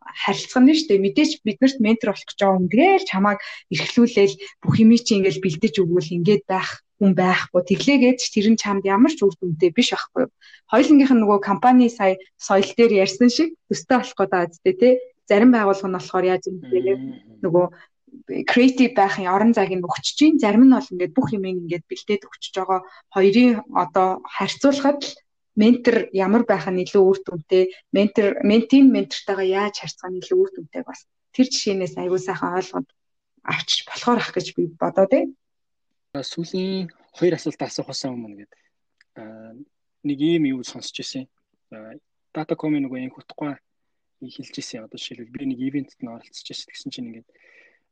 харилцах 0.00 0.62
нь 0.62 0.72
шүү 0.74 0.88
дээ. 0.88 1.04
Мэдээж 1.04 1.30
биднэрт 1.46 1.78
ментор 1.84 2.08
болох 2.10 2.26
гэж 2.26 2.38
байгаа 2.40 2.56
хүн 2.56 2.70
тэгэл 2.72 3.10
чамааг 3.10 3.38
эрхлүүлээл 3.72 4.34
бүх 4.62 4.74
юм 4.82 4.90
чи 4.96 5.12
ингээл 5.18 5.44
бэлдэж 5.44 5.74
өгвөл 5.82 6.14
ингээд 6.16 6.44
байх 6.48 6.70
хүн 7.00 7.12
байхгүй. 7.16 7.62
Тэглээгээд 7.64 8.18
тэр 8.20 8.46
нь 8.52 8.60
чамд 8.60 8.84
ямар 8.84 9.12
ч 9.12 9.24
үр 9.24 9.34
дүнтэй 9.36 9.70
биш 9.72 9.92
байхгүй 9.96 10.28
нь 10.70 11.20
нөгөө 11.22 11.38
компани 11.40 11.88
сая 11.88 12.14
соёл 12.36 12.70
дээр 12.76 12.92
ярьсан 13.04 13.28
шиг 13.32 13.56
төстэй 13.68 13.96
болох 13.98 14.16
гэдэг 14.18 14.50
үстэй 14.54 14.74
тий. 14.80 14.92
Зарим 15.28 15.50
байгууллага 15.52 15.88
нь 15.88 15.96
болохоор 15.96 16.24
яаж 16.32 16.42
юм 16.50 16.56
бэ 16.60 16.78
нөгөө 17.44 17.64
креатив 18.50 18.90
байхын 18.98 19.30
орон 19.34 19.52
зайг 19.54 19.70
нь 19.74 19.86
өгч 19.86 20.06
чинь 20.18 20.38
зарим 20.42 20.66
нь 20.66 20.74
бол 20.74 20.90
ингээд 20.92 21.16
бүх 21.16 21.28
юм 21.36 21.44
ингээд 21.46 21.84
бэлдээд 21.90 22.26
өгч 22.26 22.44
байгаа 22.54 22.80
хоёрын 23.14 23.62
одоо 23.82 24.08
харьцуулахад 24.26 25.00
л 25.02 25.10
ментор 25.60 25.96
ямар 26.16 26.42
байх 26.48 26.66
нь 26.72 26.82
илүү 26.84 27.02
үр 27.10 27.18
дүнтэй, 27.20 27.62
ментор 27.96 28.26
ментийн 28.50 28.86
ментортойгоо 28.94 29.46
яаж 29.46 29.74
харьцах 29.80 30.10
нь 30.10 30.20
илүү 30.20 30.38
үр 30.40 30.50
дүнтэй 30.56 30.82
бас 30.88 31.04
тэр 31.34 31.46
жишээнээс 31.52 31.94
аягүй 32.00 32.20
сайхан 32.22 32.56
ойлгоод 32.58 32.88
авчиж 33.44 33.78
болохоор 33.88 34.18
ах 34.20 34.32
гэж 34.32 34.46
би 34.56 34.62
бодоод 34.80 35.10
байна. 35.12 35.32
Сүүлийн 36.32 36.90
хоёр 37.18 37.34
асуулт 37.36 37.60
асуух 37.62 37.88
байсан 37.88 38.16
юм 38.16 38.24
нэгэд 38.32 38.52
нэг 40.08 40.18
ийм 40.20 40.44
юу 40.50 40.62
сонсч 40.64 40.96
ирсэн. 41.00 41.24
Data.com 42.34 42.74
нөгөө 42.80 42.98
энэ 43.04 43.14
хутгаа 43.14 43.60
хэлж 44.20 44.54
ирсэн. 44.58 44.84
Одоо 44.84 44.98
жишээлбэл 44.98 45.34
би 45.34 45.44
нэг 45.50 45.60
ивентэд 45.60 46.00
нь 46.00 46.12
оролцож 46.12 46.46
ирсэн 46.50 46.70
гэсэн 46.72 46.90
чинь 46.90 47.08
ингээд 47.10 47.28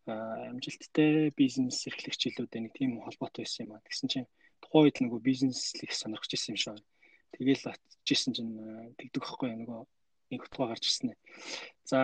амжилттай 0.08 1.30
бизнес 1.36 1.84
эрхлэгчилүүдэд 1.88 2.62
нэг 2.64 2.72
тийм 2.72 3.04
холбоотой 3.04 3.44
байсан 3.44 3.68
юм 3.68 3.76
аа. 3.76 3.84
Тэгсэн 3.84 4.08
чинь 4.08 4.28
тухайн 4.62 4.88
үед 4.88 4.98
нөгөө 5.04 5.20
бизнеслийг 5.20 5.92
сонирхож 5.92 6.32
ирсэн 6.32 6.56
юм 6.56 6.60
шиг. 6.60 6.80
Тэгэл 7.34 7.72
очижсэн 7.72 8.32
чинь 8.34 8.52
тэгдэг 8.96 9.22
байхгүй 9.22 9.52
нөгөө 9.52 9.80
нэг 10.32 10.40
хутгаа 10.44 10.72
гарч 10.72 10.84
ирсэн 10.88 11.12
ээ. 11.12 11.18
За 11.84 11.98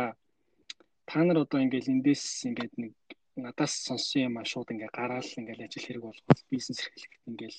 та 1.09 1.21
нар 1.25 1.45
одоо 1.45 1.61
ингээд 1.61 1.93
эндээс 1.93 2.25
ингээд 2.49 2.75
нэг 2.81 2.93
надаас 3.37 3.73
сонссон 3.85 4.29
юм 4.29 4.39
а 4.41 4.45
шууд 4.45 4.73
ингээд 4.73 4.95
гараал 4.95 5.27
ингээд 5.27 5.65
ажил 5.67 5.85
хэрэг 5.85 6.05
болгоод 6.05 6.41
бизнес 6.49 6.81
эрхлэхэд 6.81 7.29
ингээд 7.29 7.57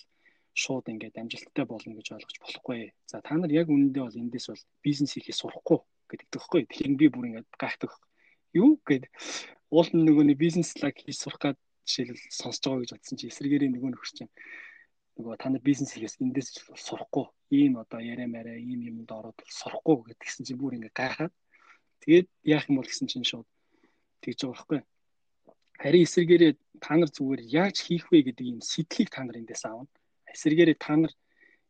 шууд 0.55 0.85
ингээд 0.87 1.19
амжилттай 1.19 1.65
болно 1.67 1.93
гэж 1.99 2.07
ойлгож 2.15 2.37
болохгүй. 2.39 2.93
За 3.05 3.21
та 3.21 3.35
нар 3.35 3.51
яг 3.51 3.67
үнэндээ 3.69 4.03
бол 4.03 4.21
эндээс 4.23 4.47
бол 4.49 4.63
бизнес 4.81 5.13
хийхээ 5.13 5.35
сурахгүй 5.35 5.79
гэдэг 6.09 6.27
тэгэхгүй. 6.31 6.61
Тэгэхээр 6.65 6.95
би 6.95 7.07
бүр 7.11 7.27
ингээд 7.29 7.49
гайхдаг. 7.59 7.91
Юу 8.55 8.79
гэд 8.87 9.11
уул 9.69 9.89
нь 9.91 10.05
нөгөө 10.07 10.25
нэг 10.31 10.37
бизнес 10.39 10.71
лаг 10.79 10.95
хийж 10.95 11.19
сурах 11.19 11.41
гад 11.43 11.57
жишээлбэл 11.83 12.23
сонсож 12.31 12.63
байгаа 12.63 12.81
гэж 12.81 12.91
бодсон 12.95 13.17
чи 13.19 13.27
эсрэгээрээ 13.27 13.69
нөгөө 13.75 13.91
нөхөр 13.93 14.11
чинь 14.15 14.31
нөгөө 15.15 15.35
та 15.39 15.49
нар 15.49 15.63
бизнес 15.63 15.95
хийхээс 15.95 16.19
эндээс 16.19 16.49
сурахгүй. 16.75 17.25
Ийм 17.51 17.79
одоо 17.79 17.99
яриа 18.03 18.27
мараа 18.27 18.57
ийм 18.59 18.81
юмд 18.83 19.09
ороод 19.11 19.39
сурахгүй 19.47 20.11
гэдгсэн 20.11 20.43
чинь 20.45 20.59
бүр 20.59 20.75
ингээ 20.75 20.91
гайхаад. 20.91 21.33
Тэгээд 22.03 22.27
яах 22.43 22.67
юм 22.69 22.77
бол 22.79 22.89
гэсэн 22.89 23.07
чинь 23.07 23.23
шууд 23.23 23.47
тэгж 24.21 24.39
байгаа 24.43 24.55
байхгүй. 24.55 24.79
Харин 25.79 26.05
эсрэгээрээ 26.07 26.53
та 26.83 26.93
нар 26.99 27.11
зүгээр 27.11 27.41
яаж 27.47 27.75
хийх 27.83 28.11
вэ 28.11 28.27
гэдэг 28.27 28.45
ийм 28.47 28.59
сэтгэлийг 28.59 29.09
та 29.11 29.23
нар 29.23 29.39
эндээс 29.39 29.63
аавна 29.67 29.91
эсрэгээрээ 30.35 30.77
та 30.79 30.93
нар 30.99 31.13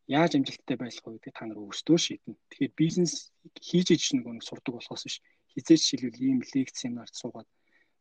яаж 0.10 0.32
амжилттай 0.36 0.78
байх 0.78 0.98
вэ 1.06 1.18
гэдэг 1.18 1.34
та 1.38 1.46
нар 1.46 1.62
өөрсдөө 1.62 1.98
шийднэ. 2.02 2.34
Тэгэхээр 2.50 2.74
бизнес 2.82 3.14
хийж 3.62 3.88
иж 3.94 4.04
нөгөө 4.18 4.42
сурдаг 4.42 4.74
болохоос 4.76 5.04
биш. 5.06 5.18
Хизээч 5.54 5.82
шилвэл 5.86 6.22
ийм 6.22 6.40
лекц 6.42 6.76
семинарт 6.82 7.14
суугаад 7.14 7.50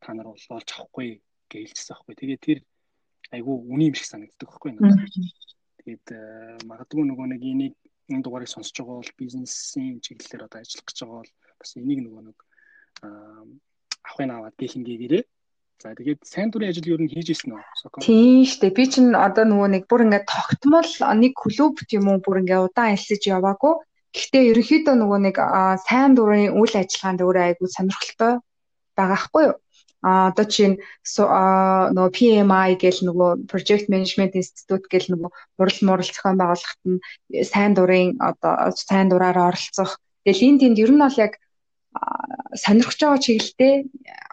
та 0.01 0.13
нар 0.13 0.27
бол 0.29 0.45
олж 0.57 0.69
авахгүй 0.73 1.21
гэж 1.49 1.61
хэлчихсэн 1.69 1.93
байхгүй. 1.93 2.15
Тэгээд 2.17 2.41
тэр 2.45 2.59
айгүй 3.31 3.55
үний 3.73 3.89
юм 3.89 3.95
шиг 3.97 4.07
санагддаг 4.09 4.49
байхгүй 4.49 4.71
надад. 4.75 5.09
Тэгээд 5.81 6.07
э, 6.11 6.19
магадгүй 6.69 7.03
нөгөө 7.05 7.27
нэг 7.33 7.41
энийг 7.41 7.75
энэ 8.09 8.23
дугаарыг 8.25 8.49
сонсож 8.49 8.75
байгаа 8.77 9.01
бол 9.01 9.13
бизнесийн 9.17 10.01
чиглэлээр 10.01 10.45
одоо 10.45 10.59
ажиллах 10.61 10.85
гэж 10.85 10.97
байгаа 11.01 11.19
бол 11.21 11.33
бас 11.59 11.71
энийг 11.77 11.99
нөгөө 12.05 12.21
нэг 12.29 12.37
авахын 14.05 14.31
аваад 14.33 14.55
гээхингээрээ 14.57 15.23
За 15.83 15.91
тэгээд 15.91 16.23
сайн 16.23 16.49
дурын 16.49 16.71
ажил 16.71 16.87
юу 16.87 16.99
н 17.03 17.11
хийж 17.11 17.35
ирсэн 17.35 17.51
үү? 17.51 17.63
Тийм 17.99 18.47
шүү 18.47 18.59
дээ. 18.63 18.77
Би 18.79 18.83
чинь 18.87 19.11
одоо 19.11 19.43
нөгөө 19.43 19.69
нэг 19.75 19.83
бүр 19.91 20.07
ингээд 20.07 20.25
тогтмол 20.31 20.91
нэг 21.19 21.33
клуб 21.35 21.75
юм 21.91 22.05
уу 22.07 22.23
бүр 22.23 22.39
ингээд 22.41 22.65
удаан 22.71 22.95
альсаж 22.95 23.21
яваагүй. 23.27 23.73
Гэхдээ 24.15 24.43
ерөнхийдөө 24.55 24.95
нөгөө 24.95 25.19
нэг 25.27 25.35
сайн 25.83 26.15
дурын 26.15 26.55
үйл 26.55 26.75
ажиллагаанд 26.79 27.21
өөрөө 27.27 27.43
айгүй 27.43 27.67
сонирхолтой 27.75 28.33
байгаа 28.95 29.19
хгүй 29.19 29.43
юу? 29.51 29.55
А 30.05 30.29
одоо 30.29 30.45
чинь 30.45 30.77
нөгөө 31.01 32.09
PMI 32.13 32.77
гэл 32.77 33.01
нөгөө 33.09 33.49
Project 33.49 33.89
Management 33.89 34.37
Institute 34.37 34.85
гэл 34.85 35.09
нөгөө 35.09 35.31
урал 35.57 35.79
мурал 35.81 36.05
зохион 36.05 36.37
байгуулахад 36.37 36.81
нь 36.85 37.01
сайн 37.41 37.73
дурын 37.73 38.13
одоо 38.21 38.69
сайн 38.77 39.09
дураараа 39.09 39.49
оролцох. 39.49 39.97
Тэгэл 40.21 40.45
энэ 40.45 40.61
тэнд 40.61 40.77
ер 40.77 40.91
нь 40.93 41.01
бол 41.01 41.17
яг 41.17 41.33
сонирхож 42.53 42.99
байгаа 43.01 43.25
чиглэлтэй 43.25 43.73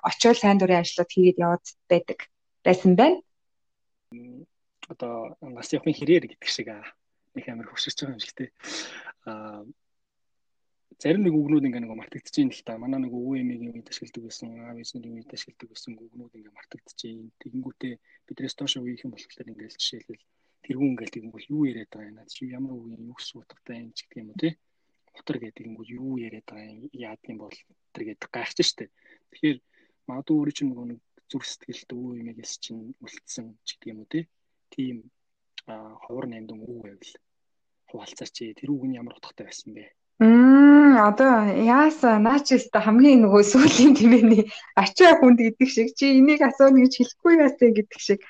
очиод 0.05 0.37
сайн 0.37 0.61
дурын 0.61 0.85
ажлууд 0.85 1.09
хийгээд 1.09 1.41
яваад 1.41 1.65
байдаг 1.89 2.19
байсан 2.61 2.93
байна. 3.01 3.25
Одоо 4.93 5.41
нас 5.41 5.73
явахын 5.73 5.97
хэрээр 5.97 6.37
гэдэг 6.37 6.51
шиг 6.53 6.69
нэг 6.69 7.45
амар 7.49 7.73
хөшөрч 7.73 7.97
байгаа 7.97 8.13
юм 8.13 8.21
шиг 8.21 8.37
те. 8.37 8.45
Аа 9.25 9.65
зарим 11.03 11.27
нэг 11.27 11.35
үгнүүд 11.35 11.67
ингээ 11.67 11.83
нэг 11.83 11.99
мартагдчихээн 11.99 12.55
л 12.55 12.63
та. 12.63 12.79
Манай 12.79 13.03
нэг 13.03 13.11
өвөө 13.11 13.43
эмигийн 13.43 13.75
үед 13.75 13.91
ашигладаг 13.91 14.23
байсан, 14.23 14.55
аав 14.63 14.79
ээжийн 14.79 15.11
үед 15.11 15.35
ашигладаг 15.35 15.69
байсан 15.75 15.99
үгнүүд 15.99 16.37
ингээ 16.39 16.55
мартагдчихээн. 16.55 17.27
Тэгэнгүүтээ 17.43 17.95
бидрээс 18.31 18.55
доош 18.55 18.79
үеийнхэн 18.79 19.11
болохоор 19.11 19.51
ингээл 19.51 19.81
жишээлбэл 19.83 20.23
тэргүүн 20.63 20.93
ингээл 20.95 21.15
тэгэнгүүт 21.19 21.47
юу 21.51 21.63
яриад 21.67 21.91
байгаа 21.91 22.07
юм. 22.07 22.17
Наад 22.23 22.31
чи 22.31 22.47
ямар 22.47 22.73
үгийн 22.79 23.03
юу 23.03 23.19
гэсэн 23.19 23.43
утгатай 23.43 23.77
юм 23.83 23.91
ч 23.91 23.99
гэдэг 24.07 24.23
юм 24.23 24.31
уу 24.31 24.39
тий. 24.39 24.53
Мотор 25.11 25.37
гэдэг 25.43 25.57
тэгэнгүүт 25.59 25.91
юу 25.91 26.13
яриад 26.23 26.47
байгаа 26.47 26.71
юм. 26.71 26.79
Яад 26.95 27.23
юм 27.27 27.39
бол 27.43 27.59
тэр 27.91 28.03
гэдэг 28.07 28.29
гайхаж 28.31 28.59
штэ. 28.63 28.87
Тэгэхээр 29.35 29.59
магадгүй 30.07 30.37
өөрөө 30.39 30.55
чинь 30.55 30.71
нөгөө 30.71 30.87
нэг 30.87 31.01
зүрх 31.27 31.47
сэтгэлд 31.51 31.91
өвөө 31.99 32.15
эмигээс 32.23 32.53
чинь 32.63 32.95
үлдсэн 33.03 33.47
ч 33.67 33.69
гэдэг 33.75 33.91
юм 33.91 33.99
уу 34.07 34.13
тий. 34.15 34.25
Тийм 34.71 34.97
ховор 35.67 36.31
нандин 36.31 36.63
үг 36.63 36.79
байвал 36.87 37.13
хуваалцаач 37.91 38.39
тэр 38.55 38.71
үг 38.71 38.87
нь 38.87 38.99
ямар 39.03 39.19
утгатай 39.19 39.51
байсан 39.51 39.75
бэ? 39.75 39.91
Мм 40.23 40.52
одоо 40.99 41.49
яасан 41.53 42.23
наач 42.27 42.53
өстө 42.57 42.79
хамгийн 42.85 43.25
нөгөө 43.25 43.43
сүүлийн 43.53 43.93
тэмээний 43.99 44.45
ачаа 44.77 45.19
хүнд 45.19 45.39
гэдэг 45.41 45.69
шиг 45.69 45.89
чи 45.99 46.19
энийг 46.19 46.41
асууна 46.45 46.83
гэж 46.85 46.93
хэлэхгүй 46.99 47.35
яасан 47.45 47.71
гэдэг 47.77 48.01
шиг. 48.01 48.21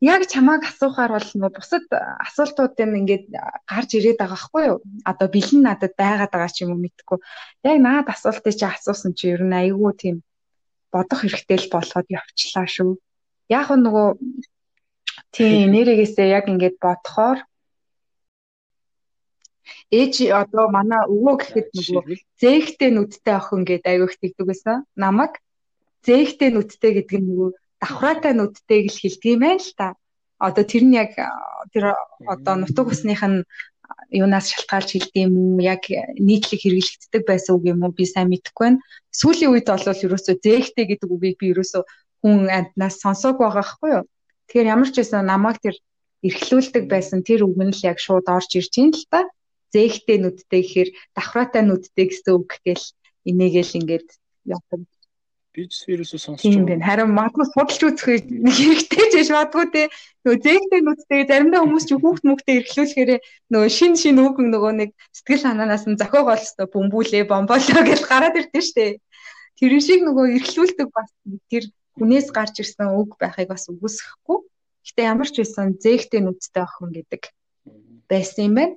Яг 0.00 0.22
чамааг 0.30 0.62
асуухаар 0.62 1.12
бол 1.16 1.28
нөгөө 1.34 1.56
бусад 1.58 1.84
асуултууд 1.92 2.78
юм 2.78 2.92
ингээд 3.02 3.24
гарч 3.66 3.90
ирээд 3.98 4.18
байгаа 4.22 4.40
хгүй 4.40 4.64
юу? 4.70 4.78
Одоо 5.02 5.26
бэлэн 5.26 5.62
надад 5.66 5.92
байгаад 5.98 6.30
байгаа 6.30 6.52
ч 6.54 6.62
юм 6.62 6.78
уу 6.78 6.80
мэдхгүй 6.86 7.18
яг 7.66 7.76
наад 7.82 8.06
асуултыг 8.06 8.54
чи 8.54 8.64
асуусан 8.64 9.12
чи 9.18 9.34
ер 9.34 9.42
нь 9.42 9.58
айгүй 9.58 9.92
тийм 9.98 10.16
бодох 10.94 11.26
хэрэгтэй 11.26 11.58
л 11.66 11.72
болоод 11.74 12.06
явчлаа 12.08 12.66
шүү. 12.70 12.94
Яг 13.50 13.68
нөгөө 13.74 14.08
тийм 15.34 15.74
нэрээгээсээ 15.74 16.28
яг 16.30 16.44
ингээд 16.46 16.76
бодохоор 16.78 17.42
ээж 19.90 20.14
одоо 20.42 20.68
манай 20.68 21.02
өвөө 21.08 21.34
гэхэд 21.40 21.68
нөгөө 21.72 22.02
зээхтэй 22.40 22.90
нүдтэй 22.92 23.34
охин 23.40 23.62
гэдэг 23.64 23.88
аягүй 23.88 24.08
их 24.12 24.20
тэгдэг 24.20 24.46
байсан. 24.48 24.76
Намаг 25.00 25.40
зээхтэй 26.04 26.50
нүдтэй 26.52 26.92
гэдэг 27.00 27.16
нь 27.20 27.28
нөгөө 27.28 27.50
давхраатай 27.80 28.32
нүдтэйг 28.36 28.84
л 28.92 29.00
хэлдэг 29.00 29.32
юм 29.32 29.42
байна 29.44 29.64
л 29.64 29.72
та. 29.80 29.88
Одоо 30.36 30.64
тэр 30.68 30.84
нь 30.84 30.98
яг 31.00 31.16
тэр 31.72 31.96
одоо 32.28 32.54
нутаг 32.60 32.86
усных 32.92 33.22
нь 33.24 33.48
юунаас 34.12 34.52
шалтгаалж 34.52 34.88
хэлдэг 34.92 35.24
юм 35.24 35.34
уу? 35.40 35.60
Яг 35.64 35.82
нийтлэг 36.20 36.60
хэрэглэгддэг 36.60 37.22
байсан 37.24 37.56
үг 37.56 37.64
юм 37.72 37.80
уу? 37.80 37.96
Би 37.96 38.04
сайн 38.04 38.28
мэдэхгүй 38.28 38.64
байна. 38.76 38.84
Сүүлийн 39.08 39.52
үед 39.56 39.72
бол 39.72 40.04
ерөөсөө 40.04 40.36
зээхтэй 40.44 40.84
гэдэг 40.84 41.08
үгийг 41.08 41.36
би 41.40 41.56
ерөөсөө 41.56 41.82
хүн 42.20 42.52
амтнаас 42.52 43.00
сонсоог 43.00 43.40
байгаа 43.40 43.64
хгүй 43.64 43.90
юу? 43.96 44.04
Тэгэхээр 44.52 44.72
ямар 44.74 44.88
ч 44.92 44.96
байсан 45.00 45.24
намайг 45.24 45.58
тэр 45.64 45.76
эрхлүүлдэг 46.28 46.84
байсан 46.92 47.24
тэр 47.24 47.48
үг 47.48 47.56
нь 47.56 47.72
л 47.72 47.86
яг 47.88 47.98
шууд 48.02 48.26
орж 48.28 48.50
ирж 48.58 48.74
ийн 48.76 48.92
л 48.92 49.06
та 49.08 49.24
зээхтэй 49.74 50.18
нүдтэй 50.20 50.62
гэхээр 50.62 50.90
давхраатай 51.16 51.62
нүдтэй 51.64 52.06
гэсэн 52.08 52.32
үг 52.36 52.50
гэл 52.64 52.84
энийгэл 53.28 53.78
ингээд 53.78 54.08
явдаг. 54.48 54.80
Би 55.52 55.66
ч 55.66 55.90
ерөөсөө 55.90 56.20
сонсож 56.22 56.44
байгаа. 56.44 56.54
Тийм 56.54 56.64
байна. 56.68 56.86
Харин 56.86 57.10
магадгүй 57.18 57.46
судалж 57.50 57.80
үзэх 57.82 58.06
хэрэгтэй 58.30 59.04
ч 59.10 59.12
биш 59.18 59.30
магадгүй 59.34 59.66
те. 59.74 59.82
Нөгөө 60.22 60.38
зээхтэй 60.44 60.80
нүдтэй 60.84 61.20
заримдаа 61.26 61.60
хүмүүс 61.64 61.84
ч 61.88 61.90
хүүхд 61.98 62.24
мөхтэй 62.28 62.54
эрхлүүлэхээр 62.62 63.10
нөгөө 63.52 63.70
шин 63.74 63.92
шин 63.98 64.16
үг 64.22 64.36
нөгөө 64.38 64.72
нэг 64.80 64.90
сэтгэл 65.16 65.44
санаанаас 65.44 65.84
нь 65.88 65.98
зохиогоо 65.98 66.36
л 66.38 66.46
бөмбүүлээ 66.72 67.24
бомболоо 67.26 67.82
гэж 67.90 68.00
гараад 68.06 68.38
ирдэ 68.38 68.60
штэ. 68.62 69.02
Тэр 69.58 69.72
шиг 69.82 70.00
нөгөө 70.06 70.26
эрхлүүлдэг 70.38 70.88
бас 70.94 71.10
тэр 71.50 71.64
хүнээс 71.98 72.28
гарч 72.30 72.62
ирсэн 72.62 72.94
үг 72.94 73.18
байхыг 73.18 73.50
бас 73.50 73.66
үгүйсэхгүй. 73.66 74.38
Гэтэ 74.86 75.02
ямар 75.10 75.26
ч 75.26 75.42
байсан 75.42 75.74
зээхтэй 75.74 76.22
нүдтэй 76.22 76.62
охин 76.62 76.94
гэдэг 76.94 77.22
байсан 78.06 78.42
юм 78.46 78.54
байна. 78.54 78.74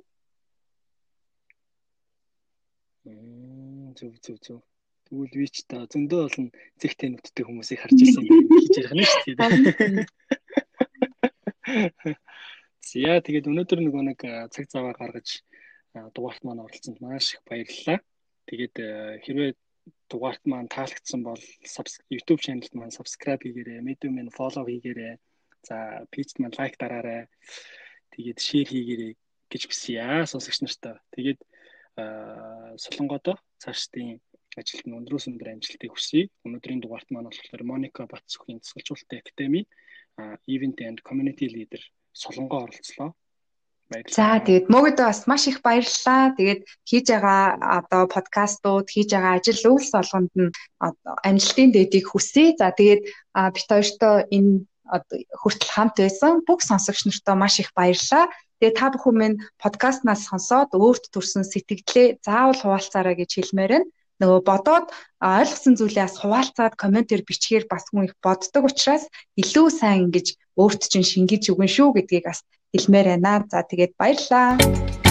Зөв 4.02 4.18
зөв 4.18 4.38
зөв. 4.42 4.58
Тэгвэл 5.06 5.30
би 5.30 5.46
ч 5.46 5.62
та 5.70 5.86
зөндөө 5.86 6.20
олон 6.26 6.50
зэгтэй 6.82 7.14
нүдтэй 7.14 7.46
хүмүүсийг 7.46 7.78
харж 7.86 8.02
ирсэн 8.02 8.26
гэж 8.26 8.74
ярих 8.82 8.94
нь 8.98 9.06
шүү 9.06 9.34
дээ. 9.38 10.10
Зя 12.90 13.22
тэгээд 13.22 13.46
өнөөдөр 13.46 13.78
нөгөө 13.78 14.02
нэг 14.10 14.18
цаг 14.50 14.66
цаваа 14.66 14.98
гаргаж 14.98 15.46
дугаарт 16.18 16.42
маань 16.42 16.66
оролцсонд 16.66 16.98
маш 16.98 17.38
их 17.38 17.46
баярлалаа. 17.46 18.02
Тэгээд 18.50 18.74
хэрвээ 19.22 19.54
дугаарт 20.10 20.42
маань 20.50 20.66
таалагдсан 20.66 21.22
бол 21.22 21.38
YouTube 22.10 22.42
channel-д 22.42 22.74
маань 22.74 22.90
subscribe 22.98 23.38
хийгээрэй, 23.46 23.86
Medium 23.86 24.18
маань 24.18 24.34
follow 24.34 24.66
хийгээрэй. 24.66 25.22
За, 25.62 26.02
page-д 26.10 26.42
маань 26.42 26.58
лайк 26.58 26.74
дараарай. 26.74 27.30
Тэгээд 28.18 28.38
share 28.42 28.66
хийгээрэй 28.66 29.14
гэж 29.46 29.62
бисья 29.70 30.26
сонсогч 30.26 30.58
нартай. 30.66 30.98
Тэгээд 31.14 31.38
Солонгодоо 31.96 33.36
цаашдын 33.62 34.20
ажилд 34.56 34.86
нь 34.88 34.96
өндрөөс 34.98 35.28
өндөр 35.28 35.48
амжилтыг 35.52 35.92
хүсье. 35.92 36.28
Өнөөдрийн 36.46 36.80
дугаарт 36.80 37.08
маань 37.10 37.28
болохоор 37.28 37.62
Моника 37.64 38.08
Батцөхийн 38.08 38.60
тасгалжуулалтын 38.60 39.20
академи 39.20 39.60
Event 40.54 40.78
and 40.88 40.98
Community 41.08 41.46
Leader 41.48 41.82
Солонгоо 42.12 42.64
оролцлоо. 42.64 43.12
За 44.08 44.40
тэгээд 44.40 44.72
мөгөдөө 44.72 45.04
бас 45.04 45.28
маш 45.28 45.44
их 45.52 45.60
баярлалаа. 45.60 46.32
Тэгээд 46.36 46.60
хийж 46.88 47.06
байгаа 47.12 47.60
одоо 47.78 48.02
подкастууд, 48.08 48.88
хийж 48.88 49.12
байгаа 49.12 49.36
ажил 49.36 49.76
үйлс 49.76 49.90
болгонд 49.92 50.32
нь 50.32 50.52
амжилтын 51.28 51.70
дэдийг 51.76 52.08
хүсье. 52.08 52.56
За 52.56 52.72
тэгээд 52.72 53.02
бит 53.52 53.68
хоёртоо 53.68 54.14
энэ 54.32 54.64
хүртэл 55.40 55.72
хамт 55.76 55.96
байсан 56.00 56.40
бүх 56.48 56.60
сонсогч 56.64 57.04
нартаа 57.04 57.36
маш 57.36 57.60
их 57.60 57.70
баярлалаа. 57.76 58.32
Тэгээ 58.62 58.78
та 58.78 58.94
бүхэн 58.94 59.16
минь 59.18 59.42
подкастнаас 59.58 60.22
сонсоод 60.30 60.70
өөрт 60.78 61.10
төрсэн 61.10 61.42
сэтгэлдээ 61.42 62.22
заавал 62.22 62.54
хуваалцаарай 62.62 63.18
гэж 63.18 63.30
хэлмээр 63.34 63.72
байна. 63.74 63.90
Нөгөө 64.22 64.40
бодоод 64.46 64.86
ойлгосон 65.18 65.74
зүйлээ 65.74 66.06
бас 66.06 66.16
хуваалцаад 66.22 66.78
комментээр 66.78 67.26
бичгээр 67.26 67.66
бас 67.66 67.90
хүн 67.90 68.06
их 68.06 68.14
боддог 68.22 68.70
учраас 68.70 69.10
илүү 69.34 69.66
сайн 69.66 70.06
ингэж 70.06 70.38
өөрт 70.54 70.82
чинь 70.86 71.02
шингээж 71.02 71.50
өгөн 71.50 71.70
шүү 71.74 71.90
гэдгийг 71.90 72.30
бас 72.30 72.46
хэлмээр 72.70 73.18
байна. 73.18 73.42
За 73.50 73.66
тэгээд 73.66 73.98
баярлалаа. 73.98 75.01